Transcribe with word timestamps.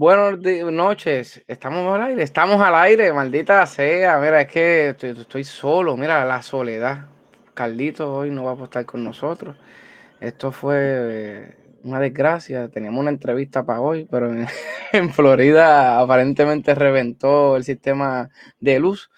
Buenas 0.00 0.38
noches, 0.72 1.44
estamos 1.46 1.94
al 1.94 2.00
aire, 2.00 2.22
estamos 2.22 2.58
al 2.62 2.74
aire, 2.74 3.12
maldita 3.12 3.66
sea. 3.66 4.18
Mira, 4.18 4.40
es 4.40 4.48
que 4.50 4.96
estoy, 4.98 5.44
solo, 5.44 5.94
mira 5.94 6.24
la 6.24 6.40
soledad. 6.40 7.08
Carlito 7.52 8.10
hoy 8.10 8.30
no 8.30 8.44
va 8.44 8.52
a 8.52 8.64
estar 8.64 8.86
con 8.86 9.04
nosotros. 9.04 9.58
Esto 10.18 10.52
fue 10.52 11.54
una 11.82 12.00
desgracia. 12.00 12.70
Teníamos 12.70 12.98
una 12.98 13.10
entrevista 13.10 13.66
para 13.66 13.82
hoy, 13.82 14.08
pero 14.10 14.32
en 14.94 15.10
Florida 15.12 16.00
aparentemente 16.00 16.74
reventó 16.74 17.56
el 17.56 17.64
sistema 17.64 18.30
de 18.58 18.80
luz. 18.80 19.10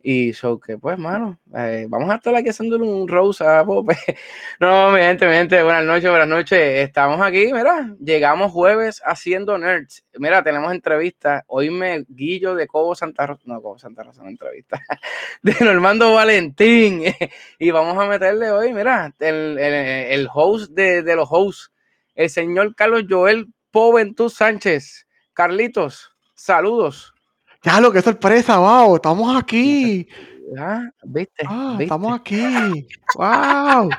Y 0.00 0.32
so 0.32 0.60
que, 0.60 0.78
pues, 0.78 0.96
mano, 0.96 1.40
eh, 1.56 1.86
vamos 1.88 2.08
a 2.10 2.16
estar 2.16 2.32
aquí 2.36 2.50
haciéndole 2.50 2.84
un 2.84 3.08
rose 3.08 3.44
a 3.44 3.64
Pope. 3.64 3.96
no, 4.60 4.92
mi 4.92 5.00
gente, 5.00 5.26
mi 5.26 5.34
gente, 5.34 5.60
buenas 5.62 5.84
noches, 5.84 6.08
buenas 6.08 6.28
noches. 6.28 6.86
Estamos 6.86 7.20
aquí, 7.20 7.52
mira, 7.52 7.96
llegamos 7.98 8.52
jueves 8.52 9.02
haciendo 9.04 9.58
nerds. 9.58 10.04
Mira, 10.14 10.44
tenemos 10.44 10.72
entrevistas. 10.72 11.42
Hoy 11.48 11.70
me 11.70 12.04
guillo 12.08 12.54
de 12.54 12.68
Cobo 12.68 12.94
Santa 12.94 13.26
Rosa, 13.26 13.42
no, 13.46 13.60
Cobo 13.60 13.76
Santa 13.78 14.04
Rosa, 14.04 14.22
no 14.22 14.28
entrevista, 14.28 14.80
de 15.42 15.56
Normando 15.60 16.14
Valentín. 16.14 17.02
y 17.58 17.70
vamos 17.72 17.98
a 17.98 18.06
meterle 18.06 18.52
hoy, 18.52 18.72
mira, 18.72 19.12
el, 19.18 19.58
el, 19.58 19.74
el 19.74 20.28
host 20.32 20.70
de, 20.74 21.02
de, 21.02 21.16
los 21.16 21.28
hosts, 21.28 21.72
el 22.14 22.30
señor 22.30 22.76
Carlos 22.76 23.02
Joel 23.08 23.48
Poventú 23.72 24.30
Sánchez. 24.30 25.08
Carlitos, 25.34 26.16
saludos. 26.34 27.17
Ya 27.62 27.80
lo 27.80 27.90
que 27.90 28.02
sorpresa, 28.02 28.58
wow, 28.58 28.96
estamos 28.96 29.36
aquí. 29.36 30.08
Ah, 30.56 30.88
¿viste? 31.02 31.44
Ah, 31.46 31.70
¿viste? 31.70 31.84
estamos 31.84 32.18
aquí. 32.18 32.86
Wow. 33.16 33.90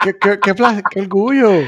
qué, 0.00 0.18
qué, 0.18 0.40
qué, 0.40 0.54
qué, 0.54 0.82
qué 0.90 1.00
orgullo. 1.00 1.50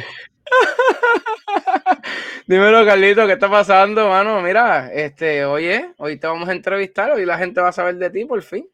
Dímelo, 2.47 2.84
Carlito, 2.84 3.27
¿qué 3.27 3.34
está 3.34 3.51
pasando, 3.51 4.09
mano? 4.09 4.41
Mira, 4.41 4.93
este, 4.93 5.45
oye, 5.45 5.93
hoy 5.99 6.16
te 6.16 6.26
vamos 6.26 6.49
a 6.49 6.52
entrevistar, 6.52 7.13
hoy 7.13 7.26
la 7.26 7.38
gente 7.38 7.60
va 7.60 7.69
a 7.69 7.73
saber 7.73 7.96
de 7.96 8.10
ti 8.10 8.24
por 8.24 8.43
fin. 8.43 8.66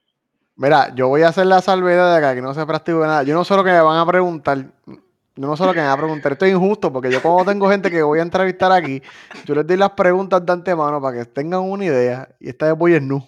Mira, 0.57 0.95
yo 0.95 1.09
voy 1.09 1.23
a 1.23 1.29
hacer 1.29 1.47
la 1.47 1.61
salvedad 1.61 2.15
de 2.15 2.21
que 2.21 2.27
aquí 2.27 2.41
no 2.41 2.55
se 2.55 2.65
practique 2.65 2.99
nada. 2.99 3.25
Yo 3.25 3.35
no 3.35 3.45
sé 3.45 3.57
lo 3.57 3.65
que 3.65 3.73
me 3.73 3.81
van 3.81 3.99
a 3.99 4.07
preguntar. 4.07 4.65
Yo 5.37 5.49
no 5.49 5.57
sé 5.57 5.65
lo 5.65 5.73
que 5.73 5.81
me 5.81 5.87
van 5.87 5.95
a 5.95 6.01
preguntar. 6.01 6.33
Esto 6.33 6.45
es 6.45 6.53
injusto 6.53 6.93
porque 6.93 7.11
yo 7.11 7.21
cuando 7.21 7.51
tengo 7.51 7.69
gente 7.69 7.91
que 7.91 8.03
voy 8.03 8.21
a 8.21 8.23
entrevistar 8.23 8.71
aquí, 8.71 9.03
yo 9.45 9.55
les 9.57 9.67
doy 9.67 9.77
las 9.77 9.91
preguntas 9.91 10.45
de 10.47 10.53
antemano 10.53 11.01
para 11.01 11.19
que 11.19 11.25
tengan 11.25 11.61
una 11.61 11.85
idea. 11.85 12.29
Y 12.39 12.51
esta 12.51 12.67
vez 12.67 12.79
voy 12.79 12.95
en 12.95 13.09
nu. 13.09 13.27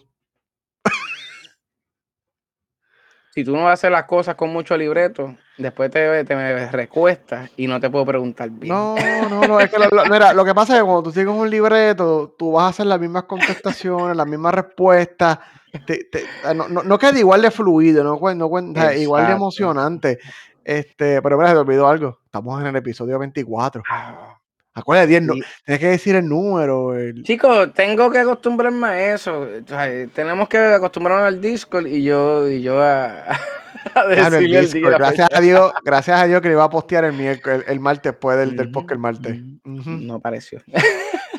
Si 3.34 3.44
tú 3.44 3.54
no 3.54 3.68
haces 3.68 3.90
las 3.90 4.04
cosas 4.04 4.34
con 4.34 4.50
mucho 4.50 4.78
libreto, 4.78 5.34
después 5.58 5.90
te, 5.90 6.24
te 6.24 6.34
me 6.34 6.70
recuestas 6.70 7.50
y 7.56 7.66
no 7.66 7.78
te 7.78 7.90
puedo 7.90 8.06
preguntar 8.06 8.48
bien. 8.48 8.72
No, 8.72 8.94
no, 9.28 9.46
no. 9.46 9.60
Es 9.60 9.68
que 9.68 9.78
lo, 9.78 9.88
lo, 9.90 10.06
mira, 10.06 10.32
lo 10.32 10.42
que 10.42 10.54
pasa 10.54 10.74
es 10.74 10.78
que 10.80 10.84
cuando 10.86 11.02
tú 11.02 11.12
sigues 11.12 11.28
un 11.28 11.50
libreto, 11.50 12.34
tú 12.38 12.52
vas 12.52 12.64
a 12.64 12.68
hacer 12.68 12.86
las 12.86 12.98
mismas 12.98 13.24
contestaciones, 13.24 14.16
las 14.16 14.26
mismas 14.26 14.54
respuestas. 14.54 15.38
Te, 15.84 16.04
te, 16.04 16.24
no, 16.54 16.66
no, 16.68 16.82
no, 16.82 16.98
queda 16.98 17.18
igual 17.18 17.42
de 17.42 17.50
fluido, 17.50 18.02
no, 18.02 18.18
no 18.34 18.46
igual 18.94 19.26
de 19.26 19.32
emocionante. 19.32 20.18
Este, 20.66 21.22
pero 21.22 21.36
mira, 21.36 21.50
se 21.50 21.54
te 21.54 21.60
olvidó 21.60 21.86
algo. 21.86 22.18
Estamos 22.24 22.60
en 22.60 22.66
el 22.66 22.74
episodio 22.74 23.20
24. 23.20 23.84
Ah, 23.88 24.36
Acuérdate, 24.74 25.06
10, 25.10 25.22
no, 25.22 25.34
tienes 25.64 25.80
que 25.80 25.86
decir 25.86 26.16
el 26.16 26.28
número. 26.28 26.98
El... 26.98 27.22
Chicos, 27.22 27.72
tengo 27.72 28.10
que 28.10 28.18
acostumbrarme 28.18 28.88
a 28.88 29.14
eso. 29.14 29.42
O 29.42 29.66
sea, 29.66 29.88
tenemos 30.08 30.48
que 30.48 30.58
acostumbrarnos 30.58 31.28
al 31.28 31.40
Discord 31.40 31.86
y 31.86 32.02
yo, 32.02 32.48
y 32.50 32.62
yo 32.62 32.82
a, 32.82 33.26
a 33.94 34.06
decirle 34.08 34.58
el, 34.58 34.64
el 34.64 34.72
día. 34.72 34.90
Gracias 34.90 35.28
a 35.32 35.40
Dios, 35.40 35.72
gracias 35.84 36.20
a 36.20 36.26
Dios 36.26 36.40
que 36.42 36.48
le 36.48 36.54
iba 36.54 36.64
a 36.64 36.70
postear 36.70 37.04
el, 37.04 37.18
el, 37.20 37.40
el 37.64 37.80
martes 37.80 38.12
después 38.12 38.36
del, 38.36 38.56
del 38.56 38.72
podcast 38.72 38.92
el 38.92 38.98
martes. 38.98 39.40
No 39.64 40.14
apareció. 40.16 40.60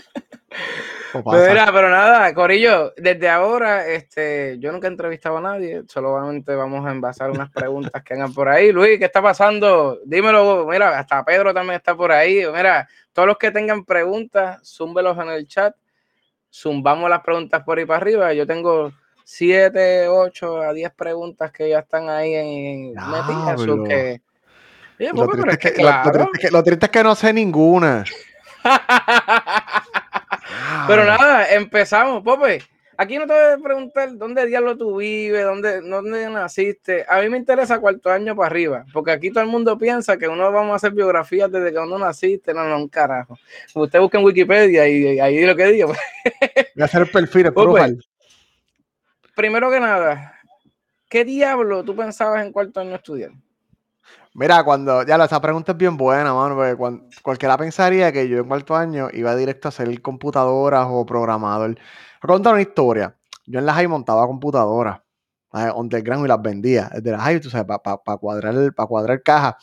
Pero, 1.24 1.46
era, 1.46 1.72
pero 1.72 1.90
nada, 1.90 2.34
Corillo, 2.34 2.94
desde 2.98 3.30
ahora, 3.30 3.88
este, 3.88 4.58
yo 4.60 4.72
nunca 4.72 4.88
he 4.88 4.92
entrevistado 4.92 5.38
a 5.38 5.42
nadie, 5.42 5.84
solamente 5.88 6.56
vamos 6.56 6.86
a 6.86 6.92
envasar 6.92 7.32
unas 7.32 7.50
preguntas 7.52 8.04
que 8.04 8.14
hagan 8.14 8.34
por 8.34 8.50
ahí. 8.50 8.72
Luis, 8.72 9.00
¿qué 9.00 9.06
está 9.06 9.22
pasando? 9.22 10.00
Dímelo, 10.06 10.66
mira, 10.68 10.98
hasta 10.98 11.24
Pedro 11.24 11.54
también 11.54 11.78
está 11.78 11.96
por 11.96 12.12
ahí. 12.12 12.44
Mira, 12.54 12.88
todos 13.14 13.28
los 13.28 13.38
que 13.38 13.52
tengan 13.52 13.86
preguntas, 13.86 14.60
zúmbelos 14.64 15.18
en 15.18 15.30
el 15.30 15.48
chat, 15.48 15.76
zumbamos 16.52 17.10
las 17.10 17.22
preguntas 17.22 17.64
por 17.64 17.78
ahí 17.78 17.86
para 17.86 17.98
arriba. 17.98 18.34
Yo 18.34 18.46
tengo 18.46 18.92
7, 19.24 20.08
8 20.08 20.62
a 20.62 20.74
10 20.74 20.94
preguntas 20.94 21.52
que 21.52 21.70
ya 21.70 21.80
están 21.80 22.10
ahí 22.10 22.34
en 22.34 22.94
metidas. 22.94 23.62
Que, 23.88 24.22
Oye, 25.00 25.12
lo, 25.14 25.28
triste 25.28 25.52
es 25.52 25.58
que, 25.58 25.74
claro. 25.74 26.06
lo, 26.06 26.12
triste 26.12 26.32
es 26.34 26.40
que, 26.40 26.52
lo 26.52 26.64
triste 26.64 26.86
es 26.86 26.92
que 26.92 27.04
no 27.04 27.16
sé 27.16 27.34
ninguna. 27.34 28.04
Pero 30.88 31.06
nada, 31.06 31.54
empezamos, 31.54 32.24
Pope. 32.24 32.62
Aquí 33.00 33.18
no 33.20 33.28
te 33.28 33.34
voy 33.34 33.54
a 33.54 33.64
preguntar 33.64 34.18
dónde 34.18 34.48
diablo 34.48 34.76
tú 34.76 34.98
vives, 34.98 35.44
dónde, 35.44 35.82
dónde 35.82 36.28
naciste. 36.32 37.06
A 37.08 37.22
mí 37.22 37.30
me 37.30 37.38
interesa 37.38 37.80
cuarto 37.80 38.10
año 38.10 38.36
para 38.36 38.48
arriba, 38.48 38.86
porque 38.92 39.12
aquí 39.12 39.30
todo 39.30 39.44
el 39.44 39.50
mundo 39.50 39.78
piensa 39.78 40.18
que 40.18 40.28
uno 40.28 40.52
vamos 40.52 40.74
a 40.74 40.76
hacer 40.78 40.94
biografías 40.94 41.52
desde 41.52 41.72
que 41.72 41.78
uno 41.78 42.00
naciste. 42.00 42.56
No, 42.56 42.64
no, 42.68 42.76
un 42.76 42.90
carajo. 42.90 43.38
Usted 43.76 44.00
busca 44.00 44.18
en 44.18 44.26
Wikipedia 44.26 44.88
y 44.88 45.20
ahí 45.20 45.46
lo 45.46 45.56
que 45.56 45.66
diga. 45.68 45.86
Voy 46.76 46.82
a 46.82 46.86
hacer 46.86 47.02
el 47.04 47.10
perfil, 47.10 47.46
el 47.46 47.54
profile. 47.54 47.98
Primero 49.36 49.70
que 49.70 49.80
nada, 49.80 50.40
¿qué 51.08 51.24
diablo 51.24 51.84
tú 51.84 51.96
pensabas 51.96 52.44
en 52.44 52.52
cuarto 52.52 52.80
año 52.80 52.96
estudiar? 52.96 53.32
Mira, 54.40 54.64
cuando, 54.64 55.04
ya, 55.04 55.16
esa 55.16 55.42
pregunta 55.42 55.72
es 55.72 55.78
bien 55.80 55.98
buena, 55.98 56.32
mano, 56.32 56.56
porque 56.56 56.76
cuando, 56.76 57.06
cualquiera 57.24 57.58
pensaría 57.58 58.12
que 58.12 58.30
yo 58.30 58.38
en 58.38 58.48
cuarto 58.48 58.76
año 58.76 59.08
iba 59.12 59.36
directo 59.36 59.68
a 59.68 59.72
ser 59.72 60.00
computadoras 60.00 60.86
o 60.92 61.04
programador. 61.08 61.70
Voy 61.72 61.80
a 62.22 62.28
contar 62.28 62.54
una 62.54 62.62
historia. 62.62 63.18
Yo 63.48 63.58
en 63.58 63.66
la 63.66 63.74
high 63.74 63.88
montaba 63.88 64.28
computadoras, 64.28 65.00
underground 65.76 66.26
y 66.26 66.28
las 66.28 66.40
vendía. 66.40 66.88
Desde 66.94 67.12
la 67.14 67.20
high, 67.20 67.42
tú 67.42 67.50
sabes, 67.50 67.66
para 67.66 67.80
pa, 67.82 68.04
pa 68.04 68.18
cuadrar, 68.18 68.76
pa 68.76 68.86
cuadrar 68.86 69.24
caja. 69.24 69.58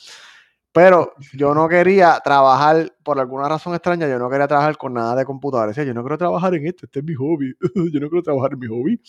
Pero 0.74 1.14
yo 1.32 1.54
no 1.54 1.68
quería 1.68 2.20
trabajar, 2.24 2.92
por 3.04 3.20
alguna 3.20 3.48
razón 3.48 3.74
extraña, 3.74 4.08
yo 4.08 4.18
no 4.18 4.28
quería 4.28 4.48
trabajar 4.48 4.76
con 4.76 4.92
nada 4.92 5.14
de 5.14 5.24
computadores. 5.24 5.76
Yo 5.76 5.94
no 5.94 6.02
quiero 6.02 6.18
trabajar 6.18 6.52
en 6.56 6.66
esto, 6.66 6.86
este 6.86 6.98
es 6.98 7.04
mi 7.04 7.14
hobby. 7.14 7.54
yo 7.92 8.00
no 8.00 8.08
quiero 8.08 8.24
trabajar 8.24 8.54
en 8.54 8.58
mi 8.58 8.66
hobby. 8.66 9.00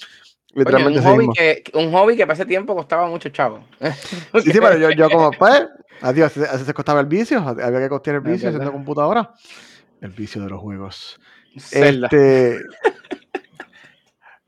Oye, 0.56 0.86
un, 0.86 1.02
hobby 1.02 1.28
que, 1.34 1.64
un 1.74 1.92
hobby 1.92 2.16
que 2.16 2.28
para 2.28 2.36
ese 2.36 2.46
tiempo 2.46 2.76
costaba 2.76 3.08
mucho 3.08 3.30
chavo. 3.30 3.64
Sí, 4.44 4.52
sí, 4.52 4.60
pero 4.62 4.78
yo, 4.78 4.92
yo 4.92 5.10
como, 5.10 5.32
pues, 5.32 5.66
adiós, 6.02 6.38
así 6.38 6.66
se 6.66 6.74
costaba 6.76 7.00
el 7.00 7.08
vicio, 7.08 7.40
había 7.40 7.80
que 7.80 7.90
costear 7.90 8.18
el 8.18 8.22
vicio 8.22 8.50
haciendo 8.50 8.72
computadora. 8.72 9.34
El 10.02 10.12
vicio 10.12 10.44
de 10.44 10.50
los 10.52 10.62
juegos. 10.62 11.20
Zelda. 11.58 12.10
Este... 12.12 12.60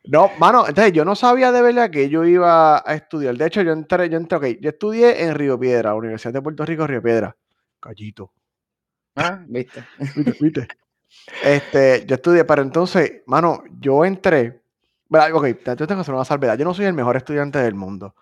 No, 0.09 0.31
mano, 0.39 0.67
entonces 0.67 0.93
yo 0.93 1.03
no 1.03 1.15
sabía 1.15 1.51
de 1.51 1.61
verdad 1.61 1.89
que 1.89 2.09
yo 2.09 2.25
iba 2.25 2.77
a 2.77 2.93
estudiar. 2.93 3.35
De 3.35 3.45
hecho, 3.45 3.61
yo 3.61 3.71
entré, 3.73 4.09
yo 4.09 4.17
entré, 4.17 4.37
ok, 4.37 4.45
yo 4.61 4.69
estudié 4.69 5.23
en 5.23 5.35
Río 5.35 5.59
Piedra, 5.59 5.95
Universidad 5.95 6.33
de 6.33 6.41
Puerto 6.41 6.65
Rico, 6.65 6.87
Río 6.87 7.01
Piedra. 7.01 7.35
Callito. 7.79 8.31
Ah, 9.15 9.39
viste. 9.47 9.83
Viste, 10.15 10.35
viste. 10.39 10.67
Este, 11.43 12.05
yo 12.05 12.15
estudié, 12.15 12.45
pero 12.45 12.61
entonces, 12.61 13.23
mano, 13.25 13.63
yo 13.79 14.05
entré. 14.05 14.61
Ok, 15.09 15.47
yo 15.47 15.87
tengo 15.87 15.87
que 15.87 16.01
hacer 16.01 16.13
una 16.13 16.25
salvedad. 16.25 16.57
Yo 16.57 16.65
no 16.65 16.73
soy 16.73 16.85
el 16.85 16.93
mejor 16.93 17.17
estudiante 17.17 17.59
del 17.59 17.75
mundo. 17.75 18.15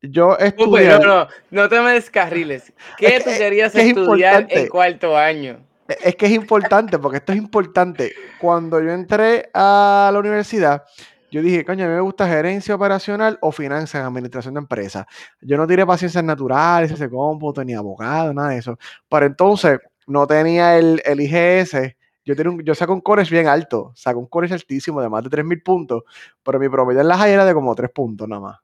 Yo 0.00 0.36
estudié. 0.38 0.88
No, 0.88 0.98
no, 0.98 1.28
no 1.50 1.68
te 1.68 1.80
me 1.80 1.92
descarriles. 1.92 2.72
¿Qué 2.96 3.16
es, 3.16 3.24
tú 3.24 3.30
querías 3.30 3.74
es 3.74 3.88
estudiar 3.88 4.42
importante. 4.42 4.60
en 4.60 4.68
cuarto 4.68 5.16
año? 5.16 5.58
Es 5.88 6.16
que 6.16 6.26
es 6.26 6.32
importante, 6.32 6.98
porque 6.98 7.16
esto 7.16 7.32
es 7.32 7.38
importante. 7.38 8.12
Cuando 8.38 8.80
yo 8.80 8.90
entré 8.90 9.48
a 9.54 10.10
la 10.12 10.18
universidad, 10.18 10.84
yo 11.30 11.42
dije, 11.42 11.64
coño, 11.64 11.84
a 11.84 11.88
mí 11.88 11.94
me 11.94 12.00
gusta 12.00 12.26
gerencia 12.26 12.74
operacional 12.74 13.38
o 13.40 13.52
finanzas 13.52 14.00
en 14.00 14.06
administración 14.06 14.54
de 14.54 14.60
empresas. 14.60 15.06
Yo 15.40 15.56
no 15.56 15.66
tiré 15.66 15.84
para 15.84 15.98
ciencias 15.98 16.24
naturales, 16.24 16.90
ese 16.90 17.08
cómputo, 17.10 17.62
ni 17.64 17.74
abogado, 17.74 18.32
nada 18.32 18.50
de 18.50 18.58
eso. 18.58 18.78
Pero 19.08 19.26
entonces 19.26 19.78
no 20.06 20.26
tenía 20.26 20.78
el, 20.78 21.02
el 21.04 21.20
IGS. 21.20 21.94
Yo, 22.24 22.36
tenía 22.36 22.52
un, 22.52 22.62
yo 22.62 22.74
saco 22.74 22.92
un 22.92 23.00
college 23.00 23.34
bien 23.34 23.46
alto, 23.46 23.92
saco 23.94 24.18
un 24.18 24.26
college 24.26 24.54
altísimo 24.54 25.00
de 25.00 25.08
más 25.08 25.24
de 25.24 25.30
3.000 25.30 25.62
puntos, 25.62 26.02
pero 26.42 26.58
mi 26.58 26.68
promedio 26.68 27.00
en 27.00 27.08
la 27.08 27.16
high 27.16 27.32
era 27.32 27.44
de 27.44 27.54
como 27.54 27.74
3 27.74 27.90
puntos 27.90 28.28
nada 28.28 28.40
más. 28.40 28.58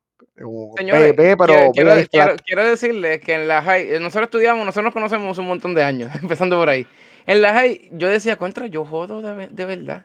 Señores, 0.76 1.14
pero 1.16 1.36
quiero, 1.36 1.72
quiero, 1.72 2.08
quiero, 2.10 2.36
quiero, 2.44 2.68
decirles 2.68 3.20
que 3.20 3.34
en 3.34 3.46
la 3.46 3.62
high, 3.62 4.00
nosotros 4.00 4.24
estudiamos, 4.24 4.66
nosotros 4.66 4.84
nos 4.84 4.92
conocemos 4.92 5.38
un 5.38 5.46
montón 5.46 5.74
de 5.74 5.84
años, 5.84 6.10
empezando 6.22 6.58
por 6.58 6.68
ahí. 6.68 6.86
En 7.26 7.40
la 7.40 7.52
high, 7.52 7.90
yo 7.92 8.08
decía, 8.08 8.36
contra, 8.36 8.66
yo 8.66 8.84
jodo 8.84 9.22
de, 9.22 9.48
de 9.48 9.64
verdad. 9.64 10.04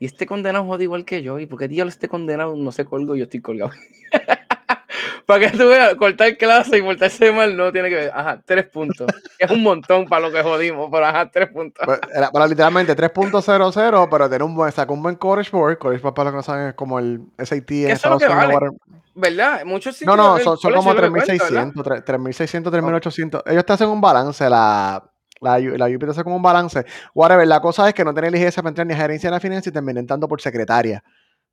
Y 0.00 0.06
este 0.06 0.26
condenado 0.26 0.64
jode 0.64 0.84
igual 0.84 1.04
que 1.04 1.22
yo. 1.22 1.38
¿Y 1.38 1.46
por 1.46 1.58
qué 1.58 1.68
diablos 1.68 1.94
este 1.94 2.08
condenado 2.08 2.54
no 2.56 2.72
se 2.72 2.84
colgó 2.84 3.16
y 3.16 3.18
yo 3.18 3.24
estoy 3.24 3.40
colgado? 3.40 3.72
para 5.26 5.40
que 5.50 5.58
tú 5.58 5.68
veas, 5.68 5.94
cortar 5.96 6.36
clase 6.36 6.78
y 6.78 6.82
portarse 6.82 7.32
mal 7.32 7.56
no 7.56 7.72
tiene 7.72 7.88
que 7.88 7.94
ver. 7.96 8.12
Ajá, 8.14 8.40
tres 8.44 8.66
puntos. 8.68 9.10
es 9.38 9.50
un 9.50 9.62
montón 9.62 10.06
para 10.06 10.26
lo 10.26 10.32
que 10.32 10.42
jodimos, 10.42 10.88
pero 10.90 11.06
ajá, 11.06 11.30
tres 11.30 11.48
puntos. 11.48 11.84
Pues, 11.84 12.00
era, 12.14 12.30
para 12.30 12.46
literalmente 12.46 12.96
3.00, 12.96 14.08
pero 14.10 14.28
tener 14.28 14.42
un 14.42 14.54
buen, 14.54 14.72
sacó 14.72 14.94
un 14.94 15.02
buen 15.02 15.16
College 15.16 15.50
Board. 15.50 15.78
College 15.78 16.02
Board, 16.02 16.14
para 16.14 16.30
los 16.30 16.32
que 16.32 16.36
no 16.36 16.42
saben, 16.42 16.68
es 16.68 16.74
como 16.74 16.98
el 16.98 17.20
SAT 17.38 17.70
en 17.70 17.90
Estados 17.90 18.22
Unidos. 18.22 18.60
Vale. 18.60 18.70
¿Verdad? 19.14 19.64
Muchos. 19.64 20.00
No, 20.02 20.16
no, 20.16 20.38
son, 20.38 20.56
son 20.56 20.72
como 20.74 20.94
3.600, 20.94 21.74
3.600, 21.74 22.62
3.800. 22.70 23.42
Ellos 23.46 23.66
te 23.66 23.72
hacen 23.72 23.88
un 23.88 24.00
balance. 24.00 24.48
La, 24.48 25.10
La, 25.40 25.58
la 25.58 25.86
UP 25.86 26.00
te 26.00 26.10
hace 26.10 26.24
como 26.24 26.36
un 26.36 26.42
balance. 26.42 26.84
Whatever, 27.14 27.46
la 27.46 27.60
cosa 27.60 27.88
es 27.88 27.94
que 27.94 28.04
no 28.04 28.12
tenía 28.14 28.30
licencia 28.30 28.62
para 28.62 28.70
entrar 28.70 28.86
ni 28.86 28.94
a 28.94 28.96
gerencia 28.96 29.30
de 29.30 29.36
la 29.36 29.40
finanza 29.40 29.68
y 29.68 29.72
terminé 29.72 30.00
entrando 30.00 30.28
por 30.28 30.40
secretaria. 30.40 31.02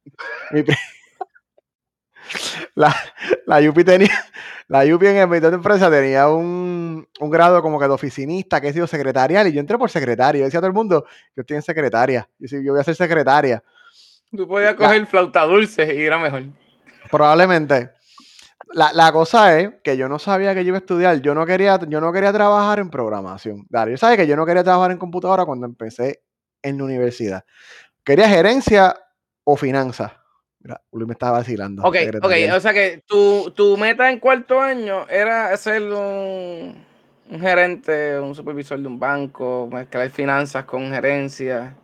la, 2.75 2.95
la 3.45 3.69
UP 3.69 3.83
tenía, 3.83 4.25
la 4.67 4.83
UP 4.83 5.03
en 5.03 5.17
el 5.17 5.41
de 5.41 5.47
empresa 5.47 5.89
tenía 5.91 6.27
un, 6.27 7.07
un, 7.19 7.29
grado 7.29 7.61
como 7.61 7.79
que 7.79 7.87
de 7.87 7.93
oficinista, 7.93 8.59
que 8.59 8.69
he 8.69 8.73
sido 8.73 8.87
secretarial, 8.87 9.47
y 9.47 9.53
yo 9.53 9.59
entré 9.59 9.77
por 9.77 9.89
secretaria. 9.89 10.39
Yo 10.39 10.45
decía 10.45 10.59
a 10.59 10.61
todo 10.61 10.69
el 10.69 10.73
mundo, 10.73 11.05
yo 11.35 11.41
estoy 11.41 11.57
en 11.57 11.61
secretaria. 11.61 12.27
Yo, 12.39 12.59
yo 12.59 12.71
voy 12.71 12.81
a 12.81 12.83
ser 12.83 12.95
secretaria. 12.95 13.63
Tú 14.35 14.47
podías 14.47 14.73
coger 14.75 15.01
la, 15.01 15.05
flauta 15.07 15.43
dulce 15.45 15.95
y 15.95 16.03
era 16.03 16.17
mejor. 16.17 16.43
Probablemente. 17.11 17.91
La, 18.73 18.91
la, 18.93 19.11
cosa 19.11 19.59
es 19.59 19.69
que 19.83 19.95
yo 19.95 20.09
no 20.09 20.19
sabía 20.19 20.53
que 20.53 20.63
yo 20.63 20.69
iba 20.69 20.77
a 20.77 20.79
estudiar. 20.79 21.21
Yo 21.21 21.35
no 21.35 21.45
quería, 21.45 21.79
yo 21.87 22.01
no 22.01 22.11
quería 22.11 22.33
trabajar 22.33 22.79
en 22.79 22.89
programación. 22.89 23.67
Yo 23.69 23.97
sabía 23.97 24.17
que 24.17 24.27
yo 24.27 24.35
no 24.35 24.45
quería 24.45 24.63
trabajar 24.63 24.91
en 24.91 24.97
computadora 24.97 25.45
cuando 25.45 25.65
empecé 25.65 26.23
en 26.61 26.77
la 26.77 26.83
universidad. 26.83 27.45
Quería 28.03 28.27
gerencia 28.27 28.95
o 29.43 29.55
finanzas. 29.55 30.11
Mira, 30.59 30.81
Luis 30.91 31.07
me 31.07 31.13
estaba 31.13 31.37
vacilando. 31.39 31.83
Ok, 31.83 31.95
ok, 32.23 32.33
o 32.55 32.59
sea 32.59 32.73
que 32.73 33.03
tu, 33.05 33.51
tu, 33.51 33.77
meta 33.77 34.09
en 34.09 34.19
cuarto 34.19 34.59
año 34.59 35.07
era 35.07 35.55
ser 35.57 35.83
un, 35.83 36.83
un, 37.29 37.39
gerente, 37.39 38.19
un 38.19 38.33
supervisor 38.33 38.79
de 38.79 38.87
un 38.87 38.99
banco, 38.99 39.69
mezclar 39.71 40.09
finanzas 40.09 40.65
con 40.65 40.89
gerencia. 40.89 41.75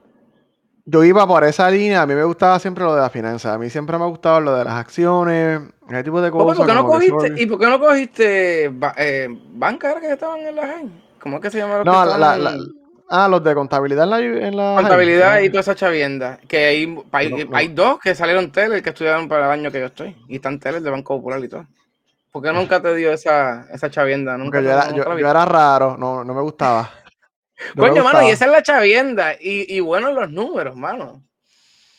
Yo 0.84 1.04
iba 1.04 1.28
por 1.28 1.44
esa 1.44 1.70
línea, 1.70 2.02
a 2.02 2.08
mí 2.08 2.16
me 2.16 2.24
gustaba 2.24 2.58
siempre 2.58 2.84
lo 2.84 2.96
de 2.96 3.02
las 3.02 3.12
finanzas, 3.12 3.54
a 3.54 3.60
mí 3.60 3.70
siempre 3.70 4.00
me 4.00 4.04
ha 4.04 4.08
gustado 4.08 4.42
lo 4.42 4.56
de 4.56 4.66
las 4.66 4.74
acciones, 4.74 5.62
ese 5.96 6.04
tipo 6.04 6.22
de 6.22 6.32
cosas. 6.32 6.58
¿Por 6.58 6.68
qué 6.68 6.74
no 6.74 6.86
cogiste, 6.86 7.42
¿Y 7.42 7.46
por 7.46 7.60
qué 7.60 7.66
no 7.68 7.80
cogiste 7.80 8.72
eh, 8.98 9.28
banca 9.54 10.00
que 10.00 10.14
estaban 10.14 10.40
en 10.42 10.56
la 10.56 10.68
GEN? 10.68 11.04
¿Cómo 11.20 11.38
es 11.38 11.42
que 11.42 11.50
se 11.50 11.58
llama? 11.60 11.84
No, 11.84 12.06
la, 12.06 12.38
la, 12.38 12.58
Ah, 13.14 13.28
los 13.28 13.44
de 13.44 13.54
contabilidad 13.54 14.06
en 14.22 14.56
la. 14.56 14.76
contabilidad 14.78 15.42
y 15.42 15.50
toda 15.50 15.60
esa 15.60 15.76
chavienda. 15.76 16.40
Que 16.48 16.66
hay, 16.66 16.98
hay, 17.12 17.50
hay, 17.52 17.68
dos 17.68 18.00
que 18.00 18.16
salieron 18.16 18.54
tele 18.54 18.82
que 18.82 18.92
estudiaron 18.92 19.28
para 19.28 19.48
el 19.48 19.60
año 19.60 19.70
que 19.70 19.82
yo 19.82 19.88
estoy. 19.88 20.16
Y 20.30 20.38
están 20.38 20.58
tele 20.62 20.80
de 20.80 20.90
Banco 20.90 21.18
Popular 21.18 21.44
y 21.44 21.50
todo. 21.50 21.68
¿Por 22.32 22.42
qué 22.42 22.54
nunca 22.54 22.82
te 22.82 22.96
dio 22.96 23.12
esa, 23.12 23.68
esa 23.70 23.92
chavienda? 23.92 24.38
¿Nunca 24.38 24.62
yo, 24.62 24.72
era, 24.72 24.92
yo, 24.92 25.18
yo, 25.18 25.30
era, 25.30 25.44
raro, 25.44 25.98
no, 25.98 26.24
no 26.24 26.34
me 26.34 26.42
gustaba. 26.42 26.90
No 27.76 27.82
Coño, 27.82 27.96
me 27.96 28.00
gustaba. 28.00 28.14
mano, 28.14 28.30
y 28.30 28.32
esa 28.32 28.46
es 28.46 28.52
la 28.52 28.64
chavienda. 28.64 29.34
Y, 29.34 29.76
y 29.76 29.82
bueno, 29.82 30.14
los 30.14 30.32
números, 30.32 30.78
mano. 30.78 31.22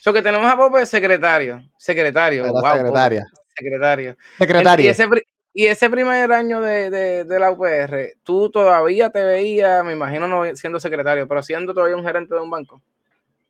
So 0.00 0.14
que 0.14 0.22
tenemos 0.22 0.50
a 0.50 0.56
Pope 0.56 0.86
secretario. 0.86 1.62
Secretario. 1.76 2.50
Wow, 2.50 2.72
secretaria. 2.72 3.26
Secretario. 3.56 4.16
Secretario. 4.38 4.86
Y 4.86 4.88
ese, 4.88 5.08
y 5.54 5.66
ese 5.66 5.90
primer 5.90 6.32
año 6.32 6.60
de, 6.60 6.90
de, 6.90 7.24
de, 7.24 7.38
la 7.38 7.50
UPR, 7.50 8.14
tú 8.22 8.50
todavía 8.50 9.10
te 9.10 9.22
veías, 9.22 9.84
me 9.84 9.92
imagino 9.92 10.26
no 10.26 10.56
siendo 10.56 10.80
secretario, 10.80 11.28
pero 11.28 11.42
siendo 11.42 11.74
todavía 11.74 11.96
un 11.96 12.04
gerente 12.04 12.34
de 12.34 12.40
un 12.40 12.50
banco. 12.50 12.80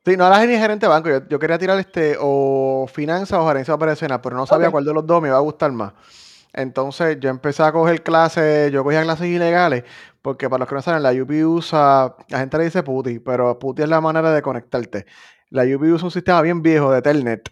Sí, 0.05 0.17
no 0.17 0.27
era 0.27 0.45
ni 0.45 0.57
gerente 0.57 0.85
de 0.85 0.89
banco, 0.89 1.09
yo, 1.09 1.27
yo 1.29 1.39
quería 1.39 1.57
tirar 1.57 1.79
este 1.79 2.17
o 2.19 2.87
finanzas 2.91 3.39
o 3.39 3.47
gerencia 3.47 3.73
operacional, 3.73 4.19
pero 4.21 4.35
no 4.35 4.45
sabía 4.45 4.67
okay. 4.67 4.73
cuál 4.73 4.85
de 4.85 4.93
los 4.93 5.07
dos 5.07 5.21
me 5.21 5.29
iba 5.29 5.37
a 5.37 5.41
gustar 5.41 5.71
más. 5.71 5.93
Entonces 6.51 7.17
yo 7.19 7.29
empecé 7.29 7.63
a 7.63 7.71
coger 7.71 8.03
clases, 8.03 8.71
yo 8.71 8.83
cogía 8.83 9.01
clases 9.01 9.27
ilegales, 9.27 9.85
porque 10.21 10.49
para 10.49 10.59
los 10.59 10.69
que 10.69 10.75
no 10.75 10.81
saben, 10.81 11.03
la 11.03 11.11
UP 11.11 11.31
usa, 11.45 12.15
la 12.27 12.39
gente 12.39 12.57
le 12.57 12.65
dice 12.65 12.83
PUTI, 12.83 13.19
pero 13.19 13.57
PUTI 13.57 13.83
es 13.83 13.89
la 13.89 14.01
manera 14.01 14.31
de 14.33 14.41
conectarte. 14.41 15.05
La 15.49 15.63
UP 15.63 15.81
usa 15.83 16.05
un 16.05 16.11
sistema 16.11 16.41
bien 16.41 16.61
viejo 16.61 16.91
de 16.91 17.01
Telnet, 17.01 17.49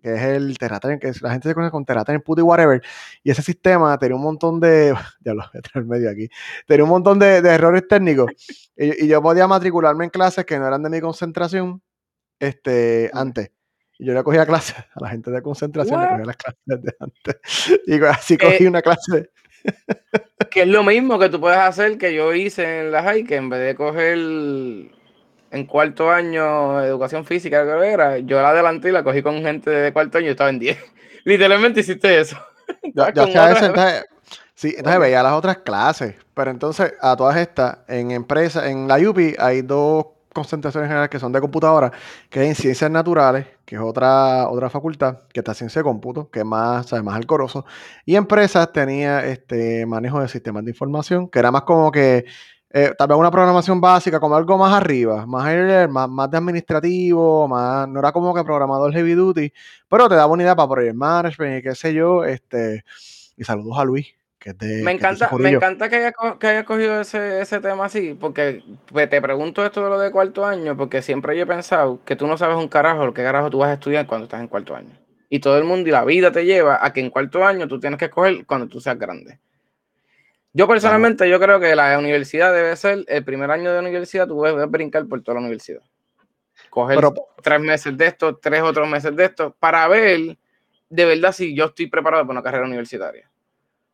que 0.00 0.14
es 0.14 0.22
el 0.22 0.58
Terratrain, 0.58 0.98
que 0.98 1.12
la 1.20 1.30
gente 1.30 1.48
se 1.48 1.54
conoce 1.54 1.70
con 1.70 1.84
Terratrain, 1.84 2.20
PUTI, 2.20 2.42
whatever, 2.42 2.82
y 3.22 3.30
ese 3.30 3.42
sistema 3.42 3.98
tenía 3.98 4.16
un 4.16 4.22
montón 4.22 4.60
de, 4.60 4.94
ya 5.20 5.34
lo 5.34 5.42
voy 5.42 5.58
a 5.58 5.62
tener 5.62 5.88
medio 5.88 6.10
aquí, 6.10 6.28
tenía 6.66 6.84
un 6.84 6.90
montón 6.90 7.18
de, 7.18 7.42
de 7.42 7.50
errores 7.50 7.86
técnicos, 7.88 8.30
y, 8.76 9.04
y, 9.04 9.08
yo 9.08 9.22
podía 9.22 9.46
matricularme 9.46 10.04
en 10.04 10.10
clases 10.10 10.44
que 10.44 10.58
no 10.58 10.66
eran 10.66 10.82
de 10.82 10.90
mi 10.90 11.00
concentración, 11.00 11.82
este, 12.40 13.10
antes. 13.12 13.50
Y 13.98 14.06
yo 14.06 14.14
le 14.14 14.24
cogía 14.24 14.46
clases 14.46 14.76
a 14.94 15.00
la 15.00 15.10
gente 15.10 15.30
de 15.30 15.42
concentración, 15.42 16.00
What? 16.00 16.04
le 16.04 16.10
cogía 16.10 16.26
las 16.26 16.36
clases 16.36 16.82
de 16.82 16.96
antes. 16.98 17.36
Y 17.86 18.04
así 18.04 18.38
cogí 18.38 18.64
eh, 18.64 18.68
una 18.68 18.82
clase. 18.82 19.30
que 20.50 20.62
es 20.62 20.68
lo 20.68 20.82
mismo 20.82 21.18
que 21.18 21.28
tú 21.28 21.38
puedes 21.38 21.58
hacer 21.58 21.98
que 21.98 22.14
yo 22.14 22.32
hice 22.32 22.80
en 22.80 22.92
la 22.92 23.02
high, 23.02 23.24
que 23.24 23.36
en 23.36 23.50
vez 23.50 23.60
de 23.60 23.74
coger 23.74 24.18
en 25.50 25.66
cuarto 25.66 26.10
año 26.10 26.80
educación 26.82 27.24
física, 27.24 27.62
creo 27.62 27.80
que 27.80 27.88
era, 27.88 28.18
yo 28.18 28.40
la 28.40 28.50
adelanté 28.50 28.88
y 28.88 28.92
la 28.92 29.02
cogí 29.02 29.22
con 29.22 29.42
gente 29.42 29.70
de 29.70 29.92
cuarto 29.92 30.18
año 30.18 30.28
y 30.28 30.30
estaba 30.30 30.50
en 30.50 30.58
10. 30.58 30.78
Literalmente 31.24 31.80
hiciste 31.80 32.20
eso. 32.20 32.36
Ya, 32.94 33.12
ya 33.12 33.24
otra... 33.24 33.50
eso, 33.50 33.66
entonces, 33.66 34.04
sí, 34.54 34.74
entonces 34.76 35.00
veía 35.00 35.24
las 35.24 35.32
otras 35.32 35.58
clases, 35.58 36.14
pero 36.34 36.52
entonces 36.52 36.94
a 37.00 37.16
todas 37.16 37.36
estas, 37.36 37.78
en 37.88 38.12
empresas, 38.12 38.66
en 38.66 38.86
la 38.86 38.96
UPI 38.96 39.34
hay 39.40 39.62
dos 39.62 40.06
concentraciones 40.32 40.88
generales 40.88 41.10
que 41.10 41.18
son 41.18 41.32
de 41.32 41.40
computadora, 41.40 41.90
que 42.28 42.42
es 42.42 42.48
en 42.48 42.54
ciencias 42.54 42.90
naturales, 42.90 43.46
que 43.64 43.74
es 43.76 43.80
otra, 43.80 44.48
otra 44.48 44.70
facultad, 44.70 45.18
que 45.32 45.40
está 45.40 45.54
ciencia 45.54 45.80
de 45.80 45.84
cómputo, 45.84 46.30
que 46.30 46.40
es 46.40 46.44
más, 46.44 46.86
sabe, 46.86 47.02
más 47.02 47.16
alcoroso, 47.16 47.64
y 48.04 48.16
empresas 48.16 48.72
tenía 48.72 49.26
este 49.26 49.84
manejo 49.86 50.20
de 50.20 50.28
sistemas 50.28 50.64
de 50.64 50.70
información, 50.70 51.28
que 51.28 51.38
era 51.38 51.50
más 51.50 51.62
como 51.62 51.90
que 51.90 52.24
eh, 52.72 52.92
tal 52.96 53.08
vez 53.08 53.18
una 53.18 53.32
programación 53.32 53.80
básica, 53.80 54.20
como 54.20 54.36
algo 54.36 54.56
más 54.56 54.72
arriba, 54.72 55.26
más, 55.26 55.88
más, 55.88 56.08
más 56.08 56.30
de 56.30 56.36
administrativo, 56.36 57.48
más, 57.48 57.88
no 57.88 57.98
era 57.98 58.12
como 58.12 58.32
que 58.32 58.44
programador 58.44 58.92
heavy 58.92 59.14
duty, 59.14 59.52
pero 59.88 60.08
te 60.08 60.14
daba 60.14 60.32
una 60.32 60.44
idea 60.44 60.54
para 60.54 60.68
project 60.68 60.94
management 60.94 61.58
y 61.58 61.62
qué 61.62 61.74
sé 61.74 61.92
yo, 61.92 62.24
este, 62.24 62.84
y 63.36 63.42
saludos 63.42 63.76
a 63.76 63.84
Luis, 63.84 64.14
que 64.38 64.52
de, 64.52 64.84
me 64.84 64.92
encanta, 64.92 65.28
que 65.28 65.36
me 65.36 65.50
encanta 65.50 65.88
que 65.88 65.96
hayas 65.96 66.14
que 66.38 66.46
haya 66.46 66.64
cogido 66.64 67.00
ese, 67.00 67.40
ese 67.40 67.60
tema 67.60 67.86
así, 67.86 68.16
porque 68.18 68.62
pues, 68.86 69.10
te 69.10 69.20
pregunto 69.20 69.66
esto 69.66 69.82
de 69.82 69.90
lo 69.90 69.98
de 69.98 70.12
cuarto 70.12 70.46
año, 70.46 70.76
porque 70.76 71.02
siempre 71.02 71.36
yo 71.36 71.42
he 71.42 71.46
pensado 71.46 72.00
que 72.04 72.14
tú 72.14 72.28
no 72.28 72.38
sabes 72.38 72.56
un 72.56 72.68
carajo 72.68 73.04
lo 73.04 73.12
que 73.12 73.24
carajo 73.24 73.50
tú 73.50 73.58
vas 73.58 73.70
a 73.70 73.74
estudiar 73.74 74.06
cuando 74.06 74.26
estás 74.26 74.40
en 74.40 74.48
cuarto 74.48 74.76
año. 74.76 74.96
Y 75.28 75.40
todo 75.40 75.58
el 75.58 75.64
mundo 75.64 75.88
y 75.88 75.92
la 75.92 76.04
vida 76.04 76.30
te 76.30 76.44
lleva 76.44 76.84
a 76.84 76.92
que 76.92 77.00
en 77.00 77.10
cuarto 77.10 77.44
año 77.44 77.66
tú 77.66 77.80
tienes 77.80 77.98
que 77.98 78.06
escoger 78.06 78.46
cuando 78.46 78.68
tú 78.68 78.80
seas 78.80 78.98
grande. 78.98 79.40
Yo 80.52 80.66
personalmente, 80.66 81.28
yo 81.28 81.38
creo 81.38 81.60
que 81.60 81.76
la 81.76 81.96
universidad 81.98 82.52
debe 82.52 82.74
ser, 82.74 83.04
el 83.06 83.24
primer 83.24 83.50
año 83.50 83.72
de 83.72 83.78
universidad, 83.78 84.26
tú 84.26 84.36
puedes 84.36 84.70
brincar 84.70 85.06
por 85.06 85.22
toda 85.22 85.36
la 85.36 85.40
universidad. 85.42 85.82
Coger 86.70 86.96
Pero, 86.96 87.14
tres 87.42 87.60
meses 87.60 87.96
de 87.96 88.06
esto, 88.06 88.36
tres 88.36 88.62
otros 88.62 88.88
meses 88.88 89.14
de 89.14 89.24
esto, 89.24 89.54
para 89.58 89.86
ver 89.88 90.36
de 90.88 91.04
verdad 91.04 91.32
si 91.32 91.54
yo 91.54 91.66
estoy 91.66 91.86
preparado 91.86 92.24
para 92.24 92.32
una 92.32 92.42
carrera 92.42 92.66
universitaria. 92.66 93.30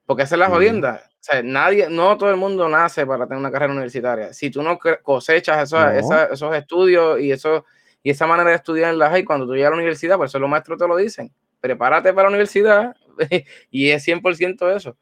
Porque 0.06 0.22
esa 0.22 0.36
es 0.36 0.38
la 0.38 0.48
jodienda. 0.48 1.02
O 1.06 1.18
sea, 1.20 1.42
nadie, 1.42 1.88
no 1.90 2.16
todo 2.16 2.30
el 2.30 2.36
mundo 2.36 2.68
nace 2.68 3.04
para 3.04 3.26
tener 3.26 3.38
una 3.38 3.50
carrera 3.50 3.72
universitaria. 3.72 4.32
Si 4.32 4.50
tú 4.50 4.62
no 4.62 4.78
cosechas 5.02 5.64
esos, 5.64 5.80
no. 5.80 5.90
Esa, 5.90 6.24
esos 6.26 6.54
estudios 6.54 7.20
y, 7.20 7.32
eso, 7.32 7.66
y 8.02 8.10
esa 8.10 8.26
manera 8.26 8.50
de 8.50 8.56
estudiar 8.56 8.92
en 8.92 8.98
la 8.98 9.10
high, 9.10 9.24
cuando 9.24 9.46
tú 9.46 9.54
llegas 9.54 9.68
a 9.68 9.70
la 9.70 9.76
universidad, 9.76 10.16
por 10.16 10.26
eso 10.26 10.38
los 10.38 10.48
maestros 10.48 10.78
te 10.78 10.88
lo 10.88 10.96
dicen. 10.96 11.30
Prepárate 11.60 12.14
para 12.14 12.24
la 12.24 12.28
universidad 12.30 12.96
y 13.70 13.90
es 13.90 14.06
100% 14.06 14.74
eso 14.74 14.96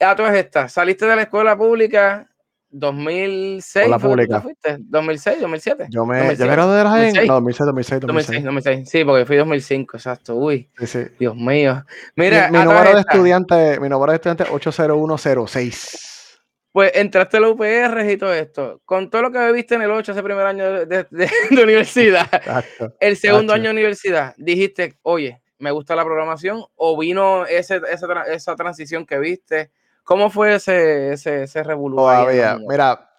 a 0.00 0.16
todas 0.16 0.34
estas, 0.34 0.72
saliste 0.72 1.06
de 1.06 1.16
la 1.16 1.22
escuela 1.22 1.56
pública 1.56 2.30
2006. 2.70 3.88
La 3.88 3.98
pública. 3.98 4.40
fuiste? 4.40 4.76
2006, 4.78 5.40
2007. 5.40 5.86
Yo 5.90 6.06
me, 6.06 6.18
2006. 6.18 6.38
yo 6.38 6.46
me 6.46 6.52
gradué 6.52 6.76
de 6.78 6.84
la 6.84 6.90
GEN. 6.90 7.26
No, 7.26 7.34
2006, 7.34 7.66
2006, 7.66 8.00
2006. 8.00 8.44
2006, 8.44 8.90
Sí, 8.90 9.04
porque 9.04 9.26
fui 9.26 9.36
2005, 9.36 9.96
exacto. 9.96 10.36
Uy, 10.36 10.70
sí, 10.78 10.86
sí. 10.86 11.00
Dios 11.18 11.34
mío. 11.36 11.84
Mira, 12.14 12.48
mi, 12.50 12.58
mi 12.58 12.64
número 12.64 12.94
de 12.94 13.00
estudiante, 13.00 13.80
mi 13.80 13.88
número 13.88 14.12
de 14.12 14.16
estudiante 14.16 14.44
es 14.44 14.50
80106. 14.50 16.38
Pues 16.72 16.92
entraste 16.94 17.38
a 17.38 17.40
la 17.40 17.48
UPR 17.48 18.08
y 18.08 18.16
todo 18.16 18.32
esto. 18.32 18.80
Con 18.84 19.10
todo 19.10 19.22
lo 19.22 19.32
que 19.32 19.52
viste 19.52 19.74
en 19.74 19.82
el 19.82 19.90
8, 19.90 20.12
ese 20.12 20.22
primer 20.22 20.46
año 20.46 20.72
de, 20.72 20.86
de, 20.86 21.06
de, 21.10 21.28
de 21.50 21.62
universidad, 21.62 22.28
exacto, 22.32 22.94
el 23.00 23.16
segundo 23.16 23.52
exacto. 23.52 23.54
año 23.54 23.64
de 23.64 23.70
universidad, 23.70 24.34
dijiste, 24.36 24.96
oye, 25.02 25.42
me 25.58 25.72
gusta 25.72 25.96
la 25.96 26.04
programación, 26.04 26.64
o 26.76 26.96
vino 26.96 27.44
ese, 27.46 27.80
esa, 27.90 28.22
esa 28.22 28.54
transición 28.54 29.04
que 29.04 29.18
viste 29.18 29.72
¿Cómo 30.04 30.30
fue 30.30 30.54
ese, 30.56 31.12
ese, 31.12 31.44
ese 31.44 31.62
revolución? 31.62 32.04
Todavía, 32.04 32.58
mira, 32.68 33.10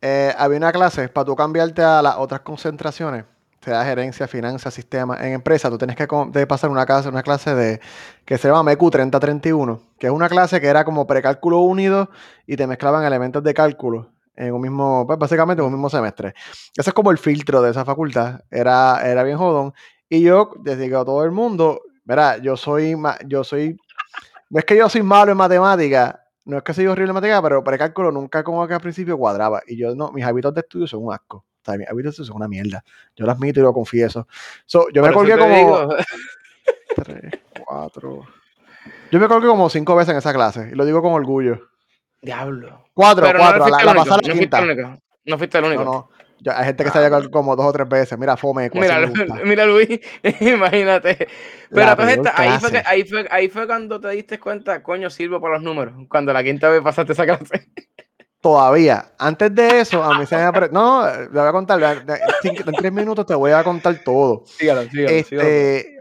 eh, 0.00 0.34
había 0.36 0.58
una 0.58 0.72
clase 0.72 1.08
para 1.08 1.24
tú 1.24 1.34
cambiarte 1.34 1.82
a 1.82 2.02
las 2.02 2.16
otras 2.16 2.40
concentraciones, 2.40 3.24
sea 3.60 3.84
gerencia, 3.84 4.28
finanzas, 4.28 4.74
sistemas, 4.74 5.20
en 5.20 5.32
empresa, 5.32 5.70
tú 5.70 5.78
tienes 5.78 5.96
que 5.96 6.06
de 6.28 6.46
pasar 6.46 6.70
una 6.70 6.86
clase, 6.86 7.08
una 7.08 7.22
clase 7.22 7.54
de 7.54 7.80
que 8.24 8.38
se 8.38 8.48
llama 8.48 8.62
MEQ 8.62 8.90
3031, 8.90 9.80
que 9.98 10.06
es 10.06 10.12
una 10.12 10.28
clase 10.28 10.60
que 10.60 10.66
era 10.66 10.84
como 10.84 11.06
precálculo 11.06 11.60
unido 11.60 12.10
y 12.46 12.56
te 12.56 12.66
mezclaban 12.66 13.04
elementos 13.04 13.42
de 13.42 13.54
cálculo 13.54 14.10
en 14.36 14.52
un 14.52 14.60
mismo, 14.60 15.06
pues 15.06 15.18
básicamente 15.18 15.62
en 15.62 15.66
un 15.66 15.72
mismo 15.72 15.88
semestre. 15.88 16.34
Ese 16.76 16.90
es 16.90 16.94
como 16.94 17.10
el 17.10 17.18
filtro 17.18 17.62
de 17.62 17.70
esa 17.70 17.84
facultad, 17.84 18.40
era, 18.50 19.00
era 19.04 19.22
bien 19.22 19.38
jodón. 19.38 19.72
Y 20.08 20.20
yo, 20.22 20.50
desde 20.60 20.88
que 20.88 20.94
a 20.94 21.04
todo 21.04 21.24
el 21.24 21.32
mundo, 21.32 21.80
verá, 22.04 22.36
yo 22.38 22.56
soy, 22.56 22.94
yo 23.26 23.42
soy 23.42 23.76
no 24.50 24.58
es 24.58 24.64
que 24.64 24.76
yo 24.76 24.88
soy 24.88 25.02
malo 25.02 25.32
en 25.32 25.38
matemática, 25.38 26.24
no 26.44 26.58
es 26.58 26.62
que 26.62 26.74
soy 26.74 26.86
horrible 26.86 27.10
en 27.10 27.14
matemática, 27.14 27.42
pero 27.42 27.64
precálculo 27.64 28.12
nunca 28.12 28.44
como 28.44 28.66
que 28.66 28.74
al 28.74 28.80
principio 28.80 29.18
cuadraba. 29.18 29.62
Y 29.66 29.76
yo 29.76 29.94
no, 29.94 30.12
mis 30.12 30.24
hábitos 30.24 30.54
de 30.54 30.60
estudio 30.60 30.86
son 30.86 31.04
un 31.04 31.12
asco. 31.12 31.38
O 31.38 31.64
sea, 31.64 31.76
mis 31.76 31.88
hábitos 31.88 32.04
de 32.04 32.10
estudio 32.10 32.26
son 32.28 32.36
una 32.36 32.48
mierda. 32.48 32.84
Yo 33.16 33.26
lo 33.26 33.32
admito 33.32 33.60
y 33.60 33.62
lo 33.64 33.72
confieso. 33.72 34.28
So, 34.64 34.86
yo 34.92 35.02
Por 35.02 35.10
me 35.10 35.14
colgué 35.14 35.38
como. 35.38 35.88
Tres, 36.94 37.32
cuatro. 37.64 38.24
Yo 39.10 39.20
me 39.20 39.28
colgué 39.28 39.48
como 39.48 39.68
cinco 39.68 39.96
veces 39.96 40.12
en 40.12 40.18
esa 40.18 40.32
clase. 40.32 40.70
Y 40.72 40.74
lo 40.74 40.84
digo 40.84 41.02
con 41.02 41.12
orgullo. 41.12 41.68
Diablo. 42.22 42.86
Cuatro, 42.94 43.24
Pero 43.24 43.38
cuatro, 43.38 43.58
no 43.58 43.68
la, 43.68 43.76
fuiste 43.76 43.84
la 43.84 43.90
el 43.92 43.96
único. 43.98 44.04
pasada 44.04 44.22
la 44.22 44.32
el 44.32 44.38
quinta. 44.38 45.00
No 45.24 45.38
fuiste 45.38 45.58
el 45.58 45.64
único. 45.64 45.84
No, 45.84 45.92
no. 45.92 46.10
Ya, 46.40 46.58
hay 46.58 46.66
gente 46.66 46.84
que 46.84 46.90
se 46.90 46.98
ha 46.98 47.02
llegado 47.02 47.30
como 47.30 47.56
dos 47.56 47.66
o 47.66 47.72
tres 47.72 47.88
veces. 47.88 48.18
Mira, 48.18 48.36
fome, 48.36 48.70
Mira, 48.72 49.00
mira 49.44 49.64
Luis, 49.64 50.00
imagínate. 50.40 51.28
Pero 51.70 51.96
peor 51.96 52.32
ahí 52.34 52.58
fue, 52.60 52.70
que, 52.70 52.82
ahí, 52.84 53.04
fue, 53.04 53.26
ahí 53.30 53.48
fue 53.48 53.66
cuando 53.66 54.00
te 54.00 54.10
diste 54.10 54.38
cuenta, 54.38 54.82
coño, 54.82 55.10
sirvo 55.10 55.40
para 55.40 55.54
los 55.54 55.62
números. 55.62 55.94
Cuando 56.08 56.32
la 56.32 56.44
quinta 56.44 56.68
vez 56.68 56.82
pasaste 56.82 57.12
esa 57.12 57.24
clase. 57.24 57.66
Todavía. 58.40 59.12
Antes 59.18 59.54
de 59.54 59.80
eso, 59.80 60.04
a 60.04 60.18
mí 60.18 60.26
se 60.26 60.36
me 60.36 60.68
No, 60.70 61.04
le 61.06 61.28
voy 61.28 61.48
a 61.48 61.52
contar. 61.52 62.04
En 62.44 62.74
tres 62.74 62.92
minutos 62.92 63.26
te 63.26 63.34
voy 63.34 63.50
a 63.50 63.64
contar 63.64 63.98
todo. 64.04 64.44
Sígalo, 64.46 64.82
sígalo, 64.82 65.24
sígalo. 65.24 65.48
Este, 65.48 65.96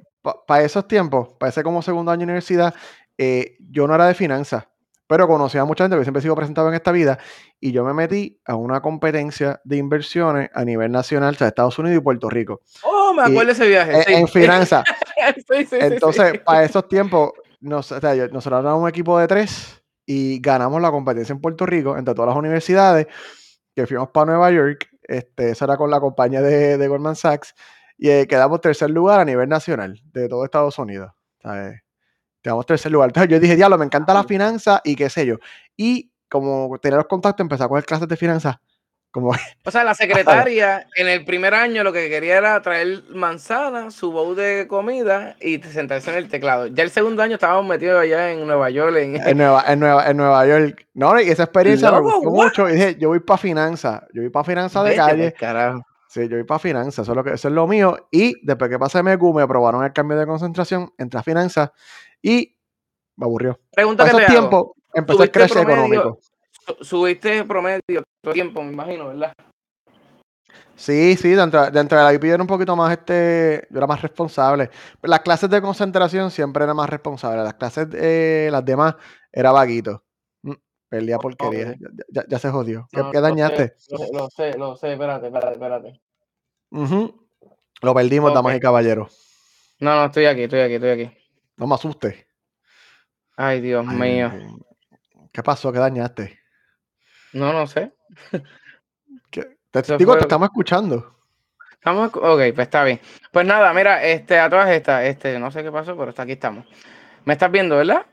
para 0.48 0.64
esos 0.64 0.88
tiempos, 0.88 1.30
para 1.40 1.50
ese 1.50 1.64
como 1.64 1.82
segundo 1.82 2.12
año 2.12 2.20
de 2.20 2.26
universidad, 2.26 2.76
eh, 3.18 3.58
yo 3.60 3.88
no 3.88 3.96
era 3.96 4.08
de 4.08 4.14
finanzas, 4.14 4.68
pero 5.08 5.28
conocía 5.28 5.62
a 5.62 5.66
mucha 5.66 5.84
gente, 5.84 5.96
porque 5.96 6.06
siempre 6.06 6.20
he 6.20 6.24
sido 6.24 6.36
presentado 6.36 6.68
en 6.70 6.74
esta 6.76 6.92
vida, 6.92 7.20
y 7.60 7.72
yo 7.72 7.84
me 7.84 7.94
metí 7.94 8.40
a 8.46 8.56
una 8.56 8.82
competencia 8.82 9.62
de 9.64 9.78
inversiones 9.78 10.50
a 10.54 10.66
nivel 10.66 10.92
nacional, 10.92 11.36
o 11.36 11.38
sea, 11.38 11.48
Estados 11.48 11.78
Unidos 11.80 11.98
y 11.98 12.02
Puerto 12.02 12.30
Rico, 12.30 12.62
Oh, 12.84 13.14
me 13.14 13.22
acuerdo 13.22 13.46
de 13.46 13.52
ese 13.52 13.68
viaje. 13.68 13.94
en, 13.98 14.04
sí. 14.04 14.14
en 14.14 14.28
finanzas. 14.28 14.84
Sí, 15.36 15.44
sí, 15.48 15.66
sí, 15.66 15.78
Entonces, 15.80 16.40
para 16.42 16.66
esos 16.66 16.88
tiempos, 16.88 17.32
nos, 17.60 17.92
o 17.92 18.00
sea, 18.00 18.14
nosotros 18.28 18.60
éramos 18.60 18.84
un 18.84 18.90
equipo 18.90 19.18
de 19.18 19.28
tres 19.28 19.82
y 20.06 20.40
ganamos 20.40 20.80
la 20.82 20.92
competencia 20.92 21.34
en 21.34 21.42
Puerto 21.42 21.66
Rico 21.66 21.98
entre 21.98 22.14
todas 22.14 22.30
las 22.30 22.38
universidades, 22.38 23.08
que 23.74 23.88
fuimos 23.88 24.10
para 24.10 24.28
Nueva 24.28 24.52
York, 24.52 24.88
este, 25.02 25.52
eso 25.52 25.66
era 25.66 25.78
con 25.78 25.90
la 25.90 26.00
compañía 26.00 26.42
de, 26.42 26.78
de 26.78 26.88
Goldman 26.88 27.16
Sachs, 27.16 27.56
y 27.98 28.10
eh, 28.10 28.28
quedamos 28.28 28.62
tercer 28.62 28.90
lugar 28.90 29.22
a 29.22 29.26
nivel 29.26 29.50
nacional 29.50 30.00
de 30.12 30.28
todo 30.28 30.44
Estados 30.46 30.78
Unidos. 30.78 31.12
¿sabes? 31.46 31.82
Quedamos 32.46 32.68
tercer 32.68 32.92
lugar. 32.92 33.10
Entonces 33.10 33.32
yo 33.32 33.40
dije, 33.40 33.56
diablo, 33.56 33.76
me 33.76 33.86
encanta 33.86 34.14
la 34.14 34.24
finanza 34.24 34.80
y 34.84 34.96
qué 34.96 35.10
sé 35.10 35.26
yo. 35.26 35.38
Y 35.76 36.12
como 36.30 36.78
tenía 36.78 36.98
los 36.98 37.08
contactos, 37.08 37.44
empecé 37.44 37.64
a 37.64 37.68
coger 37.68 37.86
clases 37.86 38.08
de 38.08 38.16
finanzas. 38.16 38.58
Como, 39.10 39.32
O 39.64 39.72
sea, 39.72 39.84
la 39.84 39.96
secretaria 39.96 40.86
en 40.96 41.08
el 41.08 41.26
primer 41.26 41.56
año 41.56 41.84
lo 41.84 41.92
que 41.92 42.08
quería 42.08 42.38
era 42.38 42.62
traer 42.62 43.02
manzana, 43.10 43.90
su 43.90 44.12
bowl 44.12 44.36
de 44.36 44.68
comida 44.70 45.36
y 45.42 45.60
sentarse 45.64 46.12
en 46.12 46.18
el 46.18 46.30
teclado. 46.30 46.68
Ya 46.68 46.84
el 46.84 46.92
segundo 46.92 47.24
año 47.24 47.34
estábamos 47.34 47.66
metidos 47.66 48.00
allá 48.00 48.32
en 48.32 48.46
Nueva 48.46 48.70
York. 48.70 48.96
En... 48.96 49.16
en 49.16 49.38
Nueva, 49.40 49.64
en 49.68 49.80
Nueva, 49.80 50.08
en 50.08 50.18
Nueva 50.18 50.46
York. 50.46 50.86
No, 50.94 51.20
y 51.20 51.28
esa 51.28 51.46
experiencia 51.46 51.90
me 51.90 51.98
Loco, 51.98 52.14
gustó 52.18 52.30
what? 52.30 52.46
mucho. 52.46 52.70
Y 52.70 52.74
dije, 52.74 52.96
yo 53.00 53.10
voy 53.10 53.22
para 53.22 53.40
finanzas. 53.40 54.04
Yo 54.14 54.22
voy 54.22 54.30
para 54.30 54.44
finanzas 54.44 54.86
de 54.86 54.96
calle. 54.96 55.34
carajo. 55.34 55.82
Sí, 56.10 56.30
yo 56.30 56.36
voy 56.36 56.46
para 56.46 56.60
finanzas. 56.60 57.06
Eso 57.06 57.12
es, 57.12 57.16
lo 57.16 57.24
que, 57.24 57.34
eso 57.34 57.48
es 57.48 57.54
lo 57.56 57.66
mío. 57.66 58.08
Y 58.12 58.36
después 58.46 58.70
que 58.70 58.78
pasé 58.78 59.02
MQ, 59.02 59.34
me 59.34 59.42
aprobaron 59.42 59.84
el 59.84 59.92
cambio 59.94 60.16
de 60.16 60.28
concentración, 60.28 60.94
entré 61.00 61.20
a 61.20 61.24
finanzas 61.24 61.72
y 62.22 62.56
me 63.16 63.26
aburrió. 63.26 63.60
Pregunta 63.72 64.06
que 64.06 64.12
te 64.12 64.26
hago. 64.26 64.28
tiempos 64.40 64.66
empezó 64.94 65.24
el 65.24 65.32
¿Tuviste 65.32 65.40
crash 65.40 65.52
promedio? 65.52 66.00
económico. 66.00 66.20
Su- 66.80 66.84
Subiste 66.86 67.44
promedio 67.46 67.82
todo 68.22 68.32
el 68.32 68.34
tiempo, 68.34 68.64
me 68.64 68.72
imagino, 68.74 69.08
¿verdad? 69.08 69.34
Sí, 70.76 71.16
sí, 71.16 71.30
dentro, 71.30 71.72
dentro 71.72 71.98
de 71.98 72.04
la 72.04 72.14
IP 72.14 72.28
yo 72.28 72.34
era 72.34 72.44
un 72.44 72.48
poquito 72.48 72.76
más, 72.76 72.92
este, 72.92 73.66
yo 73.70 73.78
era 73.78 73.88
más 73.88 74.02
responsable. 74.02 74.70
Las 75.02 75.22
clases 75.22 75.50
de 75.50 75.62
concentración 75.62 76.32
siempre 76.32 76.64
era 76.66 76.74
más 76.74 76.90
responsable. 76.90 77.44
Las 77.44 77.54
clases, 77.54 77.88
eh, 77.94 78.50
las 78.52 78.66
demás, 78.66 78.96
era 79.32 79.52
vaguito. 79.54 80.04
Mm, 80.42 80.54
Perdía 80.90 81.18
porquería. 81.18 81.76
Ya, 81.80 81.90
ya- 82.10 82.26
ya 82.28 82.40
se 82.40 82.50
jodió. 82.50 82.88
¿Qué, 82.92 83.00
No, 83.00 83.12
dañaste? 83.14 83.76
Lo 83.90 83.98
sé, 83.98 84.10
lo 84.14 84.30
sé, 84.30 84.58
lo 84.58 84.76
sé, 84.76 84.92
espérate, 84.94 85.28
espérate, 85.28 85.54
espérate. 85.54 86.02
Lo 87.82 87.94
perdimos, 87.94 88.34
damas 88.34 88.56
y 88.56 88.60
caballeros. 88.60 89.76
No, 89.80 89.96
no, 89.96 90.06
estoy 90.06 90.26
aquí, 90.26 90.44
estoy 90.44 90.60
aquí, 90.62 90.74
estoy 90.74 90.90
aquí. 90.90 91.18
No 91.58 91.68
me 91.68 91.76
asustes. 91.76 92.26
Ay, 93.38 93.62
Dios 93.62 93.86
Ay, 93.88 93.96
mío. 93.98 94.32
¿Qué 95.32 95.44
pasó? 95.44 95.72
¿Qué 95.72 95.80
dañaste? 95.80 96.40
No, 97.34 97.52
no 97.54 97.68
sé. 97.68 97.94
¿Qué- 99.30 99.58
Te 99.72 99.80
Eso 99.80 99.98
digo, 99.98 100.14
te 100.14 100.20
fue- 100.20 100.26
estamos 100.26 100.48
escuchando. 100.48 101.16
Estamos, 101.74 102.10
ok, 102.16 102.40
pues 102.56 102.60
está 102.60 102.84
bien. 102.84 103.00
Pues 103.32 103.46
nada, 103.46 103.74
mira, 103.74 104.04
este, 104.04 104.40
a 104.40 104.50
todas 104.50 104.70
estas, 104.70 105.04
este, 105.04 105.38
no 105.38 105.52
sé 105.52 105.64
qué 105.64 105.72
pasó, 105.72 105.96
pero 105.98 106.10
hasta 106.10 106.24
aquí 106.24 106.32
estamos. 106.34 106.66
¿Me 107.26 107.34
estás 107.34 107.52
viendo, 107.52 107.76
verdad? 107.78 108.06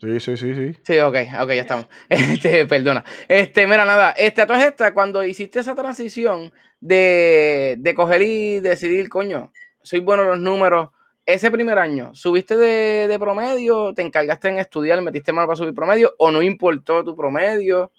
Sí, 0.00 0.20
sí, 0.20 0.36
sí, 0.36 0.54
sí. 0.54 0.80
Sí, 0.84 0.98
ok, 1.00 1.16
ok, 1.40 1.48
ya 1.48 1.62
estamos. 1.62 1.86
Este, 2.08 2.66
perdona. 2.66 3.04
Este, 3.26 3.66
mira, 3.66 3.84
nada, 3.84 4.12
este, 4.12 4.42
a 4.42 4.46
todas 4.46 4.64
estas, 4.64 4.92
cuando 4.92 5.24
hiciste 5.24 5.60
esa 5.60 5.74
transición 5.74 6.52
de, 6.80 7.74
de 7.78 7.94
coger 7.94 8.22
y 8.22 8.60
decidir, 8.60 9.08
coño, 9.08 9.52
soy 9.82 9.98
bueno 10.00 10.22
en 10.22 10.28
los 10.28 10.38
números, 10.40 10.90
ese 11.28 11.50
primer 11.50 11.78
año, 11.78 12.14
¿subiste 12.14 12.56
de, 12.56 13.06
de 13.06 13.18
promedio? 13.18 13.92
¿Te 13.92 14.00
encargaste 14.00 14.48
en 14.48 14.58
estudiar, 14.58 15.02
metiste 15.02 15.30
mano 15.30 15.46
para 15.46 15.56
subir 15.58 15.74
promedio? 15.74 16.14
¿O 16.18 16.30
no 16.30 16.40
importó 16.40 17.04
tu 17.04 17.14
promedio? 17.14 17.92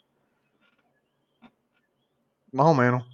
Más 2.51 2.65
o 2.65 2.74
menos. 2.74 3.05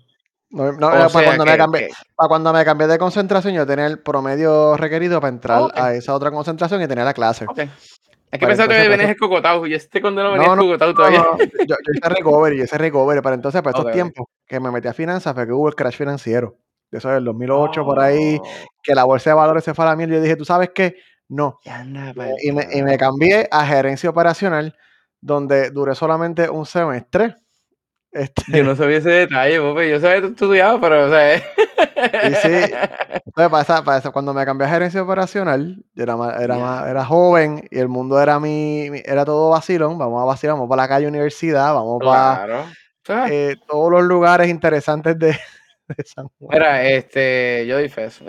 No, 0.50 0.72
no, 0.72 0.88
O 0.88 0.90
para, 0.90 1.10
cuando 1.10 1.46
me 1.46 1.58
cambié, 1.58 1.88
que- 1.88 1.94
para 2.16 2.30
cuando 2.30 2.54
me 2.54 2.64
cambié 2.64 2.88
de 2.88 2.98
concentración, 2.98 3.54
yo 3.56 3.66
tenía 3.66 3.88
el 3.88 4.00
promedio 4.00 4.78
requerido 4.78 5.20
para 5.20 5.34
entrar 5.34 5.64
a 5.74 5.94
esa 5.94 6.16
otra 6.16 6.32
concentración 6.32 6.82
y 6.82 6.88
tenía 6.88 7.04
la 7.04 7.14
clase. 7.14 7.46
Es 7.46 7.60
que 7.60 7.68
Para 8.40 8.48
pensaba 8.48 8.74
que 8.74 8.88
venías 8.88 9.00
pues, 9.00 9.10
escogotado, 9.16 9.68
y 9.68 9.74
este 9.74 10.02
condeno 10.02 10.32
venía 10.32 10.48
No, 10.48 10.56
no, 10.56 10.62
escogotado 10.62 10.92
No, 10.94 10.98
todavía. 10.98 11.20
no, 11.20 11.38
yo, 11.40 11.76
yo 11.76 11.76
hice 11.94 12.10
recovery, 12.10 12.58
yo 12.58 12.64
hice 12.64 12.78
recovery, 12.78 13.22
pero 13.22 13.36
entonces 13.36 13.62
para 13.64 13.72
estos 13.72 13.84
Ok, 13.84 13.90
ok. 13.90 13.94
tiempos 13.94 14.28
que 14.48 14.60
me 14.62 14.72
metí 14.72 14.88
a 14.88 14.94
finanzas 14.94 15.34
fue 15.34 15.46
que 15.46 15.52
hubo 15.52 15.68
el 15.68 15.76
crash 15.76 15.98
financiero. 15.98 16.56
Eso 16.98 17.10
del 17.10 17.24
2008 17.26 17.84
por 17.86 18.00
ahí, 18.00 18.38
Oh, 18.42 18.46
que 18.84 18.94
la 18.96 19.04
bolsa 19.04 19.30
de 19.32 19.36
valores 19.36 19.64
se 19.64 19.74
fue 19.74 19.86
a 19.86 19.90
la 19.90 19.96
mierda. 19.96 20.16
Yo 20.16 20.22
dije, 20.22 20.36
¿tú 20.36 20.46
sabes 20.46 20.70
qué? 20.74 20.96
No. 21.30 21.60
Y 22.42 22.52
me- 22.52 22.68
y 22.72 22.84
me, 22.84 22.98
cambié 22.98 23.48
a 23.52 23.66
gerencia 23.66 24.10
operacional, 24.10 24.76
donde 25.22 25.72
duré 25.72 25.96
solamente 25.96 26.50
un 26.50 26.66
semestre. 26.66 27.36
Este, 28.12 28.44
Yo 28.48 28.64
no 28.64 28.76
sabía 28.76 28.98
ese 29.00 29.10
detalle, 29.10 29.60
Pope. 29.60 29.90
Yo 29.90 30.00
sabía 30.00 30.16
que 30.18 30.22
tú 30.22 30.28
estudiabas, 30.34 30.80
pero, 30.80 31.06
o 31.06 31.10
sea. 31.10 31.36
Y 31.36 32.36
sí, 32.36 32.74
entonces, 33.26 33.50
para 33.50 33.62
esa- 33.62 33.84
para 33.84 33.98
esa- 33.98 34.12
cuando 34.12 34.34
me 34.34 34.46
cambié 34.46 34.68
a 34.68 34.70
gerencia 34.70 35.02
operacional, 35.04 35.84
yo 35.94 36.04
era, 36.04 36.16
más, 36.16 36.40
era, 36.40 36.58
más- 36.58 36.88
era 36.88 37.04
joven 37.04 37.68
y 37.70 37.78
el 37.80 37.90
mundo 37.90 38.22
era 38.22 38.40
mi, 38.40 38.90
mi- 38.90 39.02
era 39.04 39.26
todo 39.26 39.50
vacilón. 39.50 39.98
Vamos 39.98 40.22
a 40.22 40.26
vacilar, 40.26 40.56
vamos 40.56 40.70
para 40.70 40.84
la 40.84 40.88
calle 40.88 41.08
universidad, 41.08 41.74
vamos 41.74 42.00
para 42.04 42.46
Claro. 43.04 43.26
Eh, 43.30 43.56
todos 43.68 43.92
los 43.92 44.04
lugares 44.04 44.48
interesantes 44.50 45.18
de, 45.20 45.38
de 45.88 46.04
San 46.04 46.28
Juan. 46.40 46.50
Mira, 46.52 46.88
este, 46.88 47.66
yo 47.68 47.76
doy 47.76 47.90
fe 47.90 48.02
a 48.02 48.06
eso. 48.06 48.26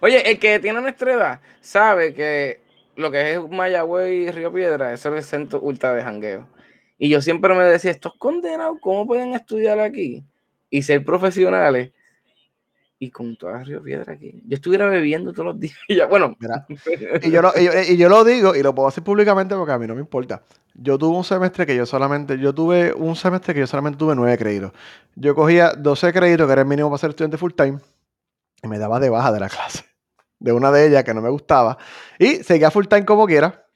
Oye, 0.00 0.30
el 0.30 0.38
que 0.38 0.58
tiene 0.58 0.80
nuestra 0.80 1.12
edad 1.12 1.40
sabe 1.60 2.14
que 2.14 2.60
lo 2.96 3.10
que 3.10 3.34
es 3.34 3.40
Mayagüez 3.48 4.12
y 4.12 4.30
Río 4.30 4.52
Piedra, 4.52 4.92
eso 4.92 5.14
es 5.14 5.24
el 5.24 5.24
centro 5.24 5.60
ultra 5.60 5.94
de 5.94 6.02
jangueo. 6.02 6.48
Y 6.98 7.08
yo 7.08 7.20
siempre 7.22 7.54
me 7.54 7.64
decía, 7.64 7.90
estos 7.90 8.14
condenados, 8.18 8.78
¿cómo 8.80 9.06
pueden 9.06 9.32
estudiar 9.34 9.80
aquí 9.80 10.24
y 10.68 10.82
ser 10.82 11.04
profesionales? 11.04 11.92
Y 13.02 13.10
con 13.10 13.34
toda 13.34 13.64
Río 13.64 13.82
Piedra 13.82 14.12
aquí. 14.12 14.42
Yo 14.46 14.56
estuviera 14.56 14.86
bebiendo 14.86 15.32
todos 15.32 15.46
los 15.46 15.60
días. 15.60 15.74
y 15.88 15.96
ya, 15.96 16.06
bueno, 16.06 16.36
Mira, 16.38 16.66
y 17.22 17.30
yo, 17.30 17.40
lo, 17.40 17.50
y, 17.58 17.64
yo, 17.64 17.72
y 17.88 17.96
yo 17.96 18.08
lo 18.10 18.24
digo 18.24 18.54
y 18.54 18.62
lo 18.62 18.74
puedo 18.74 18.90
decir 18.90 19.02
públicamente 19.02 19.54
porque 19.54 19.72
a 19.72 19.78
mí 19.78 19.86
no 19.86 19.94
me 19.94 20.02
importa. 20.02 20.42
Yo 20.74 20.98
tuve 20.98 21.16
un 21.16 21.24
semestre 21.24 21.64
que 21.64 21.74
yo 21.74 21.86
solamente, 21.86 22.38
yo 22.38 22.54
tuve 22.54 22.92
un 22.92 23.16
semestre 23.16 23.54
que 23.54 23.60
yo 23.60 23.66
solamente 23.66 23.98
tuve 23.98 24.14
nueve 24.14 24.36
créditos. 24.36 24.72
Yo 25.14 25.34
cogía 25.34 25.72
12 25.72 26.12
créditos, 26.12 26.46
que 26.46 26.52
era 26.52 26.60
el 26.60 26.68
mínimo 26.68 26.90
para 26.90 26.98
ser 26.98 27.10
estudiante 27.10 27.38
full 27.38 27.52
time, 27.52 27.78
y 28.62 28.68
me 28.68 28.78
daba 28.78 29.00
de 29.00 29.08
baja 29.08 29.32
de 29.32 29.40
la 29.40 29.48
clase. 29.48 29.84
De 30.38 30.52
una 30.52 30.70
de 30.70 30.86
ellas 30.86 31.02
que 31.02 31.14
no 31.14 31.22
me 31.22 31.30
gustaba. 31.30 31.78
Y 32.18 32.36
seguía 32.44 32.70
full 32.70 32.86
time 32.86 33.06
como 33.06 33.26
quiera. 33.26 33.66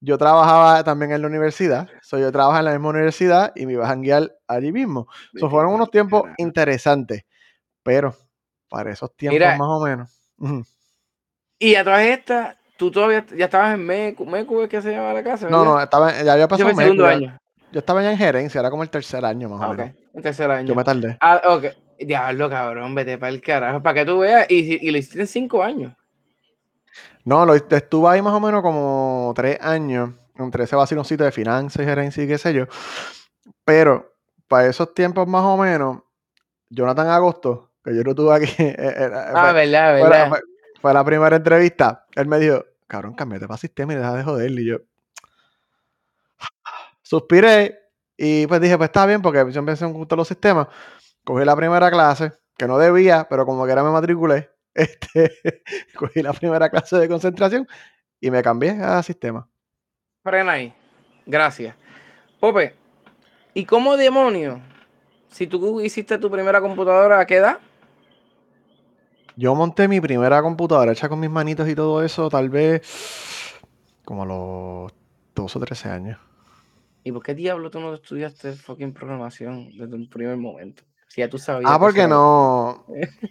Yo 0.00 0.18
trabajaba 0.18 0.84
también 0.84 1.12
en 1.12 1.22
la 1.22 1.28
universidad. 1.28 1.88
So, 2.02 2.18
yo 2.18 2.30
trabajaba 2.30 2.58
en 2.58 2.64
la 2.66 2.72
misma 2.72 2.90
universidad 2.90 3.52
y 3.56 3.64
me 3.64 3.72
iba 3.72 3.84
a 3.84 3.88
janguear 3.88 4.36
allí 4.46 4.70
mismo. 4.70 5.08
So, 5.34 5.48
fueron 5.48 5.72
unos 5.72 5.90
tiempos 5.90 6.24
interesantes. 6.36 7.24
Pero 7.82 8.14
para 8.68 8.90
esos 8.90 9.14
tiempos 9.16 9.34
Mira. 9.34 9.56
más 9.56 9.68
o 9.68 9.80
menos. 9.84 10.10
Y 11.58 11.74
a 11.74 11.84
todas 11.84 12.02
estas, 12.02 12.56
tú 12.76 12.90
todavía 12.90 13.24
ya 13.36 13.46
estabas 13.46 13.74
en 13.74 13.84
Mecu, 13.86 14.26
Mecu 14.26 14.62
es 14.62 14.68
que 14.68 14.82
se 14.82 14.92
llama 14.92 15.12
la 15.12 15.22
casa. 15.24 15.48
No, 15.48 15.60
¿verdad? 15.60 15.74
no, 15.74 15.82
estaba, 15.82 16.22
ya 16.22 16.32
había 16.34 16.48
pasado 16.48 16.70
el 16.70 16.76
segundo 16.76 17.04
ya- 17.04 17.10
año. 17.10 17.38
Yo 17.72 17.78
estaba 17.80 18.02
ya 18.02 18.12
en 18.12 18.18
gerencia, 18.18 18.60
era 18.60 18.70
como 18.70 18.82
el 18.82 18.90
tercer 18.90 19.24
año 19.24 19.48
más 19.48 19.60
o 19.60 19.64
Ah, 19.64 19.74
menos. 19.74 19.94
El 20.14 20.22
tercer 20.22 20.50
año. 20.50 20.68
Yo 20.68 20.74
me 20.74 20.84
tardé. 20.84 21.16
Ah, 21.20 21.40
ok. 21.44 21.64
Diablo, 21.98 22.48
cabrón, 22.48 22.94
vete 22.94 23.18
para 23.18 23.30
el 23.32 23.40
carajo. 23.40 23.82
Para 23.82 23.94
que 23.94 24.06
tú 24.06 24.18
veas. 24.20 24.46
Y, 24.50 24.86
y 24.86 24.90
lo 24.90 24.98
hiciste 24.98 25.20
en 25.20 25.26
cinco 25.26 25.62
años. 25.62 25.92
No, 27.24 27.44
lo, 27.44 27.54
estuve 27.54 28.08
ahí 28.08 28.22
más 28.22 28.32
o 28.34 28.40
menos 28.40 28.62
como 28.62 29.32
tres 29.34 29.58
años, 29.60 30.10
entre 30.36 30.64
ese 30.64 30.76
vaciloncito 30.76 31.24
de 31.24 31.32
finanzas 31.32 31.82
y 31.82 31.84
gerencia 31.86 32.22
y 32.22 32.28
qué 32.28 32.38
sé 32.38 32.54
yo. 32.54 32.66
Pero 33.64 34.14
para 34.46 34.68
esos 34.68 34.94
tiempos 34.94 35.26
más 35.26 35.42
o 35.42 35.56
menos, 35.56 35.98
Jonathan 36.70 37.08
Agosto, 37.08 37.70
que 37.86 37.96
yo 37.96 38.02
lo 38.02 38.14
tuve 38.14 38.34
aquí, 38.34 38.46
eh, 38.62 38.76
eh, 38.78 39.10
Ah, 39.34 39.40
fue, 39.40 39.52
verdad, 39.52 39.94
verdad. 39.94 40.28
fue- 40.28 40.40
fue 40.82 40.92
la 40.94 41.04
primera 41.04 41.36
entrevista. 41.36 42.04
Él 42.14 42.26
me 42.26 42.38
dijo, 42.38 42.64
cabrón, 42.86 43.14
cámbiate 43.14 43.46
para 43.46 43.56
sistema 43.58 43.92
y 43.94 43.96
deja 43.96 44.14
de 44.14 44.22
joder. 44.22 44.50
Y 44.50 44.66
yo 44.66 44.78
suspiré 47.02 47.78
y 48.16 48.46
pues 48.46 48.60
dije, 48.60 48.76
pues 48.76 48.88
está 48.88 49.06
bien, 49.06 49.22
porque 49.22 49.50
siempre 49.52 49.74
me 49.80 49.86
gustan 49.92 50.18
los 50.18 50.28
sistemas. 50.28 50.68
Cogí 51.24 51.44
la 51.44 51.56
primera 51.56 51.90
clase, 51.90 52.32
que 52.56 52.66
no 52.66 52.78
debía, 52.78 53.26
pero 53.28 53.44
como 53.46 53.66
que 53.66 53.72
era 53.72 53.82
me 53.82 53.90
matriculé. 53.90 54.50
Este, 54.76 55.62
cogí 55.94 56.20
la 56.20 56.34
primera 56.34 56.68
clase 56.68 56.98
de 56.98 57.08
concentración 57.08 57.66
y 58.20 58.30
me 58.30 58.42
cambié 58.42 58.72
a 58.72 59.02
sistema. 59.02 59.48
Frena 60.22 60.52
ahí. 60.52 60.74
Gracias. 61.24 61.74
Pope, 62.38 62.74
¿y 63.54 63.64
cómo 63.64 63.96
demonios? 63.96 64.60
Si 65.30 65.46
tú 65.46 65.80
hiciste 65.80 66.18
tu 66.18 66.30
primera 66.30 66.60
computadora, 66.60 67.20
¿a 67.20 67.24
qué 67.26 67.36
edad? 67.36 67.58
Yo 69.36 69.54
monté 69.54 69.86
mi 69.86 70.00
primera 70.00 70.42
computadora 70.42 70.92
hecha 70.92 71.08
con 71.08 71.20
mis 71.20 71.30
manitos 71.30 71.68
y 71.68 71.74
todo 71.74 72.02
eso, 72.02 72.28
tal 72.30 72.48
vez 72.48 72.82
como 74.04 74.22
a 74.22 74.26
los 74.26 74.92
12 75.34 75.58
o 75.58 75.60
13 75.60 75.88
años. 75.90 76.18
¿Y 77.04 77.12
por 77.12 77.22
qué 77.22 77.34
diablo 77.34 77.70
tú 77.70 77.78
no 77.78 77.94
estudiaste 77.94 78.52
fucking 78.52 78.92
programación 78.92 79.68
desde 79.76 79.94
un 79.94 80.08
primer 80.08 80.36
momento? 80.36 80.82
Si 81.08 81.20
ya 81.20 81.28
tú 81.28 81.38
sabías. 81.38 81.70
Ah, 81.70 81.74
que 81.74 81.80
porque 81.80 82.08
no. 82.08 82.84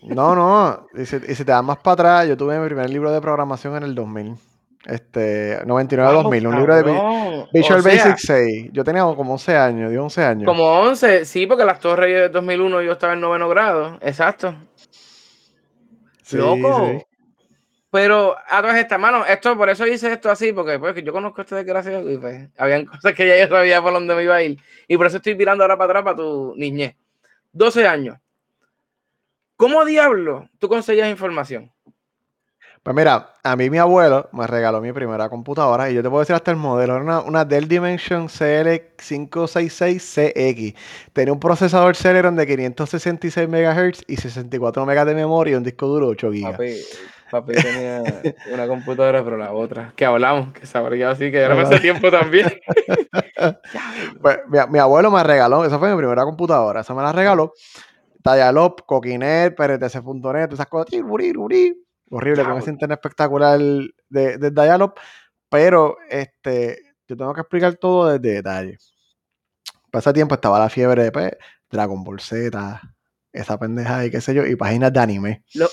No, 0.03 0.35
no. 0.35 0.87
Y 0.93 1.05
si, 1.05 1.17
y 1.17 1.35
si 1.35 1.43
te 1.43 1.51
das 1.51 1.63
más 1.63 1.77
para 1.79 1.93
atrás, 1.93 2.27
yo 2.27 2.37
tuve 2.37 2.57
mi 2.59 2.65
primer 2.65 2.89
libro 2.89 3.11
de 3.11 3.19
programación 3.19 3.75
en 3.75 3.83
el 3.83 3.95
2000. 3.95 4.35
Este, 4.85 5.59
99-2000, 5.65 6.43
Wow, 6.43 6.51
un 6.51 6.55
libro 6.57 6.75
de. 6.75 6.83
Visual 7.51 7.79
O 7.79 7.81
sea, 7.81 8.05
Basic 8.05 8.17
6. 8.17 8.69
Yo 8.71 8.83
tenía 8.83 9.03
como 9.03 9.33
11 9.33 9.57
años, 9.57 9.91
dio 9.91 10.03
11 10.03 10.23
años. 10.23 10.45
Como 10.45 10.63
11, 10.81 11.25
sí, 11.25 11.47
porque 11.47 11.65
las 11.65 11.79
Torres 11.79 12.13
de 12.13 12.29
2001 12.29 12.81
yo 12.83 12.91
estaba 12.91 13.13
en 13.13 13.21
noveno 13.21 13.49
grado. 13.49 13.97
Exacto. 14.01 14.53
Sí, 16.25 16.37
Loco. 16.37 16.97
sí. 16.97 17.05
Pero 17.91 18.35
a 18.49 18.61
todas 18.61 18.77
estas 18.77 18.99
manos, 18.99 19.25
esto, 19.29 19.55
por 19.55 19.69
eso 19.69 19.87
hice 19.87 20.11
esto 20.11 20.29
así, 20.29 20.51
porque 20.51 20.77
pues, 20.79 21.01
yo 21.01 21.13
conozco 21.13 21.41
este 21.41 21.55
desgraciado 21.55 22.11
y 22.11 22.17
pues, 22.17 22.49
habían 22.57 22.85
cosas 22.87 23.13
que 23.13 23.27
ya 23.27 23.37
yo 23.39 23.47
sabía 23.47 23.81
por 23.81 23.93
dónde 23.93 24.15
me 24.15 24.23
iba 24.23 24.35
a 24.35 24.43
ir. 24.43 24.59
Y 24.87 24.97
por 24.97 25.07
eso 25.07 25.17
estoy 25.17 25.37
tirando 25.37 25.63
ahora 25.63 25.77
para 25.77 25.91
atrás 25.91 26.03
para 26.03 26.17
tu 26.17 26.53
niñez. 26.57 26.95
12 27.53 27.87
años. 27.87 28.17
¿Cómo 29.55 29.85
diablo 29.85 30.49
tú 30.59 30.67
conseguías 30.67 31.09
información? 31.09 31.71
Pues 32.85 32.95
mira, 32.95 33.33
a 33.41 33.55
mí 33.55 33.71
mi 33.71 33.79
abuelo 33.79 34.29
me 34.31 34.45
regaló 34.45 34.79
mi 34.79 34.93
primera 34.93 35.27
computadora 35.27 35.89
y 35.89 35.95
yo 35.95 36.03
te 36.03 36.09
puedo 36.09 36.19
decir 36.19 36.35
hasta 36.35 36.51
el 36.51 36.57
modelo, 36.57 36.93
era 36.93 37.01
una, 37.01 37.19
una 37.21 37.43
Dell 37.43 37.67
Dimension 37.67 38.27
CL566CX. 38.27 40.75
Tenía 41.11 41.33
un 41.33 41.39
procesador 41.39 41.95
Celeron 41.95 42.35
de 42.35 42.45
566 42.45 43.49
MHz 43.49 44.03
y 44.05 44.17
64 44.17 44.85
MB 44.85 45.03
de 45.03 45.15
memoria 45.15 45.53
y 45.53 45.55
un 45.55 45.63
disco 45.63 45.87
duro 45.87 46.09
8 46.09 46.29
GB. 46.29 46.51
Papi, 46.51 46.75
papi 47.31 47.53
tenía 47.53 48.03
una 48.53 48.67
computadora, 48.67 49.23
pero 49.23 49.37
la 49.37 49.51
otra, 49.51 49.91
que 49.95 50.05
hablamos, 50.05 50.53
que 50.53 50.67
sabría 50.67 51.09
así, 51.09 51.31
que 51.31 51.39
era 51.39 51.59
hace 51.59 51.79
tiempo 51.79 52.11
también. 52.11 52.53
Pues, 54.21 54.37
mi, 54.47 54.59
mi 54.69 54.77
abuelo 54.77 55.09
me 55.09 55.23
regaló, 55.23 55.65
esa 55.65 55.79
fue 55.79 55.89
mi 55.89 55.97
primera 55.97 56.23
computadora, 56.23 56.81
esa 56.81 56.93
me 56.93 57.01
la 57.01 57.11
regaló. 57.11 57.53
Dialog, 58.23 58.85
Coquinet, 58.85 59.55
PRTC.net, 59.55 60.53
esas 60.53 60.67
cosas. 60.67 60.93
Horrible 62.09 62.43
con 62.43 62.57
ese 62.57 62.69
internet 62.71 62.99
espectacular 62.99 63.59
de, 63.59 64.37
de 64.37 64.51
Dialog, 64.51 64.93
pero 65.49 65.97
este, 66.09 66.79
yo 67.07 67.15
tengo 67.17 67.33
que 67.33 67.41
explicar 67.41 67.75
todo 67.75 68.09
desde 68.17 68.35
detalle. 68.35 68.77
Para 69.91 69.99
ese 70.01 70.13
tiempo 70.13 70.35
estaba 70.35 70.59
la 70.59 70.69
fiebre 70.69 71.03
de 71.03 71.11
pues, 71.11 71.31
Dragon 71.71 72.03
Ball 72.03 72.19
Z, 72.19 72.81
esa 73.31 73.57
pendeja 73.59 74.05
y 74.05 74.11
qué 74.11 74.21
sé 74.21 74.33
yo, 74.33 74.45
y 74.45 74.55
páginas 74.55 74.93
de 74.93 74.99
anime. 74.99 75.43
Los 75.53 75.71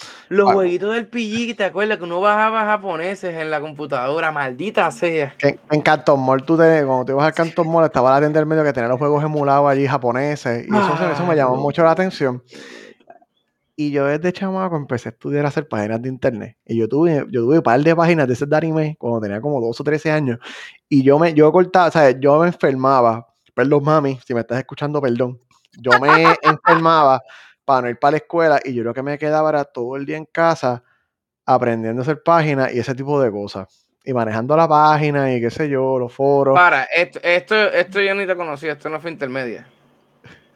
Ah. 0.49 0.53
jueguitos 0.55 0.95
del 0.95 1.07
PG, 1.09 1.57
¿te 1.57 1.65
acuerdas 1.65 1.99
que 1.99 2.05
uno 2.05 2.21
bajaba 2.21 2.65
japoneses 2.65 3.35
en 3.37 3.51
la 3.51 3.61
computadora? 3.61 4.33
Maldita 4.33 4.91
sea. 4.91 5.35
En, 5.41 5.61
en 5.71 5.81
Canton 5.81 6.21
Mall, 6.21 6.45
tú 6.45 6.57
te, 6.57 6.85
cuando 6.85 7.05
te 7.05 7.13
ibas 7.13 7.27
al 7.27 7.35
Canton 7.35 7.69
Mall, 7.71 7.85
estaba 7.85 8.11
la 8.13 8.21
tienda 8.21 8.41
del 8.41 8.47
medio 8.47 8.65
que 8.65 8.73
tenía 8.73 8.89
los 8.89 8.99
juegos 8.99 9.23
emulados 9.23 9.69
allí 9.71 9.87
japoneses, 9.87 10.65
y 10.67 10.69
eso, 10.75 11.13
eso 11.13 11.27
me 11.27 11.37
llamó 11.37 11.57
mucho 11.57 11.83
la 11.85 11.93
atención. 11.93 12.43
Y 13.75 13.91
yo 13.91 14.07
desde 14.07 14.33
chamaco 14.33 14.77
empecé 14.77 15.09
a 15.09 15.13
estudiar 15.13 15.45
a 15.47 15.49
hacer 15.49 15.67
páginas 15.67 16.03
de 16.03 16.09
internet. 16.09 16.57
Y 16.67 16.77
yo 16.77 16.89
tuve, 16.89 17.25
yo 17.31 17.43
tuve 17.43 17.57
un 17.57 17.63
par 17.63 17.81
de 17.81 17.97
páginas 17.97 18.27
de 18.27 18.35
ese 18.35 18.47
de 18.47 18.57
anime 18.57 18.97
cuando 18.99 19.21
tenía 19.21 19.41
como 19.41 19.61
12 19.61 19.83
o 19.83 19.85
13 19.85 20.11
años. 20.11 20.39
Y 20.89 21.03
yo 21.03 21.19
me, 21.19 21.33
yo 21.33 21.51
cortaba, 21.51 21.89
o 21.89 21.91
sea, 21.91 22.11
yo 22.11 22.39
me 22.41 22.49
enfermaba. 22.49 23.27
Perdón, 23.55 23.85
mami, 23.85 24.19
si 24.27 24.35
me 24.35 24.41
estás 24.41 24.59
escuchando, 24.59 25.01
perdón. 25.01 25.41
Yo 25.81 25.93
me 26.01 26.09
enfermaba 26.43 27.23
para 27.65 27.83
no 27.83 27.89
ir 27.91 27.99
para 27.99 28.13
la 28.13 28.17
escuela 28.19 28.61
y 28.63 28.75
yo 28.75 28.83
lo 28.83 28.93
que 28.93 29.03
me 29.03 29.19
quedaba 29.19 29.49
era 29.49 29.65
todo 29.65 29.97
el 29.97 30.05
día 30.05 30.17
en 30.17 30.27
casa 30.27 30.83
aprendiendo 31.47 32.01
a 32.01 32.03
hacer 32.03 32.23
páginas 32.23 32.73
y 32.75 32.79
ese 32.79 32.95
tipo 32.95 33.21
de 33.21 33.31
cosas. 33.31 33.87
Y 34.05 34.13
manejando 34.13 34.57
la 34.57 34.69
página 34.69 35.33
y 35.33 35.41
qué 35.41 35.51
sé 35.51 35.69
yo, 35.69 35.99
los 35.99 36.13
foros. 36.13 36.55
Para, 36.55 36.85
esto, 36.85 37.21
esto, 37.23 37.55
esto 37.55 38.01
yo 38.01 38.15
ni 38.15 38.27
te 38.27 38.37
conocí, 38.37 38.67
esto 38.67 38.89
no 38.89 39.01
fue 39.01 39.11
intermedia. 39.11 39.67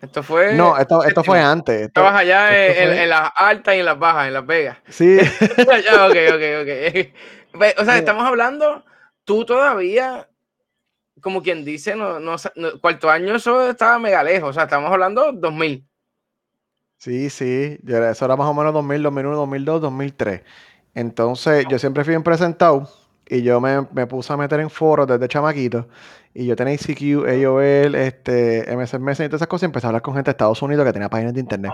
Esto 0.03 0.23
fue. 0.23 0.55
No, 0.55 0.77
esto, 0.79 1.03
esto 1.05 1.25
fue 1.25 1.41
antes. 1.41 1.75
esto- 1.77 2.01
Estabas 2.01 2.21
allá 2.21 2.55
esto 2.57 2.81
en, 2.83 2.89
fue- 2.89 3.03
en 3.03 3.09
las 3.09 3.31
altas 3.35 3.75
y 3.75 3.79
en 3.79 3.85
las 3.87 3.99
bajas, 3.99 4.27
en 4.29 4.35
Las 4.35 4.47
Vegas. 4.47 4.79
sí, 4.89 5.17
Ya, 5.85 6.07
ok, 6.07 6.17
ok, 6.35 6.43
ok. 6.63 7.73
O 7.79 7.85
sea, 7.87 7.97
estamos 7.97 8.25
hablando, 8.27 8.85
tú 9.25 9.47
todavía, 9.47 10.29
como 11.23 11.43
quien 11.43 11.65
dice, 11.65 11.97
no, 11.97 12.21
no, 12.21 12.37
cuarto 12.83 13.09
año 13.11 13.37
eso 13.37 13.71
estaba 13.71 13.99
mega 13.99 14.23
lejos. 14.23 14.51
O 14.51 14.53
sea, 14.53 14.65
estamos 14.65 14.93
hablando 14.93 15.33
2000. 15.33 15.83
Sí, 16.99 17.31
sí, 17.31 17.79
eso 17.87 18.25
era 18.25 18.37
más 18.37 18.47
o 18.49 18.55
menos 18.55 18.75
2000, 18.75 19.03
2001, 19.03 19.37
2002, 19.37 19.81
2003. 19.81 20.43
Entonces, 20.95 21.67
yo 21.71 21.79
siempre 21.79 22.05
fui 22.05 22.13
bien 22.13 22.23
presentado 22.23 22.89
y 23.29 23.43
yo 23.43 23.61
me, 23.61 23.87
me 23.93 24.07
puse 24.07 24.33
a 24.33 24.37
meter 24.37 24.61
en 24.61 24.71
foros 24.71 25.07
desde 25.07 25.27
chamaquito. 25.29 25.89
Y 26.39 26.45
yo 26.47 26.55
tenía 26.55 26.75
ICQ, 26.75 27.27
AOL, 27.27 27.95
este, 27.95 28.67
MSN 28.77 29.11
y 29.11 29.29
todas 29.29 29.35
esas 29.41 29.47
cosas. 29.49 29.63
Y 29.63 29.67
empecé 29.67 29.87
a 29.87 29.89
hablar 29.89 30.03
con 30.03 30.13
gente 30.15 30.29
de 30.29 30.33
Estados 30.33 30.61
Unidos 30.61 30.85
que 30.85 30.93
tenía 30.93 31.09
páginas 31.09 31.33
de 31.33 31.41
internet. 31.41 31.73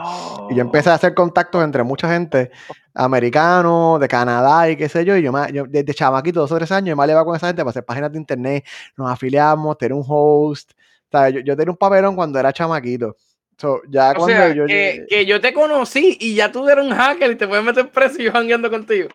Y 0.51 0.55
yo 0.55 0.61
empecé 0.63 0.89
a 0.91 0.95
hacer 0.95 1.15
contactos 1.15 1.65
entre 1.65 1.83
mucha 1.83 2.09
gente, 2.09 2.53
americano, 2.95 3.99
de 3.99 4.07
Canadá 4.09 4.71
y 4.71 4.77
qué 4.77 4.89
sé 4.89 5.05
yo. 5.05 5.17
Y 5.17 5.23
yo, 5.23 5.33
me- 5.33 5.53
yo 5.53 5.65
desde 5.69 5.93
chamaquito, 5.95 6.41
dos 6.41 6.53
o 6.53 6.57
tres 6.57 6.71
años, 6.73 6.91
yo 6.91 6.97
me 6.97 7.11
iba 7.11 7.25
con 7.25 7.35
esa 7.37 7.49
gente 7.49 7.63
para 7.63 7.71
hacer 7.71 7.85
páginas 7.85 8.13
de 8.13 8.19
internet. 8.19 8.65
Nos 8.97 9.11
afiliamos, 9.11 9.77
tener 9.79 9.95
un 9.95 10.05
host. 10.07 10.73
O 11.11 11.19
sea, 11.19 11.29
yo, 11.29 11.41
yo 11.41 11.57
tenía 11.57 11.71
un 11.73 11.77
papelón 11.77 12.15
cuando 12.15 12.39
era 12.39 12.53
chamaquito. 12.53 13.17
So, 13.59 13.81
ya 13.89 14.13
O 14.13 14.15
cuando 14.15 14.29
sea, 14.29 14.55
yo 14.55 14.67
que, 14.67 14.73
llegué- 14.73 15.07
que 15.09 15.27
yo 15.27 15.41
te 15.41 15.53
conocí 15.53 16.17
y 16.21 16.35
ya 16.35 16.51
tú 16.51 16.69
eres 16.69 16.85
un 16.85 16.93
hacker 16.93 17.31
y 17.33 17.37
te 17.37 17.47
puedes 17.47 17.65
meter 17.65 17.91
preso 17.91 18.21
y 18.21 18.25
yo 18.25 18.33
jangueando 18.33 18.71
contigo. 18.71 19.09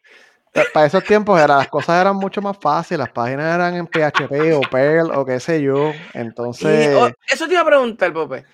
Pa- 0.53 0.63
Para 0.73 0.85
esos 0.87 1.03
tiempos 1.03 1.39
era, 1.39 1.57
las 1.57 1.67
cosas 1.67 2.01
eran 2.01 2.15
mucho 2.15 2.41
más 2.41 2.57
fáciles, 2.57 2.99
las 2.99 3.09
páginas 3.09 3.53
eran 3.55 3.75
en 3.75 3.87
PHP 3.87 4.53
o 4.53 4.61
Perl 4.61 5.11
o 5.11 5.25
qué 5.25 5.39
sé 5.39 5.61
yo. 5.61 5.91
Entonces, 6.13 6.89
eso 7.27 7.47
te 7.47 7.53
iba 7.53 7.61
a 7.61 7.65
preguntar, 7.65 8.11
Pope. 8.13 8.45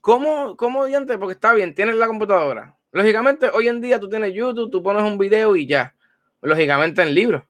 ¿Cómo, 0.00 0.56
cómo 0.56 0.84
diantre? 0.84 1.18
Porque 1.18 1.34
está 1.34 1.52
bien, 1.52 1.74
tienes 1.74 1.94
la 1.96 2.06
computadora. 2.06 2.76
Lógicamente, 2.90 3.48
hoy 3.52 3.68
en 3.68 3.80
día 3.80 4.00
tú 4.00 4.08
tienes 4.08 4.34
YouTube, 4.34 4.70
tú 4.70 4.82
pones 4.82 5.02
un 5.02 5.16
video 5.16 5.54
y 5.56 5.66
ya. 5.66 5.94
Lógicamente 6.40 7.02
en 7.02 7.14
libros. 7.14 7.42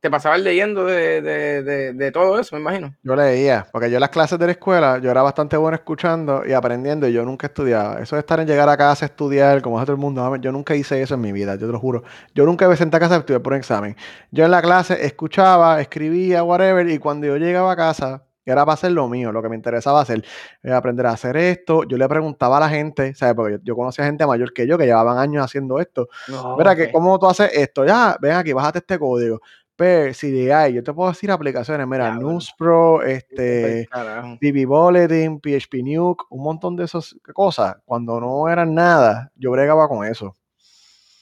Te 0.00 0.10
pasabas 0.10 0.40
leyendo 0.40 0.84
de, 0.84 1.20
de, 1.22 1.62
de, 1.62 1.92
de 1.92 2.12
todo 2.12 2.38
eso, 2.38 2.54
me 2.54 2.60
imagino. 2.62 2.94
yo 3.02 3.16
leía, 3.16 3.66
porque 3.72 3.90
yo 3.90 3.96
en 3.96 4.00
las 4.00 4.10
clases 4.10 4.38
de 4.38 4.46
la 4.46 4.52
escuela, 4.52 4.98
yo 4.98 5.10
era 5.10 5.22
bastante 5.22 5.56
bueno 5.56 5.74
escuchando 5.74 6.42
y 6.46 6.52
aprendiendo 6.52 7.08
y 7.08 7.12
yo 7.12 7.24
nunca 7.24 7.48
estudiaba. 7.48 8.00
Eso 8.00 8.14
de 8.14 8.20
estar 8.20 8.38
en 8.38 8.46
llegar 8.46 8.68
a 8.68 8.76
casa 8.76 9.06
a 9.06 9.08
estudiar, 9.08 9.60
como 9.60 9.78
hace 9.78 9.86
todo 9.86 9.96
el 9.96 10.00
mundo, 10.00 10.36
yo 10.36 10.52
nunca 10.52 10.76
hice 10.76 11.02
eso 11.02 11.14
en 11.14 11.20
mi 11.20 11.32
vida, 11.32 11.56
yo 11.56 11.66
te 11.66 11.72
lo 11.72 11.80
juro. 11.80 12.04
Yo 12.34 12.44
nunca 12.46 12.68
me 12.68 12.76
senté 12.76 12.96
a 12.96 13.00
casa 13.00 13.16
a 13.16 13.18
estudiar 13.18 13.42
por 13.42 13.54
un 13.54 13.58
examen. 13.58 13.96
Yo 14.30 14.44
en 14.44 14.52
la 14.52 14.62
clase 14.62 15.04
escuchaba, 15.04 15.80
escribía, 15.80 16.44
whatever, 16.44 16.88
y 16.88 16.98
cuando 16.98 17.26
yo 17.26 17.36
llegaba 17.36 17.72
a 17.72 17.76
casa, 17.76 18.24
era 18.44 18.64
para 18.64 18.74
hacer 18.74 18.92
lo 18.92 19.08
mío, 19.08 19.30
lo 19.32 19.42
que 19.42 19.48
me 19.48 19.56
interesaba 19.56 20.00
hacer, 20.00 20.24
eh, 20.62 20.72
aprender 20.72 21.06
a 21.06 21.10
hacer 21.10 21.36
esto. 21.36 21.84
Yo 21.84 21.98
le 21.98 22.08
preguntaba 22.08 22.56
a 22.56 22.60
la 22.60 22.68
gente, 22.70 23.14
¿sabes? 23.14 23.34
Porque 23.34 23.54
yo, 23.54 23.58
yo 23.62 23.76
conocía 23.76 24.04
gente 24.06 24.26
mayor 24.26 24.52
que 24.54 24.66
yo 24.66 24.78
que 24.78 24.86
llevaban 24.86 25.18
años 25.18 25.44
haciendo 25.44 25.80
esto. 25.80 26.08
No, 26.28 26.56
Mira, 26.56 26.74
que 26.74 26.90
¿cómo 26.90 27.18
tú 27.18 27.26
haces 27.26 27.50
esto? 27.52 27.84
Ya, 27.84 28.16
ven 28.20 28.32
aquí, 28.32 28.52
bájate 28.54 28.78
este 28.78 28.98
código. 28.98 29.40
Pero 29.78 30.12
CDI, 30.12 30.72
yo 30.74 30.82
te 30.82 30.92
puedo 30.92 31.08
decir 31.08 31.30
aplicaciones, 31.30 31.86
mira, 31.86 32.10
bueno. 32.10 32.30
Newspro, 32.32 33.00
este, 33.04 33.86
carajo. 33.88 34.36
BB 34.40 34.66
Bulletin, 34.66 35.38
PHP 35.38 35.84
Nuke, 35.84 36.24
un 36.30 36.42
montón 36.42 36.74
de 36.74 36.82
esas 36.84 37.14
cosas. 37.32 37.76
Cuando 37.84 38.18
no 38.18 38.48
eran 38.48 38.74
nada, 38.74 39.30
yo 39.36 39.52
bregaba 39.52 39.86
con 39.88 40.04
eso. 40.04 40.36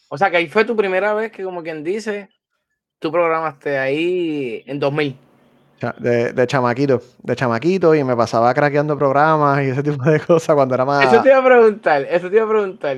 O 0.09 0.17
sea, 0.17 0.31
que 0.31 0.39
ahí 0.39 0.49
fue 0.49 0.65
tu 0.65 0.75
primera 0.75 1.13
vez 1.13 1.31
que, 1.33 1.45
como 1.45 1.63
quien 1.63 1.85
dice, 1.85 2.31
tú 2.99 3.13
programaste 3.13 3.77
ahí 3.77 4.65
en 4.67 4.81
2000. 4.81 5.19
Cha- 5.79 5.95
De, 5.99 6.33
de 6.33 6.47
chamaquito, 6.47 7.03
de 7.23 7.37
chamaquito, 7.37 7.95
y 7.95 8.03
me 8.05 8.17
pasaba 8.17 8.55
craqueando 8.55 8.97
programas 8.97 9.63
y 9.65 9.67
ese 9.69 9.83
tipo 9.83 10.03
de 10.05 10.19
cosas 10.27 10.57
cuando 10.57 10.75
era 10.75 10.87
más... 10.87 11.13
Eso 11.13 11.23
te 11.23 11.29
iba 11.29 11.39
a 11.41 11.45
preguntar, 11.45 12.07
eso 12.09 12.31
te 12.31 12.37
iba 12.37 12.47
a 12.47 12.49
preguntar. 12.49 12.97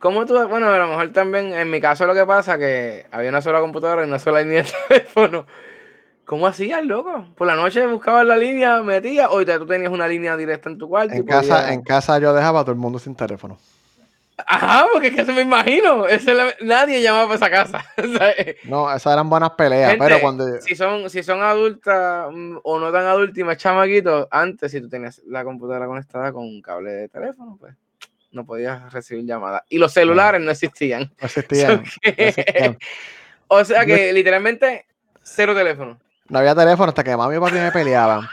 ¿Cómo 0.00 0.24
tú, 0.24 0.32
bueno, 0.48 0.68
a 0.68 0.78
lo 0.78 0.88
mejor 0.88 1.12
también, 1.12 1.52
en 1.52 1.70
mi 1.70 1.80
caso 1.80 2.06
lo 2.06 2.14
que 2.14 2.24
pasa 2.26 2.58
que 2.58 3.06
había 3.12 3.28
una 3.28 3.42
sola 3.42 3.60
computadora 3.60 4.02
y 4.02 4.08
una 4.08 4.18
sola 4.18 4.40
línea 4.42 4.62
de 4.62 4.70
teléfono. 4.88 5.46
¿Cómo 6.24 6.46
hacías, 6.46 6.84
loco? 6.84 7.26
Por 7.36 7.46
la 7.46 7.54
noche 7.56 7.86
buscabas 7.86 8.24
la 8.24 8.36
línea, 8.36 8.82
metías, 8.82 9.28
o 9.30 9.44
tú 9.44 9.66
tenías 9.66 9.92
una 9.92 10.08
línea 10.08 10.36
directa 10.36 10.70
en 10.70 10.78
tu 10.78 10.88
cuarto. 10.88 11.14
y 11.14 11.18
En 11.18 11.26
casa, 11.26 11.56
podías- 11.56 11.72
en 11.72 11.82
casa 11.82 12.18
yo 12.18 12.32
dejaba 12.32 12.60
a 12.60 12.62
todo 12.62 12.72
el 12.72 12.78
mundo 12.78 12.98
sin 12.98 13.14
teléfono. 13.14 13.58
Ajá, 14.46 14.86
porque 14.90 15.08
es 15.08 15.14
que 15.14 15.20
eso 15.20 15.32
me 15.32 15.42
imagino. 15.42 16.06
Esa 16.06 16.30
es 16.30 16.36
la- 16.36 16.54
Nadie 16.62 17.02
llamaba 17.02 17.24
para 17.24 17.34
esa 17.36 17.50
casa. 17.50 17.84
No, 18.64 18.90
esas 18.90 19.12
eran 19.12 19.28
buenas 19.28 19.50
peleas, 19.50 19.90
gente, 19.90 20.04
pero 20.04 20.20
cuando... 20.20 20.60
si 20.62 20.74
son, 20.76 21.10
si 21.10 21.22
son 21.22 21.42
adultas 21.42 22.28
mm, 22.32 22.56
o 22.62 22.78
no 22.78 22.90
tan 22.90 23.04
adultas 23.04 23.36
y 23.36 23.44
más 23.44 23.58
chamaquitos, 23.58 24.28
antes 24.30 24.70
si 24.72 24.80
tú 24.80 24.88
tenías 24.88 25.20
la 25.26 25.44
computadora 25.44 25.86
conectada 25.86 26.32
con 26.32 26.44
un 26.44 26.62
cable 26.62 26.90
de 26.90 27.08
teléfono, 27.08 27.56
pues 27.60 27.74
no 28.32 28.44
podías 28.44 28.92
recibir 28.92 29.24
llamadas. 29.24 29.62
Y 29.68 29.78
los 29.78 29.92
celulares 29.92 30.40
no 30.40 30.50
existían. 30.50 31.12
No 31.20 31.26
existían, 31.26 31.76
no 31.76 31.82
existían. 32.02 32.78
o 33.48 33.64
sea 33.64 33.84
que 33.84 34.12
literalmente 34.12 34.86
cero 35.22 35.54
teléfono. 35.54 35.98
No 36.28 36.38
había 36.38 36.54
teléfono 36.54 36.88
hasta 36.88 37.02
que 37.02 37.16
mami 37.16 37.36
y 37.36 37.40
papi 37.40 37.54
me 37.54 37.72
peleaban. 37.72 38.28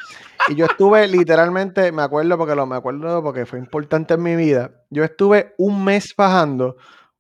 Y 0.50 0.56
yo 0.56 0.66
estuve 0.66 1.08
literalmente, 1.08 1.92
me 1.92 2.04
acuerdo 2.04 2.38
porque 2.38 2.56
lo 2.56 2.66
me 2.66 2.76
acuerdo 2.76 3.24
porque 3.24 3.46
fue 3.46 3.60
importante 3.60 4.14
en 4.14 4.24
mi 4.24 4.36
vida. 4.36 4.72
Yo 4.90 5.04
estuve 5.04 5.54
un 5.58 5.84
mes 5.84 6.14
bajando 6.16 6.78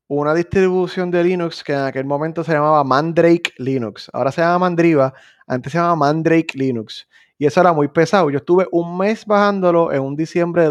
una 0.07 0.33
distribución 0.33 1.11
de 1.11 1.23
Linux 1.23 1.63
que 1.63 1.73
en 1.73 1.79
aquel 1.79 2.05
momento 2.05 2.43
se 2.43 2.53
llamaba 2.53 2.83
Mandrake 2.83 3.53
Linux. 3.57 4.09
Ahora 4.13 4.31
se 4.31 4.41
llama 4.41 4.59
Mandriva, 4.59 5.13
antes 5.47 5.71
se 5.71 5.77
llamaba 5.77 5.97
Mandrake 5.97 6.53
Linux. 6.57 7.07
Y 7.37 7.45
eso 7.45 7.59
era 7.59 7.73
muy 7.73 7.87
pesado. 7.87 8.29
Yo 8.29 8.37
estuve 8.37 8.67
un 8.71 8.97
mes 8.97 9.25
bajándolo 9.25 9.91
en 9.91 10.01
un 10.01 10.15
diciembre 10.15 10.63
de 10.63 10.69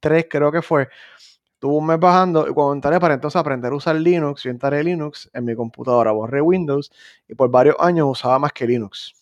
2003, 0.00 0.26
creo 0.28 0.52
que 0.52 0.62
fue. 0.62 0.88
Estuve 1.54 1.76
un 1.76 1.86
mes 1.86 2.00
bajando 2.00 2.48
y 2.48 2.54
cuando 2.54 2.72
entré 2.72 2.98
para 2.98 3.14
entonces 3.14 3.38
aprender 3.38 3.72
a 3.72 3.76
usar 3.76 3.94
Linux, 3.96 4.42
yo 4.44 4.50
entré 4.50 4.82
Linux 4.82 5.30
en 5.34 5.44
mi 5.44 5.54
computadora, 5.54 6.10
borré 6.10 6.40
Windows 6.40 6.90
y 7.28 7.34
por 7.34 7.50
varios 7.50 7.76
años 7.78 8.08
usaba 8.10 8.38
más 8.38 8.52
que 8.52 8.66
Linux. 8.66 9.12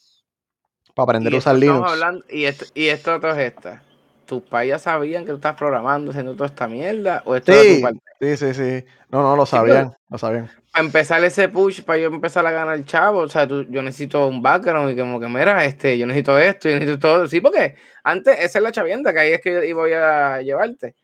Para 0.94 1.04
aprender 1.04 1.34
a 1.34 1.38
usar 1.38 1.56
esto 1.56 1.66
Linux. 1.66 1.90
hablando, 1.90 2.24
y 2.30 2.44
esto, 2.44 2.64
y 2.74 2.86
esto 2.86 3.16
otro 3.16 3.32
es 3.32 3.38
esta. 3.38 3.82
¿Tus 4.28 4.42
payas 4.42 4.82
sabían 4.82 5.24
que 5.24 5.30
tú 5.30 5.36
estás 5.36 5.54
programando, 5.56 6.10
haciendo 6.10 6.34
toda 6.34 6.48
esta 6.48 6.68
mierda? 6.68 7.22
¿O 7.24 7.34
esto 7.34 7.50
era 7.50 7.62
tu 7.62 7.66
Sí, 7.76 7.80
parte? 7.80 8.00
sí, 8.20 8.36
sí, 8.36 8.52
sí. 8.54 8.84
No, 9.08 9.22
no, 9.22 9.34
lo 9.36 9.46
Sí, 9.46 9.56
pero- 9.58 9.72
sabían, 9.72 9.96
lo 10.10 10.18
sabían. 10.18 10.50
Para 10.70 10.84
empezar 10.84 11.24
ese 11.24 11.48
push, 11.48 11.80
para 11.80 11.98
yo 11.98 12.08
empezar 12.08 12.46
a 12.46 12.50
ganar 12.50 12.84
chavo, 12.84 13.20
o 13.20 13.28
sea, 13.30 13.48
tú- 13.48 13.64
yo 13.70 13.80
necesito 13.80 14.26
un 14.26 14.42
background 14.42 14.90
y 14.90 14.96
como 15.00 15.18
que, 15.18 15.28
mira, 15.28 15.64
este, 15.64 15.96
yo 15.96 16.06
necesito 16.06 16.38
esto, 16.38 16.68
yo 16.68 16.74
necesito 16.74 16.98
todo. 16.98 17.26
Sí, 17.26 17.40
porque 17.40 17.76
antes, 18.04 18.38
esa 18.38 18.58
es 18.58 18.62
la 18.62 18.70
chavienda, 18.70 19.14
que 19.14 19.18
ahí 19.18 19.32
es 19.32 19.40
que 19.40 19.66
yo 19.66 19.74
voy 19.76 19.92
a 19.94 20.42
llevarte. 20.42 20.94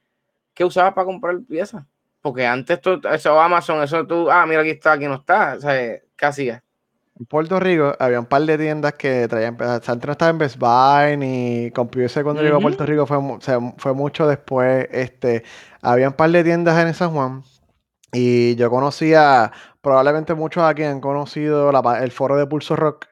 ¿Qué 0.52 0.62
usabas 0.62 0.92
para 0.92 1.06
comprar 1.06 1.34
piezas? 1.48 1.82
Porque 2.20 2.46
antes 2.46 2.78
tú, 2.82 3.00
eso 3.10 3.40
Amazon, 3.40 3.82
eso 3.82 4.06
tú, 4.06 4.30
ah, 4.30 4.44
mira, 4.44 4.60
aquí 4.60 4.70
está, 4.70 4.92
aquí 4.92 5.06
no 5.06 5.14
está. 5.14 5.54
O 5.56 5.60
sea, 5.62 5.72
¿qué 6.14 6.26
hacías? 6.26 6.62
En 7.16 7.26
Puerto 7.26 7.60
Rico 7.60 7.94
había 8.00 8.18
un 8.18 8.26
par 8.26 8.42
de 8.42 8.58
tiendas 8.58 8.94
que 8.94 9.28
traían, 9.28 9.56
antes 9.60 10.04
no 10.04 10.12
estaba 10.12 10.30
en 10.30 10.38
Best 10.38 10.58
Buy 10.58 11.16
ni 11.16 11.70
CompuServe 11.70 12.24
cuando 12.24 12.42
llegó 12.42 12.56
a. 12.56 12.60
Puerto 12.60 12.84
Rico 12.84 13.06
fue, 13.06 13.20
mu- 13.20 13.34
o 13.34 13.40
sea, 13.40 13.60
fue 13.78 13.94
mucho 13.94 14.26
después. 14.26 14.88
Este, 14.90 15.44
había 15.80 16.08
un 16.08 16.14
par 16.14 16.30
de 16.30 16.42
tiendas 16.42 16.84
en 16.84 16.92
San 16.92 17.12
Juan 17.12 17.42
y 18.12 18.56
yo 18.56 18.68
conocía, 18.68 19.52
probablemente 19.80 20.34
muchos 20.34 20.64
aquí 20.64 20.82
han 20.82 21.00
conocido 21.00 21.70
la 21.70 22.00
el 22.02 22.10
foro 22.10 22.36
de 22.36 22.46
Pulso 22.48 22.74
Rock. 22.74 23.06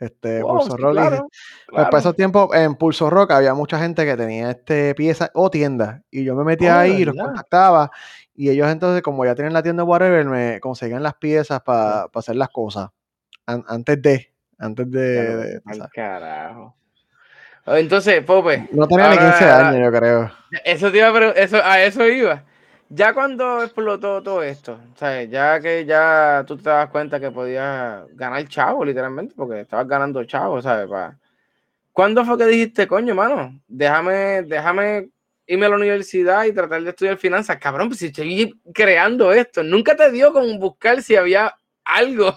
Este, 0.00 0.42
Oh, 0.42 0.58
Pulso 0.58 0.76
sí, 0.76 0.82
Rock. 0.82 0.92
y- 0.92 0.96
claro, 0.96 1.28
pues 1.28 1.74
para 1.74 1.88
claro. 1.90 1.98
esos 1.98 2.16
tiempos 2.16 2.54
en 2.56 2.74
Pulso 2.74 3.08
Rock 3.08 3.30
había 3.32 3.54
mucha 3.54 3.78
gente 3.78 4.04
que 4.04 4.16
tenía 4.16 4.50
este 4.50 4.94
pieza 4.96 5.30
o 5.34 5.48
tiendas 5.48 6.00
y 6.10 6.24
yo 6.24 6.34
me 6.34 6.42
metía 6.44 6.76
Oh, 6.76 6.78
ahí, 6.80 7.04
los 7.04 7.14
¿verdad? 7.14 7.28
contactaba 7.30 7.90
y 8.34 8.50
ellos 8.50 8.68
entonces 8.68 9.02
como 9.02 9.24
ya 9.24 9.34
tienen 9.36 9.52
la 9.52 9.62
tienda 9.62 9.82
whatever 9.84 10.24
me 10.24 10.58
conseguían 10.60 11.02
las 11.04 11.14
piezas 11.14 11.60
para 11.62 12.06
hacer 12.14 12.36
las 12.36 12.48
cosas 12.50 12.90
an- 13.48 13.64
antes 13.66 14.00
de 14.02 14.30
antes 14.58 14.90
de, 14.90 15.60
al 15.64 15.88
carajo. 15.90 16.74
Entonces, 17.66 18.22
Pope, 18.24 18.68
no 18.72 18.86
tenía 18.88 19.08
ni 19.10 19.16
ahora- 19.16 19.30
15 19.38 19.44
años 19.50 19.84
yo 19.92 19.98
creo 19.98 20.32
Eso 20.64 20.90
te 20.90 20.98
iba 20.98 21.08
a 21.08 21.30
eso, 21.32 21.56
a 21.62 21.82
eso 21.82 22.06
iba. 22.08 22.42
Ya 22.88 23.12
cuando 23.12 23.62
explotó 23.62 24.22
todo 24.22 24.42
esto, 24.42 24.80
¿sabes? 24.96 25.28
Ya 25.30 25.60
que 25.60 25.84
ya 25.84 26.42
tú 26.46 26.56
te 26.56 26.70
das 26.70 26.88
cuenta 26.88 27.20
que 27.20 27.30
podías 27.30 28.04
ganar 28.14 28.46
chavo, 28.48 28.84
literalmente, 28.84 29.34
porque 29.36 29.60
estabas 29.60 29.86
ganando 29.86 30.24
chavo, 30.24 30.62
¿sabes? 30.62 30.88
Pa- 30.88 31.14
¿Cuándo 31.92 32.24
fue 32.24 32.38
que 32.38 32.46
dijiste, 32.46 32.86
coño, 32.86 33.14
mano? 33.14 33.60
Déjame, 33.68 34.42
déjame 34.42 35.10
irme 35.46 35.66
a 35.66 35.68
la 35.68 35.76
universidad 35.76 36.44
y 36.44 36.52
tratar 36.52 36.82
de 36.82 36.90
estudiar 36.90 37.16
finanzas. 37.18 37.58
Cabrón, 37.58 37.88
pues 37.88 38.00
si 38.00 38.06
estoy 38.06 38.58
creando 38.72 39.32
esto, 39.32 39.62
nunca 39.62 39.94
te 39.94 40.10
dio 40.10 40.32
con 40.32 40.58
buscar 40.58 41.02
si 41.02 41.14
había 41.16 41.54
algo. 41.84 42.34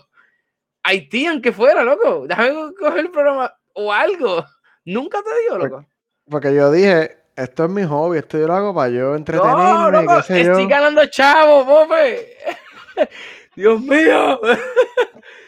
Haití, 0.84 1.26
aunque 1.28 1.52
fuera, 1.52 1.84
loco. 1.84 2.26
Déjame 2.28 2.74
coger 2.80 3.00
el 3.00 3.12
programa 3.12 3.54
o 3.76 3.92
algo. 3.94 4.44
Nunca 4.86 5.20
te 5.24 5.30
dio, 5.44 5.60
Pues, 5.60 5.72
loco. 5.72 5.86
porque 6.30 6.54
yo 6.56 6.72
dije 6.72 7.18
esto 7.36 7.66
es 7.66 7.72
mi 7.72 7.84
hobby 7.84 8.18
esto 8.20 8.38
yo 8.38 8.46
lo 8.48 8.54
hago 8.54 8.76
para 8.76 8.90
yo 8.90 9.12
No, 9.12 9.16
entretenerme 9.16 9.92
loco, 9.92 10.16
qué 10.18 10.24
sé 10.24 10.42
estoy 10.42 10.64
yo 10.64 10.70
ganando 10.70 11.06
chavo, 11.08 11.66
Pope. 11.66 12.28
Dios 13.56 13.80
mío. 13.82 14.40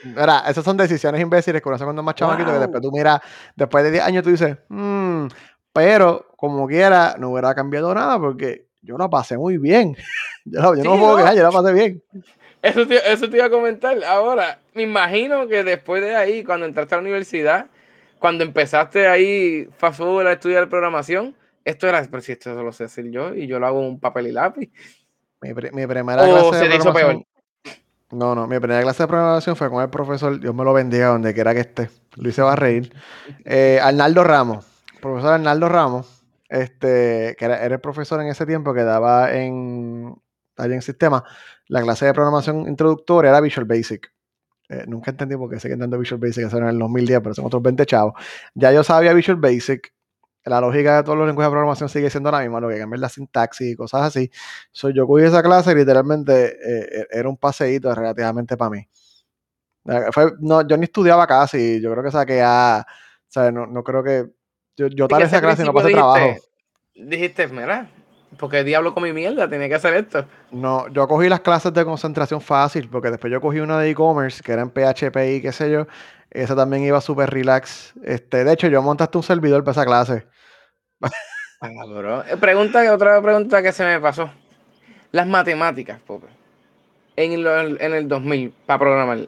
Mira, 0.04 0.44
esas 0.48 0.64
son 0.64 0.76
decisiones 0.78 1.22
imbéciles 1.22 1.62
que 1.62 1.70
uno 1.70 1.76
hace 1.76 1.84
cuando 1.86 2.02
es 2.02 2.06
más 2.06 2.16
chamaquito, 2.16 2.48
que 2.48 2.54
Wow. 2.54 2.62
después 2.62 2.82
tú 2.82 2.92
miras, 2.92 3.22
después 3.56 3.84
de 3.84 3.92
10 3.92 4.04
años 4.04 4.24
tú 4.24 4.30
dices, 4.32 4.58
"Mm", 4.70 5.28
pero 5.72 6.28
como 6.38 6.68
quiera, 6.68 7.16
no 7.18 7.30
hubiera 7.32 7.54
cambiado 7.56 7.94
nada 7.94 8.20
porque 8.20 8.68
yo 8.82 8.98
la 8.98 9.10
pasé 9.10 9.38
muy 9.38 9.58
bien. 9.58 9.96
Yo, 10.46 10.62
no- 10.62 10.76
yo 10.76 10.84
no 10.84 10.92
Sí, 10.94 11.00
puedo 11.00 11.12
no. 11.12 11.18
quejar, 11.18 11.36
yo 11.38 11.44
la 11.44 11.52
pasé 11.52 11.72
bien. 11.74 12.04
Eso 12.64 12.88
te, 12.88 13.12
eso 13.12 13.30
te 13.30 13.36
iba 13.36 13.46
a 13.46 13.50
comentar. 13.50 14.02
Ahora, 14.06 14.60
me 14.74 14.84
imagino 14.84 15.48
que 15.50 15.66
después 15.66 16.02
de 16.02 16.16
ahí, 16.16 16.46
cuando 16.46 16.66
entraste 16.66 16.96
a 16.96 16.98
la 16.98 17.02
universidad, 17.02 17.68
cuando 18.20 18.46
empezaste 18.46 19.06
ahí 19.06 19.68
fast 19.78 19.98
forward 19.98 20.28
a 20.28 20.32
estudiar 20.32 20.70
programación, 20.70 21.36
esto 21.66 21.90
era, 21.90 22.02
pero 22.10 22.24
si 22.24 22.32
esto 22.32 22.54
lo 22.64 22.72
sé 22.72 22.86
hacer 22.86 23.12
yo 23.12 23.36
y 23.36 23.48
yo 23.48 23.60
lo 23.60 23.68
hago 23.68 23.82
en 23.82 23.88
un 23.88 24.00
papel 24.00 24.28
y 24.28 24.32
lápiz. 24.32 24.72
Mi, 25.42 25.50
mi 25.74 25.86
primera 25.88 26.24
O 26.24 26.52
clase 26.52 26.60
se 26.60 26.64
de 26.64 26.70
te 26.70 26.76
hizo 26.78 26.94
programación. 26.94 27.26
No, 28.12 28.34
no, 28.34 28.48
mi 28.48 28.58
primera 28.60 28.82
clase 28.82 29.04
de 29.04 29.08
programación 29.08 29.56
fue 29.58 29.70
con 29.70 29.82
el 29.82 29.90
profesor, 29.90 30.40
Dios 30.40 30.56
me 30.56 30.64
lo 30.64 30.72
bendiga 30.72 31.08
donde 31.08 31.34
quiera 31.34 31.54
que 31.54 31.60
esté. 31.60 31.90
Luis 32.16 32.34
se 32.34 32.44
va 32.44 32.54
a 32.54 32.56
reír. 32.56 32.94
Eh, 33.44 33.80
Arnaldo 33.82 34.24
Ramos, 34.24 34.66
profesor 35.02 35.34
Arnaldo 35.34 35.68
Ramos, 35.68 36.24
este, 36.48 37.36
que 37.38 37.44
era, 37.44 37.62
era 37.62 37.76
el 37.76 37.82
profesor 37.82 38.22
en 38.22 38.28
ese 38.28 38.46
tiempo 38.46 38.74
que 38.74 38.84
daba 38.84 39.34
en, 39.34 40.16
allá 40.56 40.76
en 40.76 40.82
sistema, 40.82 41.26
la 41.68 41.82
clase 41.82 42.06
de 42.06 42.14
programación 42.14 42.68
introductoria 42.68 43.30
era 43.30 43.42
Visual 43.42 43.66
Basic. 43.66 44.12
Eh, 44.70 44.86
nunca 44.88 45.12
entendí 45.12 45.36
por 45.36 45.50
qué 45.50 45.60
siguen 45.60 45.80
dando 45.80 46.00
Visual 46.00 46.20
Basic, 46.20 46.46
eso 46.46 46.58
era 46.58 46.68
en 46.68 46.74
el 46.74 46.80
2010, 46.80 47.20
pero 47.22 47.36
son 47.36 47.46
otros 47.46 47.62
20 47.62 47.86
chavos. 47.86 48.14
Ya 48.56 48.72
yo 48.72 48.84
sabía 48.84 49.14
Visual 49.14 49.38
Basic, 49.38 49.94
la 50.46 50.60
lógica 50.60 50.98
de 50.98 51.04
todos 51.04 51.18
los 51.18 51.28
lenguajes 51.28 51.50
de 51.50 51.52
programación 51.54 51.90
sigue 51.90 52.10
siendo 52.10 52.30
la 52.32 52.42
misma, 52.42 52.60
lo 52.60 52.70
que 52.70 52.78
cambia 52.78 52.96
es 52.96 53.02
la 53.02 53.10
sintaxis 53.10 53.72
y 53.72 53.76
cosas 53.76 54.02
así. 54.04 54.30
So, 54.72 54.90
yo 54.90 55.08
cogí 55.08 55.24
esa 55.26 55.42
clase 55.44 55.72
y 55.72 55.76
literalmente 55.76 56.58
eh, 57.02 57.08
era 57.12 57.30
un 57.30 57.38
paseíto 57.38 57.94
relativamente 57.96 58.58
para 58.58 58.72
mí. 58.72 58.88
Eh, 59.86 60.02
fue- 60.12 60.34
no, 60.40 60.66
yo 60.68 60.78
ni 60.78 60.86
estudiaba 60.86 61.28
casi, 61.28 61.82
yo 61.82 61.92
creo 61.92 62.04
que 62.04 62.12
saqué 62.12 62.42
a, 62.42 62.86
o 62.88 63.26
sea, 63.28 63.52
no, 63.52 63.66
no 63.68 63.84
creo 63.84 64.04
que, 64.04 64.26
yo, 64.76 64.88
yo 64.88 65.08
tal 65.08 65.22
esa 65.24 65.40
clase 65.42 65.64
y 65.64 65.66
no 65.66 65.74
pasé 65.74 65.88
dijiste, 65.90 66.02
trabajo. 66.02 66.36
dijiste, 66.96 67.48
mira, 67.48 67.90
porque 68.38 68.64
diablo 68.64 68.94
con 68.94 69.04
mi 69.04 69.14
mierda, 69.14 69.48
tenía 69.50 69.68
que 69.70 69.76
hacer 69.76 69.94
esto. 69.96 70.26
No, 70.52 70.88
yo 70.90 71.08
cogí 71.08 71.30
las 71.30 71.40
clases 71.42 71.74
de 71.74 71.86
concentración 71.86 72.42
fácil, 72.42 72.90
porque 72.90 73.10
después 73.12 73.32
yo 73.32 73.40
cogí 73.42 73.60
una 73.60 73.80
de 73.80 73.90
e-commerce, 73.90 74.42
que 74.44 74.52
era 74.54 74.62
en 74.62 74.70
PHP 74.70 75.18
y 75.36 75.42
qué 75.42 75.52
sé 75.52 75.72
yo, 75.72 75.88
esa 76.32 76.56
también 76.56 76.84
iba 76.84 77.00
súper 77.02 77.30
relax. 77.30 77.94
Este, 78.04 78.44
de 78.44 78.54
hecho, 78.54 78.68
yo 78.68 78.82
montaste 78.82 79.18
un 79.18 79.24
servidor 79.24 79.64
para 79.64 79.72
esa 79.74 79.86
clase. 79.86 80.28
Cabrón. 81.60 82.24
Eh, 82.30 82.38
Pregunta, 82.38 82.94
otra 82.94 83.22
pregunta 83.22 83.62
que 83.62 83.72
se 83.72 83.86
me 83.86 84.00
pasó. 84.00 84.30
Las 85.12 85.28
matemáticas, 85.28 86.00
Pope. 86.06 86.28
En, 87.16 87.44
lo- 87.44 87.60
en 87.80 87.94
el 87.94 88.08
2000, 88.08 88.54
para 88.66 88.80
programar. 88.80 89.20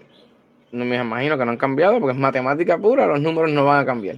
No 0.72 0.84
me 0.84 0.98
imagino 0.98 1.38
que 1.38 1.46
no 1.46 1.52
han 1.52 1.58
cambiado 1.58 2.00
porque 2.00 2.14
es 2.14 2.20
matemática 2.20 2.78
pura, 2.78 3.06
los 3.06 3.22
números 3.22 3.52
no 3.52 3.64
van 3.66 3.80
a 3.82 3.86
cambiar. 3.86 4.18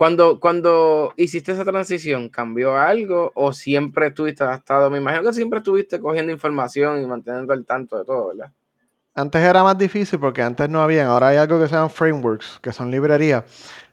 Cuando, 0.00 0.40
cuando 0.40 1.12
hiciste 1.18 1.52
esa 1.52 1.62
transición, 1.62 2.30
¿cambió 2.30 2.74
algo 2.74 3.32
o 3.34 3.52
siempre 3.52 4.06
estuviste 4.06 4.42
adaptado? 4.42 4.88
Me 4.88 4.96
imagino 4.96 5.24
que 5.24 5.34
siempre 5.34 5.58
estuviste 5.58 6.00
cogiendo 6.00 6.32
información 6.32 7.02
y 7.02 7.06
manteniendo 7.06 7.52
al 7.52 7.66
tanto 7.66 7.98
de 7.98 8.06
todo, 8.06 8.28
¿verdad? 8.28 8.50
Antes 9.14 9.42
era 9.42 9.62
más 9.62 9.76
difícil 9.76 10.18
porque 10.18 10.40
antes 10.40 10.70
no 10.70 10.80
habían, 10.80 11.08
ahora 11.08 11.28
hay 11.28 11.36
algo 11.36 11.60
que 11.60 11.68
se 11.68 11.74
llaman 11.74 11.90
frameworks, 11.90 12.60
que 12.62 12.72
son 12.72 12.90
librerías. 12.90 13.44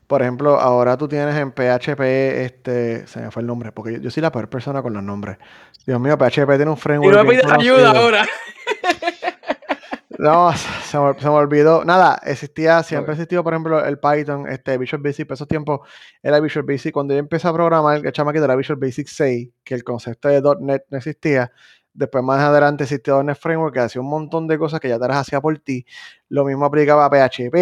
Por 0.07 0.21
ejemplo, 0.21 0.57
ahora 0.57 0.95
tú 0.95 1.09
tienes 1.09 1.35
en 1.35 1.51
PHP, 1.51 1.99
este, 1.99 3.05
se 3.05 3.19
me 3.19 3.29
fue 3.29 3.41
el 3.41 3.47
nombre, 3.47 3.73
porque 3.73 3.95
yo, 3.95 3.99
yo 3.99 4.09
soy 4.09 4.21
la 4.21 4.31
peor 4.31 4.47
persona 4.47 4.81
con 4.81 4.93
los 4.93 5.03
nombres. 5.03 5.37
Dios 5.85 5.99
mío, 5.99 6.17
PHP 6.17 6.55
tiene 6.55 6.69
un 6.71 6.77
Y 6.77 6.79
framework 6.79 7.17
no 7.17 7.23
me 7.25 7.29
pides 7.31 7.51
ayuda 7.51 7.91
ahora. 7.91 8.25
No, 10.19 10.51
se 10.53 10.97
me, 10.97 11.13
se 11.19 11.27
me 11.27 11.35
olvidó. 11.35 11.85
Nada, 11.85 12.19
existía, 12.25 12.81
siempre 12.81 13.13
existió, 13.13 13.43
por 13.43 13.53
ejemplo, 13.53 13.85
el 13.85 13.99
Python, 13.99 14.47
este 14.49 14.75
Visual 14.77 15.01
Basic, 15.01 15.27
por 15.27 15.35
esos 15.35 15.47
tiempos 15.47 15.81
era 16.23 16.39
Visual 16.39 16.65
Basic. 16.65 16.91
Cuando 16.91 17.13
yo 17.13 17.19
empecé 17.19 17.47
a 17.47 17.53
programar, 17.53 18.03
el 18.03 18.11
chamaquito 18.11 18.45
era 18.45 18.55
Visual 18.55 18.79
Basic 18.79 19.07
6, 19.07 19.49
que 19.63 19.75
el 19.75 19.83
concepto 19.83 20.27
de 20.27 20.41
.NET 20.59 20.85
no 20.89 20.97
existía. 20.97 21.51
Después, 21.93 22.23
más 22.23 22.39
adelante, 22.39 22.83
existió 22.83 23.21
.NET 23.21 23.37
Framework, 23.37 23.73
que 23.75 23.79
hacía 23.81 24.01
un 24.01 24.09
montón 24.09 24.47
de 24.47 24.57
cosas 24.57 24.79
que 24.79 24.89
ya 24.89 24.99
te 24.99 25.07
las 25.07 25.17
hacía 25.17 25.39
por 25.39 25.57
ti. 25.59 25.85
Lo 26.29 26.45
mismo 26.45 26.65
aplicaba 26.65 27.05
a 27.05 27.09
PHP, 27.09 27.55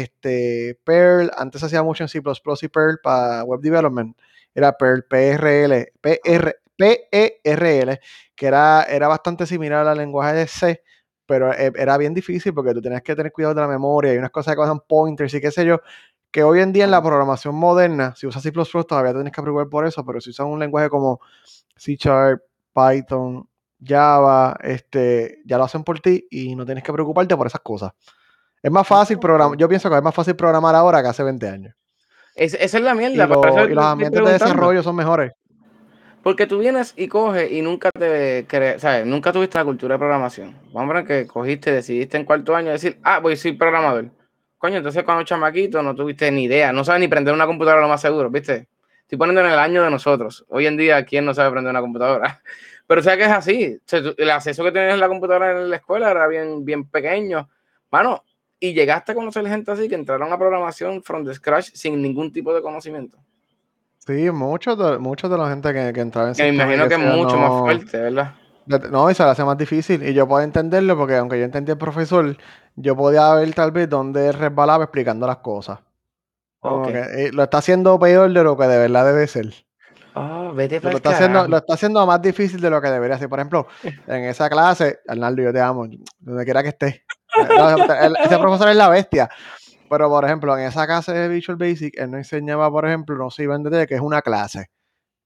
este, 0.00 0.78
Perl. 0.84 1.30
Antes 1.36 1.60
se 1.60 1.66
hacía 1.66 1.82
mucho 1.82 2.04
en 2.04 2.08
C++ 2.08 2.20
y 2.62 2.68
Perl 2.68 2.98
para 3.02 3.42
Web 3.42 3.60
Development. 3.60 4.16
Era 4.54 4.72
Perl, 4.72 5.04
PRL, 5.04 5.92
PR, 6.00 6.56
PERL, 6.76 8.00
que 8.36 8.46
era, 8.46 8.84
era 8.84 9.08
bastante 9.08 9.46
similar 9.46 9.86
al 9.86 9.98
lenguaje 9.98 10.34
de 10.34 10.46
C, 10.46 10.82
pero 11.28 11.52
eh, 11.52 11.72
era 11.76 11.96
bien 11.98 12.14
difícil 12.14 12.54
porque 12.54 12.74
tú 12.74 12.80
tenías 12.82 13.02
que 13.02 13.14
tener 13.14 13.30
cuidado 13.32 13.54
de 13.54 13.60
la 13.60 13.68
memoria 13.68 14.14
y 14.14 14.18
unas 14.18 14.30
cosas 14.30 14.54
que 14.54 14.58
pasan 14.60 14.80
pointers 14.80 15.32
y 15.34 15.40
qué 15.40 15.50
sé 15.52 15.66
yo, 15.66 15.80
que 16.30 16.42
hoy 16.42 16.60
en 16.60 16.72
día 16.72 16.84
en 16.84 16.90
la 16.90 17.02
programación 17.02 17.54
moderna, 17.54 18.14
si 18.16 18.26
usas 18.26 18.42
C++ 18.42 18.50
todavía 18.52 19.12
tienes 19.14 19.32
que 19.32 19.42
preocupar 19.42 19.68
por 19.68 19.86
eso, 19.86 20.04
pero 20.04 20.20
si 20.20 20.30
usas 20.30 20.46
un 20.46 20.58
lenguaje 20.58 20.88
como 20.88 21.20
C 21.76 21.96
Sharp, 21.96 22.42
Python, 22.74 23.48
Java, 23.84 24.56
este, 24.62 25.38
ya 25.44 25.58
lo 25.58 25.64
hacen 25.64 25.84
por 25.84 26.00
ti 26.00 26.26
y 26.30 26.56
no 26.56 26.64
tienes 26.66 26.82
que 26.84 26.92
preocuparte 26.92 27.36
por 27.36 27.46
esas 27.46 27.60
cosas. 27.60 27.92
Es 28.62 28.70
más 28.72 28.86
fácil 28.86 29.18
programar, 29.18 29.56
yo 29.58 29.68
pienso 29.68 29.88
que 29.90 29.96
es 29.96 30.02
más 30.02 30.14
fácil 30.14 30.34
programar 30.36 30.74
ahora 30.74 31.02
que 31.02 31.08
hace 31.08 31.22
20 31.22 31.48
años. 31.48 31.74
Es, 32.34 32.54
esa 32.54 32.78
es 32.78 32.84
la 32.84 32.94
Y, 32.94 32.98
mierda. 32.98 33.26
lo- 33.26 33.64
y 33.64 33.68
te 33.68 33.74
los 33.74 33.84
ambientes 33.84 34.24
de 34.24 34.32
desarrollo 34.32 34.82
son 34.82 34.96
mejores. 34.96 35.32
Porque 36.22 36.46
tú 36.46 36.58
vienes 36.58 36.94
y 36.96 37.08
coges 37.08 37.50
y 37.50 37.62
nunca 37.62 37.90
te 37.90 38.46
¿sabes? 38.78 39.06
Nunca 39.06 39.32
tuviste 39.32 39.58
la 39.58 39.64
cultura 39.64 39.94
de 39.94 39.98
programación. 39.98 40.56
Vamos 40.72 40.90
a 40.90 41.00
ver 41.00 41.06
que 41.06 41.26
cogiste, 41.26 41.72
decidiste 41.72 42.16
en 42.16 42.24
cuarto 42.24 42.54
año 42.54 42.70
decir, 42.70 42.98
ah, 43.02 43.20
voy 43.20 43.34
a 43.34 43.36
ser 43.36 43.56
programador. 43.56 44.10
Coño, 44.58 44.78
entonces 44.78 45.04
cuando 45.04 45.24
chamaquito 45.24 45.82
no 45.82 45.94
tuviste 45.94 46.30
ni 46.32 46.44
idea, 46.44 46.72
no 46.72 46.84
sabes 46.84 47.00
ni 47.00 47.08
prender 47.08 47.32
una 47.32 47.46
computadora 47.46 47.82
lo 47.82 47.88
más 47.88 48.00
seguro, 48.00 48.28
¿viste? 48.30 48.68
Estoy 49.02 49.16
poniendo 49.16 49.40
en 49.40 49.52
el 49.52 49.58
año 49.58 49.82
de 49.84 49.90
nosotros. 49.90 50.44
Hoy 50.48 50.66
en 50.66 50.76
día, 50.76 51.04
¿quién 51.04 51.24
no 51.24 51.32
sabe 51.32 51.52
prender 51.52 51.70
una 51.70 51.80
computadora? 51.80 52.42
Pero 52.86 53.02
sabes 53.02 53.18
que 53.18 53.24
es 53.24 53.30
así. 53.30 53.76
O 53.76 53.80
sea, 53.86 54.02
el 54.16 54.30
acceso 54.30 54.64
que 54.64 54.72
tenías 54.72 54.94
en 54.94 55.00
la 55.00 55.08
computadora 55.08 55.52
en 55.52 55.70
la 55.70 55.76
escuela 55.76 56.10
era 56.10 56.26
bien, 56.26 56.64
bien 56.64 56.84
pequeño. 56.84 57.48
Mano, 57.90 58.24
y 58.60 58.74
llegaste 58.74 59.12
a 59.12 59.14
conocer 59.14 59.46
gente 59.46 59.70
así 59.70 59.88
que 59.88 59.94
entraron 59.94 60.32
a 60.32 60.38
programación 60.38 61.02
from 61.02 61.24
the 61.24 61.32
scratch 61.34 61.70
sin 61.72 62.02
ningún 62.02 62.32
tipo 62.32 62.52
de 62.52 62.60
conocimiento. 62.60 63.18
Sí, 64.08 64.30
muchos 64.30 64.78
de, 64.78 64.96
muchos 64.96 65.30
de 65.30 65.36
la 65.36 65.50
gente 65.50 65.70
que, 65.74 65.92
que 65.92 66.00
entraba 66.00 66.28
en 66.28 66.34
Que 66.34 66.44
me 66.44 66.48
imagino 66.48 66.88
que 66.88 66.94
es 66.94 67.00
mucho 67.00 67.36
no- 67.36 67.42
más 67.42 67.60
fuerte, 67.60 67.98
¿verdad? 67.98 68.32
No, 68.90 69.10
y 69.10 69.14
se 69.14 69.22
le 69.22 69.28
hace 69.28 69.44
más 69.44 69.58
difícil. 69.58 70.02
Y 70.02 70.14
yo 70.14 70.26
puedo 70.26 70.42
entenderlo 70.42 70.96
porque 70.96 71.16
aunque 71.16 71.38
yo 71.38 71.44
entendí 71.44 71.72
el 71.72 71.78
profesor, 71.78 72.34
yo 72.74 72.96
podía 72.96 73.34
ver 73.34 73.52
tal 73.54 73.70
vez 73.70 73.86
dónde 73.88 74.32
resbalaba 74.32 74.84
explicando 74.84 75.26
las 75.26 75.38
cosas. 75.38 75.80
Como 76.58 76.80
Ok. 76.80 76.86
que 76.88 76.98
eh, 77.26 77.30
lo 77.32 77.42
está 77.42 77.58
haciendo 77.58 77.98
peor 77.98 78.32
de 78.32 78.42
lo 78.42 78.56
que 78.56 78.66
de 78.66 78.78
verdad 78.78 79.04
debe 79.04 79.26
ser. 79.26 79.52
Oh, 80.14 80.52
vete 80.54 80.80
Lo 80.80 80.90
está, 80.90 81.10
haciendo, 81.10 81.46
lo 81.46 81.58
está 81.58 81.74
haciendo 81.74 82.04
más 82.06 82.20
difícil 82.22 82.60
de 82.62 82.70
lo 82.70 82.80
que 82.80 82.88
debería 82.88 83.18
ser. 83.18 83.28
Por 83.28 83.38
ejemplo, 83.40 83.66
en 84.06 84.24
esa 84.24 84.48
clase, 84.48 85.00
Arnaldo, 85.06 85.42
yo 85.42 85.52
te 85.52 85.60
amo, 85.60 85.86
donde 86.18 86.44
quiera 86.44 86.62
que 86.62 86.70
estés. 86.70 87.02
No, 87.36 87.68
ese 88.24 88.38
profesor 88.38 88.70
es 88.70 88.76
la 88.76 88.88
bestia. 88.88 89.28
Pero, 89.88 90.08
por 90.08 90.24
ejemplo, 90.24 90.56
en 90.56 90.66
esa 90.66 90.86
clase 90.86 91.12
de 91.12 91.28
Visual 91.28 91.56
Basic, 91.56 91.98
él 91.98 92.10
nos 92.10 92.18
enseñaba, 92.18 92.70
por 92.70 92.86
ejemplo, 92.86 93.16
no 93.16 93.30
se 93.30 93.44
iba 93.44 93.54
a 93.54 93.56
entender 93.56 93.86
que 93.88 93.94
es 93.94 94.00
una 94.00 94.22
clase. 94.22 94.70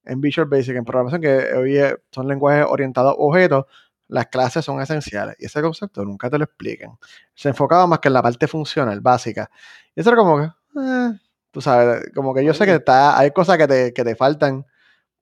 En 0.04 0.20
Visual 0.20 0.48
Basic, 0.48 0.76
en 0.76 0.84
programación, 0.84 1.22
que 1.22 1.54
hoy 1.54 1.78
son 2.10 2.28
lenguajes 2.28 2.66
orientados 2.68 3.12
a 3.12 3.16
objetos, 3.16 3.66
las 4.08 4.26
clases 4.26 4.64
son 4.64 4.80
esenciales. 4.80 5.36
Y 5.38 5.46
ese 5.46 5.62
concepto 5.62 6.04
nunca 6.04 6.30
te 6.30 6.38
lo 6.38 6.44
explican. 6.44 6.98
Se 7.34 7.48
enfocaba 7.50 7.86
más 7.86 8.00
que 8.00 8.08
en 8.08 8.14
la 8.14 8.22
parte 8.22 8.46
funcional, 8.48 9.00
básica. 9.00 9.50
Y 9.94 10.00
eso 10.00 10.10
era 10.10 10.18
como 10.18 10.38
que, 10.38 10.44
eh, 10.80 11.18
tú 11.50 11.60
sabes, 11.60 12.10
como 12.14 12.34
que 12.34 12.44
yo 12.44 12.54
sé 12.54 12.66
que 12.66 12.74
está, 12.74 13.18
hay 13.18 13.30
cosas 13.30 13.58
que 13.58 13.66
te, 13.66 13.92
que 13.92 14.04
te 14.04 14.16
faltan 14.16 14.66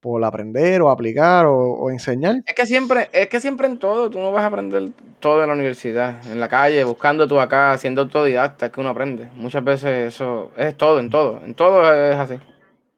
por 0.00 0.24
aprender 0.24 0.82
o 0.82 0.90
aplicar 0.90 1.46
o, 1.46 1.56
o 1.56 1.90
enseñar. 1.90 2.36
Es 2.46 2.54
que 2.54 2.66
siempre, 2.66 3.08
es 3.12 3.28
que 3.28 3.40
siempre 3.40 3.66
en 3.66 3.78
todo, 3.78 4.10
tú 4.10 4.18
no 4.18 4.32
vas 4.32 4.42
a 4.44 4.46
aprender 4.46 4.88
todo 5.20 5.42
en 5.42 5.48
la 5.48 5.54
universidad, 5.54 6.20
en 6.30 6.40
la 6.40 6.48
calle, 6.48 6.82
buscando 6.84 7.28
tú 7.28 7.38
acá, 7.38 7.76
siendo 7.78 8.02
autodidacta, 8.02 8.66
es 8.66 8.72
que 8.72 8.80
uno 8.80 8.90
aprende. 8.90 9.28
Muchas 9.34 9.62
veces 9.62 10.14
eso 10.14 10.50
es 10.56 10.76
todo, 10.76 10.98
en 11.00 11.10
todo, 11.10 11.40
en 11.44 11.54
todo 11.54 11.92
es 11.92 12.16
así. 12.16 12.34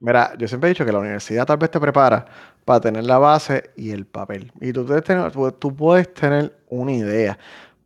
Mira, 0.00 0.32
yo 0.38 0.48
siempre 0.48 0.68
he 0.68 0.72
dicho 0.72 0.84
que 0.84 0.92
la 0.92 0.98
universidad 0.98 1.46
tal 1.46 1.58
vez 1.58 1.70
te 1.70 1.78
prepara 1.80 2.24
para 2.64 2.80
tener 2.80 3.04
la 3.04 3.18
base 3.18 3.70
y 3.76 3.90
el 3.92 4.06
papel. 4.06 4.52
Y 4.60 4.72
tú, 4.72 4.84
tener- 4.84 5.30
tú, 5.32 5.50
tú 5.52 5.74
puedes 5.74 6.12
tener 6.12 6.52
una 6.68 6.92
idea. 6.92 7.38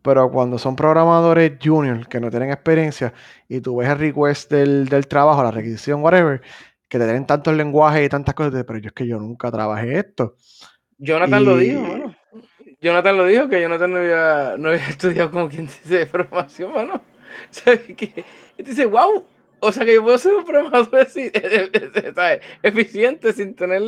Pero 0.02 0.30
cuando 0.30 0.56
son 0.58 0.76
programadores 0.76 1.52
junior 1.62 2.06
que 2.08 2.20
no 2.20 2.30
tienen 2.30 2.50
experiencia 2.50 3.12
y 3.48 3.60
tú 3.60 3.76
ves 3.76 3.88
el 3.88 3.98
request 3.98 4.50
del, 4.50 4.88
del 4.88 5.08
trabajo, 5.08 5.42
la 5.42 5.50
requisición, 5.50 6.02
whatever, 6.02 6.40
que 6.96 7.00
te 7.00 7.04
tienen 7.04 7.26
tantos 7.26 7.54
lenguajes 7.54 8.06
y 8.06 8.08
tantas 8.08 8.34
cosas, 8.34 8.64
pero 8.66 8.78
yo 8.78 8.88
es 8.88 8.92
que 8.92 9.06
yo 9.06 9.18
nunca 9.18 9.50
trabajé 9.50 9.98
esto. 9.98 10.36
Jonathan 10.98 11.44
lo 11.44 11.60
Y- 11.60 11.66
dijo, 11.70 11.80
mano. 11.82 12.16
Jonathan 12.80 13.16
lo 13.16 13.24
dijo, 13.26 13.48
que 13.48 13.60
Jonathan 13.60 13.90
no 13.92 13.98
había, 13.98 14.54
no 14.58 14.68
había 14.70 14.88
estudiado 14.88 15.30
como 15.30 15.48
quien 15.48 15.66
dice 15.66 16.06
programación, 16.06 16.72
mano. 16.72 17.02
¿Sabes 17.50 17.80
qué? 17.96 18.24
Y 18.56 18.62
te 18.62 18.70
dice, 18.70 18.86
wow, 18.86 19.24
o 19.60 19.72
sea 19.72 19.84
que 19.84 19.94
yo 19.94 20.02
puedo 20.02 20.18
ser 20.18 20.34
un 20.34 20.44
programador 20.44 21.00
así, 21.00 21.30
¿sabes? 22.14 22.40
eficiente 22.62 23.32
sin 23.32 23.54
tener... 23.54 23.82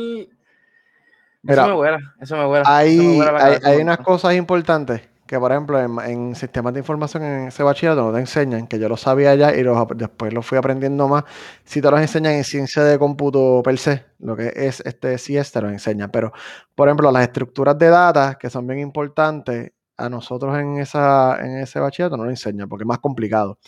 Mira, 1.41 1.61
eso 1.61 1.67
me 1.67 1.73
vuela, 1.73 1.99
eso 2.19 2.35
me 2.37 2.47
me 2.47 2.63
Hay, 2.65 2.99
hay, 3.39 3.57
hay 3.63 3.77
unas 3.81 3.99
cosas 3.99 4.35
importantes 4.35 5.01
que, 5.29 5.39
por 5.39 5.51
ejemplo, 5.51 5.79
en, 5.79 5.99
en 6.11 6.35
sistemas 6.35 6.73
de 6.73 6.79
información 6.79 7.21
en 7.23 7.47
ese 7.49 7.61
bachillerato 7.61 8.01
no 8.03 8.11
te 8.13 8.19
enseñan, 8.19 8.65
que 8.67 8.79
yo 8.79 8.89
lo 8.89 8.97
sabía 8.97 9.35
ya 9.35 9.53
y 9.55 9.61
los 9.61 9.77
después 9.95 10.33
lo 10.33 10.41
fui 10.41 10.57
aprendiendo 10.57 11.07
más. 11.07 11.23
Si 11.63 11.81
te 11.81 11.91
los 11.91 12.01
enseñan 12.01 12.33
en 12.33 12.43
ciencia 12.43 12.83
de 12.83 12.97
cómputo 12.97 13.61
per 13.63 13.77
se, 13.77 14.05
lo 14.19 14.35
que 14.35 14.51
es 14.55 14.79
este 14.81 15.17
CS 15.19 15.51
te 15.53 15.61
lo 15.61 15.69
enseñan. 15.69 16.09
Pero, 16.11 16.31
por 16.73 16.87
ejemplo, 16.87 17.11
las 17.11 17.21
estructuras 17.23 17.77
de 17.77 17.89
data, 17.89 18.37
que 18.39 18.49
son 18.49 18.65
bien 18.65 18.79
importantes, 18.79 19.71
a 19.97 20.09
nosotros 20.09 20.57
en, 20.57 20.79
esa, 20.79 21.37
en 21.45 21.57
ese 21.59 21.79
bachillerato 21.79 22.17
no 22.17 22.23
lo 22.23 22.29
enseñan 22.31 22.67
porque 22.67 22.83
es 22.83 22.87
más 22.87 22.99
complicado. 22.99 23.59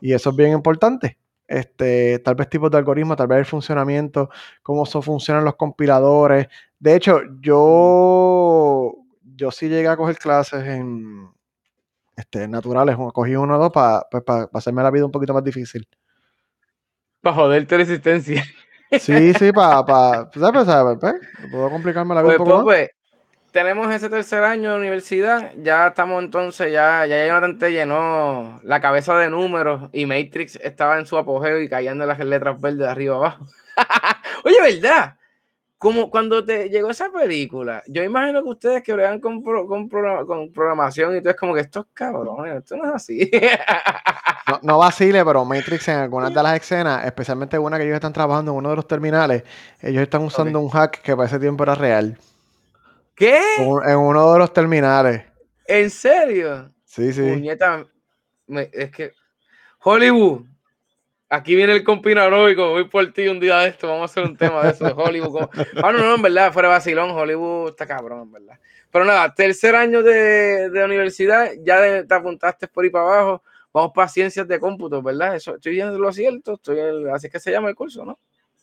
Y 0.00 0.12
eso 0.12 0.30
es 0.30 0.36
bien 0.36 0.52
importante. 0.52 1.18
Este, 1.48 2.20
tal 2.20 2.36
vez 2.36 2.48
tipos 2.48 2.70
de 2.70 2.78
algoritmos, 2.78 3.16
tal 3.16 3.26
vez 3.26 3.38
el 3.40 3.46
funcionamiento, 3.46 4.30
cómo 4.62 4.86
so- 4.86 5.02
funcionan 5.02 5.44
los 5.44 5.56
compiladores. 5.56 6.46
De 6.78 6.94
hecho, 6.94 7.20
yo, 7.40 8.94
yo 9.40 9.50
sí 9.50 9.68
llegué 9.68 9.88
a 9.88 9.96
coger 9.96 10.18
clases 10.18 10.64
en 10.66 11.30
este, 12.16 12.46
naturales, 12.46 12.96
cogí 13.14 13.34
uno 13.36 13.56
o 13.56 13.58
dos 13.58 13.72
para 13.72 14.06
pues, 14.10 14.22
pa- 14.22 14.46
pa 14.46 14.58
hacerme 14.58 14.82
la 14.82 14.90
vida 14.90 15.06
un 15.06 15.12
poquito 15.12 15.32
más 15.34 15.44
difícil. 15.44 15.88
Para 17.22 17.36
joderte 17.36 17.76
la 17.76 17.82
existencia. 17.82 18.44
Sí, 18.92 19.32
sí, 19.34 19.52
para, 19.52 19.84
pa, 19.84 20.30
pues, 20.30 20.44
¿sabes? 20.44 20.66
¿sabes? 20.66 20.98
Pues, 21.00 21.14
puedo 21.50 21.70
complicarme 21.70 22.14
la 22.14 22.22
vida 22.22 22.36
Pues, 22.36 22.40
un 22.40 22.44
poco 22.44 22.56
más. 22.56 22.64
Pope, 22.64 22.90
tenemos 23.52 23.92
ese 23.94 24.10
tercer 24.10 24.42
año 24.44 24.72
de 24.72 24.78
universidad, 24.78 25.52
ya 25.58 25.88
estamos 25.88 26.22
entonces, 26.24 26.72
ya, 26.72 27.06
ya 27.06 27.26
Jonathan 27.26 27.58
te 27.58 27.72
llenó 27.72 28.60
la 28.64 28.80
cabeza 28.80 29.16
de 29.18 29.30
números 29.30 29.90
y 29.92 30.06
Matrix 30.06 30.56
estaba 30.56 30.98
en 30.98 31.06
su 31.06 31.16
apogeo 31.18 31.60
y 31.60 31.68
cayendo 31.68 32.04
las 32.06 32.18
letras 32.18 32.60
verdes 32.60 32.78
de 32.80 32.88
arriba 32.88 33.16
abajo. 33.16 33.46
Oye, 34.44 34.60
¿verdad? 34.60 35.16
Como 35.80 36.10
cuando 36.10 36.44
te 36.44 36.68
llegó 36.68 36.90
esa 36.90 37.10
película, 37.10 37.82
yo 37.86 38.02
imagino 38.04 38.42
que 38.42 38.50
ustedes 38.50 38.82
que 38.82 38.92
bregan 38.92 39.18
con, 39.18 39.42
pro- 39.42 39.66
con, 39.66 39.88
programa- 39.88 40.26
con 40.26 40.52
programación 40.52 41.16
y 41.16 41.20
todo 41.22 41.30
es 41.30 41.36
como 41.36 41.54
que 41.54 41.60
estos 41.62 41.86
cabrones, 41.94 42.58
esto 42.58 42.76
no 42.76 42.84
es 42.84 42.94
así. 42.96 43.30
No, 44.46 44.58
no 44.62 44.78
vacile, 44.78 45.24
pero 45.24 45.44
Matrix 45.44 45.86
en 45.88 45.98
algunas 45.98 46.34
de 46.34 46.42
las 46.42 46.56
escenas, 46.56 47.04
especialmente 47.06 47.56
una 47.56 47.78
que 47.78 47.84
ellos 47.84 47.94
están 47.94 48.12
trabajando 48.12 48.50
en 48.50 48.58
uno 48.58 48.70
de 48.70 48.76
los 48.76 48.86
terminales, 48.88 49.44
ellos 49.80 50.02
están 50.02 50.22
usando 50.24 50.58
un 50.58 50.68
hack 50.70 51.00
que 51.02 51.14
para 51.14 51.28
ese 51.28 51.38
tiempo 51.38 51.62
era 51.62 51.76
real. 51.76 52.18
¿Qué? 53.14 53.38
En 53.58 53.96
uno 53.96 54.32
de 54.32 54.38
los 54.40 54.52
terminales. 54.52 55.22
¿En 55.68 55.88
serio? 55.88 56.72
Sí, 56.84 57.12
sí. 57.12 57.22
Puñeta, 57.22 57.86
me- 58.48 58.70
es 58.72 58.90
que 58.90 59.12
Hollywood, 59.84 60.42
aquí 61.30 61.54
viene 61.54 61.72
el 61.72 61.84
compinanoico, 61.84 62.70
voy 62.70 62.84
por 62.88 63.10
ti 63.12 63.28
un 63.28 63.40
día 63.40 63.58
de 63.58 63.68
esto, 63.68 63.88
vamos 63.88 64.02
a 64.02 64.04
hacer 64.06 64.24
un 64.24 64.36
tema 64.36 64.62
de 64.64 64.70
eso, 64.70 64.84
de 64.84 64.92
Hollywood. 64.92 65.48
Ah, 65.82 65.92
no, 65.92 65.98
no, 65.98 66.16
en 66.16 66.22
verdad, 66.22 66.52
fuera 66.52 66.68
de 66.68 66.74
vacilón, 66.74 67.10
Hollywood 67.12 67.70
está 67.70 67.86
cabrón, 67.86 68.22
en 68.22 68.32
verdad. 68.32 68.58
Pero 68.90 69.04
nada, 69.04 69.32
tercer 69.34 69.76
año 69.76 70.02
de, 70.02 70.68
de 70.68 70.84
universidad, 70.84 71.50
ya 71.64 71.80
de- 71.80 72.04
te 72.04 72.14
apuntaste 72.14 72.66
por 72.68 72.84
ahí 72.84 72.90
para 72.90 73.04
abajo, 73.04 73.42
vamos 73.72 73.92
para 73.94 74.08
ciencias 74.08 74.46
de 74.48 74.58
cómputo, 74.58 75.00
¿verdad? 75.00 75.36
Eso, 75.36 75.54
estoy 75.54 75.72
diciendo 75.72 75.98
lo 75.98 76.12
cierto, 76.12 76.54
estoy 76.54 76.80
en- 76.80 77.08
así 77.14 77.28
es 77.28 77.32
que 77.32 77.40
se 77.40 77.52
llama 77.52 77.68
el 77.68 77.74
curso, 77.76 78.04
¿no? 78.04 78.18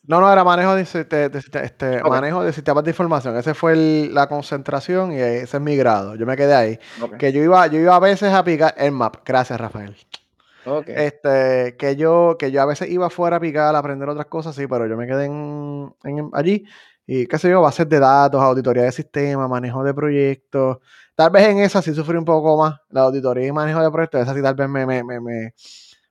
No, 0.06 0.20
no, 0.20 0.32
era 0.32 0.44
manejo 0.44 0.74
de, 0.74 0.82
este, 0.82 2.02
manejo 2.02 2.42
de 2.42 2.52
sistemas 2.52 2.84
de 2.84 2.90
información. 2.90 3.36
Ese 3.36 3.52
fue 3.52 3.72
el- 3.72 4.14
la 4.14 4.26
concentración 4.26 5.12
y 5.12 5.16
ese 5.16 5.56
es 5.56 5.62
mi 5.62 5.76
grado. 5.76 6.14
Yo 6.14 6.24
me 6.24 6.36
quedé 6.36 6.54
ahí. 6.54 6.78
Que 7.18 7.32
yo 7.32 7.42
iba, 7.42 7.66
yo 7.66 7.78
iba 7.78 7.96
a 7.96 8.00
veces 8.00 8.32
a 8.32 8.42
picar 8.44 8.74
el 8.78 8.92
map. 8.92 9.16
Gracias, 9.24 9.60
Rafael. 9.60 9.94
Este, 10.94 11.76
que 11.78 11.96
yo, 11.96 12.36
que 12.38 12.50
yo 12.50 12.62
a 12.62 12.66
veces 12.66 12.90
iba 12.90 13.10
fuera 13.10 13.36
a 13.36 13.40
picar, 13.40 13.74
a 13.74 13.78
aprender 13.78 14.08
otras 14.08 14.26
cosas, 14.26 14.54
sí, 14.56 14.66
pero 14.66 14.86
yo 14.86 14.96
me 14.96 15.06
quedé 15.06 15.26
en, 15.26 15.94
en- 16.04 16.30
allí. 16.32 16.64
Y 17.06 17.26
qué 17.26 17.38
sé 17.38 17.50
yo, 17.50 17.62
bases 17.62 17.88
de 17.88 17.98
datos, 18.00 18.42
auditoría 18.42 18.82
de 18.84 18.92
sistemas, 18.92 19.48
manejo 19.48 19.82
de 19.84 19.94
proyectos. 19.94 20.78
Tal 21.14 21.30
vez 21.30 21.48
en 21.48 21.58
esa 21.60 21.80
sí 21.82 21.94
sufrí 21.94 22.16
un 22.18 22.24
poco 22.24 22.56
más. 22.58 22.80
La 22.90 23.02
auditoría 23.02 23.46
y 23.46 23.52
manejo 23.52 23.82
de 23.82 23.90
proyectos, 23.90 24.20
esa 24.22 24.34
sí 24.34 24.42
tal 24.42 24.54
vez 24.54 24.68
me, 24.68 24.84
me, 24.86 25.02
me, 25.04 25.20
me, 25.20 25.54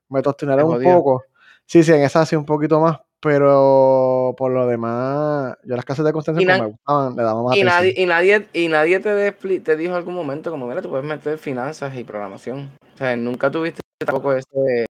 me 0.09 0.21
un 0.63 0.77
poco. 0.79 1.23
Sí, 1.65 1.83
sí, 1.83 1.91
en 1.93 2.01
esa 2.03 2.25
sí 2.25 2.35
un 2.35 2.45
poquito 2.45 2.79
más. 2.79 2.97
Pero 3.19 4.35
por 4.37 4.51
lo 4.51 4.67
demás, 4.67 5.55
yo 5.63 5.75
las 5.75 5.85
clases 5.85 6.05
de 6.05 6.13
constancia 6.13 6.45
na- 6.45 6.59
me 6.59 6.67
gustaban, 6.67 7.15
le 7.15 7.23
daba 7.23 7.41
más 7.43 7.57
Y 7.57 7.61
atención. 7.61 7.67
nadie, 7.67 7.93
y 7.97 8.05
nadie, 8.05 8.47
y 8.53 8.67
nadie 8.67 8.99
te, 8.99 9.59
te 9.59 9.75
dijo 9.75 9.91
en 9.91 9.97
algún 9.97 10.13
momento 10.13 10.51
como, 10.51 10.67
mira, 10.67 10.81
tú 10.83 10.89
puedes 10.89 11.05
meter 11.05 11.37
finanzas 11.39 11.95
y 11.95 12.03
programación. 12.03 12.71
O 12.93 12.97
sea, 12.97 13.15
nunca 13.15 13.49
tuviste 13.49 13.81
tampoco 14.05 14.33
ese, 14.33 14.85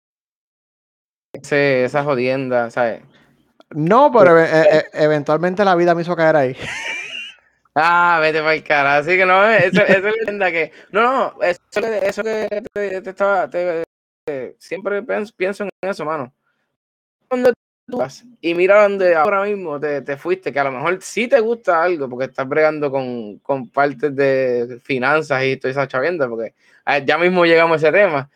ese 1.33 1.85
esa 1.85 2.03
jodienda, 2.05 2.71
¿sabes? 2.71 3.03
No, 3.71 4.11
pero 4.13 4.39
e- 4.41 4.45
e- 4.45 4.77
e- 4.79 4.85
eventualmente 5.05 5.65
la 5.65 5.75
vida 5.75 5.95
me 5.95 6.03
hizo 6.03 6.17
caer 6.17 6.37
ahí. 6.37 6.57
Ah, 7.75 8.19
vete 8.23 8.39
para 8.39 8.55
el 8.55 8.63
cara. 8.63 8.99
Así 8.99 9.17
que 9.17 9.27
no, 9.27 9.45
esa 9.51 9.83
esa 9.83 9.97
es 9.97 10.03
la 10.05 10.11
leyenda 10.13 10.51
que. 10.53 10.71
No, 10.93 11.03
no, 11.03 11.43
eso 11.43 11.59
que, 11.75 11.99
eso 12.07 12.23
que 12.23 12.63
te, 12.73 13.01
te 13.03 13.11
estaba. 13.11 13.51
te- 13.51 13.83
te- 14.25 14.57
siempre 14.61 15.03
pienso, 15.03 15.35
pienso 15.37 15.65
en 15.65 15.71
eso, 15.83 16.05
mano. 16.05 16.33
Cuando 17.29 17.53
y 18.41 18.55
mira 18.55 18.83
donde 18.83 19.15
ahora 19.15 19.45
mismo 19.45 19.79
te, 19.79 20.01
te 20.03 20.17
fuiste, 20.17 20.53
que 20.53 20.59
a 20.59 20.65
lo 20.65 20.73
mejor 20.73 20.99
sí 21.03 21.29
te 21.29 21.41
gusta 21.41 21.83
algo, 21.83 22.09
porque 22.09 22.27
estás 22.27 22.49
bregando 22.49 22.91
con, 22.91 23.39
con 23.39 23.69
partes 23.69 24.15
de 24.17 24.81
finanzas 24.83 25.45
y 25.45 25.57
toda 25.57 25.71
esa 25.71 25.89
chavienda, 25.89 26.29
porque 26.29 26.55
ya 27.05 27.19
mismo 27.19 27.45
llegamos 27.45 27.75
a 27.75 27.89
ese 27.89 27.97
tema. 27.97 28.31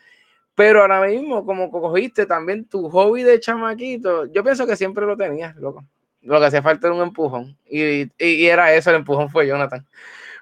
Pero 0.55 0.81
ahora 0.81 1.01
mismo, 1.07 1.45
como 1.45 1.71
cogiste 1.71 2.25
también 2.25 2.65
tu 2.65 2.89
hobby 2.89 3.23
de 3.23 3.39
chamaquito, 3.39 4.25
yo 4.25 4.43
pienso 4.43 4.67
que 4.67 4.75
siempre 4.75 5.05
lo 5.05 5.15
tenías, 5.15 5.55
loco. 5.55 5.85
Lo 6.21 6.39
que 6.39 6.45
hacía 6.47 6.61
falta 6.61 6.87
era 6.87 6.95
un 6.95 7.01
empujón. 7.01 7.57
Y, 7.65 8.01
y, 8.01 8.11
y 8.17 8.47
era 8.47 8.73
eso, 8.73 8.89
el 8.89 8.97
empujón 8.97 9.29
fue 9.29 9.47
Jonathan. 9.47 9.85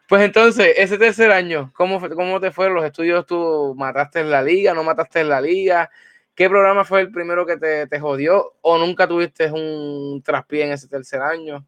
Pues 0.07 0.23
entonces, 0.23 0.73
ese 0.77 0.97
tercer 0.97 1.31
año, 1.31 1.71
¿cómo, 1.75 1.99
cómo 2.15 2.39
te 2.39 2.49
fueron 2.49 2.75
los 2.75 2.85
estudios? 2.85 3.25
¿Tú 3.25 3.75
mataste 3.77 4.21
en 4.21 4.31
la 4.31 4.41
liga? 4.41 4.73
¿No 4.73 4.83
mataste 4.83 5.19
en 5.19 5.29
la 5.29 5.41
liga? 5.41 5.89
¿Qué 6.37 6.47
programa 6.47 6.85
fue 6.85 7.01
el 7.01 7.11
primero 7.11 7.47
que 7.47 7.57
te, 7.57 7.87
te 7.87 7.99
jodió? 7.99 8.53
¿O 8.61 8.77
nunca 8.77 9.07
tuviste 9.07 9.51
un 9.51 10.21
traspié 10.23 10.65
en 10.65 10.71
ese 10.71 10.87
tercer 10.87 11.19
año? 11.19 11.65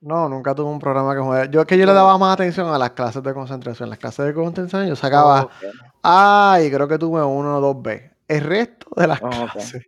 No, 0.00 0.30
nunca 0.30 0.54
tuve 0.54 0.70
un 0.70 0.78
programa 0.78 1.14
que 1.14 1.20
joder. 1.20 1.50
Yo 1.50 1.60
es 1.60 1.66
que 1.66 1.76
yo 1.76 1.84
le 1.84 1.92
daba 1.92 2.16
más 2.16 2.32
atención 2.32 2.72
a 2.72 2.78
las 2.78 2.92
clases 2.92 3.22
de 3.22 3.34
concentración. 3.34 3.90
Las 3.90 3.98
clases 3.98 4.24
de 4.24 4.32
concentración 4.32 4.88
yo 4.88 4.96
sacaba 4.96 5.42
Okay. 5.42 5.70
A 6.02 6.58
y 6.64 6.70
creo 6.70 6.88
que 6.88 6.96
tuve 6.96 7.22
uno 7.22 7.58
o 7.58 7.60
dos 7.60 7.82
B. 7.82 8.10
El 8.26 8.44
resto 8.44 8.86
de 8.96 9.08
las 9.08 9.20
clases 9.20 9.86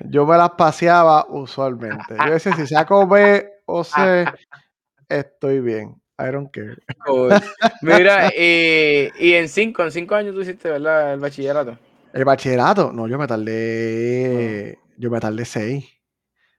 yo 0.00 0.24
me 0.24 0.38
las 0.38 0.52
paseaba 0.52 1.26
usualmente. 1.28 2.16
Yo 2.26 2.32
decía, 2.32 2.56
si 2.56 2.66
saco 2.66 3.06
B 3.06 3.46
o 3.66 3.84
C, 3.84 4.24
estoy 5.06 5.60
bien. 5.60 6.00
I 6.18 6.30
don't 6.32 6.50
care. 6.50 6.78
Mira, 7.82 8.28
y, 8.34 9.10
y 9.18 9.34
en 9.34 9.50
cinco, 9.50 9.82
en 9.82 9.90
cinco 9.90 10.14
años 10.14 10.34
tú 10.34 10.40
hiciste, 10.40 10.70
¿verdad? 10.70 11.12
El 11.12 11.20
bachillerato. 11.20 11.76
El 12.14 12.24
bachillerato, 12.24 12.92
no, 12.92 13.08
yo 13.08 13.18
me 13.18 13.26
tardé, 13.26 14.78
yo 14.96 15.10
me 15.10 15.18
tardé 15.18 15.44
seis. 15.44 15.84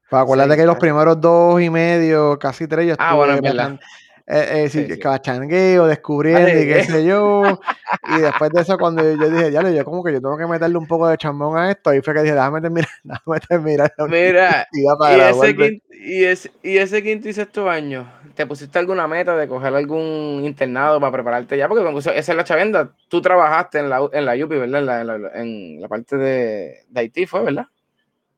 Pues 0.10 0.22
acuérdate 0.22 0.58
que 0.58 0.66
los 0.66 0.78
primeros 0.78 1.20
dos 1.22 1.62
y 1.62 1.70
medio, 1.70 2.38
casi 2.38 2.68
tres, 2.68 2.88
yo 2.88 2.92
estuve 2.92 3.08
Ah, 3.08 3.16
bueno, 3.16 3.42
verdad. 3.42 3.80
eh, 4.28 4.66
eh, 4.66 4.70
sí, 4.70 4.86
Sí, 4.86 5.00
cachangueo, 5.00 5.88
descubriendo 5.88 6.62
y 6.62 6.68
qué 6.68 6.84
sé 6.84 7.06
yo. 7.06 7.42
Y 8.08 8.20
después 8.20 8.52
de 8.52 8.62
eso, 8.62 8.78
cuando 8.78 9.02
yo 9.02 9.30
dije, 9.30 9.52
ya 9.52 9.62
yo 9.72 9.86
como 9.86 10.04
que 10.04 10.12
yo 10.12 10.22
tengo 10.22 10.38
que 10.38 10.46
meterle 10.46 10.78
un 10.78 10.88
poco 10.88 11.08
de 11.08 11.18
chambón 11.18 11.58
a 11.58 11.72
esto, 11.72 11.90
ahí 11.90 12.02
fue 12.02 12.14
que 12.14 12.22
dije, 12.24 12.36
déjame 12.36 12.60
terminar, 12.60 12.90
déjame 13.04 13.40
terminar 13.48 13.94
la 13.98 14.06
Mira, 14.08 14.68
para 15.00 15.16
y 15.16 15.32
ese, 15.32 15.56
quinto, 15.56 15.86
y, 15.94 16.24
ese, 16.26 16.52
y 16.64 16.78
ese 16.78 17.02
quinto 17.02 17.30
y 17.30 17.34
sexto 17.34 17.70
año, 17.70 18.12
¿te 18.36 18.46
pusiste 18.48 18.80
alguna 18.80 19.08
meta 19.08 19.36
de 19.38 19.48
coger 19.48 19.74
algún 19.76 20.42
internado 20.46 21.00
para 21.00 21.12
prepararte 21.12 21.58
ya? 21.58 21.68
Porque 21.68 21.84
eso- 22.00 22.12
esa 22.12 22.32
es 22.34 22.38
la 22.38 22.44
chavenda. 22.44 22.96
Tú 23.10 23.22
trabajaste 23.22 23.80
en 23.80 23.90
la, 23.90 24.08
en 24.12 24.26
la 24.26 24.34
UPI, 24.36 24.60
¿verdad? 24.60 24.80
En 24.82 24.86
la, 24.86 25.02
en 25.02 25.82
la- 25.82 25.88
parte 25.88 26.18
de, 26.18 26.86
de 26.90 27.00
Haití, 27.00 27.26
¿fue, 27.26 27.44
verdad? 27.44 27.66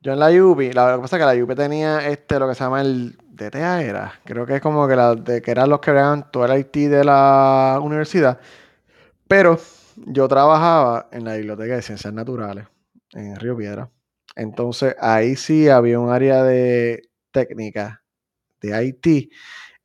Yo 0.00 0.12
en 0.12 0.20
la 0.20 0.30
UPI, 0.30 0.72
lo 0.72 0.96
que 0.96 1.02
pasa 1.02 1.16
es 1.16 1.22
que 1.26 1.36
la 1.36 1.44
UPI 1.44 1.56
tenía 1.56 2.08
este, 2.08 2.38
lo 2.38 2.48
que 2.48 2.54
se 2.54 2.64
llama 2.64 2.80
el 2.80 3.16
DTA 3.30 3.82
era, 3.82 4.12
creo 4.24 4.46
que 4.46 4.56
es 4.56 4.60
como 4.62 4.86
que, 4.88 4.94
la, 4.96 5.16
que 5.42 5.50
eran 5.50 5.68
los 5.70 5.80
que 5.80 5.90
eran 5.90 6.30
todo 6.30 6.44
el 6.46 6.58
IT 6.60 6.88
de 6.88 7.04
la 7.04 7.80
universidad, 7.82 8.38
pero 9.26 9.58
yo 9.96 10.28
trabajaba 10.28 11.08
en 11.12 11.24
la 11.24 11.34
Biblioteca 11.36 11.74
de 11.76 11.82
Ciencias 11.82 12.12
Naturales, 12.12 12.66
en 13.12 13.36
Río 13.36 13.56
Piedra, 13.56 13.90
entonces 14.36 14.96
ahí 15.00 15.36
sí 15.36 15.68
había 15.68 15.98
un 16.00 16.10
área 16.12 16.42
de 16.44 17.02
técnica 17.32 18.02
de 18.60 18.86
IT, 18.86 19.30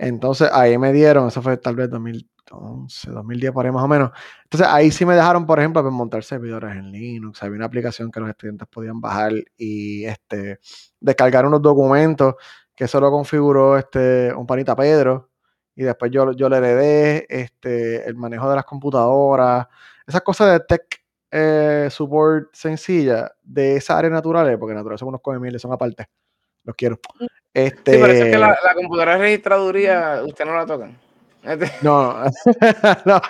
entonces 0.08 0.50
ahí 0.52 0.78
me 0.78 0.92
dieron, 0.94 1.28
eso 1.28 1.42
fue 1.42 1.58
tal 1.58 1.76
vez 1.76 1.90
2011, 1.90 3.12
2010 3.12 3.52
por 3.52 3.66
ahí 3.66 3.72
más 3.72 3.84
o 3.84 3.88
menos, 3.88 4.12
entonces 4.44 4.68
ahí 4.70 4.92
sí 4.92 5.06
me 5.06 5.16
dejaron, 5.16 5.46
por 5.46 5.60
ejemplo, 5.60 5.82
pues, 5.82 5.94
montar 5.94 6.24
servidores 6.24 6.76
en 6.76 6.92
Linux, 6.92 7.42
había 7.44 7.58
una 7.58 7.66
aplicación 7.66 8.12
que 8.12 8.20
los 8.20 8.30
estudiantes 8.30 8.68
podían 8.68 9.00
bajar 9.02 9.34
y 9.58 10.06
este, 10.06 10.60
descargar 11.00 11.46
unos 11.46 11.62
documentos 11.62 12.36
que 12.76 12.86
eso 12.86 13.00
lo 13.00 13.12
configuró 13.12 13.78
este, 13.78 14.34
un 14.34 14.46
panita 14.48 14.76
Pedro 14.76 15.30
y 15.76 15.84
después 15.84 16.12
yo, 16.12 16.32
yo 16.34 16.50
le 16.50 16.58
heredé 16.58 17.26
este, 17.30 18.08
el 18.08 18.16
manejo 18.16 18.50
de 18.50 18.56
las 18.56 18.66
computadoras, 18.66 19.68
esas 20.06 20.22
cosas 20.22 20.52
de 20.52 20.60
tech 20.66 21.04
eh, 21.32 21.88
support 21.90 22.54
sencilla 22.54 23.32
de 23.42 23.78
esa 23.78 23.98
área 23.98 24.10
naturales, 24.12 24.58
porque 24.60 24.76
naturales 24.76 25.00
son 25.00 25.10
unos 25.10 25.22
coge 25.22 25.60
son 25.60 25.74
aparte, 25.74 26.08
los 26.64 26.76
quiero. 26.76 27.00
Este, 27.54 27.92
Sí, 27.94 27.98
pero 28.02 28.14
eso 28.14 28.24
es 28.24 28.32
que 28.32 28.38
la, 28.38 28.58
la 28.64 28.74
computadora 28.74 29.14
de 29.14 29.20
registraduría, 29.20 30.22
usted 30.26 30.46
no 30.46 30.56
la 30.56 30.66
tocan. 30.66 30.98
Este, 31.44 31.72
No, 31.82 32.24
no. 33.06 33.22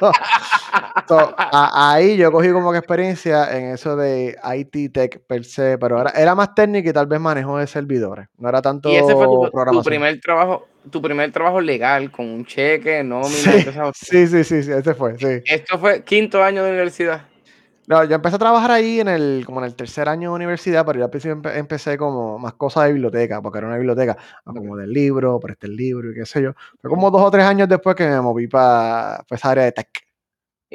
So, 1.07 1.35
a- 1.37 1.93
ahí 1.93 2.15
yo 2.15 2.31
cogí 2.31 2.51
como 2.51 2.71
que 2.71 2.77
experiencia 2.77 3.57
en 3.57 3.71
eso 3.73 3.95
de 3.95 4.37
IT 4.55 4.89
Tech 4.93 5.19
per 5.27 5.43
se, 5.43 5.77
pero 5.77 5.99
era, 5.99 6.11
era 6.11 6.35
más 6.35 6.53
técnico 6.55 6.89
y 6.89 6.93
tal 6.93 7.07
vez 7.07 7.19
manejo 7.19 7.57
de 7.57 7.67
servidores. 7.67 8.27
No 8.37 8.47
era 8.49 8.61
tanto 8.61 8.89
y 8.89 8.95
ese 8.95 9.13
fue 9.15 9.25
tu, 9.27 9.49
tu 9.71 9.83
primer 9.83 10.19
trabajo, 10.21 10.67
tu 10.89 11.01
primer 11.01 11.31
trabajo 11.31 11.59
legal, 11.59 12.09
con 12.11 12.27
un 12.29 12.45
cheque, 12.45 13.03
nómina, 13.03 13.51
sí, 13.93 14.27
sí, 14.27 14.43
sí, 14.43 14.63
sí, 14.63 14.71
ese 14.71 14.93
fue, 14.93 15.17
sí. 15.17 15.41
Esto 15.45 15.77
fue 15.79 16.03
quinto 16.03 16.41
año 16.43 16.63
de 16.63 16.69
universidad. 16.71 17.23
No, 17.87 18.03
yo 18.05 18.15
empecé 18.15 18.37
a 18.37 18.39
trabajar 18.39 18.71
ahí 18.71 19.01
en 19.01 19.09
el, 19.09 19.43
como 19.45 19.59
en 19.59 19.65
el 19.65 19.75
tercer 19.75 20.07
año 20.07 20.29
de 20.29 20.35
universidad, 20.35 20.85
pero 20.85 20.99
yo 20.99 21.05
al 21.05 21.11
principio 21.11 21.35
empe- 21.35 21.57
empecé 21.57 21.97
como 21.97 22.39
más 22.39 22.53
cosas 22.53 22.85
de 22.85 22.93
biblioteca, 22.93 23.41
porque 23.41 23.57
era 23.57 23.67
una 23.67 23.75
biblioteca, 23.77 24.17
a 24.45 24.53
como 24.53 24.77
del 24.77 24.91
libro, 24.93 25.37
presté 25.39 25.67
el 25.67 25.75
libro 25.75 26.09
y 26.11 26.13
qué 26.15 26.25
sé 26.25 26.41
yo. 26.41 26.53
Fue 26.81 26.89
como 26.89 27.11
dos 27.11 27.21
o 27.21 27.31
tres 27.31 27.43
años 27.45 27.67
después 27.67 27.95
que 27.97 28.07
me 28.07 28.21
moví 28.21 28.47
para 28.47 29.25
esa 29.29 29.51
área 29.51 29.65
de 29.65 29.73
tech. 29.73 30.02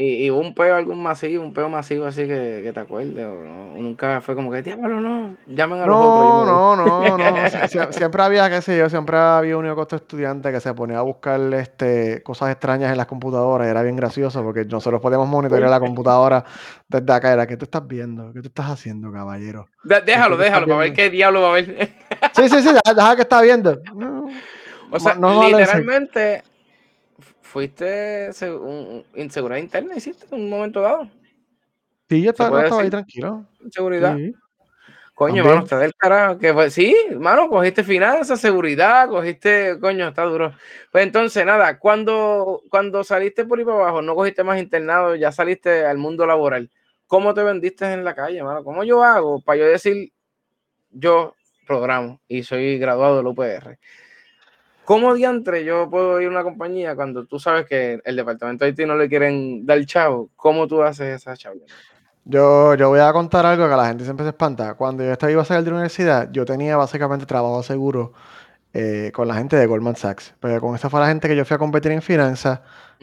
Y, 0.00 0.26
y 0.26 0.30
hubo 0.30 0.38
un 0.38 0.54
peo 0.54 0.76
algún 0.76 1.02
masivo, 1.02 1.42
un 1.42 1.52
peo 1.52 1.68
masivo 1.68 2.06
así 2.06 2.20
que, 2.28 2.60
que 2.62 2.70
te 2.72 2.78
acuerdes, 2.78 3.26
o, 3.26 3.42
no, 3.42 3.74
nunca 3.74 4.20
fue 4.20 4.36
como 4.36 4.52
que, 4.52 4.62
diablo, 4.62 5.00
no, 5.00 5.34
llamen 5.48 5.80
a 5.80 5.86
los 5.86 5.96
otros. 5.96 6.46
No, 6.46 6.76
me 6.76 6.82
voy". 6.84 6.86
no, 6.86 7.16
no, 7.18 7.30
no. 7.32 7.36
sie- 7.50 7.68
sie- 7.68 7.92
siempre 7.92 8.22
había, 8.22 8.48
qué 8.48 8.62
sé 8.62 8.78
yo, 8.78 8.88
siempre 8.88 9.16
había 9.16 9.56
un 9.56 9.66
único 9.66 9.88
estudiante 9.90 10.52
que 10.52 10.60
se 10.60 10.72
ponía 10.72 11.00
a 11.00 11.02
buscar 11.02 11.40
este, 11.54 12.22
cosas 12.22 12.50
extrañas 12.52 12.92
en 12.92 12.96
las 12.96 13.06
computadoras. 13.08 13.66
y 13.66 13.70
Era 13.70 13.82
bien 13.82 13.96
gracioso 13.96 14.40
porque 14.44 14.64
nosotros 14.66 15.00
podíamos 15.00 15.26
monitorear 15.26 15.68
la 15.68 15.80
computadora 15.80 16.44
desde 16.86 17.12
acá. 17.12 17.32
Era, 17.32 17.48
¿qué 17.48 17.56
tú 17.56 17.64
estás 17.64 17.84
viendo? 17.84 18.32
¿Qué 18.32 18.40
tú 18.40 18.46
estás 18.46 18.70
haciendo, 18.70 19.10
caballero? 19.10 19.66
De- 19.82 20.00
déjalo, 20.02 20.36
¿Qué 20.36 20.42
tú 20.42 20.42
estás 20.44 20.60
déjalo, 20.60 20.66
para 20.68 20.78
ver 20.78 20.92
qué 20.92 21.10
diablo 21.10 21.42
va 21.42 21.48
a 21.48 21.52
ver. 21.54 21.88
Sí, 22.34 22.48
sí, 22.48 22.62
sí, 22.62 22.68
deja, 22.72 22.94
deja 22.94 23.16
que 23.16 23.22
está 23.22 23.42
viendo. 23.42 23.76
No, 23.96 24.96
o 24.96 25.00
sea, 25.00 25.14
no, 25.16 25.34
no 25.34 25.48
literalmente, 25.48 26.44
fuiste 27.42 28.30
un, 28.42 28.58
un- 28.62 29.04
inseguridad 29.14 29.60
interna, 29.60 29.96
hiciste 29.96 30.26
en 30.34 30.42
un 30.42 30.50
momento 30.50 30.80
dado. 30.80 31.08
Sí, 32.08 32.22
yo 32.22 32.32
¿Se 32.32 32.42
estaba, 32.42 32.80
ahí 32.80 32.90
tranquilo. 32.90 33.44
Seguridad. 33.70 34.16
Sí, 34.16 34.34
Coño, 35.14 35.42
también. 35.42 35.54
mano, 35.56 35.64
usted 35.64 35.80
del 35.80 35.94
carajo. 35.96 36.38
Que 36.38 36.52
fue, 36.54 36.70
sí, 36.70 36.94
mano, 37.18 37.48
cogiste 37.48 37.82
finanzas, 37.82 38.40
seguridad, 38.40 39.08
cogiste, 39.08 39.78
coño, 39.80 40.08
está 40.08 40.22
duro. 40.22 40.54
Pues 40.92 41.04
entonces, 41.04 41.44
nada, 41.44 41.78
cuando, 41.78 42.62
cuando 42.70 43.02
saliste 43.02 43.44
por 43.44 43.58
ahí 43.58 43.64
para 43.64 43.78
abajo, 43.78 44.00
no 44.00 44.14
cogiste 44.14 44.44
más 44.44 44.60
internado, 44.60 45.16
ya 45.16 45.32
saliste 45.32 45.84
al 45.84 45.98
mundo 45.98 46.24
laboral. 46.24 46.70
¿Cómo 47.08 47.34
te 47.34 47.42
vendiste 47.42 47.92
en 47.92 48.04
la 48.04 48.14
calle, 48.14 48.42
mano? 48.44 48.62
¿Cómo 48.62 48.84
yo 48.84 49.02
hago 49.02 49.40
para 49.40 49.58
yo 49.58 49.66
decir, 49.66 50.12
yo 50.90 51.34
programo 51.66 52.20
y 52.28 52.44
soy 52.44 52.78
graduado 52.78 53.16
del 53.16 53.26
UPR? 53.26 53.76
¿Cómo 54.88 55.12
diantre 55.12 55.66
yo 55.66 55.90
puedo 55.90 56.18
ir 56.18 56.28
a 56.28 56.30
una 56.30 56.42
compañía 56.42 56.96
cuando 56.96 57.26
tú 57.26 57.38
sabes 57.38 57.66
que 57.66 58.00
el 58.02 58.16
departamento 58.16 58.64
de 58.64 58.70
Haití 58.70 58.86
no 58.86 58.96
le 58.96 59.06
quieren 59.06 59.66
dar 59.66 59.84
chavo? 59.84 60.30
¿Cómo 60.34 60.66
tú 60.66 60.82
haces 60.82 61.20
esa 61.20 61.36
chavo? 61.36 61.56
Yo, 62.24 62.74
yo 62.74 62.88
voy 62.88 63.00
a 63.00 63.12
contar 63.12 63.44
algo 63.44 63.68
que 63.68 63.76
la 63.76 63.86
gente 63.86 64.04
siempre 64.04 64.24
se 64.24 64.30
espanta. 64.30 64.76
Cuando 64.76 65.04
yo 65.04 65.12
estaba 65.12 65.30
iba 65.30 65.42
a 65.42 65.44
salir 65.44 65.62
de 65.64 65.72
la 65.72 65.76
universidad, 65.76 66.30
yo 66.32 66.46
tenía 66.46 66.78
básicamente 66.78 67.26
trabajo 67.26 67.62
seguro 67.62 68.14
eh, 68.72 69.12
con 69.12 69.28
la 69.28 69.34
gente 69.34 69.56
de 69.56 69.66
Goldman 69.66 69.94
Sachs. 69.94 70.34
Pero 70.40 70.58
con 70.58 70.74
esa 70.74 70.88
fue 70.88 71.00
la 71.00 71.08
gente 71.08 71.28
que 71.28 71.36
yo 71.36 71.44
fui 71.44 71.56
a 71.56 71.58
competir 71.58 71.92
en 71.92 72.00
finanzas 72.00 72.62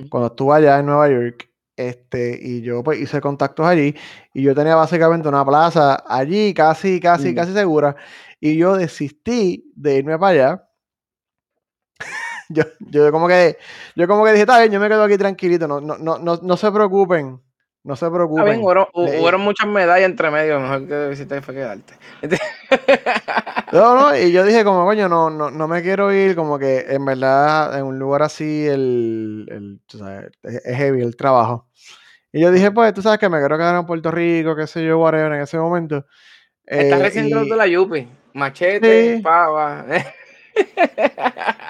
cuando 0.09 0.29
estuve 0.29 0.55
allá 0.55 0.79
en 0.79 0.87
Nueva 0.87 1.07
York. 1.07 1.51
Este, 1.77 2.39
y 2.41 2.63
yo 2.63 2.81
pues 2.81 2.99
hice 2.99 3.21
contactos 3.21 3.63
allí 3.63 3.93
y 4.33 4.41
yo 4.41 4.55
tenía 4.55 4.73
básicamente 4.75 5.27
una 5.27 5.45
plaza 5.45 6.03
allí 6.07 6.51
casi, 6.51 6.99
casi, 6.99 7.33
Mm. 7.33 7.35
casi 7.35 7.53
segura. 7.53 7.95
Y 8.39 8.57
yo 8.57 8.75
desistí 8.75 9.71
de 9.75 9.97
irme 9.97 10.17
para 10.17 10.31
allá. 10.31 10.63
Yo, 12.49 12.63
yo 12.79 13.12
como 13.12 13.27
que, 13.27 13.58
yo 13.95 14.08
como 14.08 14.23
que 14.25 14.31
dije, 14.31 14.41
está 14.41 14.60
bien, 14.60 14.71
yo 14.71 14.79
me 14.79 14.88
quedo 14.88 15.03
aquí 15.03 15.17
tranquilito, 15.17 15.67
no, 15.67 15.81
no, 15.81 15.97
no, 15.97 16.17
no, 16.17 16.39
no 16.41 16.58
se 16.58 16.71
preocupen, 16.71 17.41
no 17.84 17.95
se 17.95 18.05
Está 18.05 18.43
bien, 18.43 18.62
preocupen. 18.65 18.88
hubo, 18.93 19.38
muchas 19.38 19.67
medallas 19.67 20.10
entre 20.10 20.31
medio, 20.31 20.60
mejor 20.60 20.88
que 20.88 21.10
visité 21.10 21.41
fue 21.41 21.53
quedarte. 21.53 21.93
No, 23.72 23.95
no, 23.95 24.17
y 24.17 24.32
yo 24.32 24.43
dije 24.43 24.63
como, 24.63 24.86
coño, 24.86 25.07
no, 25.07 25.30
no, 25.30 25.51
no 25.51 25.67
me 25.67 25.82
quiero 25.82 26.11
ir, 26.13 26.36
como 26.36 26.57
que 26.57 26.86
en 26.89 27.05
verdad 27.05 27.78
en 27.78 27.86
un 27.86 27.99
lugar 27.99 28.24
así 28.24 28.65
el, 28.65 29.45
el, 29.49 29.82
tú 29.86 29.99
sabes, 29.99 30.32
es 30.43 30.78
heavy 30.78 31.01
el 31.01 31.15
trabajo. 31.15 31.67
Y 32.32 32.41
yo 32.41 32.51
dije, 32.51 32.69
pues, 32.72 32.93
tú 32.93 33.01
sabes 33.01 33.17
que 33.17 33.30
me 33.30 33.39
quiero 33.39 33.57
quedar 33.57 33.76
en 33.76 33.86
Puerto 33.86 34.11
Rico, 34.11 34.55
qué 34.55 34.67
sé 34.67 34.86
yo, 34.86 34.99
whatever, 34.99 35.32
en 35.32 35.41
ese 35.41 35.57
momento. 35.57 36.05
Estás 36.65 36.99
Eh, 36.99 37.03
recién 37.03 37.28
y 37.28 37.49
la 37.49 37.67
Yupi. 37.67 38.09
Machete, 38.34 39.15
sí, 39.15 39.22
pava. 39.22 39.86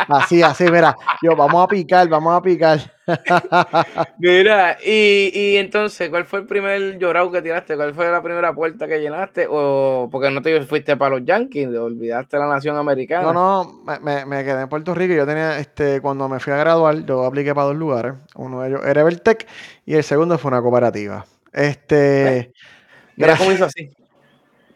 así, 0.09 0.41
así, 0.41 0.63
mira, 0.65 0.95
yo, 1.21 1.35
vamos 1.35 1.63
a 1.63 1.67
picar, 1.67 2.07
vamos 2.07 2.35
a 2.37 2.41
picar. 2.41 2.79
Mira, 4.17 4.77
y, 4.83 5.31
y 5.33 5.57
entonces, 5.57 6.09
¿cuál 6.09 6.25
fue 6.25 6.39
el 6.39 6.45
primer 6.47 6.97
llorado 6.97 7.31
que 7.31 7.41
tiraste? 7.41 7.75
¿Cuál 7.75 7.93
fue 7.93 8.09
la 8.11 8.21
primera 8.23 8.53
puerta 8.53 8.87
que 8.87 8.99
llenaste? 8.99 9.45
¿O 9.49 10.09
porque 10.11 10.31
no 10.31 10.41
te 10.41 10.61
fuiste 10.63 10.97
para 10.97 11.15
los 11.17 11.25
Yankees? 11.25 11.67
¿Olvidaste 11.67 12.37
la 12.37 12.47
nación 12.47 12.75
No, 12.75 12.81
americana? 12.81 13.33
no, 13.33 13.81
me, 13.85 13.99
me- 13.99 14.25
me 14.25 14.43
quedé 14.43 14.61
en 14.61 14.69
Puerto 14.69 14.95
Rico. 14.95 15.13
Yo 15.13 15.25
tenía, 15.27 15.59
este, 15.59 16.01
cuando 16.01 16.27
me 16.27 16.39
fui 16.39 16.53
a 16.53 16.57
graduar, 16.57 17.05
yo 17.05 17.23
apliqué 17.25 17.53
para 17.53 17.67
dos 17.67 17.75
lugares. 17.75 18.13
Uno 18.35 18.61
de 18.61 18.69
ellos 18.69 18.81
era 18.85 19.01
Evertech 19.01 19.47
y 19.85 19.93
el 19.95 20.03
segundo 20.03 20.37
fue 20.37 20.49
una 20.49 20.61
cooperativa. 20.61 21.25
Este, 21.53 22.51
Mira 23.15 23.37
cómo 23.37 23.51
hizo 23.51 23.65
así. 23.65 23.91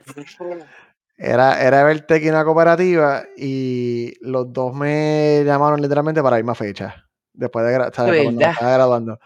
Era, 1.22 1.61
era 1.61 1.82
Evertech 1.82 2.24
y 2.24 2.30
una 2.30 2.45
cooperativa 2.45 3.24
y 3.36 4.13
los 4.22 4.53
dos 4.53 4.74
me 4.74 5.43
llamaron 5.45 5.82
literalmente 5.82 6.24
para 6.24 6.38
la 6.38 6.41
misma 6.41 6.55
fecha. 6.55 7.05
Después 7.34 7.65
de, 7.65 7.76
cuando 8.24 8.41
estaba 8.41 8.72
graduando. 8.72 9.20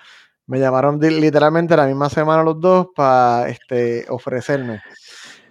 Me 0.48 0.60
llamaron 0.60 1.00
literalmente 1.00 1.78
la 1.78 1.86
misma 1.86 2.10
semana 2.10 2.42
los 2.42 2.60
dos 2.60 2.88
para 2.96 3.48
este, 3.48 4.06
ofrecerme. 4.10 4.82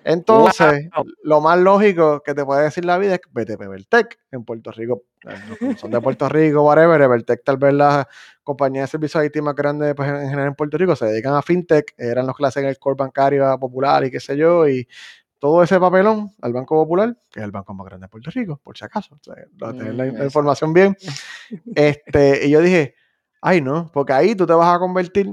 Entonces, 0.05 0.88
Wow. 0.97 1.05
lo 1.22 1.40
más 1.40 1.59
lógico 1.61 2.22
que 2.24 2.34
te 2.34 2.45
puede 2.45 2.64
decir 2.64 2.84
la 2.84 2.99
vida 2.99 3.14
es 3.14 3.20
que 3.20 3.30
vete 3.32 3.53
a 3.53 3.64
Evertech 3.64 4.18
en 4.32 4.45
Puerto 4.45 4.72
Rico. 4.72 5.05
Eh, 5.24 5.76
son 5.76 5.93
de 5.93 6.01
Puerto 6.01 6.28
Rico, 6.28 6.62
whatever. 6.62 7.01
Evertech, 7.01 7.45
tal 7.45 7.57
vez 7.57 7.72
la 7.72 8.09
compañía 8.43 8.82
de 8.82 8.88
servicios 8.88 9.24
IT 9.24 9.40
más 9.43 9.55
grande 9.55 9.95
pues, 9.95 10.09
en 10.09 10.28
general 10.28 10.49
en 10.49 10.55
Puerto 10.57 10.76
Rico, 10.76 10.97
se 10.97 11.07
dedican 11.07 11.34
a 11.34 11.43
fintech. 11.43 11.95
Eran 11.97 12.26
los 12.26 12.34
le 12.40 12.49
hacen 12.49 12.64
el 12.64 12.78
core 12.78 12.97
bancario 12.99 13.57
popular 13.61 14.05
y 14.05 14.11
qué 14.11 14.18
sé 14.18 14.36
yo. 14.36 14.68
Y 14.68 14.88
todo 15.43 15.64
ese 15.64 15.80
papelón 15.80 16.30
al 16.40 16.53
Banco 16.55 16.76
Popular, 16.76 17.16
que 17.32 17.40
es 17.40 17.45
el 17.45 17.51
banco 17.51 17.74
más 17.74 17.86
grande 17.86 18.05
de 18.05 18.09
Puerto 18.11 18.30
Rico, 18.30 18.61
por 18.62 18.78
si 18.78 18.84
acaso. 18.84 19.16
O 19.16 19.18
sea, 19.24 19.34
lo- 19.59 19.74
tener 19.74 19.95
la, 19.97 20.07
Mm, 20.07 20.22
información 20.22 20.72
bien. 20.72 20.97
Este, 21.76 22.47
y 22.47 22.51
yo 22.51 22.61
dije, 22.61 22.95
ay 23.43 23.61
no, 23.61 23.90
porque 23.93 24.12
ahí 24.14 24.36
tú 24.36 24.47
te 24.47 24.55
vas 24.55 24.74
a 24.74 24.78
convertir 24.78 25.28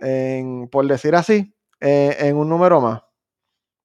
en, 0.00 0.68
por 0.70 0.86
decir 0.86 1.14
así, 1.16 1.54
eh, 1.80 2.16
en 2.20 2.36
un 2.36 2.48
número 2.48 2.80
más. 2.80 3.02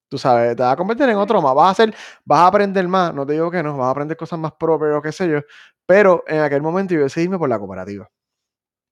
Tú 0.08 0.18
sabes, 0.18 0.56
te 0.56 0.62
vas 0.62 0.74
a 0.74 0.76
convertir 0.76 1.08
en 1.08 1.16
otro 1.16 1.42
más. 1.42 1.54
Vas 1.54 1.68
a 1.68 1.70
hacer, 1.70 1.94
vas 2.24 2.40
a 2.40 2.46
aprender 2.48 2.86
más. 2.88 3.14
No 3.14 3.26
te 3.26 3.32
digo 3.34 3.50
que 3.50 3.62
no, 3.62 3.76
vas 3.78 3.88
a 3.88 3.90
aprender 3.90 4.16
cosas 4.16 4.38
más 4.38 4.52
propias 4.52 4.92
o 4.94 5.02
qué 5.02 5.12
sé 5.12 5.28
yo. 5.28 5.40
Pero 5.86 6.24
en 6.28 6.40
aquel 6.40 6.62
momento 6.62 6.94
yo 6.94 7.02
decidí 7.02 7.24
irme 7.24 7.38
por 7.38 7.48
la 7.48 7.58
cooperativa. 7.58 8.08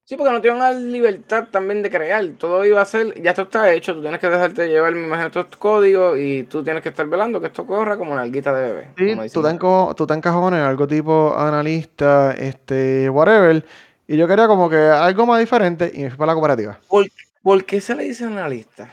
Sí, 0.05 0.16
porque 0.16 0.32
no 0.32 0.40
te 0.40 0.50
van 0.50 0.61
a 0.61 0.72
dar 0.72 0.74
libertad 0.74 1.46
también 1.50 1.82
de 1.82 1.90
crear. 1.90 2.26
Todo 2.38 2.64
iba 2.64 2.80
a 2.82 2.84
ser, 2.84 3.20
ya 3.22 3.30
esto 3.30 3.42
está 3.42 3.72
hecho, 3.72 3.94
tú 3.94 4.03
tienes 4.03 4.20
que 4.20 4.28
dejarte 4.28 4.68
llevar, 4.68 4.92
me 4.94 5.07
imagino, 5.07 5.28
estos 5.28 5.46
códigos 5.57 6.18
y 6.18 6.42
tú 6.44 6.62
tienes 6.64 6.82
que 6.82 6.88
estar 6.88 7.07
velando 7.07 7.40
que 7.40 7.46
esto 7.46 7.64
corra 7.66 7.96
como 7.96 8.12
una 8.12 8.22
alguita 8.22 8.53
de 8.53 8.72
bebé. 8.72 8.88
Sí, 8.96 9.30
tú 9.32 9.42
te, 9.42 9.55
tú 9.96 10.07
te 10.07 10.14
encajonas 10.14 10.59
en 10.61 10.66
algo 10.66 10.86
tipo 10.88 11.34
analista, 11.38 12.32
este, 12.32 13.09
whatever. 13.09 13.64
Y 14.09 14.16
yo 14.16 14.26
quería 14.26 14.48
como 14.48 14.68
que 14.68 14.76
algo 14.76 15.24
más 15.24 15.38
diferente 15.38 15.90
y 15.94 16.03
me 16.03 16.11
fui 16.11 16.18
para 16.18 16.32
la 16.32 16.34
cooperativa. 16.34 16.78
¿Por, 16.88 17.07
por 17.42 17.64
qué 17.64 17.80
se 17.80 17.94
le 17.94 18.03
dice 18.05 18.24
analista? 18.24 18.90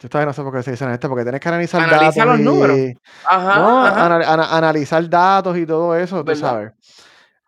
Yo 0.00 0.08
todavía 0.08 0.26
no 0.26 0.32
sé 0.32 0.42
por 0.42 0.54
qué 0.54 0.62
se 0.62 0.70
dicen 0.72 0.90
esto, 0.90 1.08
porque 1.08 1.24
tienes 1.24 1.40
que 1.40 1.48
analizar 1.48 1.82
Analiza 1.82 2.24
datos 2.24 2.40
los 2.40 2.40
números. 2.40 2.78
y... 2.78 2.96
Ajá, 3.24 3.58
no, 3.58 3.86
ajá. 3.86 4.06
ana- 4.06 4.32
ana- 4.32 4.56
analizar 4.56 5.08
datos 5.08 5.56
y 5.56 5.66
todo 5.66 5.94
eso, 5.94 6.20
tú 6.20 6.26
¿Verdad? 6.26 6.40
sabes. 6.40 6.72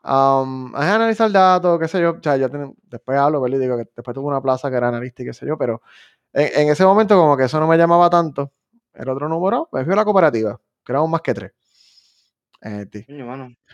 Um, 0.05 0.74
es 0.76 0.82
analizar 0.82 1.30
datos, 1.32 1.78
qué 1.80 1.88
sé 1.88 2.00
yo. 2.00 2.11
O 2.12 2.22
sea, 2.22 2.36
yo 2.36 2.50
ten- 2.50 2.74
después 2.84 3.18
hablo, 3.18 3.40
¿verdad? 3.40 3.57
Y 3.57 3.61
digo 3.61 3.76
que 3.78 3.88
después 3.96 4.14
tuve 4.14 4.26
una 4.26 4.40
plaza 4.42 4.70
que 4.70 4.76
era 4.76 4.88
analista 4.88 5.22
y 5.22 5.26
qué 5.26 5.32
sé 5.32 5.46
yo, 5.46 5.57
pero 5.57 5.80
en, 6.32 6.62
en 6.62 6.68
ese 6.68 6.84
momento 6.84 7.16
como 7.16 7.36
que 7.36 7.44
eso 7.44 7.59
no 7.59 7.66
me 7.66 7.78
llamaba 7.78 8.11
tanto. 8.11 8.52
El 8.92 9.09
otro 9.09 9.28
número, 9.28 9.68
me 9.72 9.82
fui 9.84 9.92
a 9.92 9.96
la 9.96 10.05
cooperativa, 10.05 10.61
que 10.84 10.92
éramos 10.92 11.09
más 11.11 11.20
que 11.22 11.34
tres. 11.34 11.52
Eh. 12.62 13.05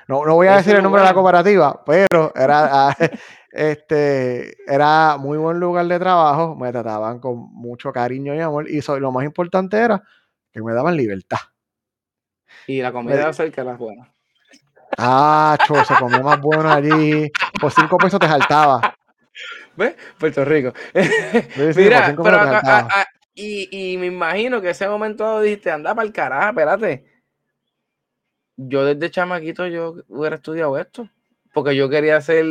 No, 0.08 0.24
no 0.24 0.34
voy 0.34 0.48
a 0.48 0.56
decir 0.56 0.74
el 0.74 0.82
nombre 0.82 1.00
de 1.02 1.06
la 1.08 1.14
cooperativa, 1.14 1.84
pero 1.84 2.32
era, 2.34 2.88
ah, 2.88 2.96
este, 3.52 4.56
era 4.72 5.16
muy 5.16 5.38
buen 5.38 5.60
lugar 5.60 5.86
de 5.86 5.98
trabajo, 5.98 6.56
me 6.56 6.72
trataban 6.72 7.20
con 7.20 7.36
mucho 7.52 7.92
cariño 7.92 8.34
y 8.34 8.40
amor, 8.40 8.68
y 8.68 8.80
lo 8.98 9.12
más 9.12 9.24
importante 9.24 9.78
era 9.78 10.02
que 10.52 10.62
me 10.62 10.72
daban 10.72 10.96
libertad. 10.96 11.38
Y 12.66 12.82
la 12.82 12.88
Me 12.88 12.94
comida 12.94 13.28
di- 13.28 13.32
cerca 13.34 13.62
era 13.62 13.74
buena. 13.76 14.12
Ah, 14.98 15.58
cho, 15.66 15.82
se 15.84 15.96
comía 15.96 16.22
más 16.22 16.40
bueno 16.40 16.70
allí. 16.72 17.30
Por 17.60 17.72
cinco 17.72 17.98
pesos 17.98 18.20
te 18.20 18.26
saltaba. 18.28 18.94
¿Ves? 19.76 19.94
Puerto 20.18 20.44
Rico. 20.44 20.72
Sí, 20.94 21.02
sí, 21.04 21.74
por 21.74 21.76
Mira, 21.76 22.14
pero 22.22 22.36
a- 22.38 22.78
a- 23.00 23.06
y, 23.34 23.92
y 23.92 23.96
me 23.96 24.06
imagino 24.06 24.60
que 24.60 24.70
ese 24.70 24.88
momento 24.88 25.40
dijiste, 25.40 25.70
anda 25.70 25.94
para 25.94 26.06
el 26.06 26.12
carajo, 26.12 26.48
espérate. 26.50 27.04
Yo 28.56 28.84
desde 28.84 29.10
chamaquito 29.10 29.66
yo 29.66 29.94
hubiera 30.08 30.36
estudiado 30.36 30.76
esto, 30.78 31.08
porque 31.54 31.74
yo 31.74 31.88
quería 31.88 32.16
hacer 32.18 32.44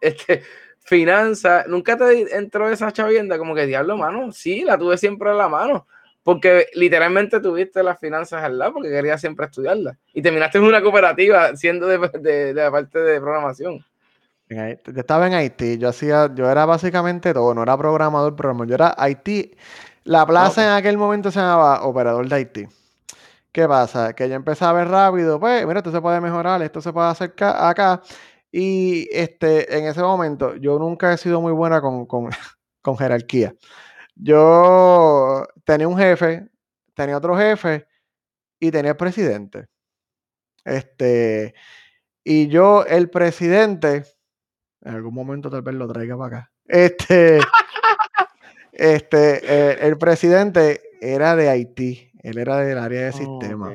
este 0.00 0.42
finanzas. 0.78 1.66
Nunca 1.66 1.96
te 1.96 2.36
entró 2.36 2.68
esa 2.70 2.92
chavienda 2.92 3.38
como 3.38 3.54
que 3.54 3.66
diablo, 3.66 3.96
mano. 3.96 4.30
Sí, 4.30 4.62
la 4.62 4.78
tuve 4.78 4.96
siempre 4.98 5.30
en 5.30 5.38
la 5.38 5.48
mano, 5.48 5.88
porque 6.26 6.66
literalmente 6.74 7.38
tuviste 7.38 7.84
las 7.84 8.00
finanzas 8.00 8.42
al 8.42 8.58
lado, 8.58 8.72
porque 8.72 8.90
querías 8.90 9.20
siempre 9.20 9.46
estudiarlas. 9.46 9.96
Y 10.12 10.22
terminaste 10.22 10.58
en 10.58 10.64
una 10.64 10.82
cooperativa 10.82 11.54
siendo 11.54 11.86
de, 11.86 11.98
de- 12.18 12.52
de 12.52 12.54
la 12.64 12.68
parte 12.72 12.98
de 12.98 13.20
programación. 13.20 13.84
Yo 14.48 15.00
estaba 15.00 15.28
en 15.28 15.34
Haití, 15.34 15.78
yo 15.78 15.88
hacía, 15.88 16.28
yo 16.34 16.50
era 16.50 16.66
básicamente 16.66 17.32
todo, 17.32 17.54
no 17.54 17.62
era 17.62 17.78
programador, 17.78 18.34
programador, 18.34 18.68
yo 18.68 18.74
era 18.74 18.94
Haití. 18.98 19.54
La 20.02 20.26
plaza 20.26 20.64
en 20.64 20.70
aquel 20.70 20.98
momento 20.98 21.30
se 21.30 21.38
llamaba 21.38 21.84
Operador 21.84 22.28
de 22.28 22.34
Haití. 22.34 22.66
¿Qué 23.52 23.68
pasa? 23.68 24.12
Que 24.12 24.28
yo 24.28 24.34
empecé 24.34 24.64
a 24.64 24.72
ver 24.72 24.88
rápido, 24.88 25.38
pues, 25.38 25.64
mira, 25.64 25.78
esto 25.78 25.92
se 25.92 26.00
puede 26.00 26.20
mejorar, 26.20 26.60
esto 26.60 26.80
se 26.80 26.92
puede 26.92 27.06
hacer 27.08 27.34
acá. 27.40 28.02
Y 28.50 29.08
este, 29.12 29.78
en 29.78 29.84
ese 29.86 30.02
momento, 30.02 30.56
yo 30.56 30.76
nunca 30.80 31.12
he 31.12 31.18
sido 31.18 31.40
muy 31.40 31.52
buena 31.52 31.80
con, 31.80 32.04
con, 32.06 32.30
con 32.82 32.98
jerarquía. 32.98 33.54
Yo 34.16 35.46
tenía 35.64 35.86
un 35.86 35.98
jefe, 35.98 36.48
tenía 36.94 37.18
otro 37.18 37.36
jefe 37.36 37.86
y 38.58 38.70
tenía 38.70 38.92
el 38.92 38.96
presidente. 38.96 39.68
Este, 40.64 41.54
y 42.24 42.48
yo, 42.48 42.84
el 42.86 43.10
presidente, 43.10 44.04
en 44.80 44.94
algún 44.94 45.14
momento 45.14 45.50
tal 45.50 45.62
vez 45.62 45.74
lo 45.74 45.86
traiga 45.86 46.16
para 46.16 46.36
acá. 46.38 46.52
Este, 46.68 47.38
este, 48.72 49.86
el 49.86 49.96
presidente 49.98 50.82
era 51.00 51.36
de 51.36 51.48
Haití, 51.48 52.10
él 52.24 52.38
era 52.38 52.56
del 52.56 52.78
área 52.78 53.04
de 53.04 53.12
sistema. 53.12 53.72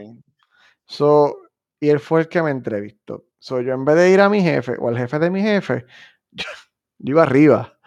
So, 0.86 1.38
y 1.80 1.88
él 1.88 2.02
fue 2.02 2.22
el 2.22 2.28
que 2.28 2.44
me 2.44 2.52
entrevistó. 2.52 3.26
So, 3.40 3.62
yo 3.62 3.74
en 3.74 3.86
vez 3.86 3.96
de 3.96 4.12
ir 4.12 4.20
a 4.20 4.28
mi 4.28 4.42
jefe 4.42 4.76
o 4.78 4.90
al 4.90 4.98
jefe 4.98 5.20
de 5.20 5.30
mi 5.30 5.42
jefe, 5.42 5.86
yo, 6.32 6.44
yo 7.00 7.12
iba 7.12 7.24
arriba. 7.24 7.80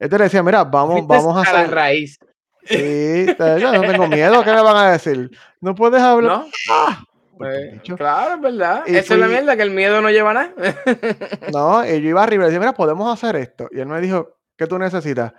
Este 0.00 0.18
le 0.18 0.24
decía, 0.24 0.42
mira, 0.42 0.64
vamos, 0.64 1.06
vamos 1.06 1.36
a 1.36 1.48
a 1.48 1.52
la 1.52 1.60
hacer. 1.60 1.74
raíz. 1.74 2.18
Sí, 2.64 3.26
yo 3.38 3.72
no 3.72 3.80
tengo 3.82 4.06
miedo, 4.08 4.42
¿qué 4.42 4.52
me 4.52 4.62
van 4.62 4.76
a 4.76 4.92
decir? 4.92 5.30
No 5.60 5.74
puedes 5.74 6.00
hablar. 6.02 6.38
¿No? 6.38 6.46
¡Ah! 6.70 7.04
Eh, 7.42 7.70
bicho. 7.74 7.96
claro, 7.96 8.34
es 8.34 8.40
verdad. 8.40 8.82
Y 8.86 8.96
Esa 8.96 9.14
es 9.14 9.20
la 9.20 9.26
mierda, 9.26 9.56
que 9.56 9.62
el 9.62 9.70
miedo 9.70 10.00
no 10.02 10.10
lleva 10.10 10.30
a 10.30 10.34
nada. 10.34 10.52
No, 11.52 11.84
y 11.86 12.00
yo 12.02 12.08
iba 12.10 12.22
arriba 12.22 12.44
y 12.44 12.46
le 12.46 12.52
decía, 12.52 12.60
mira, 12.60 12.72
podemos 12.74 13.12
hacer 13.12 13.36
esto. 13.36 13.68
Y 13.70 13.80
él 13.80 13.86
me 13.86 14.00
dijo, 14.00 14.36
¿qué 14.56 14.66
tú 14.66 14.78
necesitas? 14.78 15.32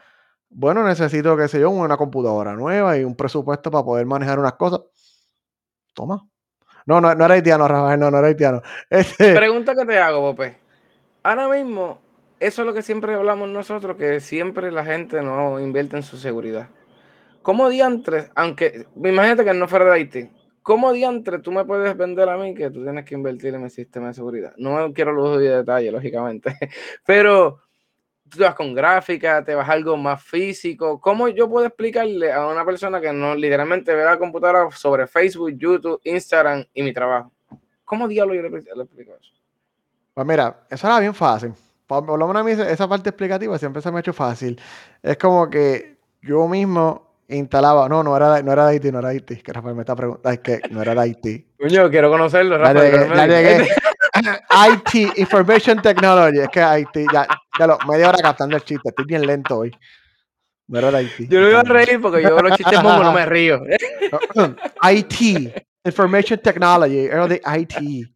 Bueno, 0.49 0.84
necesito, 0.84 1.38
qué 1.38 1.47
sé 1.47 1.59
yo, 1.59 1.70
una 1.70 1.97
computadora 1.97 2.53
nueva 2.53 2.97
y 2.97 3.03
un 3.03 3.16
presupuesto 3.16 3.70
para 3.72 3.84
poder 3.86 4.05
manejar 4.05 4.39
unas 4.39 4.53
cosas. 4.53 4.82
Toma. 5.93 6.28
No, 6.86 6.99
no, 6.99 7.14
no 7.14 7.26
era 7.26 7.36
haitiano, 7.36 7.68
Rafael, 7.68 7.99
no, 7.99 8.09
no 8.09 8.18
era 8.18 8.28
haitiano. 8.28 8.62
Este, 8.89 9.34
Pregunta 9.36 9.76
que 9.76 9.86
te 9.86 9.97
hago, 9.99 10.22
Pope. 10.22 10.57
Ahora 11.24 11.47
mismo, 11.49 11.99
eso 12.42 12.64
es 12.64 12.66
lo 12.66 12.74
que 12.74 12.82
siempre 12.82 13.14
hablamos 13.14 13.50
nosotros, 13.50 13.96
que 13.96 14.20
siempre 14.20 14.72
la 14.72 14.84
gente 14.84 15.22
no 15.22 15.60
invierte 15.60 15.96
en 15.96 16.02
su 16.02 16.18
seguridad. 16.18 16.70
¿Cómo 17.44 17.70
diantres, 17.70 18.32
aunque, 18.36 18.88
imagínate 18.96 19.46
que 19.46 19.54
no 19.54 19.68
fuera 19.68 19.86
de 19.86 19.92
Haití, 19.92 20.30
¿cómo 20.64 20.92
diantres 20.92 21.44
tú 21.44 21.52
me 21.52 21.64
puedes 21.66 21.96
vender 21.96 22.28
a 22.30 22.38
mí 22.38 22.56
que 22.56 22.72
tú 22.72 22.84
tienes 22.84 23.06
que 23.06 23.14
invertir 23.14 23.54
en 23.54 23.62
mi 23.62 23.70
sistema 23.70 24.08
de 24.08 24.16
seguridad? 24.16 24.54
No 24.58 24.92
quiero 24.92 25.14
lujo 25.14 25.38
de 25.38 25.58
detalle, 25.58 25.92
lógicamente, 25.92 26.58
pero 27.06 27.60
tú 28.28 28.39
vas 28.39 28.56
con 28.56 28.74
gráfica, 28.74 29.44
te 29.44 29.54
vas 29.54 29.70
a 29.70 29.74
algo 29.74 29.96
más 29.96 30.24
físico. 30.24 31.00
¿Cómo 31.00 31.28
yo 31.28 31.48
puedo 31.48 31.68
explicarle 31.68 32.32
a 32.32 32.48
una 32.48 32.66
persona 32.66 33.00
que 33.00 33.14
no 33.14 33.36
literalmente 33.36 33.94
ve 33.94 34.04
la 34.04 34.18
computadora 34.18 34.72
sobre 34.72 35.06
Facebook, 35.06 35.52
YouTube, 35.56 36.02
Instagram 36.06 36.66
y 36.74 36.82
mi 36.82 36.92
trabajo? 36.92 37.32
¿Cómo 37.86 38.08
diablo 38.08 38.34
yo 38.34 38.42
le 38.42 38.48
explico 38.58 39.12
eso? 39.14 39.32
Pues 40.16 40.26
mira, 40.26 40.66
eso 40.72 40.88
era 40.88 41.00
bien 41.00 41.14
fácil. 41.14 41.54
Por 42.00 42.18
lo 42.18 42.28
menos 42.28 42.42
a 42.42 42.44
mí 42.46 42.52
esa 42.52 42.88
parte 42.88 43.10
explicativa 43.10 43.58
siempre 43.58 43.82
se 43.82 43.92
me 43.92 43.98
ha 43.98 44.00
hecho 44.00 44.14
fácil. 44.14 44.60
Es 45.04 45.18
como 45.18 45.50
que 45.50 45.98
yo 46.22 46.48
mismo 46.48 47.12
instalaba, 47.28 47.89
no, 47.89 48.04
no 48.04 48.16
era, 48.16 48.42
no 48.42 48.52
era 48.54 48.66
de 48.68 48.72
Haití, 48.74 48.92
no 48.92 49.00
era 49.00 49.10
de 49.10 49.16
Haití, 49.16 49.38
que 49.38 49.52
Rafael 49.54 49.76
me 49.76 49.82
está 49.82 49.96
preguntando, 49.96 50.30
es 50.30 50.39
que 50.39 50.62
no 50.70 50.82
era 50.82 50.94
de 50.94 51.02
Haití. 51.02 51.48
Coño, 51.60 51.89
quiero 51.89 52.10
conocerlo, 52.10 52.58
Ya 52.58 52.74
Rafa. 52.74 53.28
llegué. 53.28 53.68
IT, 54.96 55.18
Information 55.18 55.82
Technology, 55.82 56.39
es 56.39 56.50
que 56.50 56.62
Haití, 56.62 57.06
ya, 57.12 57.28
ya 57.58 57.68
lo, 57.68 57.78
media 57.88 58.10
hora 58.10 58.20
captando 58.20 58.56
el 58.56 58.64
chiste, 58.64 58.89
estoy 58.89 59.06
bien 59.06 59.26
lento 59.26 59.60
hoy. 59.60 59.72
No 60.68 60.80
era 60.80 60.92
de 60.92 60.98
Haití. 60.98 61.28
Yo 61.28 61.42
no 61.42 61.50
iba 61.50 61.60
a 61.60 61.64
reír 61.64 62.00
porque 62.02 62.22
yo 62.22 62.42
los 62.42 62.58
chistes 62.58 62.82
mongo 62.82 63.04
no 63.04 63.12
me 63.12 63.26
río. 63.26 63.62
IT, 64.92 65.54
Information 65.84 66.39
Technology, 66.39 67.06
era 67.06 67.28
de 67.28 67.42
IT. 67.60 68.08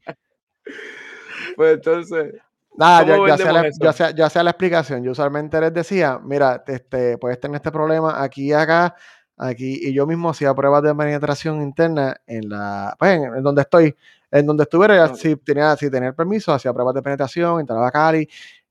Pues 1.56 1.76
entonces, 1.76 2.34
Nada, 2.78 3.00
¿Cómo 3.00 3.12
yo, 3.16 3.28
yo 3.28 3.34
hacía 3.36 3.52
la, 3.54 3.60
yo, 3.84 3.90
hacía, 3.90 4.12
yo 4.12 4.26
hacía 4.26 4.44
la 4.44 4.50
explicación. 4.52 5.04
Yo 5.04 5.12
usualmente 5.12 5.60
les 5.62 5.74
decía, 5.74 6.20
mira, 6.22 6.64
este, 6.68 7.18
puedes 7.18 7.40
tener 7.40 7.56
este 7.56 7.72
problema 7.72 8.22
aquí 8.22 8.48
y 8.50 8.54
acá, 8.54 8.96
aquí, 9.38 9.80
y 9.82 9.94
yo 9.94 10.06
mismo 10.06 10.30
hacía 10.30 10.54
pruebas 10.54 10.84
de 10.84 10.94
penetración 10.94 11.62
interna 11.62 12.18
en 12.28 12.50
la, 12.50 12.96
pues, 13.00 13.12
en, 13.18 13.24
en 13.36 13.44
donde 13.44 13.62
estoy, 13.62 13.96
en 14.32 14.46
donde 14.46 14.64
estuviera, 14.64 15.08
si 15.16 15.36
tenía, 15.38 15.76
si 15.78 15.90
tenía 15.90 16.10
el 16.10 16.16
permiso, 16.16 16.52
hacía 16.54 16.74
pruebas 16.74 16.96
de 16.96 17.02
penetración, 17.02 17.62
instalaba 17.62 17.92
Cali, 17.92 18.28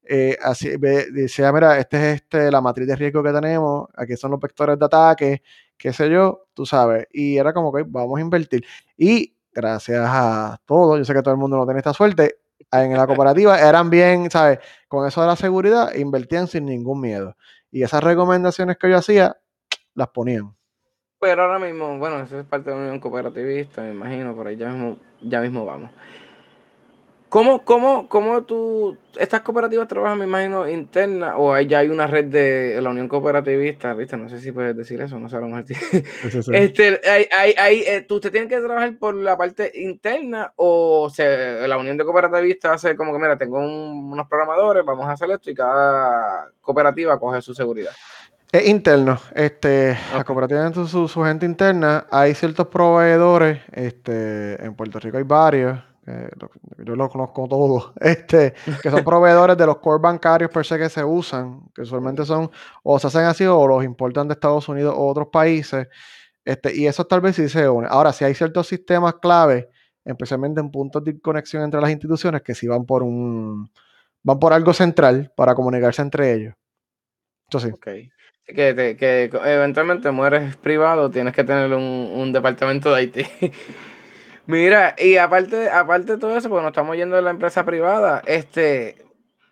eh, 0.06 0.36
así, 0.42 0.76
ve- 0.76 1.06
decía, 1.10 1.50
mira, 1.50 1.78
este 1.78 1.96
es 1.96 2.14
este, 2.16 2.50
la 2.50 2.60
matriz 2.60 2.86
de 2.86 2.96
riesgo 2.96 3.22
que 3.22 3.32
tenemos, 3.32 3.88
aquí 3.96 4.16
son 4.18 4.32
los 4.32 4.40
vectores 4.40 4.78
de 4.78 4.84
ataque, 4.84 5.42
qué 5.78 5.92
sé 5.94 6.10
yo, 6.10 6.46
tú 6.52 6.66
sabes. 6.66 7.06
Y 7.10 7.38
era 7.38 7.54
como 7.54 7.72
que 7.72 7.84
vamos 7.86 8.18
a 8.18 8.20
invertir. 8.20 8.64
Y 8.98 9.34
gracias 9.50 10.02
a 10.06 10.60
todo, 10.66 10.98
yo 10.98 11.04
sé 11.06 11.14
que 11.14 11.22
todo 11.22 11.32
el 11.32 11.40
mundo 11.40 11.56
no 11.56 11.64
tiene 11.64 11.78
esta 11.78 11.94
suerte, 11.94 12.36
en 12.82 12.96
la 12.96 13.06
cooperativa 13.06 13.60
eran 13.60 13.90
bien, 13.90 14.30
¿sabes? 14.30 14.58
Con 14.88 15.06
eso 15.06 15.20
de 15.20 15.26
la 15.28 15.36
seguridad, 15.36 15.94
invertían 15.94 16.46
sin 16.48 16.66
ningún 16.66 17.00
miedo. 17.00 17.36
Y 17.70 17.82
esas 17.82 18.02
recomendaciones 18.02 18.76
que 18.78 18.90
yo 18.90 18.96
hacía, 18.96 19.36
las 19.94 20.08
ponían. 20.08 20.54
Pero 21.20 21.42
ahora 21.42 21.58
mismo, 21.58 21.98
bueno, 21.98 22.20
eso 22.20 22.38
es 22.38 22.46
parte 22.46 22.70
de 22.70 22.76
la 22.76 22.82
unión 22.82 23.00
cooperativista, 23.00 23.82
me 23.82 23.92
imagino, 23.92 24.34
por 24.34 24.46
ahí 24.46 24.56
ya 24.56 24.68
mismo, 24.68 24.98
ya 25.22 25.40
mismo 25.40 25.64
vamos. 25.64 25.90
¿Cómo, 27.34 27.64
cómo, 27.64 28.08
cómo 28.08 28.44
tú, 28.44 28.96
estas 29.18 29.40
cooperativas 29.40 29.88
trabajan, 29.88 30.20
me 30.20 30.24
imagino, 30.24 30.68
interna, 30.68 31.36
o 31.36 31.58
ya 31.58 31.80
hay 31.80 31.88
una 31.88 32.06
red 32.06 32.26
de 32.26 32.80
la 32.80 32.90
Unión 32.90 33.08
Cooperativista, 33.08 33.92
¿viste? 33.92 34.16
No 34.16 34.28
sé 34.28 34.38
si 34.38 34.52
puedes 34.52 34.76
decir 34.76 35.00
eso, 35.00 35.18
no 35.18 35.28
sé, 35.28 35.38
a 35.38 35.40
lo 35.40 35.48
mejor. 35.48 35.64
Este, 36.54 37.00
hay, 37.10 37.26
hay, 37.36 37.54
hay, 37.58 37.80
eh, 37.80 38.02
¿tú 38.02 38.14
usted 38.14 38.30
tiene 38.30 38.46
que 38.46 38.60
trabajar 38.60 38.96
por 39.00 39.16
la 39.16 39.36
parte 39.36 39.72
interna 39.74 40.52
o 40.54 41.10
se, 41.10 41.66
la 41.66 41.76
Unión 41.76 41.96
de 41.96 42.04
Cooperativistas 42.04 42.74
hace 42.74 42.94
como 42.94 43.12
que, 43.12 43.18
mira, 43.18 43.36
tengo 43.36 43.58
unos 43.58 44.28
programadores, 44.28 44.84
vamos 44.84 45.06
a 45.06 45.12
hacer 45.14 45.28
esto 45.32 45.50
y 45.50 45.56
cada 45.56 46.52
cooperativa 46.60 47.18
coge 47.18 47.42
su 47.42 47.52
seguridad? 47.52 47.90
Es 48.52 48.68
interno. 48.68 49.18
Este, 49.34 49.98
La 50.14 50.22
cooperativa 50.22 50.70
tiene 50.70 50.88
su, 50.88 51.08
su, 51.08 51.24
gente 51.24 51.46
interna. 51.46 52.06
Hay 52.12 52.34
ciertos 52.34 52.68
proveedores. 52.68 53.60
Este, 53.72 54.64
en 54.64 54.76
Puerto 54.76 55.00
Rico 55.00 55.16
hay 55.16 55.24
varios. 55.24 55.93
Yo 56.06 56.96
los 56.96 57.10
conozco 57.10 57.48
todos. 57.48 57.92
Este, 58.00 58.54
que 58.82 58.90
son 58.90 59.04
proveedores 59.04 59.56
de 59.56 59.66
los 59.66 59.78
core 59.78 60.00
bancarios 60.02 60.50
per 60.50 60.64
se 60.64 60.78
que 60.78 60.88
se 60.88 61.02
usan. 61.04 61.62
Que 61.74 61.82
usualmente 61.82 62.24
son 62.24 62.50
o 62.82 62.98
se 62.98 63.06
hacen 63.06 63.24
así 63.24 63.44
o 63.44 63.66
los 63.66 63.84
importan 63.84 64.28
de 64.28 64.34
Estados 64.34 64.68
Unidos 64.68 64.94
o 64.96 65.06
otros 65.06 65.28
países. 65.28 65.88
Este, 66.44 66.76
y 66.76 66.86
eso 66.86 67.06
tal 67.06 67.20
vez 67.20 67.36
sí 67.36 67.48
se 67.48 67.68
une. 67.68 67.88
Ahora, 67.90 68.12
si 68.12 68.24
hay 68.24 68.34
ciertos 68.34 68.66
sistemas 68.66 69.14
clave, 69.14 69.70
especialmente 70.04 70.60
en 70.60 70.70
puntos 70.70 71.02
de 71.02 71.18
conexión 71.20 71.62
entre 71.62 71.80
las 71.80 71.90
instituciones, 71.90 72.42
que 72.42 72.54
sí 72.54 72.68
van 72.68 72.84
por 72.84 73.02
un 73.02 73.70
van 74.22 74.38
por 74.38 74.52
algo 74.52 74.72
central 74.72 75.32
para 75.36 75.54
comunicarse 75.54 76.02
entre 76.02 76.32
ellos. 76.32 76.54
Entonces, 77.46 77.70
sí. 77.70 77.74
Okay 77.74 78.10
que, 78.46 78.96
que 78.98 79.30
eventualmente 79.44 80.10
mueres 80.10 80.56
privado, 80.56 81.10
tienes 81.10 81.34
que 81.34 81.44
tener 81.44 81.72
un, 81.72 81.82
un 81.82 82.32
departamento 82.32 82.94
de 82.94 83.02
IT. 83.04 83.16
Mira, 84.46 84.94
y 84.98 85.16
aparte, 85.16 85.70
aparte 85.70 86.12
de 86.12 86.18
todo 86.18 86.36
eso, 86.36 86.48
porque 86.48 86.62
nos 86.62 86.72
estamos 86.72 86.96
yendo 86.96 87.16
de 87.16 87.22
la 87.22 87.30
empresa 87.30 87.64
privada, 87.64 88.22
este, 88.26 89.02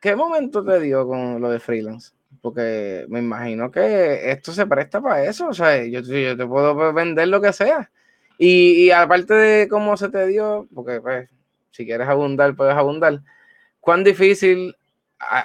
¿qué 0.00 0.14
momento 0.14 0.64
te 0.64 0.80
dio 0.80 1.06
con 1.06 1.40
lo 1.40 1.50
de 1.50 1.60
freelance? 1.60 2.12
Porque 2.42 3.06
me 3.08 3.20
imagino 3.20 3.70
que 3.70 4.30
esto 4.30 4.52
se 4.52 4.66
presta 4.66 5.00
para 5.00 5.24
eso, 5.24 5.48
o 5.48 5.54
sea, 5.54 5.82
yo, 5.84 6.00
yo 6.00 6.36
te 6.36 6.46
puedo 6.46 6.92
vender 6.92 7.28
lo 7.28 7.40
que 7.40 7.52
sea. 7.52 7.90
Y, 8.38 8.84
y, 8.84 8.90
aparte 8.90 9.34
de 9.34 9.68
cómo 9.68 9.96
se 9.96 10.08
te 10.10 10.26
dio, 10.26 10.68
porque 10.74 11.00
pues, 11.00 11.30
si 11.70 11.86
quieres 11.86 12.08
abundar, 12.08 12.54
puedes 12.56 12.74
abundar, 12.74 13.20
¿cuán 13.80 14.04
difícil 14.04 14.76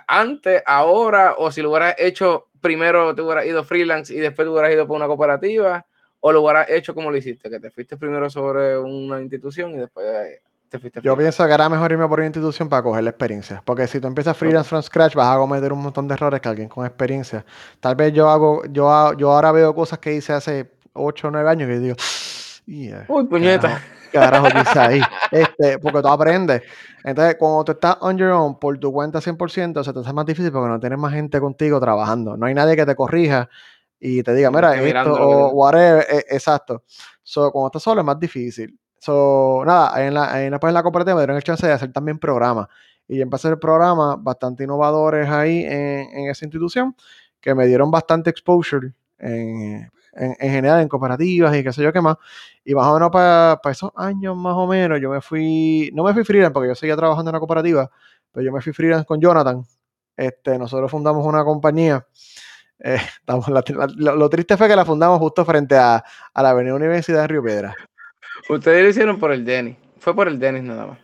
antes, 0.07 0.63
ahora, 0.65 1.35
o 1.37 1.51
si 1.51 1.61
lo 1.61 1.69
hubieras 1.69 1.95
hecho 1.99 2.47
primero 2.61 3.13
te 3.15 3.21
hubieras 3.21 3.45
ido 3.45 3.63
freelance 3.63 4.13
y 4.13 4.17
después 4.17 4.45
te 4.45 4.49
hubieras 4.49 4.73
ido 4.73 4.87
por 4.87 4.97
una 4.97 5.07
cooperativa, 5.07 5.85
o 6.20 6.32
lo 6.32 6.41
hubieras 6.41 6.70
hecho 6.70 6.93
como 6.93 7.11
lo 7.11 7.18
hiciste, 7.18 7.49
que 7.49 7.59
te 7.59 7.72
fuiste 7.72 7.97
primero 7.97 8.30
sobre 8.30 8.78
una 8.78 9.22
institución 9.22 9.72
y 9.72 9.78
después 9.78 10.05
te 10.70 10.80
fuiste. 10.80 11.01
Yo 11.01 11.15
pienso 11.15 11.45
que 11.45 11.53
era 11.53 11.70
mejor 11.70 11.91
irme 11.91 12.07
por 12.07 12.20
una 12.20 12.28
institución 12.28 12.70
para 12.70 12.84
coger 12.84 13.03
la 13.03 13.11
experiencia, 13.11 13.61
porque 13.63 13.88
si 13.88 13.99
tú 13.99 14.07
empiezas 14.07 14.36
freelance 14.36 14.70
from 14.70 14.82
scratch 14.82 15.15
vas 15.15 15.36
a 15.36 15.38
cometer 15.38 15.72
un 15.72 15.82
montón 15.82 16.07
de 16.07 16.15
errores 16.15 16.41
que 16.41 16.49
alguien 16.49 16.70
con 16.70 16.86
experiencia. 16.86 17.45
Tal 17.80 17.95
vez 17.95 18.13
yo 18.13 18.30
hago, 18.30 18.63
yo, 18.65 19.13
yo 19.13 19.32
ahora 19.32 19.51
veo 19.51 19.74
cosas 19.74 19.99
que 19.99 20.13
hice 20.13 20.34
hace 20.34 20.72
8 20.93 21.28
o 21.28 21.32
9 21.32 21.49
años 21.49 21.70
y 21.70 21.80
digo, 21.80 21.95
uy, 23.07 23.24
puñeta. 23.26 23.82
Carajo, 24.11 24.47
quizá 24.47 24.88
ahí. 24.88 25.01
Este, 25.32 25.80
porque 25.80 26.01
tú 26.01 26.07
aprendes. 26.07 26.63
Entonces, 27.03 27.36
cuando 27.38 27.63
tú 27.65 27.72
estás 27.74 27.97
on 28.01 28.18
your 28.18 28.32
own 28.32 28.59
por 28.59 28.78
tu 28.78 28.91
cuenta 28.91 29.20
100%, 29.20 29.84
se 29.84 29.93
te 29.93 29.99
hace 29.99 30.13
más 30.13 30.26
difícil 30.26 30.51
porque 30.51 30.70
no 30.70 30.80
tienes 30.80 30.97
más 30.97 31.13
gente 31.13 31.39
contigo 31.39 31.80
trabajando. 31.80 32.38
No 32.38 32.45
hay 32.45 32.53
nadie 32.53 32.76
que 32.76 32.86
te 32.86 32.95
corrija 32.95 33.49
y 33.99 34.23
te 34.23 34.33
diga, 34.33 34.51
mira, 34.51 34.81
esto 34.81 35.13
o 35.13 35.49
whatever. 35.51 36.05
E, 36.09 36.35
exacto. 36.35 36.83
So, 37.23 37.51
cuando 37.51 37.67
estás 37.67 37.83
solo 37.83 38.01
es 38.01 38.05
más 38.05 38.19
difícil. 38.19 38.77
So, 38.99 39.63
nada, 39.65 40.05
en 40.05 40.13
la, 40.13 40.43
en 40.43 40.51
la, 40.51 40.59
pues, 40.59 40.71
en 40.71 40.75
la 40.75 40.83
cooperativa 40.83 41.15
me 41.15 41.21
dieron 41.21 41.37
el 41.37 41.43
chance 41.43 41.65
de 41.65 41.73
hacer 41.73 41.91
también 41.91 42.19
programas. 42.19 42.67
Y 43.07 43.21
empecé 43.21 43.47
a 43.47 43.51
hacer 43.51 43.59
programas 43.59 44.17
bastante 44.21 44.63
innovadores 44.63 45.29
ahí 45.29 45.63
en, 45.63 46.09
en 46.13 46.29
esa 46.29 46.45
institución 46.45 46.95
que 47.39 47.55
me 47.55 47.65
dieron 47.65 47.89
bastante 47.89 48.29
exposure 48.29 48.93
en, 49.19 49.89
en, 50.17 50.51
general 50.51 50.81
en 50.81 50.87
cooperativas 50.87 51.55
y 51.55 51.63
qué 51.63 51.71
sé 51.71 51.83
yo 51.83 51.93
qué 51.93 52.01
más. 52.01 52.17
Y 52.65 52.75
más 52.75 52.87
o 52.87 52.93
menos 52.95 53.09
para, 53.11 53.59
esos 53.69 53.91
años 53.95 54.35
más 54.35 54.55
o 54.55 54.67
menos 54.67 54.99
yo 54.99 55.09
me 55.09 55.21
fui, 55.21 55.91
no 55.93 56.03
me 56.03 56.13
fui 56.13 56.23
freelance 56.23 56.53
porque 56.53 56.69
yo 56.69 56.75
seguía 56.75 56.95
trabajando 56.95 57.29
en 57.29 57.35
una 57.35 57.39
cooperativa, 57.39 57.89
pero 58.31 58.45
yo 58.45 58.51
me 58.51 58.61
fui 58.61 58.73
freelance 58.73 59.05
con 59.05 59.21
Jonathan. 59.21 59.63
Este, 60.15 60.57
nosotros 60.57 60.89
fundamos 60.89 61.25
una 61.25 61.43
compañía. 61.43 62.05
Eh, 62.80 62.99
lo, 63.97 64.30
triste 64.30 64.57
fue 64.57 64.67
que 64.67 64.75
la 64.75 64.86
fundamos 64.86 65.19
justo 65.19 65.45
frente 65.45 65.75
a, 65.75 66.03
a 66.34 66.43
la 66.43 66.49
Avenida 66.49 66.75
Universidad 66.75 67.21
de 67.21 67.28
Río 67.28 67.43
Piedra. 67.43 67.75
Ustedes 68.49 68.84
lo 68.84 68.89
hicieron 68.89 69.19
por 69.19 69.32
el 69.32 69.43
Denis. 69.43 69.75
Fue 69.99 70.15
por 70.15 70.28
el 70.28 70.39
Denis 70.39 70.63
nada 70.63 70.88
más. 70.88 70.97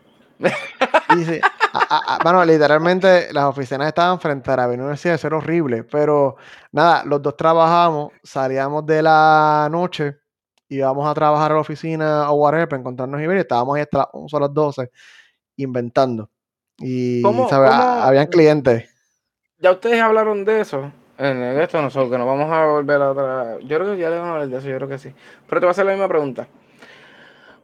bueno, 2.24 2.46
literalmente 2.46 3.32
las 3.34 3.46
oficinas 3.46 3.88
estaban 3.88 4.20
frente 4.20 4.52
a 4.52 4.58
la 4.58 4.68
universidad, 4.68 5.16
eso 5.16 5.28
era 5.28 5.38
horrible, 5.38 5.84
pero 5.84 6.36
nada, 6.72 7.04
los 7.06 7.22
dos 7.22 7.36
trabajamos, 7.38 8.12
salíamos 8.24 8.86
de 8.86 9.02
la 9.02 9.68
noche, 9.72 10.18
íbamos 10.70 11.08
a 11.10 11.14
trabajar 11.14 11.52
a 11.52 11.56
la 11.56 11.62
oficina 11.62 12.32
o 12.32 12.36
whatever 12.36 12.68
para 12.68 12.80
encontrarnos 12.80 13.22
y 13.22 13.28
ver, 13.28 13.38
estábamos 13.38 13.76
ahí 13.76 13.82
hasta 13.84 14.00
las 14.00 14.08
11 14.12 14.40
las 14.40 14.54
12 14.54 14.92
inventando. 15.58 16.30
Y 16.80 17.22
habían 17.26 18.28
clientes. 18.28 18.90
Ya 19.60 19.72
ustedes 19.72 20.02
hablaron 20.02 20.44
de 20.44 20.62
eso. 20.62 20.92
En 21.18 21.42
esto 21.62 21.82
nosotros, 21.82 22.12
que 22.12 22.18
nos 22.18 22.26
vamos 22.26 22.52
a 22.52 22.66
volver 22.66 23.02
a 23.02 23.12
otra. 23.12 23.60
Yo 23.62 23.80
creo 23.80 23.94
que 23.94 24.02
ya 24.02 24.10
a 24.10 24.32
hablar 24.32 24.48
de 24.48 24.58
eso, 24.58 24.68
yo 24.68 24.78
creo 24.78 24.90
que 24.90 24.98
sí. 24.98 25.14
Pero 25.48 25.62
te 25.62 25.66
voy 25.66 25.70
a 25.70 25.72
hacer 25.72 25.86
la 25.86 25.92
misma 25.92 26.08
pregunta. 26.08 26.48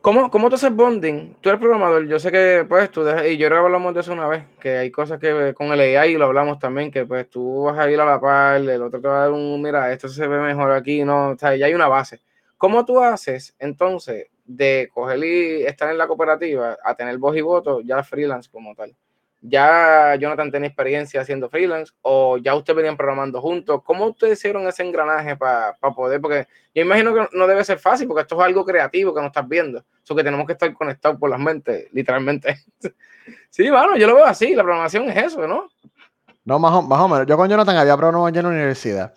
¿Cómo, 0.01 0.31
¿Cómo 0.31 0.47
tú 0.47 0.55
haces 0.55 0.73
bonding? 0.73 1.35
Tú 1.41 1.49
eres 1.49 1.59
programador, 1.59 2.07
yo 2.07 2.19
sé 2.19 2.31
que 2.31 2.65
pues 2.69 2.89
tú, 2.89 3.01
y 3.01 3.35
yo 3.35 3.47
creo 3.47 3.59
que 3.59 3.65
hablamos 3.65 3.93
de 3.93 3.99
eso 3.99 4.13
una 4.13 4.29
vez, 4.29 4.45
que 4.57 4.77
hay 4.77 4.91
cosas 4.91 5.19
que 5.19 5.53
con 5.53 5.73
el 5.73 5.97
AI 5.97 6.13
lo 6.13 6.23
hablamos 6.23 6.57
también, 6.57 6.89
que 6.89 7.05
pues 7.05 7.29
tú 7.29 7.63
vas 7.63 7.77
a 7.77 7.91
ir 7.91 7.99
a 7.99 8.05
la 8.05 8.21
par, 8.21 8.61
el 8.61 8.81
otro 8.81 9.01
te 9.01 9.07
va 9.09 9.17
a 9.17 9.19
dar 9.23 9.31
un, 9.31 9.61
mira, 9.61 9.91
esto 9.91 10.07
se 10.07 10.25
ve 10.25 10.39
mejor 10.39 10.71
aquí, 10.71 11.03
no, 11.03 11.31
o 11.31 11.37
sea, 11.37 11.53
ya 11.57 11.65
hay 11.65 11.73
una 11.73 11.89
base. 11.89 12.21
¿Cómo 12.57 12.85
tú 12.85 13.01
haces 13.01 13.53
entonces 13.59 14.27
de 14.45 14.89
coger 14.93 15.19
y 15.21 15.65
estar 15.65 15.91
en 15.91 15.97
la 15.97 16.07
cooperativa 16.07 16.77
a 16.81 16.95
tener 16.95 17.17
voz 17.17 17.35
y 17.35 17.41
voto 17.41 17.81
ya 17.81 18.01
freelance 18.01 18.49
como 18.49 18.73
tal? 18.75 18.95
Ya 19.41 20.15
Jonathan 20.15 20.51
tenía 20.51 20.67
experiencia 20.67 21.21
haciendo 21.21 21.49
freelance 21.49 21.93
o 22.01 22.37
ya 22.37 22.55
ustedes 22.55 22.77
venían 22.77 22.97
programando 22.97 23.41
juntos. 23.41 23.81
¿Cómo 23.83 24.07
ustedes 24.07 24.37
hicieron 24.37 24.67
ese 24.67 24.83
engranaje 24.83 25.35
para 25.37 25.75
poder? 25.95 26.19
Porque 26.19 26.47
yo 26.75 26.81
imagino 26.81 27.13
que 27.13 27.27
no 27.31 27.47
debe 27.47 27.63
ser 27.63 27.79
fácil 27.79 28.07
porque 28.07 28.23
esto 28.23 28.35
es 28.39 28.45
algo 28.45 28.65
creativo 28.65 29.13
que 29.13 29.21
no 29.21 29.27
estás 29.27 29.47
viendo. 29.47 29.83
Eso 30.03 30.15
que 30.15 30.23
tenemos 30.23 30.45
que 30.45 30.53
estar 30.53 30.73
conectados 30.73 31.17
por 31.17 31.29
las 31.29 31.39
mentes, 31.39 31.87
literalmente. 31.93 32.57
sí, 33.49 33.69
bueno, 33.69 33.95
yo 33.95 34.07
lo 34.07 34.15
veo 34.15 34.25
así. 34.25 34.53
La 34.55 34.63
programación 34.63 35.09
es 35.09 35.17
eso, 35.17 35.47
¿no? 35.47 35.69
No, 36.43 36.59
más 36.59 36.73
o, 36.73 36.81
más 36.81 36.99
o 36.99 37.07
menos. 37.07 37.27
Yo 37.27 37.37
con 37.37 37.49
Jonathan 37.49 37.77
había 37.77 37.95
programado 37.95 38.27
en 38.27 38.43
la 38.43 38.49
universidad. 38.49 39.13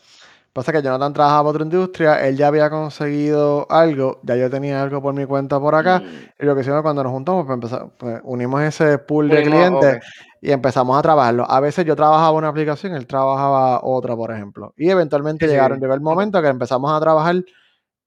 Pasa 0.53 0.71
que 0.71 0.83
Jonathan 0.83 1.15
trabajaba 1.15 1.49
en 1.49 1.55
otra 1.55 1.65
industria, 1.65 2.29
él 2.29 2.37
ya 2.37 2.49
había 2.49 2.69
conseguido 2.69 3.67
algo, 3.71 4.21
ya 4.23 4.37
yo 4.37 4.51
tenía 4.51 4.83
algo 4.83 5.01
por 5.01 5.15
mi 5.15 5.25
cuenta 5.25 5.59
por 5.59 5.75
acá, 5.75 6.01
mm. 6.01 6.43
y 6.43 6.45
lo 6.45 6.55
que 6.55 6.61
hicimos 6.61 6.83
cuando 6.83 7.03
nos 7.03 7.11
juntamos, 7.11 7.47
pues, 7.47 7.55
empezamos, 7.55 7.93
pues 7.97 8.21
unimos 8.25 8.61
ese 8.61 8.99
pool 8.99 9.31
de 9.31 9.45
clientes 9.45 10.05
y 10.43 10.51
empezamos 10.51 10.99
a 10.99 11.01
trabajarlo. 11.01 11.51
A 11.51 11.59
veces 11.61 11.87
yo 11.87 11.97
trabajaba 11.97 12.33
una 12.33 12.49
aplicación, 12.49 12.95
él 12.95 13.07
trabajaba 13.07 13.83
otra, 13.83 14.15
por 14.15 14.31
ejemplo. 14.31 14.75
Y 14.77 14.91
eventualmente 14.91 15.47
llegaron, 15.47 15.81
llegó 15.81 15.95
el 15.95 16.03
momento 16.03 16.43
que 16.43 16.49
empezamos 16.49 16.93
a 16.93 17.01
trabajar 17.01 17.37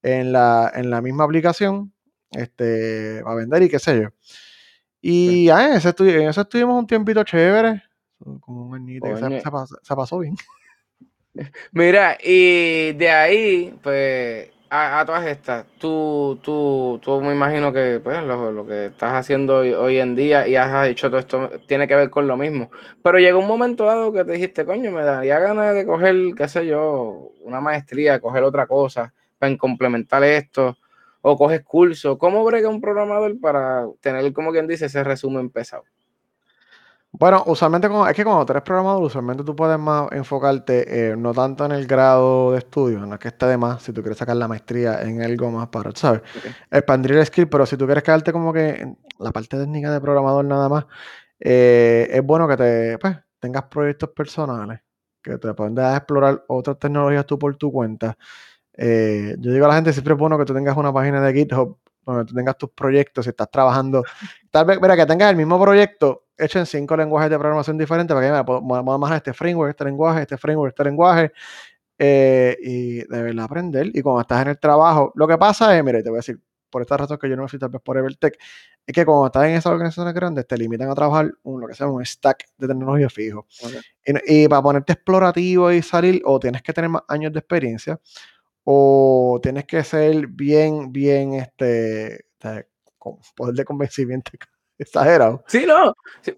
en 0.03 0.31
la, 0.31 0.71
en 0.75 0.91
la 0.91 1.01
misma 1.01 1.23
aplicación, 1.23 1.93
este, 2.29 3.23
a 3.25 3.33
vender 3.33 3.63
y 3.63 3.69
qué 3.69 3.79
sé 3.79 4.01
yo. 4.03 4.09
Y 5.01 5.49
ah, 5.49 5.67
en, 5.67 5.73
ese 5.73 5.95
en 5.97 6.29
estuvimos 6.29 6.77
un 6.77 6.85
tiempito 6.85 7.23
chévere, 7.23 7.81
como 8.39 8.67
un 8.67 8.75
añito, 8.75 9.07
se 9.81 9.95
pasó 9.95 10.19
bien. 10.19 10.35
Mira, 11.71 12.17
y 12.23 12.93
de 12.93 13.09
ahí, 13.09 13.79
pues, 13.83 14.49
a, 14.69 15.03
todas 15.05 15.25
estas, 15.27 15.65
tú, 15.77 16.39
tú, 16.41 16.99
tú 17.03 17.21
me 17.21 17.33
imagino 17.33 17.71
que 17.71 17.99
pues, 18.03 18.23
lo, 18.23 18.65
que 18.65 18.87
estás 18.87 19.13
haciendo 19.13 19.57
hoy, 19.57 19.99
en 19.99 20.15
día 20.15 20.47
y 20.47 20.55
has 20.55 20.87
hecho 20.87 21.09
todo 21.09 21.19
esto 21.19 21.49
tiene 21.67 21.87
que 21.87 21.95
ver 21.95 22.09
con 22.09 22.27
lo 22.27 22.37
mismo. 22.37 22.71
Pero 23.03 23.19
llegó 23.19 23.39
un 23.39 23.47
momento 23.47 23.85
dado 23.85 24.11
que 24.11 24.25
te 24.25 24.33
dijiste, 24.33 24.65
coño, 24.65 24.91
me 24.91 25.03
daría 25.03 25.39
ganas 25.39 25.73
de 25.73 25.85
coger, 25.85 26.15
qué 26.35 26.47
sé 26.47 26.65
yo, 26.65 27.31
una 27.43 27.61
maestría, 27.61 28.19
coger 28.19 28.43
otra 28.43 28.67
cosa 28.67 29.13
para 29.37 29.55
complementar 29.57 30.23
esto, 30.23 30.77
o 31.21 31.37
coges 31.37 31.63
curso. 31.63 32.17
¿Cómo 32.17 32.43
brega 32.43 32.69
un 32.69 32.81
programador 32.81 33.39
para 33.39 33.85
tener, 34.01 34.31
como 34.33 34.51
quien 34.51 34.67
dice, 34.67 34.85
ese 34.85 35.03
resumen 35.03 35.49
pesado? 35.49 35.83
Bueno, 37.17 37.43
usualmente 37.47 37.87
como, 37.87 38.05
es 38.07 38.13
que 38.15 38.25
cuando 38.25 38.45
tú 38.45 38.51
eres 38.51 38.63
programador, 38.63 39.03
usualmente 39.03 39.43
tú 39.43 39.55
puedes 39.55 39.79
más 39.79 40.11
enfocarte 40.11 41.11
eh, 41.11 41.15
no 41.15 41.33
tanto 41.33 41.63
en 41.65 41.71
el 41.71 41.87
grado 41.87 42.51
de 42.51 42.57
estudio, 42.57 42.99
no 43.05 43.13
es 43.13 43.19
que 43.19 43.29
esté 43.29 43.45
de 43.45 43.57
más, 43.57 43.83
si 43.83 43.93
tú 43.93 44.01
quieres 44.01 44.17
sacar 44.17 44.35
la 44.35 44.47
maestría 44.49 45.01
en 45.01 45.21
algo 45.21 45.49
más 45.51 45.67
para, 45.69 45.91
¿sabes? 45.95 46.21
Ok. 46.35 46.45
Expandir 46.71 47.13
el 47.13 47.25
skill, 47.25 47.47
pero 47.47 47.65
si 47.65 47.77
tú 47.77 47.85
quieres 47.85 48.03
quedarte 48.03 48.33
como 48.33 48.51
que 48.51 48.69
en 48.81 48.97
la 49.19 49.31
parte 49.31 49.57
técnica 49.57 49.91
de 49.93 50.01
programador 50.01 50.43
nada 50.45 50.67
más, 50.67 50.85
eh, 51.39 52.07
es 52.11 52.23
bueno 52.23 52.47
que 52.47 52.57
te, 52.57 52.97
pues, 52.99 53.17
tengas 53.39 53.63
proyectos 53.65 54.09
personales, 54.09 54.81
que 55.21 55.37
te 55.37 55.53
puedas 55.53 55.97
explorar 55.97 56.43
otras 56.47 56.79
tecnologías 56.79 57.25
tú 57.25 57.39
por 57.39 57.55
tu 57.57 57.71
cuenta. 57.71 58.17
Eh, 58.77 59.35
yo 59.39 59.53
digo 59.53 59.65
a 59.65 59.69
la 59.69 59.75
gente, 59.75 59.93
siempre 59.93 60.13
es 60.13 60.19
bueno 60.19 60.37
que 60.37 60.45
tú 60.45 60.53
tengas 60.53 60.77
una 60.77 60.93
página 60.93 61.21
de 61.21 61.33
GitHub 61.33 61.77
donde 62.05 62.25
tú 62.25 62.33
tengas 62.33 62.57
tus 62.57 62.69
proyectos, 62.71 63.25
si 63.25 63.29
estás 63.29 63.49
trabajando, 63.49 64.03
tal 64.51 64.65
vez, 64.65 64.79
mira, 64.81 64.95
que 64.95 65.05
tengas 65.05 65.31
el 65.31 65.35
mismo 65.35 65.61
proyecto 65.61 66.25
hecho 66.37 66.59
en 66.59 66.65
cinco 66.65 66.97
lenguajes 66.97 67.29
de 67.29 67.37
programación 67.37 67.77
diferentes, 67.77 68.13
para 68.13 68.37
que 68.37 68.43
puedo, 68.43 68.61
puedo 68.67 68.99
manejar 68.99 69.17
este 69.17 69.33
framework, 69.33 69.69
este 69.71 69.85
lenguaje, 69.85 70.21
este 70.21 70.37
framework, 70.37 70.73
este 70.73 70.83
lenguaje, 70.83 71.31
eh, 71.97 72.57
y 72.61 72.97
de 72.97 73.23
verdad 73.23 73.45
aprender. 73.45 73.87
Y 73.93 74.01
cuando 74.01 74.21
estás 74.21 74.41
en 74.41 74.49
el 74.49 74.59
trabajo, 74.59 75.11
lo 75.15 75.27
que 75.27 75.37
pasa 75.37 75.77
es, 75.77 75.83
mira, 75.83 76.01
te 76.03 76.09
voy 76.09 76.17
a 76.17 76.19
decir, 76.19 76.39
por 76.69 76.81
esta 76.81 76.97
razón 76.97 77.17
que 77.17 77.29
yo 77.29 77.37
no 77.37 77.43
me 77.43 77.47
fui 77.47 77.57
tal 77.57 77.69
vez 77.69 77.81
por 77.81 77.97
Evertech, 77.97 78.37
es 78.85 78.93
que 78.93 79.05
cuando 79.05 79.27
estás 79.27 79.45
en 79.45 79.51
esas 79.51 79.71
organizaciones 79.71 80.13
grandes, 80.13 80.45
te 80.45 80.57
limitan 80.57 80.89
a 80.89 80.95
trabajar 80.95 81.31
un, 81.43 81.61
lo 81.61 81.67
que 81.67 81.73
se 81.73 81.85
llama 81.85 81.93
un 81.93 82.05
stack 82.05 82.45
de 82.57 82.67
tecnología 82.67 83.09
fijo. 83.09 83.47
Y 84.25 84.47
para 84.49 84.61
ponerte 84.61 84.93
explorativo 84.93 85.71
y 85.71 85.81
salir, 85.81 86.21
o 86.25 86.37
tienes 86.37 86.61
que 86.61 86.73
tener 86.73 86.89
más 86.89 87.03
años 87.07 87.31
de 87.31 87.39
experiencia, 87.39 87.99
o 88.65 89.39
tienes 89.43 89.65
que 89.65 89.83
ser 89.83 90.27
bien, 90.27 90.91
bien, 90.91 91.35
este, 91.35 92.25
con 92.97 93.17
poder 93.35 93.55
de 93.55 93.65
convencimiento 93.65 94.31
exagerado. 94.79 95.43
Sí, 95.47 95.65
no. 95.67 95.93
sí, 96.21 96.35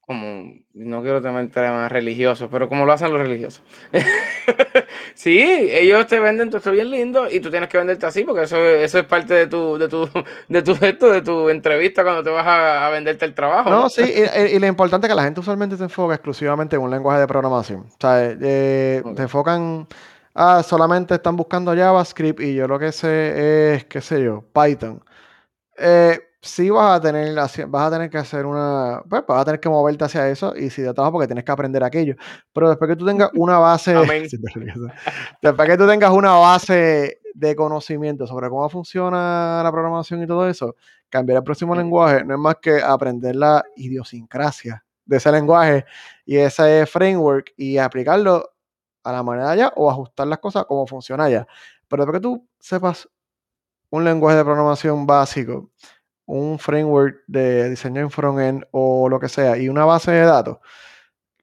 Como, 0.00 0.52
no 0.74 1.02
quiero 1.02 1.22
tener 1.22 1.50
temas 1.50 1.90
religiosos, 1.90 2.48
pero 2.50 2.68
como 2.68 2.84
lo 2.86 2.92
hacen 2.92 3.10
los 3.12 3.20
religiosos. 3.22 3.62
sí, 5.14 5.40
ellos 5.40 6.06
te 6.06 6.20
venden 6.20 6.48
todo 6.50 6.58
esto 6.58 6.70
bien 6.72 6.90
lindo 6.90 7.30
y 7.30 7.40
tú 7.40 7.50
tienes 7.50 7.68
que 7.70 7.78
venderte 7.78 8.04
así 8.06 8.22
porque 8.24 8.42
eso, 8.44 8.58
eso 8.58 8.98
es 8.98 9.06
parte 9.06 9.32
de 9.34 9.46
tu, 9.46 9.78
de 9.78 9.88
tu, 9.88 10.08
de 10.48 10.62
tu, 10.62 10.72
esto, 10.72 11.10
de 11.10 11.22
tu 11.22 11.48
entrevista 11.48 12.02
cuando 12.02 12.22
te 12.22 12.30
vas 12.30 12.46
a, 12.46 12.86
a 12.86 12.90
venderte 12.90 13.24
el 13.24 13.34
trabajo. 13.34 13.70
No, 13.70 13.80
¿no? 13.80 13.88
sí, 13.88 14.02
y, 14.02 14.56
y 14.56 14.58
lo 14.58 14.66
importante 14.66 15.06
es 15.06 15.10
que 15.10 15.16
la 15.16 15.24
gente 15.24 15.40
usualmente 15.40 15.76
se 15.76 15.84
enfoca 15.84 16.14
exclusivamente 16.14 16.76
en 16.76 16.82
un 16.82 16.90
lenguaje 16.90 17.20
de 17.20 17.26
programación. 17.26 17.80
O 17.88 17.96
sea, 17.98 18.36
eh, 18.40 19.02
Ok. 19.02 19.16
se 19.16 19.22
enfocan, 19.22 19.88
ah, 20.34 20.62
solamente 20.62 21.14
están 21.14 21.36
buscando 21.36 21.74
JavaScript 21.74 22.40
y 22.40 22.54
yo 22.54 22.68
lo 22.68 22.78
que 22.78 22.92
sé 22.92 23.74
es, 23.74 23.84
qué 23.86 24.00
sé 24.00 24.22
yo, 24.22 24.44
Python. 24.52 25.02
Eh, 25.76 26.20
sí 26.44 26.68
vas 26.70 26.98
a 26.98 27.00
tener, 27.00 27.34
vas 27.34 27.58
a 27.58 27.90
tener 27.90 28.10
que 28.10 28.18
hacer 28.18 28.44
una, 28.46 29.02
pues 29.08 29.24
vas 29.26 29.40
a 29.40 29.44
tener 29.46 29.60
que 29.60 29.68
moverte 29.68 30.04
hacia 30.04 30.28
eso 30.28 30.54
y 30.54 30.70
si 30.70 30.82
de 30.82 30.92
trabajo 30.92 31.14
porque 31.14 31.26
tienes 31.26 31.44
que 31.44 31.52
aprender 31.52 31.82
aquello. 31.82 32.16
Pero 32.52 32.68
después 32.68 32.88
que 32.88 32.96
tú 32.96 33.06
tengas 33.06 33.30
una 33.34 33.58
base, 33.58 33.94
después 35.42 35.68
que 35.68 35.76
tú 35.76 35.86
tengas 35.86 36.10
una 36.10 36.32
base 36.32 37.20
de 37.34 37.56
conocimiento 37.56 38.26
sobre 38.26 38.48
cómo 38.48 38.68
funciona 38.68 39.60
la 39.62 39.72
programación 39.72 40.22
y 40.22 40.26
todo 40.26 40.48
eso, 40.48 40.76
cambiar 41.08 41.38
el 41.38 41.44
próximo 41.44 41.74
lenguaje 41.74 42.24
no 42.24 42.34
es 42.34 42.40
más 42.40 42.56
que 42.60 42.80
aprender 42.80 43.36
la 43.36 43.64
idiosincrasia 43.76 44.84
de 45.06 45.16
ese 45.16 45.32
lenguaje 45.32 45.84
y 46.24 46.36
ese 46.36 46.86
framework 46.86 47.52
y 47.56 47.78
aplicarlo 47.78 48.53
a 49.04 49.12
la 49.12 49.22
manera 49.22 49.50
allá 49.50 49.72
o 49.76 49.90
ajustar 49.90 50.26
las 50.26 50.38
cosas 50.38 50.64
como 50.64 50.86
funciona 50.86 51.24
allá. 51.24 51.46
Pero 51.88 52.04
después 52.04 52.20
que 52.20 52.22
tú 52.22 52.48
sepas 52.58 53.08
un 53.90 54.04
lenguaje 54.04 54.38
de 54.38 54.44
programación 54.44 55.06
básico, 55.06 55.70
un 56.26 56.58
framework 56.58 57.22
de 57.26 57.70
diseño 57.70 58.00
en 58.00 58.10
frontend 58.10 58.64
o 58.72 59.08
lo 59.08 59.20
que 59.20 59.28
sea, 59.28 59.56
y 59.56 59.68
una 59.68 59.84
base 59.84 60.10
de 60.10 60.24
datos, 60.24 60.58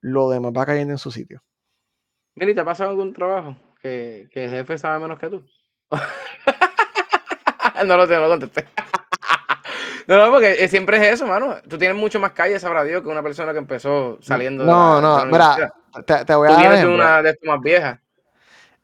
lo 0.00 0.28
demás 0.28 0.52
va 0.56 0.66
cayendo 0.66 0.92
en 0.92 0.98
su 0.98 1.10
sitio. 1.10 1.42
Mira, 2.34 2.52
¿y 2.52 2.54
te 2.54 2.60
ha 2.60 2.64
pasado 2.64 2.90
algún 2.90 3.12
trabajo 3.12 3.56
que, 3.80 4.28
que 4.32 4.44
el 4.44 4.50
jefe 4.50 4.76
sabe 4.78 5.00
menos 5.00 5.18
que 5.18 5.28
tú? 5.28 5.44
no 7.86 7.96
lo 7.96 8.06
sé, 8.06 8.14
no 8.14 8.22
lo 8.22 8.28
contesté. 8.28 8.66
No, 10.06 10.16
no, 10.18 10.30
porque 10.32 10.52
eh, 10.64 10.68
siempre 10.68 10.96
es 10.98 11.14
eso, 11.14 11.26
mano. 11.26 11.56
Tú 11.68 11.78
tienes 11.78 11.96
mucho 11.96 12.18
más 12.20 12.32
calle, 12.32 12.58
sabrá 12.58 12.84
Dios, 12.84 13.02
que 13.02 13.08
una 13.08 13.22
persona 13.22 13.52
que 13.52 13.58
empezó 13.58 14.18
saliendo 14.22 14.64
de 14.64 14.70
No, 14.70 14.96
de 14.96 15.02
la 15.02 15.08
no, 15.08 15.26
mira, 15.26 15.54
universidad. 15.54 15.72
te, 16.06 16.24
te 16.24 16.34
voy 16.34 16.48
a 16.48 16.56
Tú 16.56 16.60
ejemplo. 16.62 16.94
una 16.94 17.22
de 17.22 17.30
estas 17.30 17.46
más 17.48 17.60
viejas. 17.60 17.98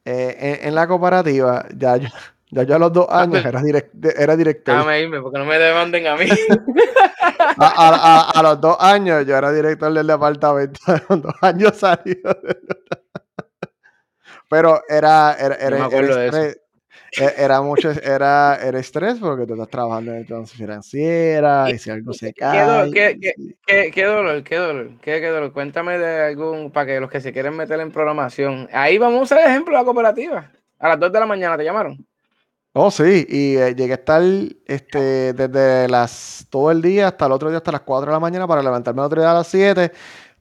Eh, 0.05 0.37
en, 0.63 0.69
en 0.69 0.75
la 0.75 0.87
cooperativa, 0.87 1.67
ya 1.77 1.97
yo, 1.97 2.09
ya 2.51 2.63
yo 2.63 2.77
a 2.77 2.79
los 2.79 2.93
dos 2.93 3.07
Ah, 3.11 3.23
años 3.23 3.45
era, 3.45 3.61
direct- 3.61 4.15
era 4.19 4.37
director. 4.37 4.75
déjame 4.75 5.01
irme, 5.03 5.21
porque 5.21 5.39
no 5.39 5.45
me 5.45 5.59
demanden 5.59 6.07
a 6.07 6.17
mí. 6.17 6.29
A, 7.61 7.67
a- 7.67 8.31
a- 8.31 8.31
a 8.39 8.43
los 8.43 8.61
dos 8.61 8.77
años 8.81 9.27
yo 9.27 9.37
era 9.37 9.51
director 9.53 9.93
del 9.93 10.07
departamento. 10.07 10.81
A 10.87 11.03
los 11.09 11.23
dos 11.23 11.35
años 11.43 11.77
salió. 11.77 12.17
Pero 14.49 14.81
era, 14.89 15.35
era, 15.39 15.49
me 15.49 15.65
era, 15.67 15.77
era 15.77 15.85
acuerdo 15.87 16.17
de 16.17 16.27
eso. 16.29 16.61
E- 17.17 17.35
Era 17.37 17.63
mucho, 17.63 17.91
era, 17.91 18.57
era 18.63 18.79
estrés 18.79 19.19
porque 19.19 19.47
tú 19.47 19.55
estás 19.55 19.69
trabajando 19.69 20.13
en 20.13 20.19
entonces 20.19 20.57
financiera 20.57 21.71
¿Y 21.71 21.79
si 21.79 21.91
algo 21.91 22.13
se 22.13 22.33
cae. 22.35 22.91
qué- 22.91 23.19
qué- 23.21 23.35
qué- 23.67 23.91
qué 23.91 24.05
dolor, 24.05 24.43
qué 24.43 24.57
dolor, 24.57 24.91
qué, 25.01 25.21
qué 25.21 25.27
dolor? 25.29 25.53
Cuéntame 25.53 25.99
de 25.99 26.27
algún, 26.27 26.71
para 26.71 26.87
que 26.87 27.01
los 27.01 27.11
que 27.11 27.21
se 27.21 27.33
quieren 27.33 27.57
meter 27.57 27.79
en 27.81 27.91
programación. 27.93 28.69
Ahí 28.73 28.99
vamos 28.99 29.21
a 29.21 29.23
usar 29.23 29.39
el 29.41 29.47
ejemplo 29.51 29.73
de 29.75 29.79
la 29.81 29.85
cooperativa. 29.85 30.51
A 30.79 30.89
las 30.89 31.01
2 31.01 31.13
de 31.13 31.21
la 31.21 31.27
mañana 31.27 31.57
te 31.57 31.65
llamaron. 31.65 32.05
Oh, 32.75 32.91
sí, 32.91 33.27
y 33.29 33.57
eh, 33.57 33.75
llegué 33.75 33.93
a 33.93 33.97
estar 33.97 34.23
este, 34.67 35.33
desde 35.33 35.89
las 35.89 36.47
todo 36.51 36.71
el 36.71 36.81
día 36.83 37.09
hasta 37.09 37.27
el 37.27 37.33
otro 37.33 37.49
día, 37.49 37.59
hasta 37.59 37.73
las 37.73 37.81
4 37.81 38.07
de 38.07 38.13
la 38.13 38.21
mañana, 38.21 38.47
para 38.47 38.63
levantarme 38.63 39.01
el 39.01 39.07
otro 39.07 39.21
día 39.21 39.31
a 39.31 39.35
las 39.35 39.49
7 39.49 39.91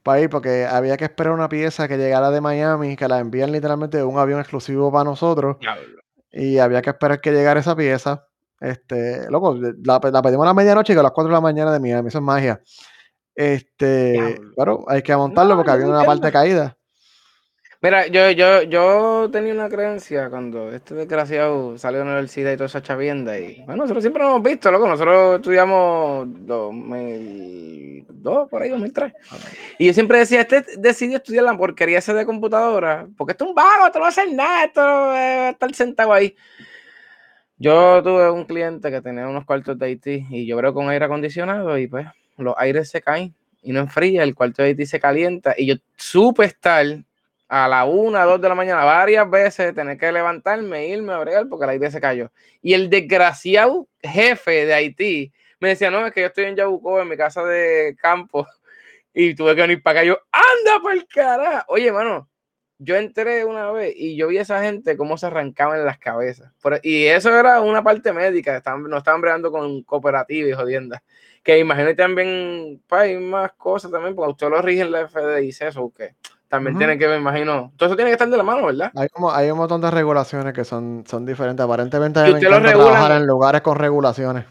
para 0.03 0.22
ir, 0.22 0.30
porque 0.30 0.65
había 0.65 0.95
que 0.95 1.05
esperar 1.05 1.34
una 1.34 1.49
pieza 1.49 1.88
que 1.88 1.97
llegara 1.97 2.30
de 2.30 2.39
Miami, 2.39 2.95
que 2.95 3.07
la 3.07 3.20
envían 3.20 3.51
literalmente 3.51 3.97
de 3.97 4.03
un 4.03 4.18
avión 4.20 4.39
exclusivo 4.39 4.91
para 4.91 5.03
nosotros, 5.05 5.57
Diablo. 5.59 5.96
Y 6.38 6.59
había 6.59 6.81
que 6.81 6.91
esperar 6.91 7.19
que 7.19 7.31
llegara 7.31 7.59
esa 7.59 7.75
pieza. 7.75 8.27
Este, 8.59 9.29
loco, 9.29 9.55
la, 9.55 9.99
la 10.11 10.21
pedimos 10.21 10.43
a 10.43 10.49
la 10.49 10.53
medianoche 10.53 10.93
y 10.93 10.97
a 10.97 11.03
las 11.03 11.11
4 11.11 11.29
de 11.29 11.33
la 11.33 11.41
mañana 11.41 11.71
de 11.71 11.79
Miami, 11.79 12.07
eso 12.07 12.19
es 12.19 12.23
magia. 12.23 12.61
Este, 13.35 14.39
claro, 14.55 14.85
hay 14.88 15.03
que 15.03 15.15
montarlo 15.15 15.51
No, 15.51 15.57
porque 15.57 15.71
había 15.71 15.88
una 15.88 16.03
parte 16.03 16.31
caída. 16.31 16.77
Mira, 17.80 18.07
yo, 18.07 18.32
yo, 18.32 18.63
yo 18.63 19.30
tenía 19.32 19.53
una 19.53 19.69
creencia 19.69 20.32
cuando 20.32 20.71
este 20.71 20.95
desgraciado 20.95 21.78
salió 21.78 21.99
de 21.99 22.05
la 22.05 22.11
universidad 22.11 22.51
y 22.51 22.55
toda 22.55 22.65
esa 22.65 22.82
chavienda. 22.82 23.38
Y 23.38 23.63
bueno, 23.65 23.84
nosotros 23.84 24.03
siempre 24.03 24.23
nos 24.23 24.32
hemos 24.32 24.41
visto, 24.43 24.71
loco. 24.71 24.88
Nosotros 24.88 25.36
estudiamos 25.36 26.25
2002, 26.28 28.49
por 28.49 28.63
ahí, 28.63 28.69
2003. 28.69 29.13
Y 29.78 29.86
yo 29.86 29.93
siempre 29.93 30.17
decía, 30.17 30.41
este 30.41 30.65
decidió 30.80 31.17
estudiar 31.17 31.43
la 31.43 31.55
porquería 31.55 31.99
esa 31.99 32.15
de 32.15 32.25
computadora, 32.25 33.07
porque 33.15 33.34
esto 33.34 33.43
es 33.43 33.49
un 33.49 33.55
vago, 33.55 33.86
esto 33.86 33.99
no 33.99 34.03
va 34.03 34.07
a 34.07 34.09
hacer 34.09 34.34
nada, 34.34 34.63
esto 34.65 34.82
va 34.82 35.15
a 35.15 35.49
estar 35.51 35.71
sentado 35.75 36.13
ahí. 36.13 36.36
Yo 37.59 38.01
tuve 38.01 38.32
un 38.32 38.45
cliente 38.45 38.89
que 38.89 39.01
tenía 39.01 39.28
unos 39.28 39.45
cuartos 39.45 39.78
de 39.78 39.86
Haití 39.86 40.25
y 40.32 40.47
yo 40.47 40.57
creo 40.57 40.73
con 40.73 40.89
aire 40.89 41.05
acondicionado 41.05 41.78
y 41.78 41.86
pues 41.88 42.07
los 42.38 42.55
aires 42.57 42.89
se 42.89 43.01
caen 43.01 43.36
y 43.61 43.71
no 43.71 43.82
enfría, 43.82 44.23
el 44.23 44.34
cuarto 44.34 44.63
de 44.63 44.69
Haití 44.69 44.88
se 44.88 44.99
calienta 44.99 45.53
y 45.57 45.67
yo 45.67 45.75
supe 45.95 46.45
estar 46.45 46.84
a 47.47 47.67
la 47.67 47.85
una, 47.85 48.23
dos 48.25 48.41
de 48.41 48.49
la 48.49 48.55
mañana 48.55 48.83
varias 48.83 49.29
veces, 49.29 49.73
tener 49.73 49.97
que 49.97 50.11
levantarme, 50.11 50.87
irme 50.87 51.13
a 51.13 51.19
bregar 51.19 51.47
porque 51.47 51.63
el 51.65 51.71
aire 51.71 51.91
se 51.91 52.01
cayó. 52.01 52.31
Y 52.61 52.73
el 52.73 52.89
desgraciado 52.89 53.87
jefe 54.01 54.65
de 54.65 54.73
Haití 54.73 55.33
me 55.59 55.69
decía, 55.69 55.89
no, 55.89 56.05
es 56.05 56.13
que 56.13 56.21
yo 56.21 56.27
estoy 56.27 56.45
en 56.45 56.55
Yabucoa, 56.55 57.01
en 57.01 57.09
mi 57.09 57.17
casa 57.17 57.43
de 57.43 57.95
campo, 57.99 58.45
y 59.13 59.33
tuve 59.35 59.55
que 59.55 59.61
venir 59.61 59.81
para 59.81 60.01
acá. 60.01 60.07
Yo, 60.07 60.19
anda 60.31 60.81
por 60.81 60.93
el 60.93 61.07
carajo. 61.07 61.65
Oye, 61.69 61.91
mano, 61.91 62.29
yo 62.79 62.95
entré 62.95 63.43
una 63.43 63.71
vez 63.71 63.93
y 63.95 64.15
yo 64.15 64.27
vi 64.27 64.37
a 64.37 64.41
esa 64.43 64.61
gente 64.61 64.97
cómo 64.97 65.17
se 65.17 65.25
arrancaban 65.25 65.83
las 65.85 65.97
cabezas. 65.97 66.51
Por- 66.61 66.79
y 66.83 67.05
eso 67.07 67.37
era 67.37 67.61
una 67.61 67.83
parte 67.83 68.13
médica, 68.13 68.57
estaban, 68.57 68.83
no 68.83 68.97
estaban 68.97 69.21
bregando 69.21 69.51
con 69.51 69.83
cooperativas 69.83 70.51
y 70.51 70.53
jodiendas. 70.53 71.01
Que 71.43 71.59
imagínate 71.59 71.95
también, 71.95 72.83
pa, 72.87 73.01
hay 73.01 73.17
más 73.17 73.53
cosas 73.53 73.89
también, 73.89 74.15
porque 74.15 74.31
usted 74.31 74.49
lo 74.49 74.61
rige 74.61 74.81
en 74.81 74.91
la 74.91 75.07
FDIC, 75.07 75.61
eso 75.61 75.91
también 76.49 76.75
Ujú. 76.75 76.79
tiene 76.79 76.97
que, 76.97 77.07
me 77.07 77.17
imagino, 77.17 77.71
todo 77.77 77.87
eso 77.89 77.95
tiene 77.95 78.09
que 78.09 78.13
estar 78.13 78.29
de 78.29 78.37
la 78.37 78.43
mano, 78.43 78.65
¿verdad? 78.65 78.91
Hay, 78.95 79.09
como, 79.09 79.31
hay 79.31 79.49
un 79.51 79.57
montón 79.57 79.81
de 79.81 79.91
regulaciones 79.91 80.53
que 80.53 80.63
son, 80.63 81.03
son 81.07 81.25
diferentes. 81.25 81.63
Aparentemente 81.63 82.19
a 82.19 82.23
Y 82.23 82.25
mí 82.27 82.31
me 82.33 82.37
usted 82.39 82.49
lo 82.49 82.55
encanta 82.57 82.71
regulan- 82.71 82.93
trabajar 82.93 83.21
en 83.21 83.27
lugares 83.27 83.61
con 83.61 83.77
regulaciones. 83.77 84.45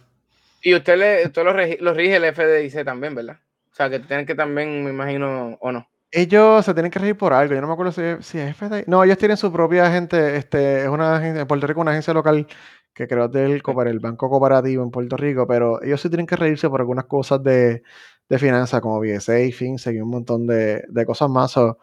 Y 0.63 0.75
usted, 0.75 0.97
le, 0.99 1.27
usted 1.27 1.45
lo, 1.45 1.53
regi- 1.55 1.79
lo 1.81 1.95
rige 1.95 2.17
el 2.17 2.25
FDIC 2.25 2.85
también, 2.85 3.15
¿verdad? 3.15 3.37
O 3.73 3.75
sea, 3.75 3.89
que 3.91 4.01
tienen 4.01 4.27
que 4.27 4.35
también, 4.35 4.85
me 4.85 4.91
imagino, 4.91 5.57
o 5.61 5.73
no. 5.73 5.87
Ellos 6.11 6.65
se 6.65 6.73
tienen 6.73 6.91
que 6.91 6.99
regir 6.99 7.17
por 7.17 7.33
algo. 7.33 7.55
Yo 7.55 7.61
no 7.61 7.67
me 7.67 7.73
acuerdo 7.75 7.93
si, 7.93 8.03
si 8.23 8.39
es 8.39 8.57
FDI. 8.57 8.85
No, 8.87 9.05
ellos 9.05 9.19
tienen 9.19 9.37
su 9.37 9.53
propia 9.53 9.91
gente. 9.91 10.37
Este, 10.37 10.83
es 10.83 10.89
una 10.89 11.17
agencia, 11.17 11.43
en 11.43 11.47
Puerto 11.47 11.67
Rico, 11.67 11.81
una 11.81 11.91
agencia 11.91 12.15
local 12.15 12.47
que 12.95 13.07
creo 13.07 13.29
del 13.29 13.61
el 13.87 13.99
Banco 14.01 14.31
Cooperativo 14.31 14.83
en 14.83 14.91
Puerto 14.91 15.17
Rico, 15.19 15.47
pero 15.47 15.83
ellos 15.83 16.01
sí 16.01 16.09
tienen 16.09 16.27
que 16.27 16.37
reírse 16.37 16.71
por 16.71 16.81
algunas 16.81 17.05
cosas 17.05 17.43
de, 17.43 17.83
de 18.29 18.39
finanzas, 18.39 18.81
como 18.81 19.01
BSA, 19.01 19.35
FinSec 19.53 19.95
y 19.97 20.01
un 20.01 20.11
montón 20.11 20.47
de, 20.47 20.85
de 20.89 21.07
cosas 21.07 21.31
más. 21.31 21.53
So, 21.53 21.79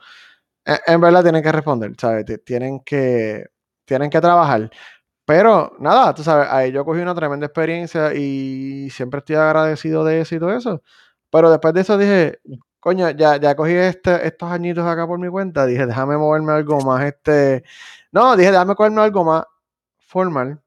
en, 0.65 0.77
en 0.87 1.01
verdad 1.01 1.23
tienen 1.23 1.43
que 1.43 1.51
responder, 1.51 1.93
¿sabes? 1.99 2.25
Ti- 2.25 2.37
Tienen 2.39 2.81
que, 2.81 3.45
tienen 3.85 4.09
que 4.09 4.21
trabajar. 4.21 4.69
Pero 5.25 5.73
nada, 5.79 6.13
tú 6.15 6.23
sabes, 6.23 6.47
ahí 6.51 6.71
yo 6.71 6.85
cogí 6.85 7.01
una 7.01 7.15
tremenda 7.15 7.47
experiencia 7.47 8.13
y 8.15 8.89
siempre 8.91 9.19
estoy 9.19 9.37
agradecido 9.37 10.03
de 10.05 10.21
eso 10.21 10.35
y 10.35 10.39
todo 10.39 10.53
eso. 10.55 10.83
Pero 11.31 11.51
después 11.51 11.73
de 11.75 11.81
eso 11.81 11.97
dije, 11.97 12.39
coño, 12.81 13.09
ya, 13.11 13.37
ya 13.37 13.55
cogí 13.55 13.73
este, 13.73 14.27
estos 14.27 14.51
añitos 14.51 14.85
acá 14.87 15.07
por 15.07 15.19
mi 15.19 15.29
cuenta, 15.29 15.65
dije, 15.67 15.85
déjame 15.87 16.17
moverme 16.17 16.53
algo 16.53 16.83
más, 16.83 17.05
este, 17.05 17.63
no, 18.11 18.35
dije, 18.37 18.51
déjame 18.51 18.75
cogerme 18.75 19.01
algo 19.01 19.23
más 19.25 19.45
formal 19.99 20.61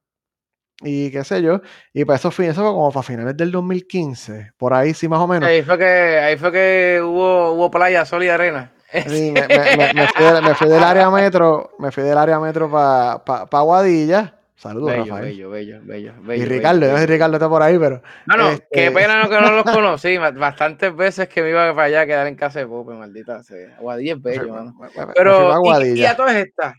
y 0.83 1.11
qué 1.11 1.25
sé 1.25 1.43
yo, 1.43 1.61
y 1.93 2.05
para 2.05 2.17
eso, 2.17 2.31
fue, 2.31 2.49
eso 2.49 2.63
fue 2.63 2.71
como 2.71 2.93
para 2.93 3.03
finales 3.03 3.37
del 3.37 3.51
2015, 3.51 4.53
por 4.57 4.75
ahí 4.75 4.93
sí 4.93 5.09
más 5.09 5.21
o 5.21 5.27
menos. 5.27 5.49
Ahí 5.49 5.63
fue 5.63 5.79
que, 5.79 5.85
ahí 5.85 6.37
fue 6.37 6.53
que 6.53 7.01
hubo, 7.03 7.53
hubo 7.53 7.71
playa, 7.71 8.05
sol 8.05 8.25
y 8.25 8.29
arena. 8.29 8.73
Sí, 9.09 9.33
me, 9.33 9.47
me, 9.49 9.93
me, 9.95 10.07
fui, 10.07 10.25
me, 10.43 10.55
fui, 10.55 10.69
del 10.69 10.83
área 10.83 11.11
metro, 11.11 11.73
me 11.79 11.91
fui 11.91 12.05
del 12.05 12.17
área 12.17 12.39
metro 12.39 12.71
para 12.71 13.23
pa, 13.25 13.47
pa 13.47 13.61
Guadilla. 13.61 14.37
Saludos, 14.55 14.91
bello, 14.91 15.05
Rafael. 15.05 15.25
Bello, 15.25 15.51
bello, 15.51 15.81
bello, 15.83 16.13
bello. 16.23 16.43
Y 16.43 16.47
Ricardo, 16.47 16.81
bello, 16.81 17.07
Ricardo 17.07 17.37
está 17.37 17.49
por 17.49 17.63
ahí, 17.63 17.79
pero. 17.79 18.01
No, 18.25 18.37
no, 18.37 18.49
este... 18.51 18.67
qué 18.73 18.91
pena 18.91 19.23
no, 19.23 19.29
que 19.29 19.39
no 19.39 19.51
los 19.51 19.65
conocí. 19.75 20.17
Bastantes 20.17 20.97
veces 20.97 21.29
que 21.29 21.43
me 21.43 21.51
iba 21.51 21.75
para 21.75 21.89
allá 21.89 22.01
a 22.03 22.07
quedar 22.07 22.27
en 22.27 22.37
casa 22.37 22.61
de 22.61 22.67
Pope, 22.67 22.95
maldita 22.95 23.43
sea. 23.43 23.77
Guadilla 23.81 24.15
es 24.15 24.23
bello, 24.23 24.55
mano. 24.55 24.75
Pero, 25.15 25.61
y, 25.85 26.01
y, 26.01 26.07
a 26.07 26.17
todas 26.17 26.37
estas, 26.37 26.75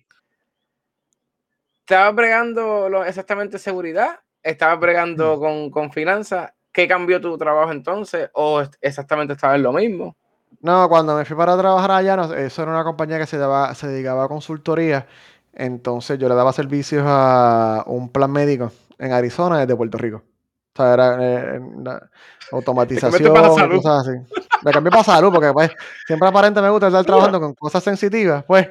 ¿estabas 1.88 2.14
bregando 2.16 2.90
lo, 2.90 3.06
exactamente 3.06 3.58
seguridad? 3.58 4.20
¿Estabas 4.44 4.78
bregando 4.78 5.40
con, 5.40 5.72
con 5.72 5.90
finanzas? 5.90 6.52
¿Qué 6.74 6.86
cambió 6.86 7.22
tu 7.22 7.38
trabajo 7.38 7.72
entonces? 7.72 8.30
¿O 8.34 8.62
exactamente 8.82 9.34
estaba 9.34 9.56
en 9.56 9.64
lo 9.64 9.72
mismo? 9.72 10.18
No, 10.60 10.90
cuando 10.90 11.16
me 11.16 11.24
fui 11.24 11.38
para 11.38 11.58
trabajar 11.58 11.92
allá, 11.92 12.18
no, 12.18 12.34
eso 12.34 12.62
era 12.62 12.72
una 12.72 12.84
compañía 12.84 13.18
que 13.18 13.26
se, 13.26 13.38
daba, 13.38 13.74
se 13.74 13.88
dedicaba 13.88 14.26
a 14.26 14.28
consultoría. 14.28 15.08
Entonces 15.54 16.20
yo 16.20 16.28
le 16.28 16.36
daba 16.36 16.52
servicios 16.52 17.04
a 17.08 17.86
un 17.88 18.10
plan 18.10 18.32
médico 18.32 18.70
en 19.00 19.14
Arizona 19.14 19.60
desde 19.60 19.76
Puerto 19.76 19.98
Rico. 19.98 20.24
O 20.74 20.76
sea, 20.76 20.94
era 20.94 21.18
eh, 21.22 21.62
automatización, 22.52 23.34
cosas 23.34 24.08
así. 24.08 24.38
Me 24.62 24.72
cambié 24.72 24.92
para 24.92 25.04
salud 25.06 25.32
porque 25.34 25.54
pues 25.54 25.72
siempre 26.06 26.28
aparente 26.28 26.62
me 26.62 26.70
gusta 26.70 26.88
estar 26.88 27.06
trabajando 27.06 27.40
con 27.40 27.54
cosas 27.54 27.82
sensitivas, 27.82 28.44
pues. 28.46 28.68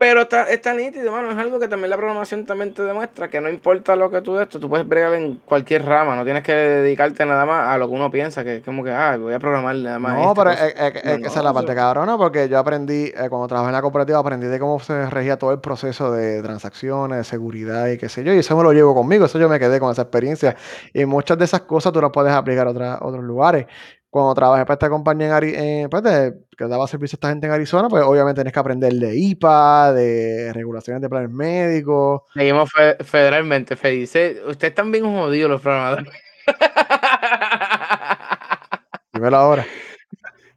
Pero 0.00 0.22
está, 0.22 0.44
está 0.44 0.72
nítido, 0.72 1.12
mano. 1.12 1.30
Es 1.30 1.36
algo 1.36 1.60
que 1.60 1.68
también 1.68 1.90
la 1.90 1.98
programación 1.98 2.46
también 2.46 2.72
te 2.72 2.82
demuestra 2.82 3.28
que 3.28 3.38
no 3.38 3.50
importa 3.50 3.94
lo 3.96 4.10
que 4.10 4.22
tú 4.22 4.40
esto, 4.40 4.58
tú 4.58 4.66
puedes 4.66 4.88
bregar 4.88 5.12
en 5.12 5.34
cualquier 5.44 5.84
rama. 5.84 6.16
No 6.16 6.24
tienes 6.24 6.42
que 6.42 6.54
dedicarte 6.54 7.26
nada 7.26 7.44
más 7.44 7.68
a 7.68 7.76
lo 7.76 7.86
que 7.86 7.94
uno 7.96 8.10
piensa, 8.10 8.42
que 8.42 8.56
es 8.56 8.64
como 8.64 8.82
que, 8.82 8.90
ah, 8.90 9.18
voy 9.18 9.34
a 9.34 9.38
programar 9.38 9.76
nada 9.76 9.98
más. 9.98 10.16
No, 10.16 10.32
pero 10.32 10.52
es, 10.52 10.58
es, 10.58 10.74
es, 11.04 11.20
no, 11.20 11.26
esa 11.26 11.40
es 11.40 11.44
la 11.44 11.52
parte 11.52 11.74
cabrona, 11.74 12.16
porque 12.16 12.48
yo 12.48 12.58
aprendí, 12.58 13.12
eh, 13.14 13.26
cuando 13.28 13.46
trabajé 13.46 13.68
en 13.68 13.74
la 13.74 13.82
cooperativa, 13.82 14.18
aprendí 14.18 14.46
de 14.46 14.58
cómo 14.58 14.80
se 14.80 15.10
regía 15.10 15.38
todo 15.38 15.52
el 15.52 15.60
proceso 15.60 16.10
de 16.10 16.40
transacciones, 16.40 17.18
de 17.18 17.24
seguridad 17.24 17.88
y 17.88 17.98
qué 17.98 18.08
sé 18.08 18.24
yo. 18.24 18.32
Y 18.32 18.38
eso 18.38 18.56
me 18.56 18.62
lo 18.62 18.72
llevo 18.72 18.94
conmigo, 18.94 19.26
eso 19.26 19.38
yo 19.38 19.50
me 19.50 19.58
quedé 19.58 19.80
con 19.80 19.92
esa 19.92 20.00
experiencia. 20.00 20.56
Y 20.94 21.04
muchas 21.04 21.36
de 21.36 21.44
esas 21.44 21.60
cosas 21.60 21.92
tú 21.92 22.00
las 22.00 22.10
puedes 22.10 22.32
aplicar 22.32 22.66
a 22.66 22.70
otra, 22.70 22.98
otros 23.02 23.22
lugares 23.22 23.66
cuando 24.10 24.34
trabajé 24.34 24.64
para 24.64 24.74
esta 24.74 24.90
compañía 24.90 25.38
en 25.38 25.54
eh, 25.54 25.88
pues 25.88 26.02
de, 26.02 26.34
que 26.58 26.66
daba 26.66 26.88
servicio 26.88 27.14
a 27.14 27.18
esta 27.18 27.28
gente 27.28 27.46
en 27.46 27.52
Arizona, 27.52 27.88
pues 27.88 28.02
obviamente 28.02 28.40
tienes 28.40 28.52
que 28.52 28.58
aprender 28.58 28.92
de 28.92 29.16
IPA, 29.16 29.92
de 29.92 30.52
regulaciones 30.52 31.00
de 31.00 31.08
planes 31.08 31.30
médicos. 31.30 32.22
Seguimos 32.34 32.72
fe 32.72 32.96
federalmente, 33.04 33.76
Fe 33.76 33.90
dice, 33.90 34.42
ustedes 34.46 34.72
están 34.72 34.90
bien 34.90 35.04
jodidos 35.04 35.50
los 35.50 35.60
programadores. 35.60 36.12
Dímelo 39.12 39.36
ahora. 39.36 39.64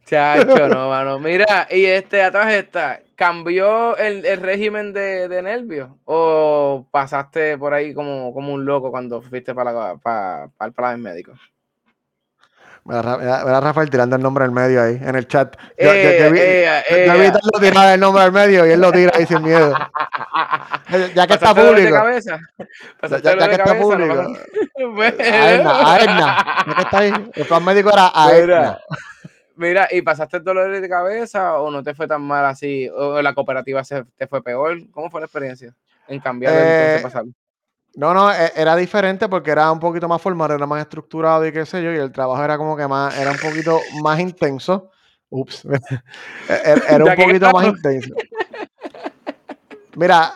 Chacho, 0.06 0.68
no, 0.68 0.90
mano. 0.90 1.20
Mira, 1.20 1.68
y 1.70 1.86
este, 1.86 2.24
atrás 2.24 2.52
está, 2.54 3.02
¿cambió 3.16 3.96
el, 3.98 4.26
el 4.26 4.42
régimen 4.42 4.94
de, 4.94 5.28
de 5.28 5.42
nervios? 5.44 5.92
¿O 6.06 6.88
pasaste 6.90 7.56
por 7.60 7.76
ahí 7.76 7.94
como, 7.94 8.34
como 8.34 8.54
un 8.54 8.66
loco 8.66 8.90
cuando 8.90 9.22
fuiste 9.22 9.54
para, 9.54 9.72
la, 9.72 9.98
para, 9.98 10.50
para 10.58 10.68
el 10.68 10.74
plan 10.74 11.02
médico? 11.02 11.34
Era 12.90 13.62
Rafael 13.62 13.90
tirando 13.90 14.18
el 14.18 14.22
nombre 14.22 14.44
al 14.44 14.52
medio 14.52 14.84
ahí, 14.84 15.00
en 15.02 15.16
el 15.16 15.26
chat. 15.26 15.56
Yo, 15.80 15.94
eh, 15.94 16.18
yo, 16.20 16.26
yo 16.26 16.32
vi, 16.34 16.40
eh, 16.40 16.84
eh, 16.90 17.06
yo 17.08 17.14
vi 17.14 17.26
eh. 17.28 17.32
tirar 17.62 17.94
el 17.94 18.00
nombre 18.00 18.24
al 18.24 18.34
medio 18.34 18.68
y 18.68 18.72
él 18.72 18.82
lo 18.82 18.92
tira 18.92 19.12
ahí 19.16 19.26
sin 19.26 19.42
miedo. 19.42 19.74
Ya 21.16 21.26
que 21.26 21.34
está 21.34 21.56
público. 21.56 21.92
cabeza? 21.92 22.40
Ya, 23.02 23.18
ya, 23.18 23.50
que 23.50 23.56
está 23.56 23.80
público. 23.80 24.14
Aerna, 25.18 25.94
Aerna. 25.94 26.46
Ya 26.68 26.76
que 26.76 26.82
está 26.82 26.98
ahí. 27.00 27.14
El 27.34 27.46
plan 27.48 27.66
médico 27.66 27.90
era 27.92 28.12
Aerna. 28.14 28.78
Mira, 29.56 29.88
¿y 29.90 30.02
pasaste 30.02 30.38
el 30.38 30.44
dolor 30.44 30.70
de 30.80 30.90
cabeza 30.90 31.60
o 31.60 31.72
no 31.72 31.82
te 31.82 31.96
fue 31.96 32.08
tan 32.08 32.22
mal 32.22 32.46
así? 32.46 32.90
¿O 32.90 33.22
la 33.22 33.34
cooperativa 33.34 33.84
se, 33.84 34.04
te 34.18 34.28
fue 34.28 34.44
peor? 34.44 34.78
¿Cómo 34.92 35.10
fue 35.10 35.22
la 35.22 35.26
experiencia 35.26 35.74
en 36.08 36.20
cambiar 36.20 36.54
eh? 36.56 37.04
No, 37.96 38.14
no, 38.14 38.32
e, 38.32 38.52
era 38.56 38.76
diferente 38.76 39.30
porque 39.30 39.52
era 39.52 39.72
un 39.72 39.80
poquito 39.80 40.08
más 40.08 40.22
formal, 40.22 40.52
era 40.52 40.66
más 40.66 40.82
estructurado 40.82 41.46
y 41.46 41.52
qué 41.52 41.66
sé 41.66 41.84
yo, 41.84 41.92
y 41.92 41.98
el 41.98 42.12
trabajo 42.12 42.44
era 42.44 42.58
como 42.58 42.76
que 42.76 42.88
más, 42.88 43.18
era 43.18 43.32
un 43.32 43.38
poquito 43.38 43.80
más 44.02 44.20
intenso. 44.20 44.90
Ups, 45.30 45.66
e, 46.50 46.54
e, 46.54 46.82
era 46.90 47.06
un 47.06 47.16
poquito 47.16 47.52
más 47.52 47.68
intenso. 47.68 48.14
Mira, 49.96 50.34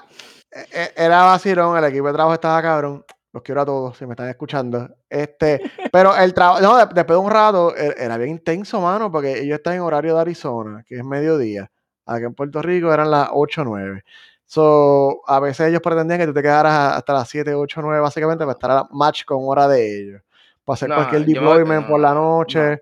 era 0.95 1.23
vacilón, 1.23 1.77
el 1.77 1.85
equipo 1.85 2.07
de 2.07 2.13
trabajo 2.13 2.33
estaba 2.35 2.61
cabrón. 2.61 3.03
Los 3.33 3.43
quiero 3.43 3.61
a 3.61 3.65
todos, 3.65 3.97
si 3.97 4.05
me 4.05 4.13
están 4.13 4.29
escuchando. 4.29 4.89
Este, 5.09 5.61
pero 5.91 6.15
el 6.15 6.33
trabajo, 6.33 6.61
no, 6.61 6.77
después 6.77 7.07
de 7.07 7.17
un 7.17 7.29
rato, 7.29 7.75
era 7.75 8.17
bien 8.17 8.31
intenso, 8.31 8.81
mano, 8.81 9.11
porque 9.11 9.39
ellos 9.39 9.57
están 9.57 9.75
en 9.75 9.81
horario 9.81 10.15
de 10.15 10.21
Arizona, 10.21 10.83
que 10.87 10.95
es 10.95 11.03
mediodía. 11.03 11.69
Aquí 12.05 12.23
en 12.23 12.33
Puerto 12.33 12.61
Rico 12.61 12.91
eran 12.91 13.11
las 13.11 13.29
8 13.33 13.61
o 13.61 13.65
9. 13.65 14.03
So, 14.49 15.21
a 15.27 15.41
veces 15.41 15.67
ellos 15.67 15.81
pretendían 15.81 16.21
que 16.21 16.27
tú 16.27 16.33
te 16.33 16.41
quedaras 16.41 16.95
hasta 16.95 17.13
las 17.13 17.27
7, 17.27 17.53
8, 17.53 17.81
9, 17.81 17.99
básicamente, 17.99 18.45
para 18.45 18.53
estar 18.53 18.71
a 18.71 18.87
match 18.91 19.25
con 19.25 19.39
hora 19.41 19.67
de 19.67 19.99
ellos. 19.99 20.21
Para 20.63 20.75
hacer 20.75 20.89
cualquier 20.89 21.25
deployment 21.25 21.85
por 21.85 21.99
la 21.99 22.13
noche. 22.13 22.81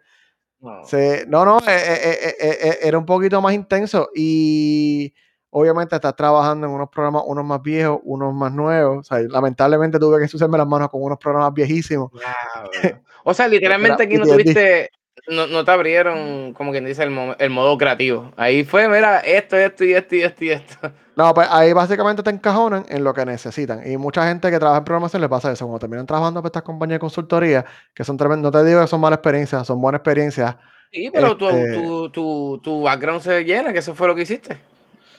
No, 0.61 0.83
no, 1.27 1.45
no, 1.45 1.57
eh, 1.67 1.75
eh, 1.75 2.35
eh, 2.39 2.77
era 2.83 2.99
un 2.99 3.05
poquito 3.05 3.41
más 3.41 3.53
intenso. 3.55 4.09
Y 4.13 5.11
obviamente 5.49 5.95
estás 5.95 6.15
trabajando 6.15 6.67
en 6.67 6.73
unos 6.73 6.89
programas, 6.89 7.23
unos 7.25 7.43
más 7.43 7.61
viejos, 7.63 7.99
unos 8.03 8.31
más 8.31 8.51
nuevos. 8.51 8.99
O 8.99 9.03
sea, 9.03 9.19
lamentablemente 9.27 9.97
tuve 9.97 10.17
que 10.17 10.23
ensuciarme 10.23 10.59
las 10.59 10.67
manos 10.67 10.89
con 10.89 11.01
unos 11.01 11.17
programas 11.17 11.51
viejísimos. 11.51 12.11
o 13.23 13.33
sea, 13.33 13.47
literalmente 13.47 14.03
aquí 14.03 14.17
no 14.17 14.25
tuviste 14.25 14.91
no, 15.27 15.47
no, 15.47 15.65
te 15.65 15.71
abrieron, 15.71 16.53
como 16.53 16.71
quien 16.71 16.85
dice, 16.85 17.03
el, 17.03 17.35
el, 17.39 17.49
modo 17.49 17.77
creativo. 17.77 18.31
Ahí 18.37 18.63
fue, 18.63 18.87
mira, 18.87 19.19
esto, 19.19 19.57
esto 19.57 19.83
y 19.83 19.93
esto 19.93 20.15
y 20.15 20.21
esto 20.21 20.45
y 20.45 20.49
esto. 20.51 20.91
No, 21.15 21.33
pues 21.33 21.47
ahí 21.49 21.71
básicamente 21.71 22.21
te 22.23 22.29
encajonan 22.29 22.85
en 22.89 23.03
lo 23.03 23.13
que 23.13 23.25
necesitan. 23.25 23.89
Y 23.89 23.97
mucha 23.97 24.27
gente 24.27 24.51
que 24.51 24.59
trabaja 24.59 24.79
en 24.79 24.83
programación 24.83 25.21
le 25.21 25.29
pasa 25.29 25.51
eso. 25.51 25.65
Cuando 25.65 25.79
terminan 25.79 26.05
trabajando 26.05 26.41
para 26.41 26.49
estas 26.49 26.63
compañías 26.63 26.97
de 26.97 26.99
consultoría, 26.99 27.65
que 27.93 28.03
son 28.03 28.17
tremendas, 28.17 28.51
no 28.51 28.59
te 28.59 28.65
digo 28.67 28.81
que 28.81 28.87
son 28.87 28.99
malas 28.99 29.17
experiencias, 29.17 29.65
son 29.65 29.79
buenas 29.81 29.99
experiencias. 29.99 30.55
Sí, 30.91 31.09
pero 31.13 31.31
este... 31.31 31.73
tu, 31.73 32.09
tu, 32.09 32.59
tu, 32.61 32.81
background 32.83 33.21
se 33.21 33.43
llena, 33.43 33.71
que 33.71 33.79
eso 33.79 33.95
fue 33.95 34.07
lo 34.07 34.15
que 34.15 34.23
hiciste. 34.23 34.57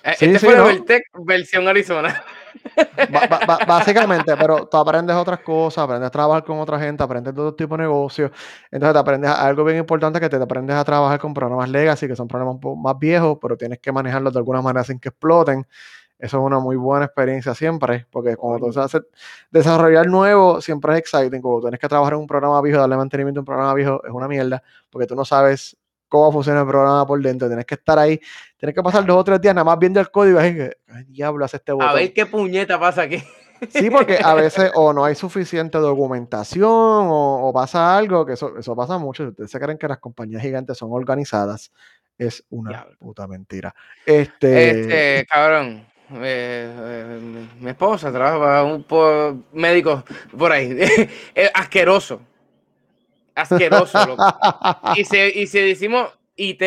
E, 0.05 0.15
sí, 0.15 0.27
este 0.27 0.39
sí, 0.39 0.47
fue 0.47 0.57
¿no? 0.57 1.25
versión 1.25 1.67
Arizona. 1.67 2.23
Básicamente, 3.67 4.37
pero 4.37 4.67
tú 4.67 4.77
aprendes 4.77 5.17
otras 5.17 5.41
cosas, 5.41 5.85
aprendes 5.85 6.09
a 6.09 6.11
trabajar 6.11 6.45
con 6.45 6.59
otra 6.59 6.79
gente, 6.79 7.03
aprendes 7.03 7.35
todo 7.35 7.55
tipo 7.55 7.77
de 7.77 7.85
negocios. 7.85 8.31
Entonces 8.71 8.95
te 8.95 8.99
aprendes 8.99 9.31
algo 9.31 9.65
bien 9.65 9.79
importante 9.79 10.21
que 10.21 10.29
te 10.29 10.37
aprendes 10.37 10.77
a 10.77 10.85
trabajar 10.85 11.19
con 11.19 11.35
programas 11.35 11.69
legacy, 11.69 12.07
que 12.07 12.17
son 12.17 12.29
programas 12.29 12.55
un 12.55 12.61
poco 12.61 12.77
más 12.77 12.99
viejos, 12.99 13.39
pero 13.41 13.57
tienes 13.57 13.79
que 13.79 13.93
manejarlos 13.93 14.33
de 14.33 14.39
alguna 14.39 14.63
manera 14.63 14.85
sin 14.85 14.99
que 14.99 15.09
exploten. 15.09 15.67
Eso 16.19 16.39
es 16.39 16.43
una 16.43 16.59
muy 16.59 16.77
buena 16.77 17.05
experiencia 17.05 17.55
siempre, 17.55 18.07
porque 18.11 18.37
cuando 18.37 18.71
tú 18.71 18.81
haces 18.81 19.03
desarrollar 19.51 20.07
nuevo, 20.07 20.63
siempre 20.63 20.95
es 20.95 21.01
exciting. 21.01 21.43
Cuando 21.43 21.61
tienes 21.61 21.79
que 21.79 21.89
trabajar 21.89 22.15
en 22.15 22.21
un 22.21 22.27
programa 22.27 22.61
viejo, 22.63 22.81
darle 22.81 22.97
mantenimiento 22.97 23.41
a 23.41 23.43
un 23.43 23.45
programa 23.45 23.75
viejo, 23.75 24.03
es 24.03 24.11
una 24.11 24.27
mierda, 24.27 24.63
porque 24.89 25.07
tú 25.07 25.15
no 25.15 25.27
sabes 25.27 25.77
cómo 26.09 26.33
funciona 26.33 26.61
el 26.61 26.67
programa 26.67 27.07
por 27.07 27.21
dentro. 27.21 27.49
Tienes 27.49 27.67
que 27.67 27.75
estar 27.75 27.99
ahí, 27.99 28.21
tienes 28.57 28.75
que 28.75 28.83
pasar 28.83 29.05
dos 29.05 29.19
o 29.19 29.25
tres 29.25 29.41
días 29.41 29.55
nada 29.55 29.65
más 29.65 29.79
viendo 29.79 30.01
el 30.01 30.11
código. 30.11 30.39
Ay, 30.39 30.55
¿qué 30.55 30.73
diablo 31.09 31.45
hace 31.45 31.59
este 31.59 31.73
botón? 31.73 31.89
A 31.89 31.95
ver 31.95 32.13
qué 32.13 32.27
puñeta 32.27 32.79
pasa 32.79 33.03
aquí. 33.03 33.23
Sí, 33.71 33.91
porque 33.91 34.19
a 34.23 34.35
veces 34.35 34.71
o 34.75 34.93
no 34.93 35.05
hay 35.05 35.15
suficiente 35.15 35.79
documentación 35.79 36.71
o, 36.71 37.49
o 37.49 37.53
pasa 37.53 37.97
algo, 37.97 38.27
que 38.27 38.35
eso, 38.35 38.57
eso 38.59 38.77
pasa 38.77 38.99
mucho. 38.99 39.29
Ustedes 39.29 39.51
se 39.51 39.61
creen 39.61 39.79
que 39.79 39.89
las 39.89 39.99
compañías 39.99 40.43
gigantes 40.43 40.79
son 40.79 40.91
organizadas. 40.93 41.73
Es 42.19 42.45
una 42.51 42.71
diablo. 42.71 42.97
puta 42.99 43.27
mentira. 43.27 43.75
Este, 44.05 44.81
este 44.81 45.27
cabrón. 45.27 45.87
Eh, 46.09 46.73
eh, 46.73 47.47
mi 47.59 47.71
esposa 47.71 48.13
trabaja 48.13 48.39
para 48.39 48.63
un 48.63 48.85
por, 48.85 49.37
médico 49.53 50.05
por 50.39 50.53
ahí. 50.53 50.79
asqueroso 51.55 52.21
asqueroso, 53.37 54.05
loco. 54.07 54.25
Y 54.97 55.05
si, 55.05 55.17
y 55.19 55.47
si 55.47 55.61
decimos 55.61 56.19
IT, 56.35 56.63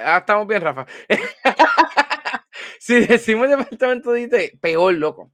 ah, 0.00 0.18
estamos 0.18 0.46
bien, 0.48 0.62
Rafa. 0.62 0.86
si 2.80 3.06
decimos 3.06 3.48
departamento 3.48 4.10
de 4.12 4.22
IT, 4.22 4.60
peor, 4.60 4.94
loco. 4.94 5.30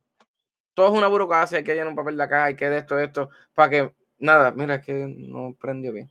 Todo 0.74 0.88
es 0.88 0.98
una 0.98 1.08
burocracia, 1.08 1.58
hay 1.58 1.64
que 1.64 1.72
llenar 1.72 1.88
un 1.88 1.96
papel 1.96 2.16
de 2.16 2.22
acá, 2.22 2.44
hay 2.44 2.56
que 2.56 2.68
de 2.68 2.78
esto, 2.78 2.96
de 2.96 3.04
esto, 3.04 3.30
para 3.54 3.70
que, 3.70 3.94
nada, 4.18 4.50
mira, 4.50 4.76
es 4.76 4.84
que 4.84 4.92
no 4.92 5.54
prendió 5.58 5.92
bien. 5.92 6.10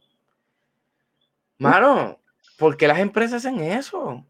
Mano, 1.58 2.20
¿por 2.58 2.78
qué 2.78 2.88
las 2.88 3.00
empresas 3.00 3.46
hacen 3.46 3.60
eso? 3.60 4.26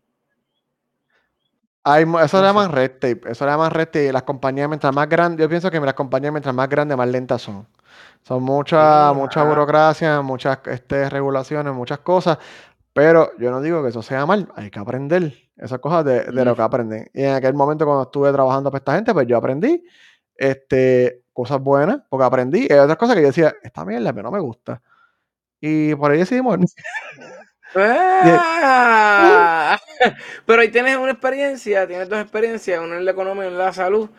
Hay, 1.84 2.04
eso 2.24 2.42
le 2.42 2.48
llaman 2.48 2.72
red 2.72 2.92
tape, 2.92 3.32
eso 3.32 3.46
le 3.46 3.52
llaman 3.52 3.72
red 3.72 3.86
tape. 3.86 4.12
Las 4.12 4.24
compañías, 4.24 4.68
mientras 4.68 4.94
más 4.94 5.08
grandes, 5.08 5.44
yo 5.44 5.50
pienso 5.50 5.72
que 5.72 5.80
las 5.80 5.94
compañías, 5.94 6.32
mientras 6.32 6.54
más 6.54 6.68
grandes, 6.70 6.98
más 6.98 7.08
lentas 7.08 7.42
son. 7.42 7.68
Son 8.24 8.44
mucha, 8.44 9.12
mucha 9.14 9.44
burocracia, 9.44 10.22
muchas 10.22 10.60
este, 10.66 11.10
regulaciones, 11.10 11.74
muchas 11.74 12.00
cosas. 12.00 12.38
Pero 12.94 13.32
yo 13.38 13.52
no 13.52 13.62
digo 13.62 13.82
que 13.82 13.90
eso 13.90 14.02
sea 14.02 14.26
mal, 14.26 14.50
hay 14.56 14.70
que 14.70 14.80
aprender 14.80 15.34
esas 15.58 15.80
cosas 15.80 16.06
de, 16.06 16.26
de 16.26 16.46
lo 16.46 16.56
que 16.56 16.62
aprenden. 16.62 17.10
Y 17.14 17.24
en 17.24 17.36
aquel 17.36 17.54
momento 17.54 17.86
cuando 17.86 18.04
estuve 18.04 18.32
trabajando 18.32 18.72
para 18.72 18.80
esta 18.80 18.96
gente, 18.96 19.14
pues 19.14 19.28
yo 19.28 19.38
aprendí 19.38 19.84
este, 20.40 21.24
cosas 21.34 21.60
buenas, 21.60 22.02
porque 22.10 22.26
aprendí, 22.26 22.68
y 22.70 22.74
hay 22.74 22.80
otras 22.80 22.98
cosas 22.98 23.16
que 23.16 23.22
yo 23.22 23.28
decía, 23.28 23.54
esta 23.62 23.86
mierda 23.86 24.14
pero 24.14 24.24
no 24.24 24.32
me 24.32 24.40
gusta. 24.40 24.82
Y 25.62 25.94
por 25.96 26.12
ahí 26.12 26.20
decidimos. 26.20 26.58
¡Ah! 27.76 29.78
Pero 30.46 30.62
ahí 30.62 30.70
tienes 30.70 30.98
una 30.98 31.12
experiencia, 31.12 31.88
tienes 31.88 32.10
dos 32.10 32.20
experiencias, 32.20 32.80
una 32.80 32.98
en 32.98 33.06
la 33.06 33.12
economía 33.12 33.44
y 33.44 33.48
una 33.48 33.58
en 33.58 33.66
la 33.66 33.74
salud. 33.74 34.10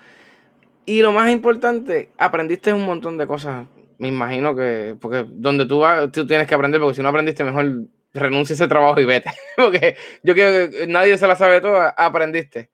Y 0.85 1.03
lo 1.03 1.13
más 1.13 1.31
importante, 1.31 2.11
aprendiste 2.17 2.73
un 2.73 2.85
montón 2.85 3.19
de 3.19 3.27
cosas. 3.27 3.67
Me 4.01 4.09
imagino 4.09 4.57
que, 4.57 4.97
porque 4.99 5.27
donde 5.29 5.67
tú 5.67 5.81
vas, 5.81 6.11
tú 6.11 6.27
tienes 6.27 6.49
que 6.49 6.55
aprender, 6.55 6.81
porque 6.81 6.97
si 6.97 7.03
no 7.03 7.11
aprendiste, 7.11 7.45
mejor 7.45 7.85
renuncia 8.15 8.55
a 8.55 8.57
ese 8.57 8.67
trabajo 8.67 8.99
y 8.99 9.05
vete. 9.05 9.31
Porque 9.57 9.95
yo 10.23 10.33
creo 10.33 10.71
que 10.71 10.87
nadie 10.87 11.19
se 11.19 11.27
la 11.27 11.37
sabe 11.37 11.61
toda, 11.61 11.91
aprendiste. 11.91 12.71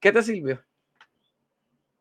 ¿Qué 0.00 0.10
te 0.12 0.22
sirvió? 0.22 0.62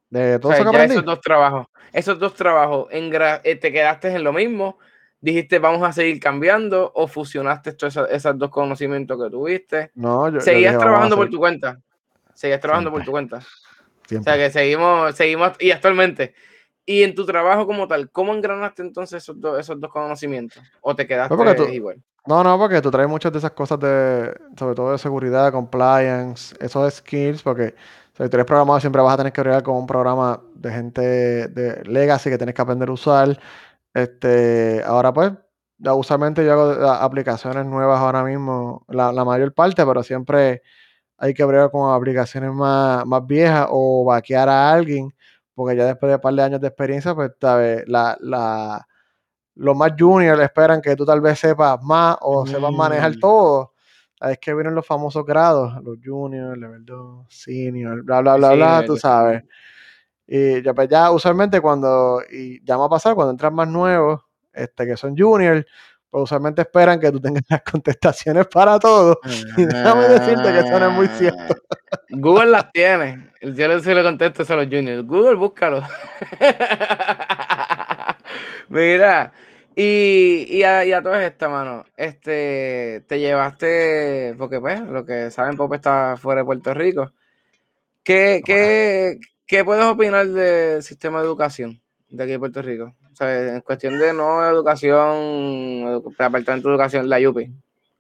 De 0.10 0.36
O 0.36 0.40
todo 0.40 0.54
sea, 0.54 0.62
eso 0.62 0.72
que 0.72 0.72
ya 0.72 0.84
aprendí. 0.84 0.94
esos 0.96 1.06
dos 1.06 1.20
trabajos, 1.20 1.68
esos 1.92 2.18
dos 2.18 2.34
trabajos, 2.34 2.88
en 2.92 3.12
eh, 3.44 3.56
te 3.58 3.74
quedaste 3.74 4.08
en 4.08 4.24
lo 4.24 4.32
mismo, 4.32 4.80
dijiste 5.20 5.60
vamos 5.60 5.84
a 5.84 5.92
seguir 5.92 6.22
cambiando 6.22 6.94
o 6.96 7.08
fusionaste 7.10 7.74
todos 7.74 7.98
esos, 8.10 8.38
dos 8.38 8.50
conocimientos 8.50 9.22
que 9.22 9.30
tuviste. 9.30 9.92
No, 9.96 10.30
yo, 10.30 10.36
yo 10.36 10.40
Seguías 10.40 10.74
dije, 10.74 10.78
vamos 10.78 10.82
a 10.82 10.86
trabajando 10.86 11.16
por 11.18 11.30
tu 11.30 11.38
cuenta. 11.40 11.82
Seguías 12.34 12.62
trabajando 12.62 12.92
por 12.92 13.04
tu 13.04 13.12
cuenta. 13.12 13.42
O 14.18 14.24
sea 14.24 14.38
que 14.38 14.50
seguimos, 14.50 15.14
seguimos, 15.16 15.52
y 15.60 15.72
actualmente. 15.72 16.34
Y 16.86 17.04
en 17.04 17.16
tu 17.16 17.26
trabajo 17.26 17.66
como 17.66 17.88
tal, 17.88 18.10
¿cómo 18.12 18.34
engranaste 18.34 18.82
entonces 18.84 19.24
esos 19.24 19.40
dos, 19.40 19.60
esos 19.60 19.80
dos 19.80 19.92
conocimientos? 19.92 20.62
¿O 20.82 20.96
te 20.96 21.08
quedaste 21.08 21.36
tú- 21.56 21.64
igual? 21.70 22.02
No, 22.28 22.44
no, 22.44 22.58
porque 22.58 22.82
tú 22.82 22.90
traes 22.90 23.08
muchas 23.08 23.32
de 23.32 23.38
esas 23.38 23.52
cosas 23.52 23.80
de, 23.80 24.36
sobre 24.58 24.76
todo 24.76 24.92
de 24.92 24.98
seguridad, 24.98 25.52
compliance, 25.52 26.56
esos 26.60 26.92
skills, 26.96 27.44
porque 27.44 27.76
si 28.14 28.30
tú 28.30 28.36
eres 28.38 28.46
programador 28.46 28.82
siempre 28.82 29.02
vas 29.02 29.14
a 29.14 29.18
tener 29.18 29.32
que 29.34 29.42
bregar 29.42 29.62
con 29.62 29.76
un 29.76 29.86
programa 29.86 30.42
de 30.56 30.72
gente 30.72 31.02
de 31.02 31.84
legacy 31.86 32.30
que 32.32 32.38
tienes 32.38 32.56
que 32.56 32.62
aprender 32.62 32.90
a 32.90 32.94
usar. 32.94 33.40
Este, 33.94 34.84
ahora 34.86 35.14
pues, 35.14 35.32
usualmente 35.96 36.46
yo 36.46 36.54
hago 36.54 36.88
aplicaciones 36.92 37.66
nuevas 37.66 38.00
ahora 38.00 38.24
mismo, 38.24 38.86
la, 38.90 39.12
la 39.12 39.26
mayor 39.26 39.54
parte, 39.54 39.86
pero 39.86 40.04
siempre 40.04 40.62
hay 41.18 41.34
que 41.34 41.44
bregar 41.46 41.72
con 41.72 41.94
aplicaciones 41.94 42.52
más, 42.54 43.06
más 43.06 43.26
viejas 43.26 43.68
o 43.70 44.06
vaquear 44.06 44.50
a 44.50 44.72
alguien, 44.72 45.14
porque 45.56 45.76
ya 45.78 45.86
después 45.86 46.10
de 46.10 46.16
un 46.16 46.22
par 46.22 46.34
de 46.36 46.44
años 46.44 46.62
de 46.62 46.68
experiencia, 46.68 47.16
pues 47.16 47.32
sabes, 47.42 47.84
la, 47.88 48.18
la, 48.20 48.88
los 49.56 49.76
más 49.76 49.94
juniors 49.98 50.42
esperan 50.42 50.82
que 50.82 50.96
tú 50.96 51.06
tal 51.06 51.22
vez 51.22 51.40
sepas 51.40 51.82
más 51.82 52.18
o 52.22 52.46
sepas 52.46 52.72
manejar 52.74 53.12
Mm. 53.12 53.20
todo. 53.20 53.74
Es 54.22 54.38
que 54.40 54.54
vienen 54.54 54.76
los 54.76 54.86
famosos 54.86 55.26
grados, 55.26 55.82
los 55.84 55.98
juniors, 56.04 56.58
level 56.58 56.86
2, 56.86 57.26
senior, 57.30 58.02
bla, 58.04 58.22
bla, 58.22 58.36
bla, 58.38 58.50
sí, 58.50 58.56
bla, 58.56 58.84
tú 58.86 58.98
sabes. 58.98 59.44
Y 60.28 60.62
ya, 60.64 60.74
pues 60.74 60.90
ya 60.90 61.12
usualmente 61.12 61.62
cuando, 61.62 62.22
y 62.32 62.64
ya 62.66 62.78
me 62.78 62.86
ha 62.86 62.90
pasado, 62.90 63.16
cuando 63.16 63.32
entran 63.32 63.54
más 63.54 63.68
nuevos, 63.68 64.22
este, 64.54 64.86
que 64.88 64.98
son 64.98 65.16
juniors, 65.18 65.66
pues 66.16 66.24
usualmente 66.24 66.62
esperan 66.62 66.98
que 66.98 67.12
tú 67.12 67.20
tengas 67.20 67.44
las 67.50 67.62
contestaciones 67.64 68.48
para 68.48 68.80
todo. 68.80 69.20
Y 69.58 69.66
déjame 69.66 70.08
decirte 70.08 70.44
que 70.44 70.60
eso 70.60 70.80
no 70.80 70.88
es 70.88 70.94
muy 70.94 71.08
cierto. 71.10 71.56
Ah, 71.92 71.98
Google 72.10 72.52
las 72.52 72.72
tiene. 72.72 73.32
Yo 73.42 73.68
le, 73.68 73.82
se 73.82 73.94
le 73.94 74.02
contesto 74.02 74.46
a 74.48 74.56
los 74.56 74.66
juniors. 74.68 75.06
Google, 75.06 75.36
búscalo. 75.36 75.84
Mira, 78.70 79.34
y, 79.76 80.46
y, 80.50 80.64
a, 80.64 80.86
y 80.86 80.94
a 80.94 81.04
todas 81.04 81.22
estas, 81.22 81.50
mano, 81.50 81.84
este, 81.98 83.04
te 83.10 83.20
llevaste, 83.20 84.36
porque 84.38 84.62
pues, 84.62 84.80
lo 84.80 85.06
que 85.06 85.32
saben, 85.32 85.58
Pop 85.58 85.74
está 85.74 86.16
fuera 86.16 86.42
de 86.42 86.46
Puerto 86.46 86.74
Rico. 86.74 87.12
¿Qué, 88.06 88.42
qué, 88.46 89.20
qué 89.46 89.66
puedes 89.66 89.84
opinar 89.84 90.28
del 90.28 90.82
sistema 90.82 91.20
de 91.20 91.26
educación 91.26 91.82
de 92.08 92.24
aquí 92.24 92.32
de 92.32 92.40
Puerto 92.40 92.62
Rico? 92.62 92.96
O 93.16 93.18
sea, 93.18 93.56
en 93.56 93.62
cuestión 93.62 93.98
de 93.98 94.12
no 94.14 94.46
educación, 94.46 95.00
edu- 95.88 96.04
departamento 96.18 96.68
de 96.68 96.74
educación, 96.76 97.08
la 97.08 97.18
UPI. 97.30 97.50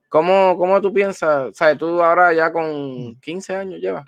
¿Cómo, 0.09 0.57
¿Cómo 0.57 0.81
tú 0.81 0.93
piensas? 0.93 1.51
O 1.51 1.53
sea, 1.53 1.73
tú 1.77 2.03
ahora 2.03 2.33
ya 2.33 2.51
con 2.51 3.15
15 3.21 3.55
años 3.55 3.79
llevas 3.79 4.03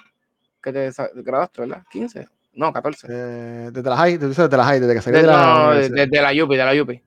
que 0.62 0.74
te 0.74 0.92
graduaste, 1.24 1.62
¿verdad? 1.62 1.84
15, 1.90 2.28
no, 2.56 2.74
14. 2.74 3.08
Eh, 3.10 3.70
desde 3.72 3.90
la 3.90 3.96
high, 3.96 4.18
desde 4.18 4.58
la 4.58 4.64
high, 4.66 4.80
desde 4.82 4.94
que 4.96 5.02
salí 5.02 5.16
De- 5.16 5.22
de 5.22 5.28
la 5.28 5.38
no, 5.38 5.72
de- 5.72 5.90
desde 5.90 6.22
la 6.22 6.44
UPI, 6.44 6.58
de 6.58 6.66
la 6.76 6.84
UPI. 6.84 7.04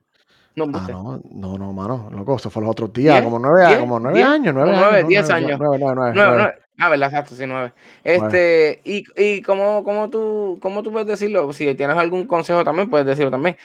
No, 0.55 0.65
Ah, 0.73 0.87
no, 0.89 1.21
no, 1.31 1.57
no, 1.59 1.71
mano, 1.73 2.09
loco, 2.11 2.35
eso 2.37 2.49
fue 2.49 2.61
los 2.63 2.71
otros 2.71 2.91
días, 2.91 3.13
¿Diez? 3.13 3.23
como 3.23 3.37
nueve, 3.39 3.63
a- 3.65 3.67
¿Diez? 3.69 3.79
como 3.79 3.99
nueve 3.99 4.17
¿Diez? 4.17 4.27
años, 4.27 4.53
nueve 4.53 4.71
Como 4.71 4.81
nueve, 4.83 5.03
diez 5.07 5.29
años. 5.29 5.57
nueve, 5.59 5.77
nueve, 5.79 5.95
nueve, 5.95 6.11
Nueve, 6.15 6.29
nueve. 6.31 6.37
nueve. 6.37 6.57
Ah, 6.77 6.89
verdad, 6.89 7.09
exacto, 7.09 7.35
sí, 7.35 7.43
nueve. 7.47 7.73
Este, 8.03 8.81
y, 8.83 9.03
y 9.15 9.41
cómo, 9.43 9.83
cómo 9.83 10.09
tú, 10.09 10.57
cómo 10.61 10.81
tú 10.81 10.91
puedes 10.91 11.07
decirlo, 11.07 11.53
si 11.53 11.73
tienes 11.75 11.95
algún 11.95 12.25
consejo 12.25 12.63
también, 12.63 12.89
puedes 12.89 13.05
decirlo 13.05 13.29
también. 13.29 13.55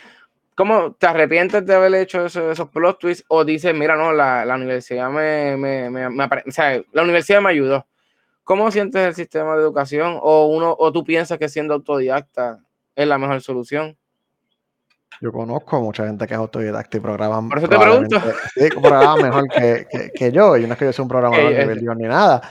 ¿Cómo 0.57 0.93
te 0.95 1.07
arrepientes 1.07 1.65
de 1.67 1.75
haber 1.75 1.95
hecho 1.95 2.25
eso- 2.27 2.51
esos 2.51 2.71
plot 2.71 2.99
twists 2.99 3.25
o 3.29 3.45
dices, 3.45 3.75
mira, 3.75 3.95
no, 3.95 4.13
la, 4.13 4.45
la 4.47 4.55
universidad 4.57 5.11
me, 5.11 5.57
me, 5.57 5.91
me, 5.91 6.07
o 6.07 6.29
sea, 6.51 6.81
la 6.93 7.03
universidad 7.03 7.41
me 7.43 7.51
ayudó? 7.51 7.87
¿Cómo 8.43 8.71
sientes 8.71 9.07
el 9.07 9.15
sistema 9.15 9.55
de 9.55 9.63
educación? 9.63 10.19
O 10.23 10.47
uno, 10.47 10.75
o 10.79 10.93
tú 10.93 11.05
piensas 11.05 11.37
que 11.39 11.49
siendo 11.49 11.75
autodidacta 11.75 12.61
es 12.95 13.07
la 13.07 13.19
mejor 13.19 13.41
solución. 13.43 13.97
Yo 15.21 15.33
conozco 15.33 15.81
mucha 15.81 16.07
gente 16.07 16.27
que 16.27 16.35
es 16.35 16.39
autodidacta 16.39 16.97
y 16.97 17.01
programan 17.01 17.49
Por 17.49 17.59
eso 17.59 17.69
te 17.69 17.79
pregunto. 17.79 18.19
sí, 18.55 18.71
programan 18.71 19.21
mejor 19.21 19.49
que, 19.51 19.87
que, 19.91 20.11
que 20.11 20.33
yo, 20.33 20.57
y 20.57 20.67
no 20.67 20.73
es 20.73 20.79
que 20.79 20.85
yo 20.87 20.93
sea 20.93 21.03
un 21.03 21.09
programador 21.09 21.53
Ok, 21.53 21.59
nivel 21.59 21.99
ni 21.99 22.09
nada. 22.09 22.43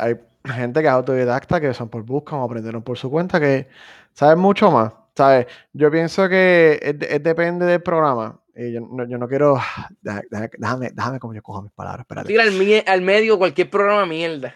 Hay 0.00 0.16
gente 0.52 0.80
que 0.80 0.86
es 0.86 0.92
autodidacta, 0.92 1.60
que 1.60 1.74
son 1.74 1.88
por 1.88 2.02
buscan 2.02 2.38
o 2.40 2.44
aprendieron 2.44 2.82
por 2.82 2.96
su 2.96 3.10
cuenta, 3.10 3.38
que 3.38 3.68
saben 4.12 4.38
mucho 4.38 4.70
más. 4.70 4.92
¿Sabes? 5.16 5.46
Yo 5.72 5.90
pienso 5.90 6.28
que 6.28 6.78
es, 6.82 6.96
es 7.10 7.22
depende 7.22 7.66
del 7.66 7.82
programa. 7.82 8.40
Y 8.54 8.72
yo, 8.72 8.80
no, 8.80 9.06
yo 9.08 9.18
no 9.18 9.28
quiero. 9.28 9.58
Déjame, 10.00 10.90
déjame 10.94 11.18
cómo 11.18 11.34
yo 11.34 11.42
cojo 11.42 11.62
mis 11.62 11.72
palabras, 11.72 12.00
espérate. 12.00 12.28
Tira 12.28 12.42
al, 12.42 12.52
mie- 12.52 12.84
al 12.86 13.02
medio 13.02 13.38
cualquier 13.38 13.68
programa 13.70 14.06
mierda. 14.06 14.54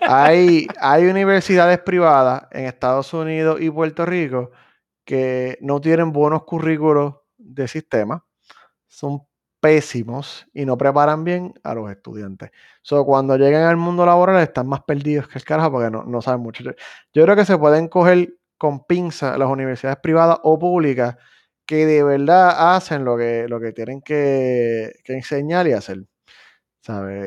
Hay, 0.00 0.66
hay 0.80 1.04
universidades 1.06 1.78
privadas 1.80 2.46
en 2.50 2.66
Estados 2.66 3.12
Unidos 3.12 3.60
y 3.60 3.70
Puerto 3.70 4.04
Rico 4.06 4.50
que 5.04 5.58
no 5.60 5.80
tienen 5.80 6.12
buenos 6.12 6.44
currículos 6.44 7.16
de 7.36 7.68
sistema, 7.68 8.24
son 8.86 9.22
pésimos 9.60 10.46
y 10.54 10.64
no 10.64 10.78
preparan 10.78 11.24
bien 11.24 11.52
a 11.62 11.74
los 11.74 11.90
estudiantes. 11.90 12.50
So, 12.82 13.04
cuando 13.04 13.36
llegan 13.36 13.64
al 13.64 13.76
mundo 13.76 14.06
laboral 14.06 14.40
están 14.42 14.66
más 14.66 14.82
perdidos 14.84 15.28
que 15.28 15.38
el 15.38 15.44
carajo 15.44 15.72
porque 15.72 15.90
no, 15.90 16.04
no 16.04 16.22
saben 16.22 16.40
mucho. 16.40 16.64
Yo, 16.64 16.70
yo 17.12 17.24
creo 17.24 17.36
que 17.36 17.44
se 17.44 17.58
pueden 17.58 17.88
coger 17.88 18.34
con 18.64 18.82
pinza 18.86 19.36
las 19.36 19.50
universidades 19.50 19.98
privadas 19.98 20.38
o 20.42 20.58
públicas 20.58 21.16
que 21.66 21.84
de 21.84 22.02
verdad 22.02 22.74
hacen 22.74 23.04
lo 23.04 23.14
que, 23.14 23.46
lo 23.46 23.60
que 23.60 23.72
tienen 23.72 24.00
que, 24.00 24.94
enseñar 25.04 25.68
y 25.68 25.72
hacer. 25.72 26.06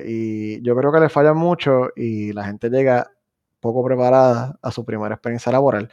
Y 0.04 0.60
yo 0.64 0.76
creo 0.76 0.92
que 0.92 1.00
le 1.00 1.10
falla 1.10 1.36
mucho 1.36 1.90
y 1.96 2.34
la 2.34 2.44
gente 2.46 2.72
llega 2.72 3.12
poco 3.60 3.86
preparada 3.86 4.58
a 4.64 4.72
su 4.72 4.84
primera 4.84 5.14
experiencia 5.14 5.52
laboral. 5.52 5.92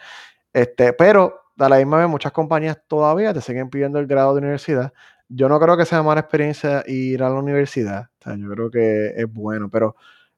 Este, 0.51 0.95
pero 0.95 1.43
a 1.59 1.69
la 1.69 1.77
misma 1.77 1.99
vez 1.99 2.09
muchas 2.09 2.33
compañías 2.33 2.79
todavía 2.89 3.35
te 3.35 3.43
siguen 3.43 3.69
pidiendo 3.69 3.99
el 3.99 4.07
grado 4.07 4.33
de 4.33 4.39
universidad. 4.39 4.95
Yo 5.29 5.51
no 5.51 5.61
creo 5.61 5.77
que 5.77 5.85
sea 5.85 6.03
mala 6.03 6.23
experiencia 6.23 6.85
ir 6.87 7.23
a 7.23 7.29
la 7.29 7.35
universidad. 7.35 8.09
O 8.19 8.25
sea, 8.25 8.35
yo 8.35 8.49
creo 8.49 8.71
que 8.71 9.09
es 9.15 9.31
bueno, 9.31 9.69
pero 9.69 9.95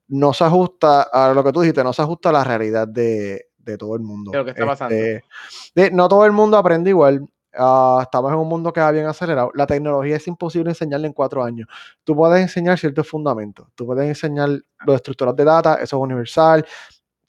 no 0.08 0.32
se 0.32 0.42
ajusta 0.42 1.02
a 1.02 1.32
lo 1.32 1.44
que 1.44 1.52
tú 1.52 1.60
dijiste, 1.60 1.84
no 1.84 1.92
se 1.92 2.02
ajusta 2.02 2.30
a 2.30 2.32
la 2.32 2.42
realidad 2.42 2.88
de, 2.88 3.50
de 3.72 3.78
todo 3.78 3.94
el 3.96 4.02
mundo. 4.02 4.30
Que 4.44 4.50
está 4.50 4.64
pasando. 4.66 4.94
Este, 4.94 5.24
de- 5.74 5.90
no 5.90 6.08
todo 6.08 6.24
el 6.24 6.32
mundo 6.32 6.56
aprende 6.56 6.90
igual. 6.90 7.26
Ah, 7.58 8.00
estamos 8.02 8.30
en 8.32 8.38
un 8.38 8.48
mundo 8.48 8.72
que 8.72 8.80
va 8.80 8.90
bien 8.90 9.06
acelerado. 9.06 9.50
La 9.54 9.66
tecnología 9.66 10.16
es 10.16 10.26
imposible 10.28 10.70
enseñarla 10.70 11.06
en 11.06 11.12
cuatro 11.14 11.42
años. 11.42 11.66
Tú 12.04 12.14
puedes 12.14 12.40
enseñar 12.42 12.78
ciertos 12.78 13.08
fundamentos. 13.08 13.66
Tú 13.74 13.86
puedes 13.86 14.06
enseñar 14.06 14.50
los 14.86 14.96
estructuras 14.96 15.34
de 15.36 15.44
data, 15.44 15.74
eso 15.76 15.96
es 15.96 16.02
universal. 16.02 16.66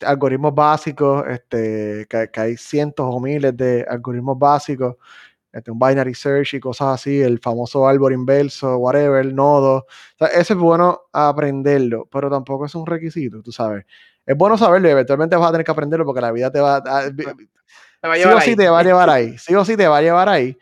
Algoritmos 0.01 0.53
básicos, 0.53 1.23
este, 1.27 2.05
que, 2.09 2.29
que 2.31 2.39
hay 2.39 2.57
cientos 2.57 3.05
o 3.09 3.19
miles 3.19 3.55
de 3.57 3.83
algoritmos 3.89 4.37
básicos, 4.37 4.95
este, 5.51 5.71
un 5.71 5.79
binary 5.79 6.13
search 6.13 6.53
y 6.55 6.59
cosas 6.59 6.89
así, 6.89 7.19
el 7.21 7.39
famoso 7.39 7.87
árbol 7.87 8.13
inverso, 8.13 8.77
whatever, 8.77 9.25
nodo. 9.33 9.77
O 9.77 9.85
sea, 10.19 10.27
eso 10.27 10.53
es 10.53 10.59
bueno 10.59 11.01
aprenderlo, 11.13 12.07
pero 12.11 12.29
tampoco 12.29 12.65
es 12.65 12.75
un 12.75 12.85
requisito, 12.85 13.41
tú 13.41 13.51
sabes. 13.51 13.85
Es 14.27 14.37
bueno 14.37 14.57
saberlo 14.57 14.89
y 14.89 14.91
eventualmente 14.91 15.37
vas 15.37 15.49
a 15.49 15.51
tener 15.53 15.65
que 15.65 15.71
aprenderlo 15.71 16.05
porque 16.05 16.21
la 16.21 16.31
vida 16.31 16.51
te 16.51 16.59
va 16.59 16.75
a, 16.75 17.09
Te 18.01 18.07
va 18.07 18.13
a 18.13 18.17
sí 18.17 18.21
llevar 18.21 18.35
o 18.35 18.41
sí 18.41 18.51
ahí. 18.51 18.55
te 18.55 18.69
va 18.69 18.79
a 18.79 18.83
llevar 18.83 19.09
ahí, 19.09 19.37
sí 19.39 19.55
o 19.55 19.65
sí 19.65 19.77
te 19.77 19.87
va 19.87 19.97
a 19.97 20.01
llevar 20.01 20.29
ahí, 20.29 20.57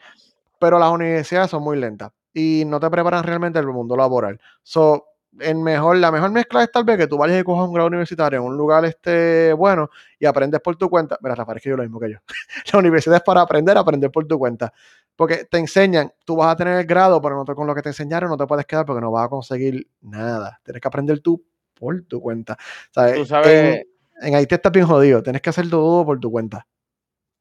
pero 0.60 0.80
las 0.80 0.92
universidades 0.92 1.52
son 1.52 1.64
muy 1.64 1.78
lentas 1.78 2.12
y 2.34 2.64
no 2.66 2.80
te 2.80 2.90
preparan 2.90 3.24
realmente 3.24 3.60
al 3.60 3.68
mundo 3.68 3.98
laboral. 3.98 4.40
So, 4.64 5.06
en 5.40 5.64
mejor, 5.64 5.98
la 5.98 6.12
mejor 6.12 6.32
mezcla 6.32 6.64
es 6.64 6.72
tal 6.72 6.86
vez 6.86 6.98
que 6.98 7.08
tú 7.08 7.18
vayas 7.18 7.42
y 7.42 7.44
cojas 7.44 7.68
un 7.68 7.74
grado 7.74 7.88
universitario 7.88 8.40
en 8.40 8.46
un 8.46 8.58
lugar 8.58 8.86
este, 8.86 9.52
bueno 9.54 9.90
y 10.20 10.26
aprendes 10.26 10.62
por 10.62 10.78
tu 10.78 10.90
cuenta. 10.90 11.18
Mira, 11.22 11.36
Rafael, 11.36 11.58
es 11.58 11.64
que 11.64 11.70
yo 11.72 11.78
lo 11.78 11.84
mismo 11.84 12.00
que 12.00 12.12
yo. 12.12 12.18
la 12.74 12.80
universidad 12.80 13.18
es 13.18 13.24
para 13.24 13.42
aprender, 13.42 13.78
aprender 13.78 14.12
por 14.12 14.26
tu 14.28 14.40
cuenta. 14.40 14.72
porque 15.16 15.46
te 15.50 15.58
enseñan, 15.58 16.12
tú 16.26 16.38
vas 16.38 16.54
a 16.54 16.56
tener 16.56 16.80
el 16.80 16.86
grado, 16.86 17.22
pero 17.22 17.36
no 17.36 17.46
te, 17.46 17.54
con 17.56 17.68
lo 17.68 17.76
que 17.76 17.82
te 17.82 17.90
enseñaron 17.90 18.30
no 18.30 18.38
te 18.38 18.48
puedes 18.48 18.66
quedar 18.66 18.86
porque 18.86 19.02
no 19.02 19.12
vas 19.12 19.26
a 19.26 19.30
conseguir 19.30 19.88
nada. 20.02 20.60
Tienes 20.64 20.82
que 20.82 20.88
aprender 20.88 21.20
tú 21.22 21.44
por 21.76 22.02
tu 22.04 22.22
cuenta. 22.22 22.58
¿Sabes? 22.92 23.20
Tú 23.20 23.26
sabes, 23.26 23.80
En, 23.80 23.84
en 24.22 24.36
Haití 24.36 24.56
estás 24.56 24.72
bien 24.72 24.88
jodido, 24.88 25.24
tienes 25.24 25.42
que 25.42 25.50
hacer 25.52 25.70
todo 25.70 26.06
por 26.06 26.20
tu 26.20 26.32
cuenta. 26.32 26.68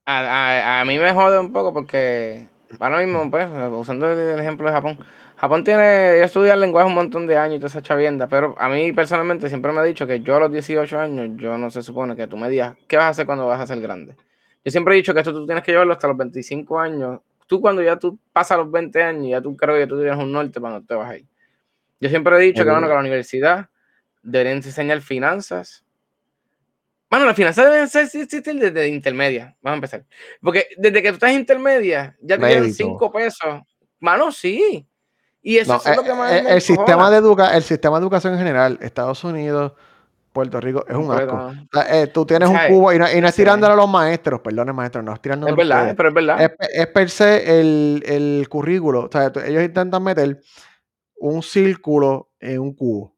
a, 0.06 0.78
a- 0.78 0.80
a 0.80 0.84
mí 0.84 0.98
me 0.98 1.12
jode 1.12 1.38
un 1.38 1.52
poco 1.52 1.72
porque 1.72 2.48
ahora 2.78 2.98
mismo, 3.00 3.30
pues, 3.30 3.48
usando 3.72 4.10
el 4.10 4.38
ejemplo 4.40 4.66
de 4.66 4.72
Japón, 4.72 4.98
Japón 5.36 5.64
tiene, 5.64 6.16
yo 6.18 6.24
estudié 6.24 6.52
el 6.52 6.60
lenguaje 6.60 6.86
un 6.88 6.94
montón 6.94 7.26
de 7.26 7.36
años 7.36 7.56
y 7.56 7.58
toda 7.58 7.68
esa 7.68 7.82
chavienda, 7.82 8.28
pero 8.28 8.54
a 8.58 8.68
mí 8.68 8.92
personalmente 8.92 9.48
siempre 9.48 9.72
me 9.72 9.80
ha 9.80 9.82
dicho 9.84 10.06
que 10.06 10.20
yo 10.20 10.36
a 10.36 10.40
los 10.40 10.52
18 10.52 10.98
años, 10.98 11.30
yo 11.36 11.58
no 11.58 11.70
se 11.70 11.82
supone 11.82 12.14
que 12.16 12.26
tú 12.26 12.36
me 12.36 12.48
digas, 12.48 12.76
¿qué 12.88 12.96
vas 12.96 13.06
a 13.06 13.08
hacer 13.10 13.26
cuando 13.26 13.46
vas 13.46 13.60
a 13.60 13.66
ser 13.66 13.80
grande? 13.80 14.16
Yo 14.64 14.70
siempre 14.70 14.94
he 14.94 14.96
dicho 14.96 15.12
que 15.12 15.20
esto 15.20 15.32
tú 15.32 15.44
tienes 15.46 15.62
que 15.64 15.72
llevarlo 15.72 15.92
hasta 15.92 16.08
los 16.08 16.16
25 16.16 16.78
años. 16.80 17.20
Tú 17.46 17.60
cuando 17.60 17.82
ya 17.82 17.98
tú 17.98 18.18
pasas 18.32 18.56
los 18.58 18.70
20 18.70 19.02
años, 19.02 19.26
ya 19.28 19.40
tú 19.42 19.54
creo 19.56 19.76
que 19.76 19.86
tú 19.86 19.96
tienes 20.00 20.16
un 20.18 20.32
norte 20.32 20.58
donde 20.60 20.86
te 20.86 20.94
vas 20.94 21.10
a 21.10 21.16
ir. 21.18 21.26
Yo 22.00 22.08
siempre 22.08 22.36
he 22.36 22.40
dicho 22.40 22.64
que, 22.64 22.70
bueno, 22.70 22.86
que 22.88 22.94
la 22.94 23.00
universidad 23.00 23.68
deberían 24.24 24.56
enseñar 24.56 25.00
finanzas. 25.00 25.84
Bueno, 27.10 27.26
las 27.26 27.36
finanzas 27.36 27.70
deben 27.70 27.88
ser 27.88 28.04
existir 28.04 28.42
desde 28.42 28.88
intermedia. 28.88 29.56
Vamos 29.62 29.74
a 29.74 29.76
empezar. 29.76 30.04
Porque 30.40 30.66
desde 30.76 31.00
que 31.02 31.10
tú 31.10 31.14
estás 31.14 31.32
intermedia, 31.32 32.16
ya 32.20 32.36
te 32.38 32.46
dieron 32.46 32.64
Crédito. 32.64 32.84
5 32.84 33.12
pesos. 33.12 33.60
Mano, 34.00 34.32
sí. 34.32 34.86
Y 35.40 35.58
eso 35.58 35.74
No, 35.74 35.78
es 35.90 35.96
lo 35.96 36.02
eh, 36.02 36.04
que 36.06 36.14
más 36.14 36.32
eh, 36.32 36.42
me 36.42 36.52
el, 36.54 36.60
sistema 36.60 37.10
de 37.10 37.18
educa 37.18 37.54
el 37.56 37.62
sistema 37.62 37.98
de 37.98 38.02
educación 38.02 38.32
en 38.32 38.38
general, 38.38 38.78
Estados 38.80 39.22
Unidos, 39.22 39.74
Puerto 40.32 40.58
Rico, 40.60 40.84
es 40.88 40.96
un 40.96 41.12
asco. 41.12 41.36
¿no? 41.36 41.46
O 41.48 41.68
sea, 41.72 42.00
eh, 42.02 42.06
tú 42.08 42.24
tienes 42.26 42.48
un 42.48 42.58
cubo 42.68 42.92
y 42.92 42.98
no, 42.98 43.12
y 43.12 43.20
no 43.20 43.28
es 43.28 43.34
Sí. 43.34 43.42
tirándole 43.42 43.74
a 43.74 43.76
los 43.76 43.88
maestros, 43.88 44.40
perdón, 44.40 44.74
maestros, 44.74 45.04
no 45.04 45.12
es 45.12 45.20
tirándole 45.20 45.52
Es 45.52 45.54
a 45.54 45.56
verdad, 45.58 45.78
ustedes. 45.82 45.96
pero 45.96 46.08
es 46.08 46.14
verdad. 46.14 46.42
Es, 46.42 46.68
es 46.72 46.86
per 46.88 47.10
se 47.10 47.60
el, 47.60 48.02
el 48.06 48.48
currículo. 48.48 49.04
O 49.04 49.10
sea, 49.12 49.30
ellos 49.46 49.62
intentan 49.62 50.02
meter 50.02 50.40
un 51.16 51.42
círculo 51.42 52.30
en 52.40 52.58
un 52.58 52.74
cubo 52.74 53.13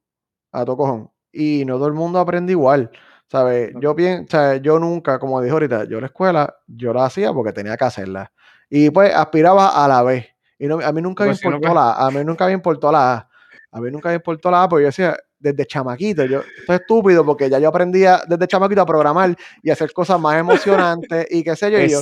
a 0.60 0.64
tu 0.64 0.76
cojón. 0.76 1.10
Y 1.32 1.64
no 1.64 1.74
todo 1.76 1.88
el 1.88 1.94
mundo 1.94 2.18
aprende 2.18 2.52
igual. 2.52 2.90
¿Sabes? 3.28 3.72
Yo 3.80 3.94
pienso, 3.94 4.54
yo 4.56 4.78
nunca, 4.78 5.18
como 5.18 5.40
dije 5.40 5.52
ahorita, 5.52 5.84
yo 5.84 6.00
la 6.00 6.06
escuela, 6.06 6.54
yo 6.66 6.92
la 6.92 7.06
hacía 7.06 7.32
porque 7.32 7.52
tenía 7.52 7.76
que 7.76 7.84
hacerla. 7.84 8.30
Y 8.70 8.90
pues 8.90 9.14
aspiraba 9.14 9.84
a 9.84 9.88
la 9.88 10.02
B. 10.02 10.26
Y 10.58 10.66
no, 10.68 10.78
a 10.80 10.92
mí 10.92 11.02
nunca 11.02 11.24
me 11.24 11.30
Pues 11.30 11.40
si 11.40 11.48
no, 11.48 11.56
importó 11.56 11.74
la 11.74 11.90
A. 11.90 12.06
A 12.06 12.10
mí 12.10 12.24
nunca 12.24 12.46
me 12.46 12.52
importó 12.52 12.92
la 12.92 13.12
A. 13.14 13.28
A 13.72 13.80
mí 13.80 13.90
nunca 13.90 14.08
me 14.10 14.14
importó 14.14 14.50
la 14.50 14.62
A 14.62 14.68
porque 14.68 14.84
yo 14.84 14.86
decía, 14.86 15.16
desde 15.38 15.66
chamaquito, 15.66 16.24
yo, 16.24 16.38
esto 16.38 16.72
es 16.72 16.80
estúpido 16.80 17.24
porque 17.24 17.50
ya 17.50 17.58
yo 17.58 17.68
aprendía 17.68 18.22
desde 18.26 18.46
chamaquito 18.46 18.80
a 18.80 18.86
programar 18.86 19.36
y 19.62 19.70
hacer 19.70 19.92
cosas 19.92 20.20
más 20.20 20.38
emocionantes 20.38 21.26
y 21.30 21.42
qué 21.42 21.56
sé 21.56 21.70
yo. 21.70 21.78
Y 21.80 21.90
yo, 21.90 22.00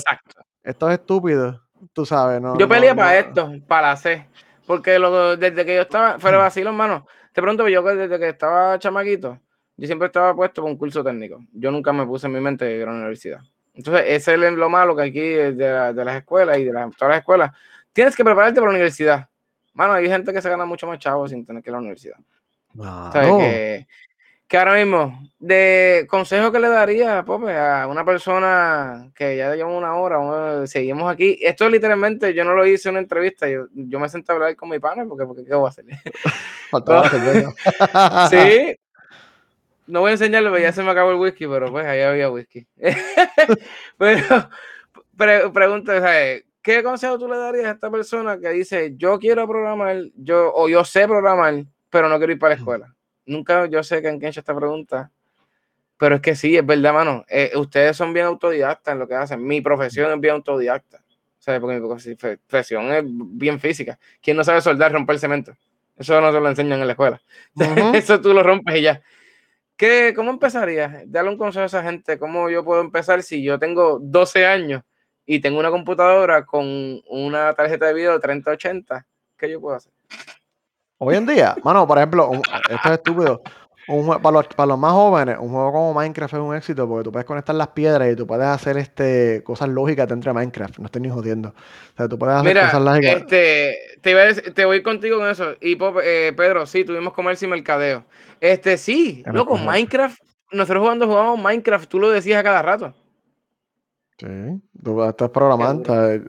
esto 0.63 0.91
es 0.91 0.99
estúpido. 0.99 1.61
Tú 1.93 2.07
sabes, 2.07 2.41
¿no? 2.41 2.59
Yo 2.59 2.67
no- 2.67 2.69
peleé 2.69 2.95
para 2.95 3.19
esto, 3.19 3.51
para 3.67 3.89
la 3.89 3.97
C. 3.97 4.29
Porque 4.67 4.99
lo- 4.99 5.37
desde 5.37 5.65
que 5.65 5.75
yo 5.75 5.83
estaba, 5.83 6.19
fuera 6.19 6.37
de 6.39 6.43
vacilo, 6.45 6.71
hermano, 6.71 7.07
te 7.35 7.43
pregunto, 7.43 7.69
yo 7.69 7.85
que 7.85 7.91
desde 7.95 8.19
que 8.19 8.29
estaba 8.29 8.79
chamaquito, 8.79 9.39
yo 9.77 9.87
siempre 9.87 10.07
estaba 10.07 10.35
puesto 10.35 10.63
con 10.63 10.71
un 10.71 10.79
curso 10.79 11.03
técnico. 11.03 11.43
Yo 11.53 11.71
nunca 11.73 11.93
me 11.93 12.07
puse 12.07 12.29
en 12.29 12.33
mi 12.33 12.41
mente 12.41 12.77
ir 12.77 12.85
a 12.85 12.93
la 12.93 12.99
universidad. 12.99 13.41
Entonces, 13.75 14.05
ese 14.07 14.35
es 14.35 14.53
lo 14.53 14.71
malo 14.71 14.95
que 14.95 15.03
aquí 15.03 15.21
de, 15.21 15.53
la- 15.53 15.93
de 15.93 16.05
las 16.05 16.17
escuelas 16.17 16.59
y 16.59 16.65
de 16.65 16.73
las, 16.73 16.95
todas 16.97 17.11
las 17.11 17.19
escuelas. 17.19 17.51
Tienes 17.93 18.15
que 18.15 18.25
prepararte 18.25 18.61
para 18.61 18.67
la 18.71 18.77
universidad. 18.77 19.29
Mano, 19.73 19.95
hay 19.95 20.09
gente 20.09 20.33
que 20.33 20.41
se 20.41 20.49
gana 20.49 20.65
mucho 20.65 20.87
más 20.87 21.01
chavo 21.01 21.27
sin 21.27 21.45
tener 21.45 21.61
que 21.61 21.71
ir 21.71 21.75
a 21.75 21.79
la 21.79 21.81
universidad. 21.83 22.17
Claro. 22.73 23.39
Que, 23.39 23.87
que 24.47 24.57
ahora 24.59 24.75
mismo, 24.75 25.19
de 25.39 26.07
consejo 26.09 26.53
que 26.53 26.61
le 26.61 26.69
daría, 26.69 27.25
Pope, 27.25 27.57
a 27.57 27.87
una 27.87 28.05
persona 28.05 29.11
que 29.15 29.37
ya 29.37 29.55
lleva 29.55 29.71
una 29.71 29.97
hora, 29.97 30.67
seguimos 30.67 31.11
aquí. 31.11 31.39
Esto 31.41 31.69
literalmente 31.69 32.35
yo 32.35 32.45
no 32.45 32.55
lo 32.55 32.67
hice 32.67 32.89
en 32.89 32.95
una 32.95 33.03
entrevista, 33.03 33.49
yo, 33.49 33.67
yo 33.73 33.99
me 33.99 34.09
senté 34.09 34.33
a 34.33 34.35
hablar 34.35 34.57
con 34.57 34.69
mi 34.69 34.79
pana, 34.79 35.05
porque, 35.07 35.25
porque 35.27 35.45
¿qué 35.45 35.55
voy 35.55 35.67
a 35.67 35.69
hacer? 35.71 35.85
Faltaba 36.71 37.11
sí. 38.31 38.77
No 39.87 40.01
voy 40.01 40.09
a 40.09 40.13
enseñarle, 40.13 40.49
porque 40.49 40.63
ya 40.63 40.73
se 40.73 40.83
me 40.83 40.91
acabó 40.91 41.11
el 41.11 41.19
whisky, 41.19 41.47
pero 41.47 41.71
pues 41.71 41.85
ahí 41.85 42.01
había 42.01 42.31
whisky. 42.31 42.67
pero 43.99 44.49
pre- 45.15 45.51
pregunta, 45.51 46.01
¿sabes? 46.01 46.45
¿qué 46.65 46.83
consejo 46.83 47.19
tú 47.19 47.29
le 47.29 47.37
darías 47.37 47.67
a 47.67 47.71
esta 47.73 47.91
persona 47.91 48.41
que 48.41 48.49
dice, 48.49 48.95
yo 48.97 49.19
quiero 49.19 49.47
programar, 49.47 49.99
yo, 50.17 50.51
o 50.55 50.69
yo 50.69 50.83
sé 50.85 51.07
programar, 51.07 51.63
pero 51.91 52.09
no 52.09 52.17
quiero 52.17 52.33
ir 52.33 52.39
para 52.39 52.55
la 52.55 52.59
escuela? 52.59 52.94
Nunca 53.27 53.67
yo 53.67 53.83
sé 53.83 54.03
que 54.03 54.09
han 54.09 54.23
hecho 54.25 54.41
esta 54.41 54.55
pregunta, 54.55 55.11
pero 55.97 56.17
es 56.17 56.21
que 56.21 56.35
sí, 56.35 56.57
es 56.57 56.67
verdad, 56.67 56.93
mano. 56.93 57.25
Eh, 57.29 57.53
ustedes 57.57 57.97
son 57.97 58.13
bien 58.13 58.27
autodidactas 58.27 58.93
en 58.93 58.99
lo 58.99 59.09
que 59.09 59.15
hacen. 59.15 59.45
Mi 59.47 59.61
profesión 59.61 60.13
es 60.13 60.21
bien 60.21 60.35
autodidacta. 60.35 61.03
¿sabes? 61.39 61.61
Porque 61.61 61.79
mi 61.79 61.87
profe- 61.87 62.39
profesión 62.47 62.91
es 62.93 63.05
bien 63.07 63.61
física. 63.61 63.99
¿Quién 64.23 64.37
no 64.37 64.45
sabe 64.45 64.63
soldar, 64.63 64.93
romper 64.93 65.19
cemento? 65.19 65.53
Eso 65.97 66.19
no 66.21 66.33
se 66.33 66.41
lo 66.41 66.49
enseñan 66.49 66.81
en 66.81 66.87
la 66.87 66.93
escuela. 66.95 67.21
Eso 67.95 68.21
tú 68.21 68.33
lo 68.33 68.43
rompes 68.43 68.77
y 68.77 68.83
ya. 68.83 69.03
¿Qué, 69.77 70.13
¿Cómo 70.17 70.31
empezarías? 70.31 71.03
Dale 71.07 71.29
un 71.29 71.37
consejo 71.37 71.65
a 71.65 71.67
esa 71.67 71.83
gente. 71.83 72.19
¿Cómo 72.19 72.49
yo 72.49 72.65
puedo 72.65 72.81
empezar 72.81 73.23
si 73.23 73.43
yo 73.43 73.59
tengo 73.59 73.99
12 74.01 74.47
años 74.47 74.83
y 75.27 75.41
tengo 75.41 75.59
una 75.59 75.71
computadora 75.71 76.47
con 76.47 76.65
una 77.09 77.53
tarjeta 77.55 77.87
de 77.87 77.95
video 77.95 78.19
3080? 78.21 79.07
¿Qué 79.37 79.51
yo 79.51 79.61
puedo 79.61 79.77
hacer? 79.77 79.93
Hoy 81.05 81.17
en 81.17 81.27
día, 81.27 81.55
mano, 81.63 81.87
por 81.87 81.99
ejemplo, 81.99 82.29
un- 82.31 82.43
esto 82.71 82.89
es 82.89 82.91
estúpido. 82.93 83.43
Un 83.87 84.07
para, 84.23 84.31
los, 84.33 84.47
para 84.49 84.69
los 84.69 84.79
más 84.79 84.93
jóvenes, 84.93 85.37
un 85.39 85.51
juego 85.51 85.71
como 85.73 85.93
Minecraft 85.93 86.33
es 86.33 86.41
un 86.41 86.57
éxito 86.57 86.89
porque 86.89 87.05
tú 87.05 87.13
puedes 87.13 87.27
conectar 87.27 87.55
las 87.55 87.69
piedras 87.69 88.11
y 88.11 88.17
tú 88.17 88.27
puedes 88.27 88.47
hacer 88.47 88.79
este, 88.79 89.43
cosas 89.45 89.69
lógicas 89.69 90.09
dentro 90.09 90.31
de 90.31 90.35
Minecraft. 90.37 90.79
No 90.79 90.87
estoy 90.87 91.03
ni 91.03 91.11
jodiendo. 91.11 91.51
O 91.51 91.97
sea, 91.99 92.09
tú 92.09 92.19
puedes 92.19 92.35
hacer 92.35 92.49
Mira, 92.49 92.65
cosas 92.71 92.81
lógicas. 92.83 93.17
este, 93.17 93.77
te, 94.01 94.11
iba 94.11 94.21
a 94.23 94.25
decir- 94.25 94.55
te 94.55 94.65
voy 94.65 94.83
contigo 94.83 95.19
con 95.19 95.29
eso. 95.29 95.53
Y 95.61 95.77
eh, 96.03 96.33
Pedro, 96.35 96.65
sí, 96.65 96.83
tuvimos 96.85 97.13
comercio 97.13 97.47
y 97.47 97.51
mercadeo. 97.51 98.05
Este, 98.41 98.79
sí, 98.79 99.23
loco. 99.27 99.59
Minecraft. 99.59 100.19
Nosotros 100.53 100.81
jugando 100.81 101.07
jugamos 101.07 101.39
Minecraft, 101.41 101.87
tú 101.87 101.99
lo 102.01 102.09
decías 102.11 102.41
a 102.41 102.43
cada 102.43 102.63
rato. 102.63 102.95
Sí, 104.19 104.63
tú 104.83 105.03
estás 105.03 105.31
programando. 105.31 105.83
Te, 105.83 106.23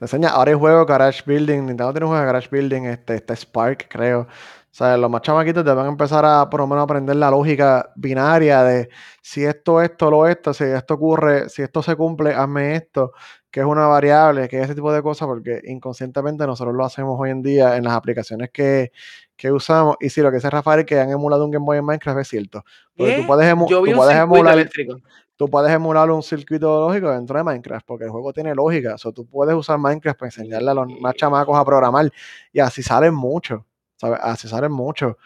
enseña. 0.00 0.30
Ahora 0.30 0.52
hay 0.52 0.58
juego 0.58 0.86
Garage 0.86 1.22
Building. 1.26 1.66
Nintendo 1.66 1.92
tiene 1.92 2.06
un 2.06 2.10
juego 2.10 2.20
de 2.20 2.26
Garage 2.26 2.48
Building. 2.50 2.82
Este, 2.84 3.16
este 3.16 3.34
Spark, 3.34 3.88
creo. 3.88 4.20
O 4.20 4.74
sea, 4.74 4.96
los 4.96 5.10
más 5.10 5.20
chamaquitos 5.20 5.64
te 5.64 5.70
van 5.72 5.84
a 5.84 5.88
empezar 5.90 6.24
a 6.24 6.48
por 6.48 6.60
lo 6.60 6.66
menos 6.66 6.84
aprender 6.84 7.16
la 7.16 7.30
lógica 7.30 7.90
binaria 7.94 8.62
de 8.62 8.88
si 9.20 9.44
esto, 9.44 9.82
esto, 9.82 10.10
lo 10.10 10.26
esto, 10.26 10.54
si 10.54 10.64
esto 10.64 10.94
ocurre, 10.94 11.50
si 11.50 11.60
esto 11.60 11.82
se 11.82 11.94
cumple, 11.94 12.32
hazme 12.32 12.76
esto, 12.76 13.12
que 13.50 13.60
es 13.60 13.66
una 13.66 13.86
variable, 13.86 14.48
que 14.48 14.56
es 14.60 14.64
ese 14.64 14.74
tipo 14.74 14.90
de 14.90 15.02
cosas, 15.02 15.28
porque 15.28 15.60
inconscientemente 15.64 16.46
nosotros 16.46 16.74
lo 16.74 16.86
hacemos 16.86 17.20
hoy 17.20 17.28
en 17.28 17.42
día 17.42 17.76
en 17.76 17.84
las 17.84 17.92
aplicaciones 17.92 18.48
que, 18.50 18.92
que 19.36 19.52
usamos. 19.52 19.96
Y 20.00 20.08
si 20.08 20.22
lo 20.22 20.30
que 20.30 20.36
dice 20.36 20.48
Rafael 20.48 20.80
es 20.80 20.86
que 20.86 20.98
han 20.98 21.10
emulado 21.10 21.44
un 21.44 21.50
Game 21.50 21.66
Boy 21.66 21.76
en 21.76 21.84
Minecraft 21.84 22.20
es 22.20 22.28
cierto. 22.28 22.64
Porque 22.96 23.12
tú 23.20 23.26
puedes, 23.26 23.52
emu- 23.54 23.68
Yo 23.68 23.82
vi 23.82 23.90
tú 23.90 23.96
un 24.00 24.06
puedes 24.06 24.16
emular 24.18 24.54
eléctrico. 24.54 24.96
Tú 25.42 25.50
puedes 25.50 25.72
emular 25.72 26.08
un 26.08 26.22
circuito 26.22 26.86
lógico 26.86 27.10
dentro 27.10 27.36
de 27.36 27.42
Minecraft, 27.42 27.84
porque 27.84 28.04
el 28.04 28.10
juego 28.10 28.32
tiene 28.32 28.54
lógica. 28.54 28.94
O 28.94 28.98
sea, 28.98 29.10
tú 29.10 29.26
puedes 29.26 29.56
usar 29.56 29.76
Minecraft 29.76 30.16
para 30.16 30.28
enseñarle 30.28 30.70
a 30.70 30.74
los 30.74 30.86
más 31.00 31.16
chamacos 31.16 31.58
a 31.58 31.64
programar. 31.64 32.12
Y 32.52 32.60
así 32.60 32.80
salen 32.80 33.12
mucho. 33.12 33.66
¿sabes? 33.96 34.20
Así 34.22 34.46
salen 34.46 34.70
mucho. 34.70 35.18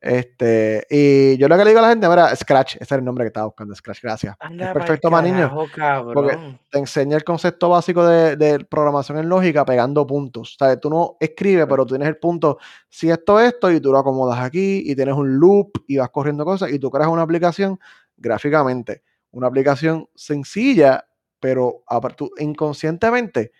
Este, 0.00 0.84
y 0.90 1.36
yo 1.36 1.46
lo 1.46 1.56
que 1.56 1.62
le 1.62 1.70
digo 1.70 1.78
a 1.78 1.82
la 1.82 1.90
gente, 1.90 2.08
mira, 2.08 2.34
Scratch, 2.34 2.76
ese 2.76 2.82
es 2.84 2.92
el 2.92 3.04
nombre 3.04 3.22
que 3.22 3.28
estaba 3.28 3.46
buscando, 3.46 3.72
Scratch, 3.72 4.02
gracias. 4.02 4.34
Anda 4.40 4.66
es 4.66 4.72
perfecto 4.72 5.08
para 5.08 5.22
niños. 5.22 5.52
porque-. 5.52 6.58
Te 6.68 6.78
enseña 6.80 7.16
el 7.16 7.22
concepto 7.22 7.68
básico 7.68 8.04
de, 8.04 8.34
de 8.34 8.64
programación 8.64 9.18
en 9.18 9.28
lógica 9.28 9.64
pegando 9.64 10.04
puntos. 10.04 10.56
¿sabes? 10.58 10.80
Tú 10.80 10.90
no 10.90 11.16
escribes, 11.20 11.66
pero 11.68 11.86
tú 11.86 11.94
tienes 11.94 12.08
el 12.08 12.16
punto, 12.16 12.58
si 12.88 13.08
esto, 13.08 13.38
esto, 13.38 13.70
y 13.70 13.80
tú 13.80 13.92
lo 13.92 13.98
acomodas 13.98 14.40
aquí, 14.40 14.82
y 14.84 14.96
tienes 14.96 15.14
un 15.14 15.38
loop, 15.38 15.70
y 15.86 15.98
vas 15.98 16.10
corriendo 16.10 16.44
cosas, 16.44 16.72
y 16.72 16.80
tú 16.80 16.90
creas 16.90 17.08
una 17.08 17.22
aplicación 17.22 17.78
gráficamente. 18.16 19.04
Una 19.32 19.46
aplicación 19.46 20.08
sencilla, 20.14 21.06
pero 21.38 21.82
tú 22.16 22.30
inconscientemente 22.38 23.52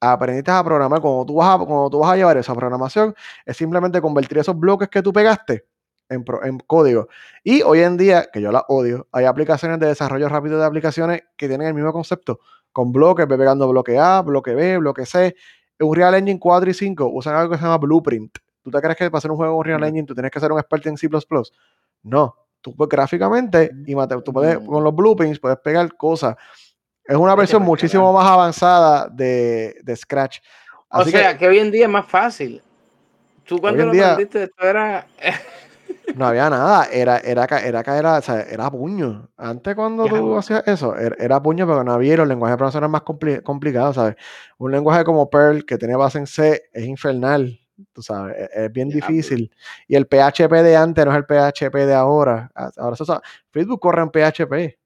aprendiste 0.00 0.50
a 0.50 0.64
programar. 0.64 1.00
Cuando 1.00 1.26
tú, 1.26 1.34
vas 1.36 1.54
a, 1.56 1.58
cuando 1.64 1.90
tú 1.90 1.98
vas 2.00 2.12
a 2.12 2.16
llevar 2.16 2.36
esa 2.38 2.54
programación, 2.54 3.14
es 3.44 3.56
simplemente 3.56 4.00
convertir 4.00 4.38
esos 4.38 4.58
bloques 4.58 4.88
que 4.88 5.02
tú 5.02 5.12
pegaste 5.12 5.66
en, 6.08 6.24
pro- 6.24 6.44
en 6.44 6.58
código. 6.60 7.08
Y 7.44 7.62
hoy 7.62 7.80
en 7.80 7.96
día, 7.96 8.28
que 8.32 8.40
yo 8.40 8.50
la 8.52 8.64
odio, 8.68 9.08
hay 9.12 9.26
aplicaciones 9.26 9.78
de 9.78 9.88
desarrollo 9.88 10.28
rápido 10.28 10.58
de 10.58 10.64
aplicaciones 10.66 11.22
que 11.36 11.48
tienen 11.48 11.68
el 11.68 11.74
mismo 11.74 11.92
concepto, 11.92 12.40
con 12.72 12.92
bloques, 12.92 13.26
pegando 13.26 13.68
bloque 13.68 13.98
A, 13.98 14.22
bloque 14.22 14.54
B, 14.54 14.78
bloque 14.78 15.06
C. 15.06 15.34
Unreal 15.80 16.14
Engine 16.14 16.38
4 16.38 16.70
y 16.70 16.74
5 16.74 17.08
usan 17.12 17.34
algo 17.36 17.52
que 17.52 17.58
se 17.58 17.64
llama 17.64 17.78
Blueprint. 17.78 18.36
¿Tú 18.62 18.70
te 18.70 18.80
crees 18.80 18.96
que 18.96 19.10
para 19.10 19.18
hacer 19.18 19.30
un 19.30 19.36
juego 19.38 19.52
en 19.54 19.58
Unreal 19.58 19.80
Ujú. 19.80 19.88
Engine 19.88 20.06
tú 20.06 20.14
tienes 20.14 20.30
que 20.30 20.40
ser 20.40 20.52
un 20.52 20.58
experto 20.58 20.88
en 20.90 20.96
C++? 20.98 21.08
No. 22.02 22.36
Tú 22.60 22.74
pues, 22.74 22.88
gráficamente 22.88 23.70
y 23.86 23.94
tú 24.24 24.32
puedes, 24.32 24.58
con 24.58 24.84
los 24.84 24.94
blueprints 24.94 25.38
puedes 25.38 25.58
pegar 25.58 25.96
cosas. 25.96 26.36
Es 27.04 27.16
una 27.16 27.34
versión 27.34 27.62
muchísimo 27.62 28.12
más 28.12 28.26
avanzada 28.28 29.08
de, 29.08 29.76
de 29.82 29.96
Scratch. 29.96 30.38
O 30.90 31.04
sea, 31.04 31.32
que 31.32 31.38
que, 31.38 31.48
hoy 31.48 31.58
en 31.58 31.70
día 31.70 31.86
es 31.86 31.90
más 31.90 32.06
fácil. 32.06 32.62
Tú 33.44 33.58
cuando 33.58 33.86
lo 33.86 33.92
día- 33.92 34.12
aprendiste, 34.12 34.44
esto 34.44 34.66
era. 34.66 35.06
No 36.14 36.26
había 36.26 36.50
nada, 36.50 36.86
era, 36.90 37.18
era, 37.18 37.44
era, 37.44 37.80
era, 37.80 38.18
o 38.18 38.22
sea, 38.22 38.40
era 38.42 38.68
puño. 38.70 39.28
Antes 39.36 39.76
cuando 39.76 40.06
tú 40.06 40.36
hacías 40.36 40.66
eso, 40.66 40.96
era, 40.96 41.14
era 41.18 41.40
puño, 41.40 41.66
pero 41.68 41.84
no 41.84 41.92
había 41.92 42.16
los 42.16 42.26
lenguajes 42.26 42.54
de 42.54 42.56
programación 42.58 42.90
más 42.90 43.02
compli- 43.02 43.42
complicados, 43.42 43.94
¿sabes? 43.94 44.16
Un 44.58 44.72
lenguaje 44.72 45.04
como 45.04 45.30
Perl, 45.30 45.64
que 45.64 45.78
tiene 45.78 45.94
base 45.94 46.18
en 46.18 46.26
C, 46.26 46.64
es 46.72 46.84
infernal, 46.84 47.59
tú 47.92 48.02
sabes, 48.02 48.36
es, 48.36 48.50
es 48.54 48.72
bien 48.72 48.88
Diablo. 48.88 49.06
difícil. 49.06 49.50
Y 49.88 49.96
el 49.96 50.06
PHP 50.06 50.52
de 50.62 50.76
antes 50.76 51.04
no 51.04 51.12
es 51.12 51.18
el 51.18 51.24
PHP 51.24 51.74
de 51.74 51.94
ahora. 51.94 52.50
Ahora 52.76 52.96
Facebook 53.50 53.80
corre 53.80 54.02
en 54.02 54.10
PHP, 54.10 54.78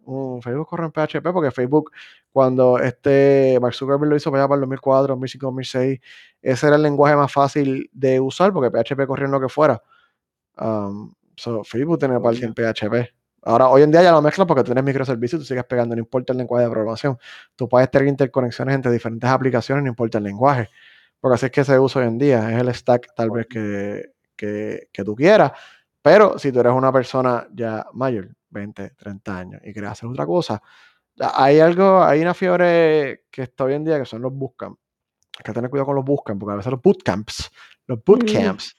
Facebook 0.42 0.66
corre 0.66 0.84
en 0.84 0.92
PHP 0.92 1.32
porque 1.32 1.50
Facebook, 1.50 1.90
cuando 2.32 2.78
este 2.78 3.58
Mark 3.60 3.74
Zuckerberg 3.74 4.10
lo 4.10 4.16
hizo 4.16 4.30
para 4.30 4.42
allá 4.42 4.48
para 4.48 4.56
el 4.56 4.62
2004, 4.62 5.08
2005, 5.14 5.46
2006, 5.46 6.00
ese 6.42 6.66
era 6.66 6.76
el 6.76 6.82
lenguaje 6.82 7.16
más 7.16 7.32
fácil 7.32 7.90
de 7.92 8.20
usar 8.20 8.52
porque 8.52 8.70
PHP 8.70 9.06
corría 9.06 9.26
en 9.26 9.32
lo 9.32 9.40
que 9.40 9.48
fuera. 9.48 9.82
Um, 10.58 11.12
so, 11.36 11.64
Facebook 11.64 11.98
tiene 11.98 12.20
parte 12.20 12.44
en. 12.44 12.54
PHP. 12.54 13.12
Ahora, 13.46 13.68
hoy 13.68 13.82
en 13.82 13.90
día 13.90 14.02
ya 14.02 14.10
lo 14.10 14.22
mezclas 14.22 14.46
porque 14.46 14.62
tú 14.62 14.66
tienes 14.68 14.84
microservicios 14.84 15.38
y 15.38 15.42
tú 15.42 15.46
sigues 15.46 15.64
pegando, 15.64 15.94
no 15.94 16.00
importa 16.00 16.32
el 16.32 16.38
lenguaje 16.38 16.64
de 16.64 16.70
programación. 16.70 17.18
Tú 17.54 17.68
puedes 17.68 17.90
tener 17.90 18.08
interconexiones 18.08 18.74
entre 18.74 18.90
diferentes 18.90 19.28
aplicaciones, 19.28 19.84
no 19.84 19.90
importa 19.90 20.16
el 20.16 20.24
lenguaje. 20.24 20.70
Porque 21.20 21.34
así 21.36 21.46
es 21.46 21.52
que 21.52 21.64
se 21.64 21.78
usa 21.78 22.02
hoy 22.02 22.08
en 22.08 22.18
día. 22.18 22.50
Es 22.52 22.60
el 22.60 22.74
stack 22.74 23.14
tal 23.14 23.30
vez 23.30 23.46
que, 23.46 24.12
que, 24.36 24.88
que 24.92 25.04
tú 25.04 25.14
quieras. 25.14 25.52
Pero 26.02 26.38
si 26.38 26.52
tú 26.52 26.60
eres 26.60 26.72
una 26.72 26.92
persona 26.92 27.48
ya 27.52 27.86
mayor, 27.94 28.28
20, 28.50 28.90
30 28.90 29.38
años, 29.38 29.60
y 29.64 29.72
quieres 29.72 29.92
hacer 29.92 30.08
otra 30.08 30.26
cosa, 30.26 30.62
hay 31.18 31.60
algo, 31.60 32.02
hay 32.02 32.20
una 32.20 32.34
fiebre 32.34 33.24
que 33.30 33.42
está 33.42 33.64
hoy 33.64 33.74
en 33.74 33.84
día 33.84 33.98
que 33.98 34.04
son 34.04 34.22
los 34.22 34.32
bootcamps. 34.32 34.78
Hay 35.38 35.42
que 35.42 35.52
tener 35.52 35.70
cuidado 35.70 35.86
con 35.86 35.96
los 35.96 36.04
bootcamps, 36.04 36.40
porque 36.40 36.52
a 36.52 36.56
veces 36.56 36.72
los 36.72 36.82
bootcamps, 36.82 37.50
los 37.86 38.04
bootcamps, 38.04 38.76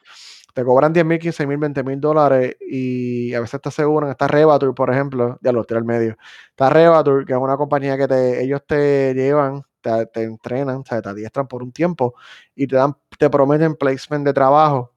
te 0.53 0.63
cobran 0.63 0.93
10 0.93 1.05
mil, 1.05 1.19
15 1.19 1.47
mil, 1.47 1.57
20 1.57 1.83
mil 1.83 1.99
dólares 1.99 2.55
y 2.61 3.33
a 3.33 3.41
veces 3.41 3.59
te 3.59 3.69
aseguran, 3.69 4.09
está 4.09 4.27
Revatur, 4.27 4.73
por 4.73 4.89
ejemplo, 4.89 5.38
ya 5.41 5.51
lo 5.51 5.61
estoy 5.61 5.77
al 5.77 5.83
medio, 5.83 6.17
está 6.49 6.69
Revatur, 6.69 7.25
que 7.25 7.33
es 7.33 7.39
una 7.39 7.57
compañía 7.57 7.97
que 7.97 8.07
te, 8.07 8.43
ellos 8.43 8.61
te 8.65 9.13
llevan, 9.13 9.63
te, 9.86 10.05
te 10.07 10.23
entrenan, 10.23 10.77
o 10.77 10.83
sea, 10.86 11.01
te 11.01 11.09
adiestran 11.09 11.47
por 11.47 11.61
un 11.63 11.71
tiempo 11.71 12.15
y 12.55 12.65
te 12.67 12.75
dan, 12.75 12.95
te 13.19 13.29
prometen 13.29 13.75
placement 13.75 14.25
de 14.25 14.33
trabajo, 14.33 14.91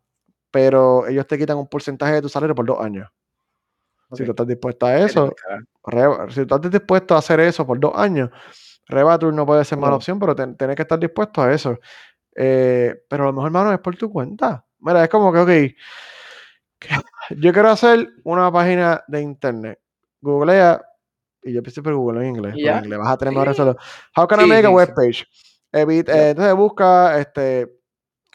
pero 0.51 1.07
ellos 1.07 1.27
te 1.27 1.37
quitan 1.39 1.59
un 1.59 1.67
porcentaje 1.69 2.15
de 2.15 2.23
tu 2.23 2.29
salario 2.29 2.55
por 2.55 2.65
dos 2.67 2.81
años. 2.81 3.09
Si 4.17 4.25
tú 4.25 4.31
estás 4.31 4.47
dispuesto 4.47 4.87
a 4.87 4.97
eso, 4.97 5.35
si 6.31 6.47
tú 6.47 6.55
estás 6.57 6.71
dispuesto 6.71 7.15
a 7.15 7.19
hacer 7.19 7.41
eso 7.41 7.67
por 7.67 7.79
dos 7.79 7.93
años, 7.95 8.31
Revatur 8.87 9.35
no 9.35 9.45
puede 9.45 9.65
ser 9.67 9.77
mala 9.79 9.97
opción, 9.97 10.19
pero 10.19 10.35
ten- 10.35 10.57
tienes 10.57 10.75
que 10.77 10.83
estar 10.83 10.99
dispuesto 10.99 11.43
a 11.43 11.53
eso. 11.53 11.79
Eh, 12.35 13.03
pero 13.09 13.25
a 13.25 13.27
lo 13.27 13.33
mejor, 13.35 13.49
hermano, 13.49 13.73
es 13.75 13.81
por 13.81 13.95
tu 13.97 14.11
cuenta. 14.11 14.65
Mira, 14.79 15.05
es 15.05 15.11
como 15.11 15.31
que, 15.33 15.39
ok, 15.41 15.75
yo 17.37 17.53
quiero 17.53 17.69
hacer 17.71 18.09
una 18.25 18.51
página 18.51 19.05
de 19.09 19.21
internet. 19.21 19.79
Googlea, 20.23 20.83
y 21.43 21.53
yo 21.53 21.59
empecé 21.59 21.83
por 21.83 21.95
Google 21.95 22.21
en 22.21 22.35
inglés, 22.37 22.55
¿Y 22.57 22.63
porque 22.63 22.79
en 22.79 22.85
inglés 22.85 22.99
vas 22.99 23.09
a 23.09 23.17
tener 23.19 23.35
mejor 23.35 23.55
Sí. 23.55 23.63
How 24.17 24.27
can 24.27 24.41
I 24.41 24.43
Sí, 24.45 24.49
make 24.49 24.67
a 24.67 24.69
sí, 24.69 24.75
web 24.75 24.87
sí. 24.89 24.93
page? 24.97 25.27
Evit- 25.73 26.09
eh, 26.09 26.31
entonces 26.31 26.55
busca 26.55 27.19
este 27.21 27.71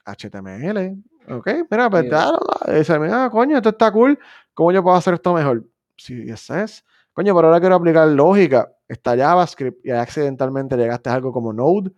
HTML. 0.05 0.97
Ok, 1.29 1.47
mira, 1.71 1.89
pues 1.89 2.05
Sí. 2.09 2.71
dice, 2.73 2.99
mira, 2.99 3.29
coño, 3.29 3.57
esto 3.57 3.69
está 3.69 3.91
cool. 3.91 4.17
¿Cómo 4.53 4.71
yo 4.71 4.83
puedo 4.83 4.95
hacer 4.95 5.13
esto 5.15 5.33
mejor? 5.33 5.63
Si 5.97 6.29
eso 6.29 6.55
es. 6.57 6.83
Coño, 7.13 7.33
pero 7.35 7.47
ahora 7.47 7.59
quiero 7.59 7.75
aplicar 7.75 8.07
lógica. 8.09 8.71
Está 8.87 9.15
JavaScript 9.15 9.85
y 9.85 9.91
accidentalmente 9.91 10.75
llegaste 10.75 11.09
a 11.09 11.13
algo 11.13 11.31
como 11.31 11.53
Node 11.53 11.91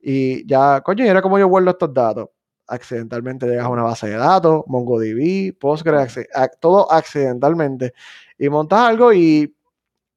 y 0.00 0.46
ya, 0.46 0.80
coño, 0.80 1.04
y 1.04 1.08
ahora 1.08 1.22
cómo 1.22 1.38
yo 1.38 1.46
guardo 1.48 1.70
estos 1.70 1.92
datos. 1.92 2.28
Accidentalmente 2.66 3.46
llegas 3.46 3.66
a 3.66 3.68
una 3.68 3.82
base 3.82 4.08
de 4.08 4.16
datos, 4.16 4.62
MongoDB, 4.66 5.52
Postgres, 5.58 6.16
ac- 6.34 6.56
todo 6.60 6.90
accidentalmente. 6.90 7.92
Y 8.38 8.48
montas 8.48 8.80
algo 8.80 9.12
y, 9.12 9.54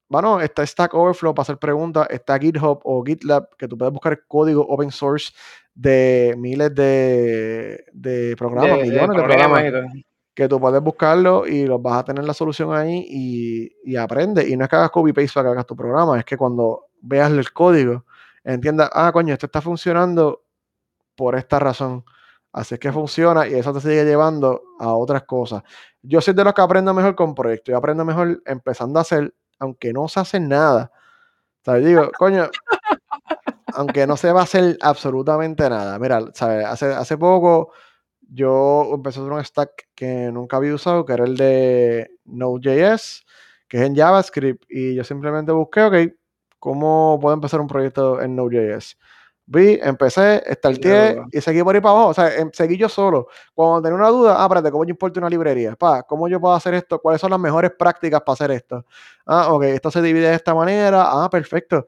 bueno, 0.08 0.40
está 0.40 0.66
Stack 0.66 0.94
Overflow 0.94 1.34
para 1.34 1.44
hacer 1.44 1.58
preguntas, 1.58 2.08
está 2.10 2.38
GitHub 2.40 2.80
o 2.84 3.04
GitLab, 3.04 3.56
que 3.58 3.68
tú 3.68 3.78
puedes 3.78 3.94
buscar 3.94 4.24
código 4.28 4.66
open 4.68 4.92
source 4.92 5.34
de 5.74 6.36
miles 6.38 6.74
de, 6.74 7.86
de 7.92 8.36
programas, 8.38 8.78
De, 8.78 8.84
millones 8.84 9.18
de 9.18 9.24
programas 9.24 9.64
que 10.34 10.50
tú 10.50 10.60
puedes 10.60 10.82
buscarlo 10.82 11.48
y 11.48 11.66
los 11.66 11.82
vas 11.82 12.00
a 12.00 12.04
tener 12.04 12.26
la 12.26 12.34
solución 12.34 12.76
ahí 12.76 13.06
y, 13.10 13.72
y 13.84 13.96
aprende. 13.96 14.48
Y 14.48 14.58
no 14.58 14.66
es 14.66 14.70
que 14.70 14.76
hagas 14.76 14.92
copy 14.92 15.14
paste 15.14 15.32
para 15.34 15.50
que 15.50 15.52
hagas 15.54 15.66
tu 15.66 15.76
programa, 15.76 16.20
es 16.20 16.26
que 16.26 16.36
cuando 16.36 16.88
veas 17.02 17.32
el 17.32 17.52
código, 17.54 18.06
entiendas, 18.44 18.90
ah, 18.94 19.12
coño, 19.14 19.34
esto 19.34 19.46
está 19.46 19.62
funcionando 19.62 20.44
por 21.16 21.36
esta 21.36 21.60
razón. 21.60 22.04
Así 22.52 22.76
es 22.76 22.80
que 22.80 22.92
funciona 22.92 23.48
y 23.48 23.54
eso 23.54 23.74
te 23.74 23.82
sigue 23.82 24.06
llevando 24.06 24.62
a 24.80 24.94
otras 24.94 25.24
cosas. 25.24 25.64
Yo 26.02 26.22
soy 26.22 26.34
de 26.34 26.44
los 26.44 26.54
que 26.54 26.62
aprendo 26.62 26.94
mejor 26.94 27.16
con 27.16 27.36
proyectos. 27.36 27.74
Yo 27.74 27.78
aprendo 27.78 28.06
mejor 28.06 28.42
empezando 28.46 29.00
a 29.00 29.02
hacer, 29.02 29.34
aunque 29.60 29.94
no 29.94 30.08
se 30.08 30.20
hace 30.20 30.40
nada. 30.40 30.92
Yo 31.66 31.76
digo, 31.76 32.12
coño, 32.18 32.50
aunque 33.74 34.08
no 34.08 34.18
se 34.18 34.32
va 34.32 34.42
a 34.42 34.44
hacer 34.44 34.78
absolutamente 34.82 35.70
nada. 35.70 36.00
Mira, 36.00 36.22
¿sabes? 36.34 36.66
Hace, 36.66 36.88
hace 36.94 37.18
poco 37.18 37.72
yo 38.30 38.92
empecé 38.94 39.20
a 39.20 39.24
hacer 39.24 39.34
un 39.34 39.44
stack 39.46 39.90
que 39.96 40.32
nunca 40.32 40.58
había 40.58 40.74
usado, 40.74 41.06
que 41.06 41.14
era 41.14 41.26
el 41.26 41.38
de 41.38 42.12
Node.js, 42.26 43.26
que 43.68 43.78
es 43.78 43.84
en 43.84 43.96
JavaScript, 43.96 44.64
y 44.70 44.96
yo 44.96 45.04
simplemente 45.04 45.52
busqué, 45.52 45.84
ok, 45.84 45.96
¿cómo 46.60 47.20
puedo 47.22 47.36
empezar 47.36 47.62
un 47.62 47.68
proyecto 47.68 48.22
en 48.22 48.36
Node.js? 48.36 48.98
Vi, 49.48 49.80
empecé, 49.82 50.44
starteé 50.54 51.18
y 51.32 51.40
seguí 51.40 51.62
por 51.62 51.76
ahí 51.76 51.82
para 51.82 51.92
abajo, 51.92 52.08
o 52.10 52.14
sea, 52.16 52.36
em- 52.36 52.50
seguí 52.52 52.78
yo 52.78 52.90
solo. 52.90 53.28
Cuando 53.54 53.82
tenía 53.84 53.96
una 53.96 54.10
duda, 54.10 54.38
ah, 54.40 54.44
espérate, 54.46 54.72
¿cómo 54.72 54.86
yo 54.86 54.90
importo 54.90 55.20
una 55.20 55.30
librería? 55.30 55.76
Pa, 55.76 56.02
¿cómo 56.04 56.28
yo 56.28 56.40
puedo 56.40 56.56
hacer 56.56 56.74
esto? 56.74 57.00
¿Cuáles 57.00 57.22
son 57.22 57.30
las 57.30 57.40
mejores 57.40 57.72
prácticas 57.78 58.22
para 58.22 58.34
hacer 58.34 58.52
esto? 58.52 58.86
Ah, 59.26 59.54
ok, 59.54 59.64
esto 59.66 59.92
se 59.92 60.02
divide 60.02 60.30
de 60.30 60.36
esta 60.36 60.56
manera, 60.56 61.06
ah, 61.06 61.30
perfecto. 61.30 61.88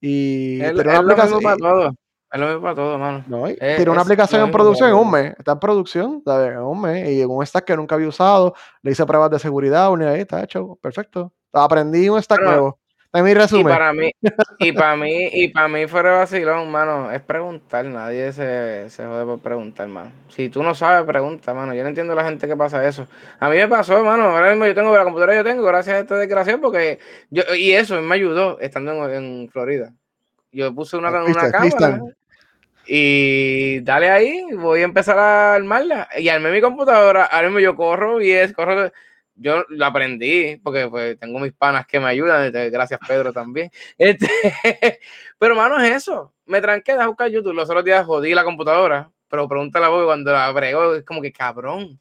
Y 0.00 0.58
tiene 0.58 0.90
una 0.90 0.98
aplicación, 0.98 1.40
para 1.42 1.56
todo. 1.56 1.92
Es 2.32 2.40
lo 2.40 2.46
mismo 2.46 2.62
para 2.62 2.74
todo, 2.74 2.98
mano. 2.98 3.24
no, 3.28 3.48
y 3.48 3.52
Es, 3.60 3.76
tiene 3.76 3.90
una 3.90 4.00
es 4.00 4.06
aplicación 4.06 4.42
en 4.42 4.50
producción 4.50 4.88
en 4.88 4.96
un 4.96 5.10
mes. 5.10 5.34
Está 5.38 5.52
en 5.52 5.58
producción, 5.58 6.22
¿sabes? 6.24 6.52
En 6.52 6.58
un 6.62 6.80
mes. 6.80 7.08
Y 7.10 7.20
en 7.20 7.30
un 7.30 7.44
stack 7.44 7.64
que 7.64 7.76
nunca 7.76 7.94
había 7.94 8.08
usado. 8.08 8.54
Le 8.80 8.92
hice 8.92 9.04
pruebas 9.04 9.30
de 9.30 9.38
seguridad, 9.38 9.90
una 9.92 10.10
ahí, 10.10 10.22
está 10.22 10.42
hecho. 10.42 10.78
Perfecto. 10.80 11.32
Aprendí 11.52 12.08
un 12.08 12.20
stack 12.22 12.42
nuevo. 12.42 12.78
Y 13.60 13.64
para 13.64 13.92
mí, 13.92 14.10
y 14.58 14.72
para 14.72 14.96
mí, 14.96 15.28
y 15.32 15.48
para 15.48 15.68
mí 15.68 15.86
fuera 15.86 16.12
vacilón, 16.12 16.70
mano, 16.70 17.10
es 17.12 17.20
preguntar. 17.20 17.84
Nadie 17.84 18.32
se, 18.32 18.88
se 18.88 19.04
jode 19.04 19.24
por 19.24 19.40
preguntar, 19.40 19.86
mano. 19.88 20.12
Si 20.28 20.48
tú 20.48 20.62
no 20.62 20.74
sabes, 20.74 21.06
pregunta, 21.06 21.52
mano. 21.52 21.74
Yo 21.74 21.82
no 21.82 21.90
entiendo 21.90 22.14
a 22.14 22.16
la 22.16 22.24
gente 22.24 22.48
que 22.48 22.56
pasa 22.56 22.86
eso. 22.86 23.06
A 23.38 23.50
mí 23.50 23.56
me 23.56 23.68
pasó, 23.68 24.02
mano. 24.02 24.24
Ahora 24.24 24.50
mismo 24.50 24.66
yo 24.66 24.74
tengo 24.74 24.96
la 24.96 25.04
computadora, 25.04 25.36
yo 25.36 25.44
tengo, 25.44 25.62
gracias 25.62 25.96
a 25.96 25.98
esta 26.00 26.16
desgracia, 26.16 26.58
porque 26.58 26.98
yo, 27.30 27.42
y 27.54 27.72
eso 27.72 28.00
me 28.00 28.14
ayudó 28.14 28.58
estando 28.60 29.10
en, 29.10 29.24
en 29.24 29.48
Florida. 29.50 29.92
Yo 30.50 30.74
puse 30.74 30.96
una, 30.96 31.10
una 31.10 31.24
¿Viste? 31.24 31.50
cámara 31.50 32.00
y 32.86 33.80
dale 33.80 34.10
ahí, 34.10 34.44
voy 34.54 34.80
a 34.80 34.84
empezar 34.84 35.18
a 35.18 35.54
armarla. 35.54 36.08
Y 36.18 36.28
armé 36.28 36.50
mi 36.50 36.60
computadora, 36.60 37.24
ahora 37.24 37.48
mismo 37.48 37.60
yo 37.60 37.76
corro 37.76 38.20
y 38.20 38.32
es, 38.32 38.52
corro. 38.52 38.90
Yo 39.42 39.64
lo 39.68 39.84
aprendí 39.84 40.56
porque 40.56 40.88
pues, 40.88 41.18
tengo 41.18 41.38
mis 41.38 41.52
panas 41.52 41.86
que 41.86 42.00
me 42.00 42.06
ayudan, 42.06 42.46
este, 42.46 42.70
gracias 42.70 43.00
Pedro 43.06 43.32
también. 43.32 43.70
Este, 43.98 44.28
pero 45.38 45.54
mano, 45.54 45.78
es 45.82 45.96
eso. 45.96 46.32
Me 46.46 46.60
tranqué 46.60 46.96
de 46.96 47.06
buscar 47.06 47.28
YouTube. 47.30 47.54
Los 47.54 47.68
otros 47.68 47.84
días 47.84 48.06
jodí 48.06 48.34
la 48.34 48.44
computadora, 48.44 49.10
pero 49.28 49.48
pregúntale 49.48 49.86
a 49.86 49.88
vos 49.88 50.04
cuando 50.04 50.32
la 50.32 50.50
bregó, 50.52 50.94
es 50.94 51.04
como 51.04 51.20
que 51.20 51.32
cabrón. 51.32 51.98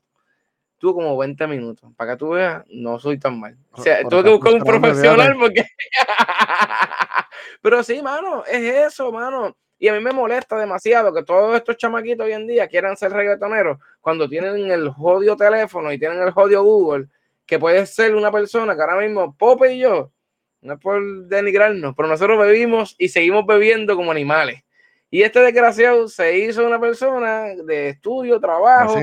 Tuvo 0.78 0.96
como 0.96 1.18
20 1.18 1.46
minutos. 1.46 1.92
Para 1.96 2.14
que 2.14 2.18
tú 2.18 2.30
veas, 2.30 2.64
no 2.70 2.98
soy 2.98 3.20
tan 3.20 3.40
mal. 3.40 3.56
O 3.72 3.84
sea, 3.84 3.98
Pero 3.98 4.10
tuve 4.10 4.24
que 4.24 4.30
buscar 4.32 4.54
un 4.54 4.62
profesional 4.62 5.38
porque. 5.40 5.64
pero 7.62 7.84
sí, 7.84 8.02
mano, 8.02 8.44
es 8.46 8.88
eso, 8.88 9.12
mano. 9.12 9.56
Y 9.82 9.88
a 9.88 9.94
mí 9.94 10.00
me 10.00 10.12
molesta 10.12 10.60
demasiado 10.60 11.12
que 11.12 11.24
todos 11.24 11.56
estos 11.56 11.76
chamaquitos 11.76 12.24
hoy 12.24 12.34
en 12.34 12.46
día 12.46 12.68
quieran 12.68 12.96
ser 12.96 13.12
reggaetoneros 13.14 13.80
cuando 14.00 14.30
tienen 14.30 14.70
el 14.70 14.90
jodido 14.90 15.36
teléfono 15.36 15.92
y 15.92 15.98
tienen 15.98 16.22
el 16.22 16.30
jodido 16.30 16.64
Google, 16.64 17.08
que 17.52 17.60
puede 17.60 17.86
ser 17.86 18.16
una 18.16 18.32
persona 18.32 18.78
que 18.78 18.82
ahora 18.82 19.02
mismo, 19.06 19.36
Pope 19.36 19.74
y 19.74 19.80
yo, 19.80 20.14
no 20.62 20.76
es 20.76 20.80
por 20.80 21.04
denigrarnos, 21.26 21.94
pero 21.98 22.08
nosotros 22.08 22.40
bebimos 22.40 22.96
y 22.98 23.10
seguimos 23.10 23.46
bebiendo 23.46 23.98
como 23.98 24.10
animales. 24.10 24.64
Y 25.10 25.22
este 25.24 25.42
desgraciado 25.42 26.08
se 26.08 26.40
hizo 26.40 26.66
una 26.66 26.80
persona 26.80 27.48
de 27.66 27.90
estudio, 27.90 28.40
trabajo, 28.40 28.96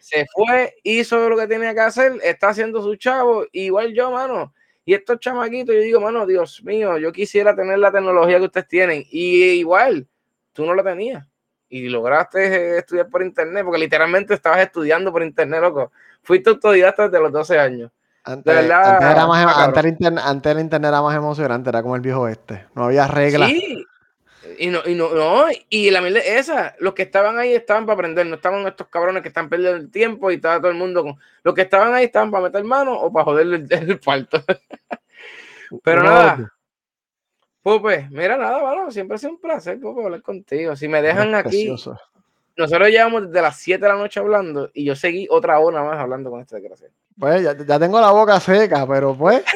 se 0.00 0.26
fue, 0.34 0.74
hizo 0.82 1.30
lo 1.30 1.38
que 1.38 1.46
tenía 1.46 1.72
que 1.72 1.80
hacer, 1.80 2.12
está 2.22 2.50
haciendo 2.50 2.82
su 2.82 2.94
chavo, 2.96 3.46
igual 3.52 3.94
yo, 3.94 4.10
mano. 4.10 4.52
Y 4.84 4.92
estos 4.92 5.18
chamaquitos, 5.18 5.74
yo 5.74 5.80
digo, 5.80 5.98
mano, 5.98 6.26
Dios 6.26 6.62
mío, 6.62 6.98
yo 6.98 7.10
quisiera 7.10 7.56
tener 7.56 7.78
la 7.78 7.90
tecnología 7.90 8.36
que 8.36 8.44
ustedes 8.44 8.68
tienen. 8.68 9.04
Y 9.08 9.44
igual, 9.44 10.06
tú 10.52 10.66
no 10.66 10.74
la 10.74 10.84
tenías. 10.84 11.26
Y 11.68 11.88
lograste 11.88 12.46
eh, 12.46 12.78
estudiar 12.78 13.08
por 13.08 13.22
internet, 13.22 13.64
porque 13.64 13.78
literalmente 13.78 14.34
estabas 14.34 14.60
estudiando 14.60 15.10
por 15.10 15.22
internet, 15.22 15.60
loco. 15.60 15.92
Fuiste 16.22 16.50
autodidacta 16.50 17.08
desde 17.08 17.22
los 17.22 17.32
12 17.32 17.58
años. 17.58 17.90
Antes, 18.26 18.54
verdad, 18.54 18.94
antes 18.94 19.10
era 19.10 19.26
más, 19.26 19.50
está 19.50 19.64
antes, 19.64 19.84
el 19.84 19.90
internet, 19.90 20.24
antes 20.26 20.52
el 20.52 20.60
internet 20.60 20.88
era 20.88 21.02
más 21.02 21.14
emocionante, 21.14 21.68
era 21.68 21.82
como 21.82 21.94
el 21.94 22.00
viejo 22.00 22.26
este. 22.26 22.64
No 22.74 22.84
había 22.84 23.06
reglas. 23.06 23.50
Sí, 23.50 23.84
Y 24.58 24.68
no, 24.68 24.80
y 24.86 24.94
no, 24.94 25.14
no, 25.14 25.44
y 25.68 25.90
la 25.90 26.00
mierda 26.00 26.20
esa, 26.20 26.74
los 26.78 26.94
que 26.94 27.02
estaban 27.02 27.38
ahí 27.38 27.52
estaban 27.52 27.84
para 27.84 27.94
aprender, 27.94 28.26
no 28.26 28.36
estaban 28.36 28.66
estos 28.66 28.86
cabrones 28.88 29.20
que 29.20 29.28
están 29.28 29.50
perdiendo 29.50 29.76
el 29.76 29.90
tiempo 29.90 30.30
y 30.30 30.36
estaba 30.36 30.58
todo 30.58 30.70
el 30.70 30.78
mundo 30.78 31.02
con. 31.02 31.16
Los 31.42 31.54
que 31.54 31.62
estaban 31.62 31.92
ahí 31.92 32.04
estaban 32.04 32.30
para 32.30 32.44
meter 32.44 32.64
mano 32.64 32.94
o 32.94 33.12
para 33.12 33.24
joder 33.24 33.46
el, 33.46 33.66
el 33.70 34.00
parto. 34.00 34.42
Pero 35.82 36.02
nada. 36.02 36.53
Pupe, 37.64 38.08
mira 38.10 38.36
nada, 38.36 38.60
bueno, 38.60 38.90
siempre 38.90 39.14
ha 39.14 39.18
sido 39.18 39.32
un 39.32 39.40
placer, 39.40 39.80
hablar 39.82 40.20
contigo. 40.20 40.76
Si 40.76 40.86
me 40.86 41.00
dejan 41.00 41.34
aquí, 41.34 41.74
nosotros 42.56 42.88
llevamos 42.90 43.28
desde 43.28 43.40
las 43.40 43.56
7 43.56 43.80
de 43.80 43.88
la 43.88 43.96
noche 43.96 44.20
hablando 44.20 44.70
y 44.74 44.84
yo 44.84 44.94
seguí 44.94 45.26
otra 45.30 45.58
hora 45.58 45.82
más 45.82 45.98
hablando 45.98 46.30
con 46.30 46.42
esta 46.42 46.56
desgracia. 46.56 46.88
Pues 47.18 47.42
ya, 47.42 47.56
ya 47.56 47.78
tengo 47.78 47.98
la 48.02 48.10
boca 48.10 48.38
seca, 48.38 48.86
pero 48.86 49.16
pues. 49.16 49.42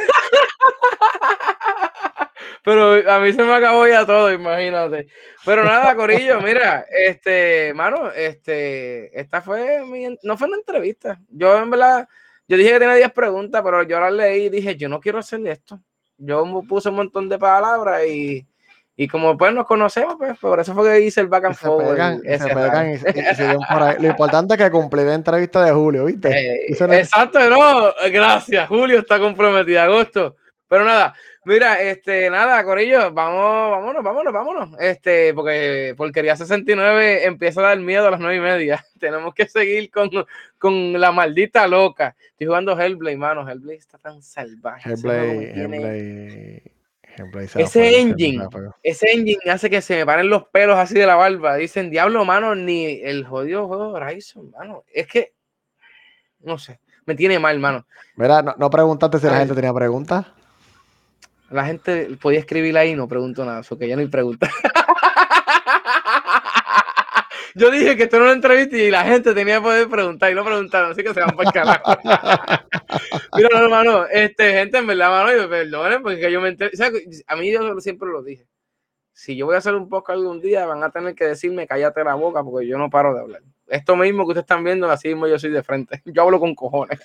Pero 2.65 3.11
a 3.11 3.19
mí 3.21 3.33
se 3.33 3.43
me 3.43 3.55
acabó 3.55 3.87
ya 3.87 4.05
todo, 4.05 4.31
imagínate. 4.31 5.09
Pero 5.43 5.65
nada, 5.65 5.95
Corillo, 5.97 6.39
mira, 6.43 6.85
este, 6.91 7.73
mano, 7.75 8.11
este, 8.11 9.19
esta 9.19 9.41
fue 9.41 9.87
mi, 9.87 10.19
no 10.23 10.37
fue 10.37 10.49
una 10.49 10.59
entrevista. 10.59 11.19
Yo 11.31 11.57
en 11.57 11.71
verdad, 11.71 12.07
yo 12.47 12.59
dije 12.59 12.73
que 12.73 12.79
tenía 12.79 12.95
10 12.97 13.13
preguntas, 13.13 13.63
pero 13.65 13.85
yo 13.85 13.99
las 14.01 14.13
leí 14.13 14.47
y 14.47 14.51
dije, 14.51 14.77
yo 14.77 14.91
no 14.91 15.01
quiero 15.01 15.19
hacerle 15.19 15.53
esto. 15.53 15.81
Yo 16.19 16.45
puse 16.69 16.89
un 16.89 16.97
montón 16.97 17.29
de 17.29 17.39
palabras 17.39 18.03
y, 18.07 18.47
y 18.97 19.07
como 19.07 19.39
pues 19.39 19.55
nos 19.55 19.67
conocemos, 19.67 20.17
pues 20.19 20.37
por 20.39 20.59
eso 20.59 20.75
fue 20.75 20.91
que 20.91 21.01
hice 21.03 21.21
el 21.21 21.29
back 21.29 21.45
and 21.45 21.55
forward. 21.55 22.21
Lo 24.01 24.09
importante 24.09 24.55
es 24.55 24.61
que 24.61 24.71
cumplí 24.71 25.05
la 25.05 25.15
entrevista 25.15 25.65
de 25.65 25.71
Julio, 25.71 26.07
¿viste? 26.07 26.29
Eh, 26.29 26.67
exacto, 26.69 27.39
no, 27.49 27.93
gracias, 28.11 28.69
Julio 28.69 28.99
está 28.99 29.21
comprometido, 29.21 29.81
agosto. 29.81 30.37
Pero 30.67 30.85
nada, 30.85 31.15
mira, 31.49 31.81
este, 31.81 32.29
nada, 32.31 32.63
Corillo, 32.63 33.11
vamos, 33.13 33.71
vámonos, 33.71 34.05
vámonos, 34.05 34.33
vámonos. 34.33 34.69
Este, 34.79 35.33
porque 35.33 35.95
Porquería 35.97 36.37
69 36.37 37.25
empieza 37.25 37.61
a 37.61 37.69
dar 37.69 37.81
miedo 37.81 38.07
a 38.07 38.11
las 38.11 38.21
nueve 38.21 38.37
y 38.37 38.41
media. 38.41 38.85
Tenemos 39.01 39.35
que 39.35 39.49
seguir 39.49 39.91
con, 39.91 40.11
con 40.59 41.01
la 41.01 41.11
maldita 41.11 41.67
loca. 41.67 42.15
Estoy 42.31 42.47
jugando 42.47 42.79
Hellblade, 42.79 43.17
mano. 43.17 43.49
Hellblade 43.49 43.79
está 43.79 43.99
tan 43.99 44.23
salvaje. 44.23 44.91
Hellblade, 44.91 45.53
Hellblade, 45.55 46.63
Hellblade 47.17 47.49
ese 47.57 47.99
engine, 47.99 48.47
ese 48.83 49.11
engine 49.11 49.51
hace 49.51 49.69
que 49.69 49.83
se 49.83 49.97
me 49.97 50.07
paren 50.07 50.31
los 50.31 50.47
pelos 50.49 50.79
así 50.79 50.95
de 50.95 51.07
la 51.07 51.17
barba. 51.17 51.57
Dicen, 51.57 51.91
diablo, 51.91 52.25
mano, 52.25 52.55
ni 52.55 53.01
el 53.03 53.25
jodido 53.25 53.67
juego 53.67 53.89
Horizon, 53.89 54.51
mano. 54.51 54.85
Es 54.93 55.07
que, 55.09 55.33
no 56.41 56.59
sé, 56.59 56.79
me 57.07 57.15
tiene 57.15 57.39
mal, 57.39 57.59
mano. 57.59 57.87
Mira, 58.17 58.43
no, 58.43 58.55
no 58.59 58.71
preguntaste 58.71 59.19
si 59.19 59.27
la 59.27 59.39
gente 59.39 59.55
tenía 59.55 59.73
preguntas. 59.73 60.27
La 61.51 61.65
gente 61.65 62.11
podía 62.21 62.41
escribir 62.41 62.77
ahí 62.77 62.91
y 62.91 62.95
no 62.95 63.09
pregunto 63.09 63.45
nada, 63.45 63.61
eso 63.61 63.79
que 63.79 63.89
ya 63.89 63.97
no 63.97 64.03
hay 64.03 64.09
pregunta. 64.09 64.51
Yo 67.55 67.71
dije 67.71 67.97
que 67.97 68.05
esto 68.05 68.17
era 68.17 68.27
una 68.27 68.35
entrevista 68.35 68.77
y 68.77 68.91
la 68.91 69.05
gente 69.05 69.35
tenía 69.35 69.57
que 69.57 69.63
poder 69.63 69.89
preguntar 69.89 70.31
y 70.31 70.35
no 70.35 70.45
preguntaron, 70.45 70.93
así 70.93 71.03
que 71.03 71.13
se 71.13 71.21
van 71.21 71.35
por 71.35 71.53
carajo. 71.53 71.97
Mira, 73.37 73.49
no, 73.53 73.59
hermano, 73.59 74.07
este, 74.07 74.53
gente, 74.53 74.79
en 74.79 74.87
verdad, 74.87 75.11
mano, 75.11 75.37
yo 75.37 75.49
perdonen, 75.49 76.03
porque 76.03 76.31
yo 76.31 76.41
me 76.41 76.51
enteré, 76.51 76.71
a 77.27 77.37
mí 77.37 77.51
yo 77.51 77.81
siempre 77.81 78.09
lo 78.11 78.23
dije. 78.23 78.47
Si 79.13 79.37
yo 79.37 79.47
voy 79.47 79.57
a 79.57 79.59
hacer 79.59 79.75
un 79.75 79.89
podcast 79.89 80.19
algún 80.19 80.41
día, 80.41 80.67
van 80.67 80.85
a 80.85 80.91
tener 80.91 81.17
que 81.17 81.25
decirme 81.25 81.67
cállate 81.67 82.05
la 82.05 82.15
boca 82.15 82.45
porque 82.45 82.69
yo 82.69 82.79
no 82.79 82.89
paro 82.89 83.13
de 83.15 83.21
hablar. 83.21 83.43
Esto 83.67 83.97
mismo 83.97 84.25
que 84.25 84.29
ustedes 84.29 84.45
están 84.45 84.63
viendo, 84.63 84.89
así 84.89 85.09
mismo 85.09 85.27
yo 85.27 85.39
soy 85.39 85.51
de 85.51 85.63
frente. 85.63 86.01
Yo 86.07 86.23
hablo 86.23 86.39
con 86.39 86.55
cojones. 86.55 87.01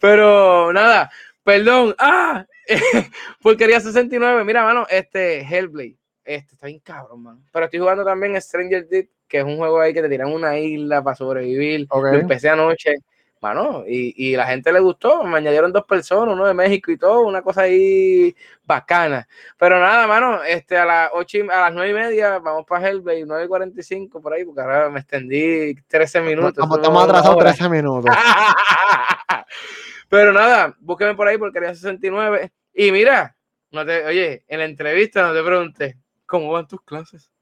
Pero 0.00 0.72
nada, 0.72 1.10
perdón. 1.44 1.94
Ah, 1.98 2.46
Porquería 3.42 3.80
69. 3.80 4.44
Mira, 4.44 4.64
mano, 4.64 4.86
este 4.90 5.40
Hellblade. 5.40 5.96
Este 6.24 6.54
está 6.54 6.66
bien 6.66 6.80
cabrón, 6.80 7.22
man. 7.22 7.44
Pero 7.52 7.64
estoy 7.64 7.80
jugando 7.80 8.04
también 8.04 8.40
Stranger 8.40 8.86
Deep, 8.88 9.08
que 9.26 9.38
es 9.38 9.44
un 9.44 9.56
juego 9.56 9.80
ahí 9.80 9.92
que 9.92 10.02
te 10.02 10.08
tiran 10.08 10.32
una 10.32 10.58
isla 10.58 11.02
para 11.02 11.16
sobrevivir. 11.16 11.86
Lo 11.90 12.08
empecé 12.08 12.48
anoche. 12.48 12.96
Mano, 13.40 13.82
y, 13.88 14.14
y, 14.16 14.36
la 14.36 14.46
gente 14.46 14.72
le 14.72 14.78
gustó. 14.78 15.24
Me 15.24 15.38
añadieron 15.38 15.72
dos 15.72 15.84
personas, 15.84 16.32
uno 16.32 16.46
de 16.46 16.54
México 16.54 16.92
y 16.92 16.96
todo, 16.96 17.22
una 17.22 17.42
cosa 17.42 17.62
ahí 17.62 18.32
bacana. 18.64 19.26
Pero 19.58 19.80
nada, 19.80 20.06
mano, 20.06 20.44
este, 20.44 20.78
a 20.78 20.84
las 20.84 21.10
ocho 21.12 21.38
a 21.50 21.62
las 21.62 21.74
nueve 21.74 21.90
y 21.90 21.92
media 21.92 22.38
vamos 22.38 22.64
para 22.64 22.88
Hellblade, 22.88 23.26
9 23.26 23.44
y 23.44 23.48
45 23.48 24.22
por 24.22 24.32
ahí, 24.32 24.44
porque 24.44 24.60
ahora 24.60 24.90
me 24.90 25.00
extendí 25.00 25.74
13 25.88 26.20
minutos. 26.20 26.64
Estamos, 26.72 27.02
atrasados 27.02 27.36
13 27.36 27.68
minutos. 27.68 28.14
Pero 30.12 30.30
nada, 30.30 30.76
búsqueme 30.78 31.14
por 31.14 31.26
ahí 31.26 31.38
porque 31.38 31.54
quería 31.54 31.74
69. 31.74 32.52
Y 32.74 32.92
mira, 32.92 33.34
no 33.70 33.82
te, 33.86 34.04
oye, 34.04 34.44
en 34.46 34.58
la 34.58 34.66
entrevista 34.66 35.22
no 35.22 35.32
te 35.32 35.42
pregunté, 35.42 35.98
¿cómo 36.26 36.52
van 36.52 36.68
tus 36.68 36.82
clases? 36.82 37.32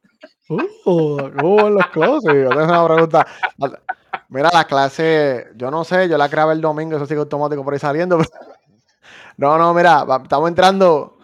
Uh, 0.48 1.16
¿Cómo 1.36 1.56
van 1.56 1.74
las 1.74 1.88
clases? 1.88 2.32
Yo 2.32 2.48
tengo 2.48 2.62
una 2.62 2.86
pregunta. 2.86 3.26
Mira, 4.28 4.50
la 4.52 4.64
clase, 4.66 5.48
yo 5.56 5.68
no 5.68 5.82
sé, 5.82 6.08
yo 6.08 6.16
la 6.16 6.28
grabé 6.28 6.52
el 6.52 6.60
domingo, 6.60 6.94
eso 6.94 7.06
sigue 7.06 7.18
automático 7.18 7.64
por 7.64 7.72
ahí 7.74 7.80
saliendo. 7.80 8.22
No, 9.36 9.58
no, 9.58 9.74
mira, 9.74 10.06
estamos 10.22 10.48
entrando. 10.48 11.18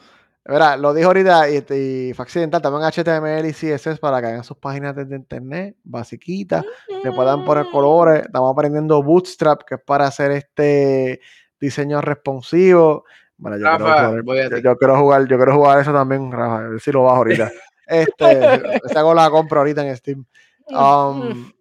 Mira, 0.49 0.77
lo 0.77 0.95
dijo 0.95 1.09
ahorita 1.09 1.51
y, 1.51 1.57
y 1.57 2.15
fue 2.15 2.23
accidental, 2.23 2.63
también 2.63 2.85
HTML 2.85 3.47
y 3.47 3.53
CSS 3.53 3.99
para 3.99 4.21
que 4.21 4.29
hagan 4.29 4.45
sus 4.45 4.57
páginas 4.57 4.95
de 4.95 5.17
internet, 5.17 5.77
basiquitas, 5.83 6.65
le 7.03 7.13
puedan 7.13 7.45
poner 7.45 7.67
colores. 7.73 8.27
Estamos 8.27 8.53
aprendiendo 8.53 9.03
Bootstrap, 9.03 9.63
que 9.65 9.75
es 9.75 9.81
para 9.81 10.07
hacer 10.07 10.31
este 10.31 11.21
diseño 11.61 12.01
responsivo. 12.01 13.05
Bueno, 13.39 13.59
yo, 13.59 13.65
quiero, 14.79 14.99
jugar, 14.99 15.27
yo 15.27 15.37
quiero 15.37 15.55
jugar 15.55 15.81
eso 15.81 15.93
también, 15.93 16.31
Rafa, 16.31 16.59
a 16.59 16.69
ver 16.69 16.81
si 16.81 16.93
lo 16.93 17.03
bajo 17.05 17.17
ahorita. 17.17 17.51
Este, 17.89 18.81
se 18.89 18.99
hago 18.99 19.15
la 19.15 19.31
compra 19.31 19.61
ahorita 19.61 19.87
en 19.87 19.97
Steam. 19.97 20.25
Um, 20.69 21.53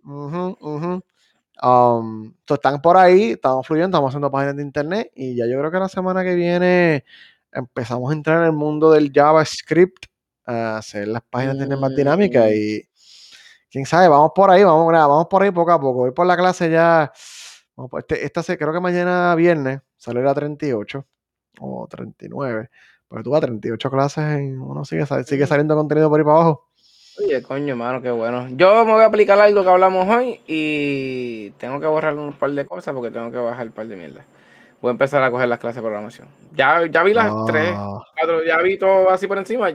um, 1.61 2.33
están 2.49 2.81
por 2.81 2.97
ahí, 2.97 3.33
estamos 3.33 3.67
fluyendo, 3.67 3.95
estamos 3.95 4.09
haciendo 4.09 4.31
páginas 4.31 4.55
de 4.55 4.63
internet 4.63 5.11
y 5.13 5.35
ya 5.35 5.45
yo 5.45 5.59
creo 5.59 5.69
que 5.69 5.77
la 5.77 5.87
semana 5.87 6.23
que 6.23 6.33
viene 6.33 7.05
empezamos 7.55 8.11
a 8.11 8.13
entrar 8.13 8.41
en 8.41 8.45
el 8.45 8.51
mundo 8.51 8.91
del 8.91 9.11
JavaScript, 9.13 10.05
a 10.45 10.77
hacer 10.77 11.07
las 11.07 11.23
páginas 11.23 11.57
de 11.57 11.63
internet 11.63 11.79
más 11.79 11.95
dinámicas 11.95 12.45
mm. 12.45 12.53
y 12.53 12.81
quién 13.71 13.85
sabe, 13.85 14.07
vamos 14.07 14.31
por 14.35 14.51
ahí, 14.51 14.63
vamos, 14.63 14.91
vamos 14.91 15.27
por 15.27 15.41
ahí 15.41 15.51
poco 15.51 15.71
a 15.71 15.79
poco. 15.79 15.99
Voy 15.99 16.11
por 16.11 16.27
la 16.27 16.37
clase 16.37 16.69
ya, 16.69 17.11
este, 17.97 18.25
esta 18.25 18.43
creo 18.57 18.73
que 18.73 18.79
mañana 18.79 19.33
viernes 19.35 19.81
sale 19.97 20.21
la 20.21 20.33
38 20.33 21.05
o 21.61 21.87
39, 21.89 22.69
pero 23.09 23.23
tú 23.23 23.31
vas 23.31 23.39
a 23.39 23.47
38 23.47 23.89
clases 23.89 24.41
y 24.41 24.51
uno 24.51 24.85
sigue, 24.85 25.05
sigue 25.25 25.45
mm. 25.45 25.47
saliendo 25.47 25.75
contenido 25.75 26.09
por 26.09 26.19
ahí 26.19 26.25
para 26.25 26.35
abajo. 26.35 26.69
Oye, 27.17 27.41
coño, 27.41 27.77
mano, 27.77 28.01
qué 28.01 28.11
bueno. 28.11 28.49
Yo 28.51 28.83
me 28.83 28.91
voy 28.91 29.03
a 29.03 29.05
aplicar 29.05 29.39
algo 29.39 29.63
que 29.63 29.69
hablamos 29.69 30.05
hoy 30.13 30.41
y 30.47 31.51
tengo 31.51 31.79
que 31.79 31.87
borrar 31.87 32.13
un 32.15 32.33
par 32.33 32.51
de 32.51 32.65
cosas 32.65 32.93
porque 32.93 33.09
tengo 33.09 33.31
que 33.31 33.37
bajar 33.37 33.67
un 33.67 33.71
par 33.71 33.87
de 33.87 33.95
mierda. 33.95 34.25
Voy 34.85 34.91
a 34.91 34.91
empezar 34.91 35.23
a 35.23 35.31
coger 35.31 35.47
las 35.47 35.57
clases 35.57 35.77
de 35.77 35.81
programación. 35.81 36.27
Ya, 36.51 36.85
ya 36.85 37.01
vi 37.01 37.11
las 37.11 37.33
tres, 37.47 37.73
cuatro, 37.73 38.43
ya 38.43 38.61
vi 38.61 38.77
todo 38.77 39.09
así 39.09 39.25
por 39.25 39.39
encima. 39.39 39.67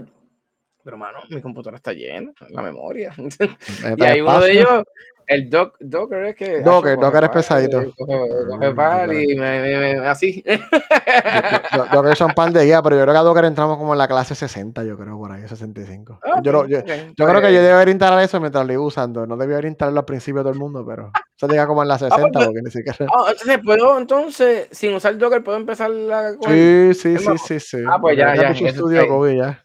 Pero, 0.85 0.97
mano, 0.97 1.19
mi 1.29 1.41
computadora 1.41 1.79
está 1.79 1.93
llena, 1.93 2.31
la 2.49 2.63
memoria. 2.63 3.13
y 3.97 4.05
hay 4.05 4.21
uno 4.21 4.39
de 4.39 4.53
ellos, 4.53 4.85
el 5.31 5.49
doc, 5.49 5.77
Docker 5.79 6.25
es 6.25 6.35
que. 6.35 6.61
Docker, 6.61 6.99
Docker 6.99 7.23
es 7.23 7.31
pesadito. 7.31 7.95
Coge, 7.97 8.75
par 8.75 9.13
y 9.15 9.37
me, 9.37 9.61
me, 9.61 9.79
me, 9.79 10.09
así. 10.09 10.43
Docker 11.93 12.17
son 12.17 12.33
par 12.33 12.51
de 12.51 12.65
guía, 12.65 12.83
pero 12.83 12.97
yo 12.97 13.03
creo 13.03 13.15
que 13.15 13.19
a 13.19 13.23
Docker 13.23 13.45
entramos 13.45 13.79
como 13.79 13.93
en 13.93 13.99
la 13.99 14.09
clase 14.09 14.35
60, 14.35 14.83
yo 14.83 14.99
creo, 14.99 15.17
por 15.17 15.31
ahí, 15.31 15.47
65. 15.47 16.19
Ah, 16.25 16.41
yo, 16.43 16.67
yo, 16.67 16.83
creo 16.83 17.41
que 17.41 17.55
yo 17.55 17.63
debo 17.63 17.77
haber 17.77 17.91
instalado 17.91 18.21
eso 18.21 18.41
mientras 18.41 18.67
lo 18.67 18.73
iba 18.73 18.83
usando. 18.83 19.25
No 19.25 19.37
debía 19.37 19.55
haber 19.55 19.67
instalado 19.67 20.01
al 20.01 20.05
principio 20.05 20.43
todo 20.43 20.53
el 20.53 20.59
mundo, 20.59 20.85
pero 20.85 21.13
eso 21.37 21.47
llega 21.47 21.65
como 21.69 21.83
en 21.83 21.89
la 21.89 21.99
60, 21.99 22.17
ah, 22.17 22.29
pues, 22.33 22.47
porque 22.47 22.63
ni 22.63 22.71
siquiera. 22.73 22.99
Ah, 23.15 23.27
entonces, 23.31 23.59
¿puedo, 23.65 23.99
entonces, 24.01 24.69
sin 24.73 24.95
usar 24.95 25.17
Docker, 25.17 25.45
puedo 25.45 25.59
empezar 25.59 25.91
la. 25.91 26.33
Sí, 26.33 26.93
sí, 26.95 27.19
sí, 27.19 27.39
sí, 27.39 27.61
sí. 27.61 27.79
Ah, 27.89 27.99
pues 28.01 28.17
ya, 28.17 28.35
ya. 28.35 28.51
Estudio 28.51 29.33
ya. 29.33 29.65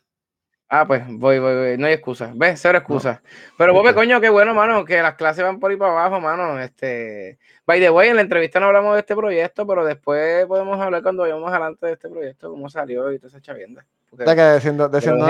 Ah, 0.78 0.86
pues 0.86 1.04
voy, 1.08 1.40
voy, 1.40 1.56
voy. 1.56 1.78
No 1.78 1.88
hay 1.88 1.94
excusa. 1.94 2.32
¿Ves? 2.36 2.60
Cero 2.62 2.80
excusa. 2.80 3.22
Pero 3.58 3.72
vos, 3.74 3.94
coño, 3.94 4.20
qué 4.20 4.30
bueno, 4.30 4.54
mano, 4.54 4.84
que 4.84 5.02
las 5.02 5.16
clases 5.16 5.42
van 5.46 5.58
por 5.58 5.72
ahí 5.72 5.78
para 5.78 5.94
abajo, 5.94 6.20
mano. 6.20 6.60
Este. 6.60 7.38
By 7.66 7.80
the 7.80 7.90
way, 7.90 8.10
en 8.10 8.18
la 8.18 8.22
entrevista 8.22 8.60
no 8.60 8.66
hablamos 8.66 8.94
de 8.96 9.00
este 9.00 9.16
proyecto, 9.16 9.66
pero 9.66 9.86
después 9.86 10.46
podemos 10.48 10.78
hablar 10.82 11.02
cuando 11.02 11.24
vayamos 11.24 11.50
adelante 11.50 11.86
de 11.86 11.94
este 11.94 12.10
proyecto, 12.10 12.50
cómo 12.50 12.70
salió 12.70 13.10
y 13.14 13.20
toda 13.20 13.30
esa 13.30 13.40
chavienda. 13.40 13.86
¿Está 14.18 14.36
que 14.36 14.54
diciendo, 14.56 14.90
diciendo 14.90 15.26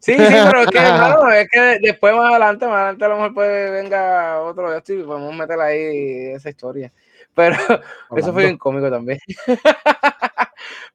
Sí, 0.00 0.14
sí, 0.14 0.16
pero 0.18 0.62
es 0.62 0.66
que, 0.68 0.78
claro, 0.78 1.30
es 1.30 1.48
que 1.50 1.78
después 1.82 2.14
más 2.14 2.30
adelante, 2.30 2.66
más 2.66 2.76
adelante 2.76 3.04
a 3.04 3.08
lo 3.08 3.16
mejor 3.16 3.34
puede 3.34 3.70
venga 3.70 4.40
otro 4.40 4.70
de 4.70 4.78
esto 4.78 4.94
y 4.94 5.02
podemos 5.02 5.34
meter 5.36 5.60
ahí 5.60 6.32
esa 6.34 6.48
historia. 6.48 6.90
Pero 7.34 7.54
eso 8.16 8.32
fue 8.32 8.44
bien 8.44 8.56
cómico 8.56 8.90
también. 8.90 9.18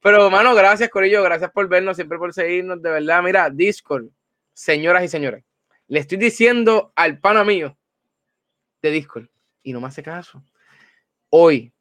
Pero, 0.02 0.30
mano, 0.30 0.54
gracias, 0.54 0.88
Corillo. 0.90 1.22
Gracias 1.22 1.50
por 1.50 1.68
vernos, 1.68 1.96
siempre 1.96 2.18
por 2.18 2.32
seguirnos. 2.32 2.80
De 2.82 2.90
verdad, 2.90 3.22
mira, 3.22 3.50
Discord, 3.50 4.06
señoras 4.52 5.04
y 5.04 5.08
señores, 5.08 5.44
le 5.86 6.00
estoy 6.00 6.18
diciendo 6.18 6.92
al 6.94 7.18
pana 7.18 7.44
mío 7.44 7.76
de 8.82 8.90
Discord, 8.90 9.28
y 9.62 9.72
no 9.72 9.80
me 9.80 9.88
hace 9.88 10.02
caso. 10.02 10.42
Hoy 11.30 11.72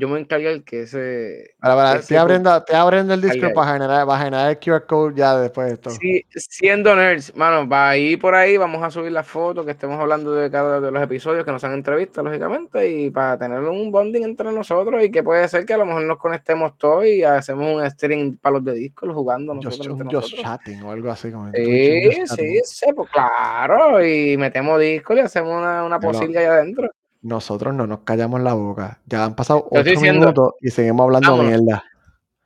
yo 0.00 0.08
me 0.08 0.18
encargué 0.18 0.50
el 0.50 0.64
que 0.64 0.82
ese. 0.82 1.54
Para, 1.60 1.92
ese 1.92 2.00
estoy, 2.00 2.16
abriendo, 2.16 2.56
estoy 2.56 2.76
abriendo 2.76 3.14
el 3.14 3.30
ahí. 3.30 3.40
para 3.54 3.72
generar, 3.74 4.06
para 4.06 4.24
generar 4.24 4.50
el 4.50 4.58
QR 4.58 4.86
code 4.86 5.14
ya 5.14 5.36
después 5.38 5.68
de 5.68 5.74
esto. 5.74 5.90
Sí, 5.90 6.24
siendo 6.30 6.96
nerds, 6.96 7.36
mano, 7.36 7.68
va 7.68 7.90
a 7.90 7.96
ir 7.96 8.18
por 8.18 8.34
ahí, 8.34 8.56
vamos 8.56 8.82
a 8.82 8.90
subir 8.90 9.12
las 9.12 9.26
fotos 9.26 9.64
que 9.66 9.72
estemos 9.72 10.00
hablando 10.00 10.32
de 10.32 10.50
cada 10.50 10.80
de 10.80 10.90
los 10.90 11.02
episodios 11.02 11.44
que 11.44 11.52
nos 11.52 11.62
han 11.64 11.74
entrevistas, 11.74 12.24
lógicamente, 12.24 12.90
y 12.90 13.10
para 13.10 13.38
tener 13.38 13.60
un 13.60 13.92
bonding 13.92 14.22
entre 14.22 14.50
nosotros 14.52 15.04
y 15.04 15.10
que 15.10 15.22
puede 15.22 15.46
ser 15.48 15.66
que 15.66 15.74
a 15.74 15.78
lo 15.78 15.84
mejor 15.84 16.02
nos 16.02 16.18
conectemos 16.18 16.78
todos 16.78 17.04
y 17.04 17.22
hacemos 17.22 17.76
un 17.76 17.90
stream 17.90 18.38
para 18.38 18.54
los 18.54 18.64
de 18.64 18.72
Discord 18.72 19.12
jugando 19.12 19.54
nosotros 19.54 19.86
entre 19.86 20.04
just 20.04 20.32
nosotros. 20.32 20.42
chatting 20.42 20.82
o 20.82 20.92
algo 20.92 21.10
así 21.10 21.30
como 21.30 21.50
Sí, 21.52 22.10
sí, 22.26 22.60
sí, 22.64 22.86
pues 22.94 23.10
claro, 23.10 24.04
y 24.04 24.36
metemos 24.36 24.80
Discord 24.80 25.18
y 25.18 25.20
hacemos 25.20 25.52
una, 25.58 25.84
una 25.84 26.00
posilga 26.00 26.40
allá 26.40 26.52
adentro. 26.54 26.90
Nosotros 27.22 27.74
no 27.74 27.86
nos 27.86 28.00
callamos 28.00 28.40
la 28.40 28.54
boca. 28.54 29.00
Ya 29.06 29.24
han 29.24 29.34
pasado 29.34 29.66
ocho 29.70 29.82
diciendo, 29.84 30.20
minutos 30.20 30.54
y 30.60 30.70
seguimos 30.70 31.04
hablando 31.04 31.32
vámonos. 31.32 31.60
mierda. 31.60 31.84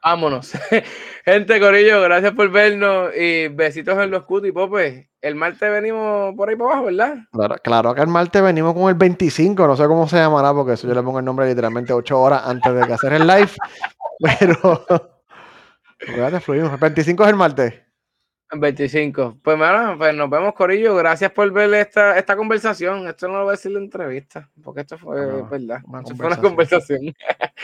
Vámonos. 0.03 0.53
Gente, 1.25 1.59
Corillo, 1.61 2.03
gracias 2.03 2.33
por 2.33 2.51
vernos 2.51 3.11
y 3.17 3.49
besitos 3.49 3.99
en 3.99 4.11
los 4.11 4.25
cutis, 4.25 4.53
Pope. 4.53 5.09
El 5.23 5.35
martes 5.35 5.71
venimos 5.71 6.35
por 6.37 6.51
ahí 6.51 6.57
para 6.57 6.73
abajo, 6.73 6.85
¿verdad? 6.87 7.17
Claro, 7.33 7.57
claro 7.65 7.95
que 7.95 8.03
el 8.03 8.09
martes 8.09 8.43
venimos 8.43 8.75
con 8.75 8.91
el 8.91 8.95
25, 8.97 9.67
no 9.67 9.77
sé 9.77 9.87
cómo 9.87 10.07
se 10.07 10.17
llamará, 10.17 10.53
porque 10.53 10.75
eso 10.75 10.87
yo 10.87 10.95
le 10.95 11.03
pongo 11.03 11.21
el 11.21 11.25
nombre 11.25 11.47
literalmente 11.47 11.95
ocho 11.95 12.21
horas 12.21 12.43
antes 12.45 12.75
de 12.75 12.87
que 12.87 12.93
hacer 12.93 13.15
el 13.15 13.27
live. 13.27 13.51
Pero. 14.41 14.85
Fluimos. 16.41 16.73
El 16.73 16.79
25 16.79 17.23
es 17.23 17.31
el 17.31 17.37
martes. 17.37 17.84
25. 18.53 19.39
Pues, 19.43 19.59
mano, 19.59 19.99
pues 19.99 20.15
nos 20.15 20.31
vemos, 20.31 20.55
Corillo. 20.55 20.95
Gracias 20.97 21.33
por 21.33 21.51
ver 21.53 21.73
esta, 21.75 22.17
esta 22.19 22.37
conversación. 22.37 23.07
Esto 23.09 23.27
no 23.29 23.35
lo 23.39 23.41
voy 23.45 23.49
a 23.49 23.53
decir 23.53 23.73
la 23.73 23.79
entrevista, 23.81 24.49
porque 24.63 24.83
esto 24.83 24.97
fue 24.99 25.21
No, 25.27 25.49
verdad. 25.49 25.81
una 25.85 26.01
Esto 26.01 26.15
fue 26.17 26.27
una 26.27 26.37
conversación. 26.37 26.99
conversación. 26.99 27.15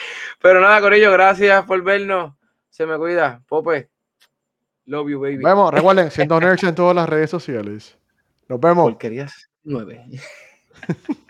Pero 0.40 0.60
nada, 0.60 0.80
Corillo, 0.80 1.12
gracias 1.12 1.64
por 1.64 1.82
vernos. 1.82 2.34
Se 2.70 2.86
me 2.86 2.96
cuida. 2.96 3.42
Pope. 3.46 3.88
Love 4.86 5.10
you, 5.10 5.20
baby. 5.20 5.36
Nos 5.36 5.44
vemos. 5.44 5.72
Recuerden, 5.74 6.10
siendo 6.10 6.40
nerds 6.40 6.64
en 6.64 6.74
todas 6.74 6.96
las 6.96 7.08
redes 7.08 7.30
sociales. 7.30 7.96
Nos 8.48 8.58
vemos. 8.58 8.90
Porquerías 8.90 9.48
9. 9.62 10.06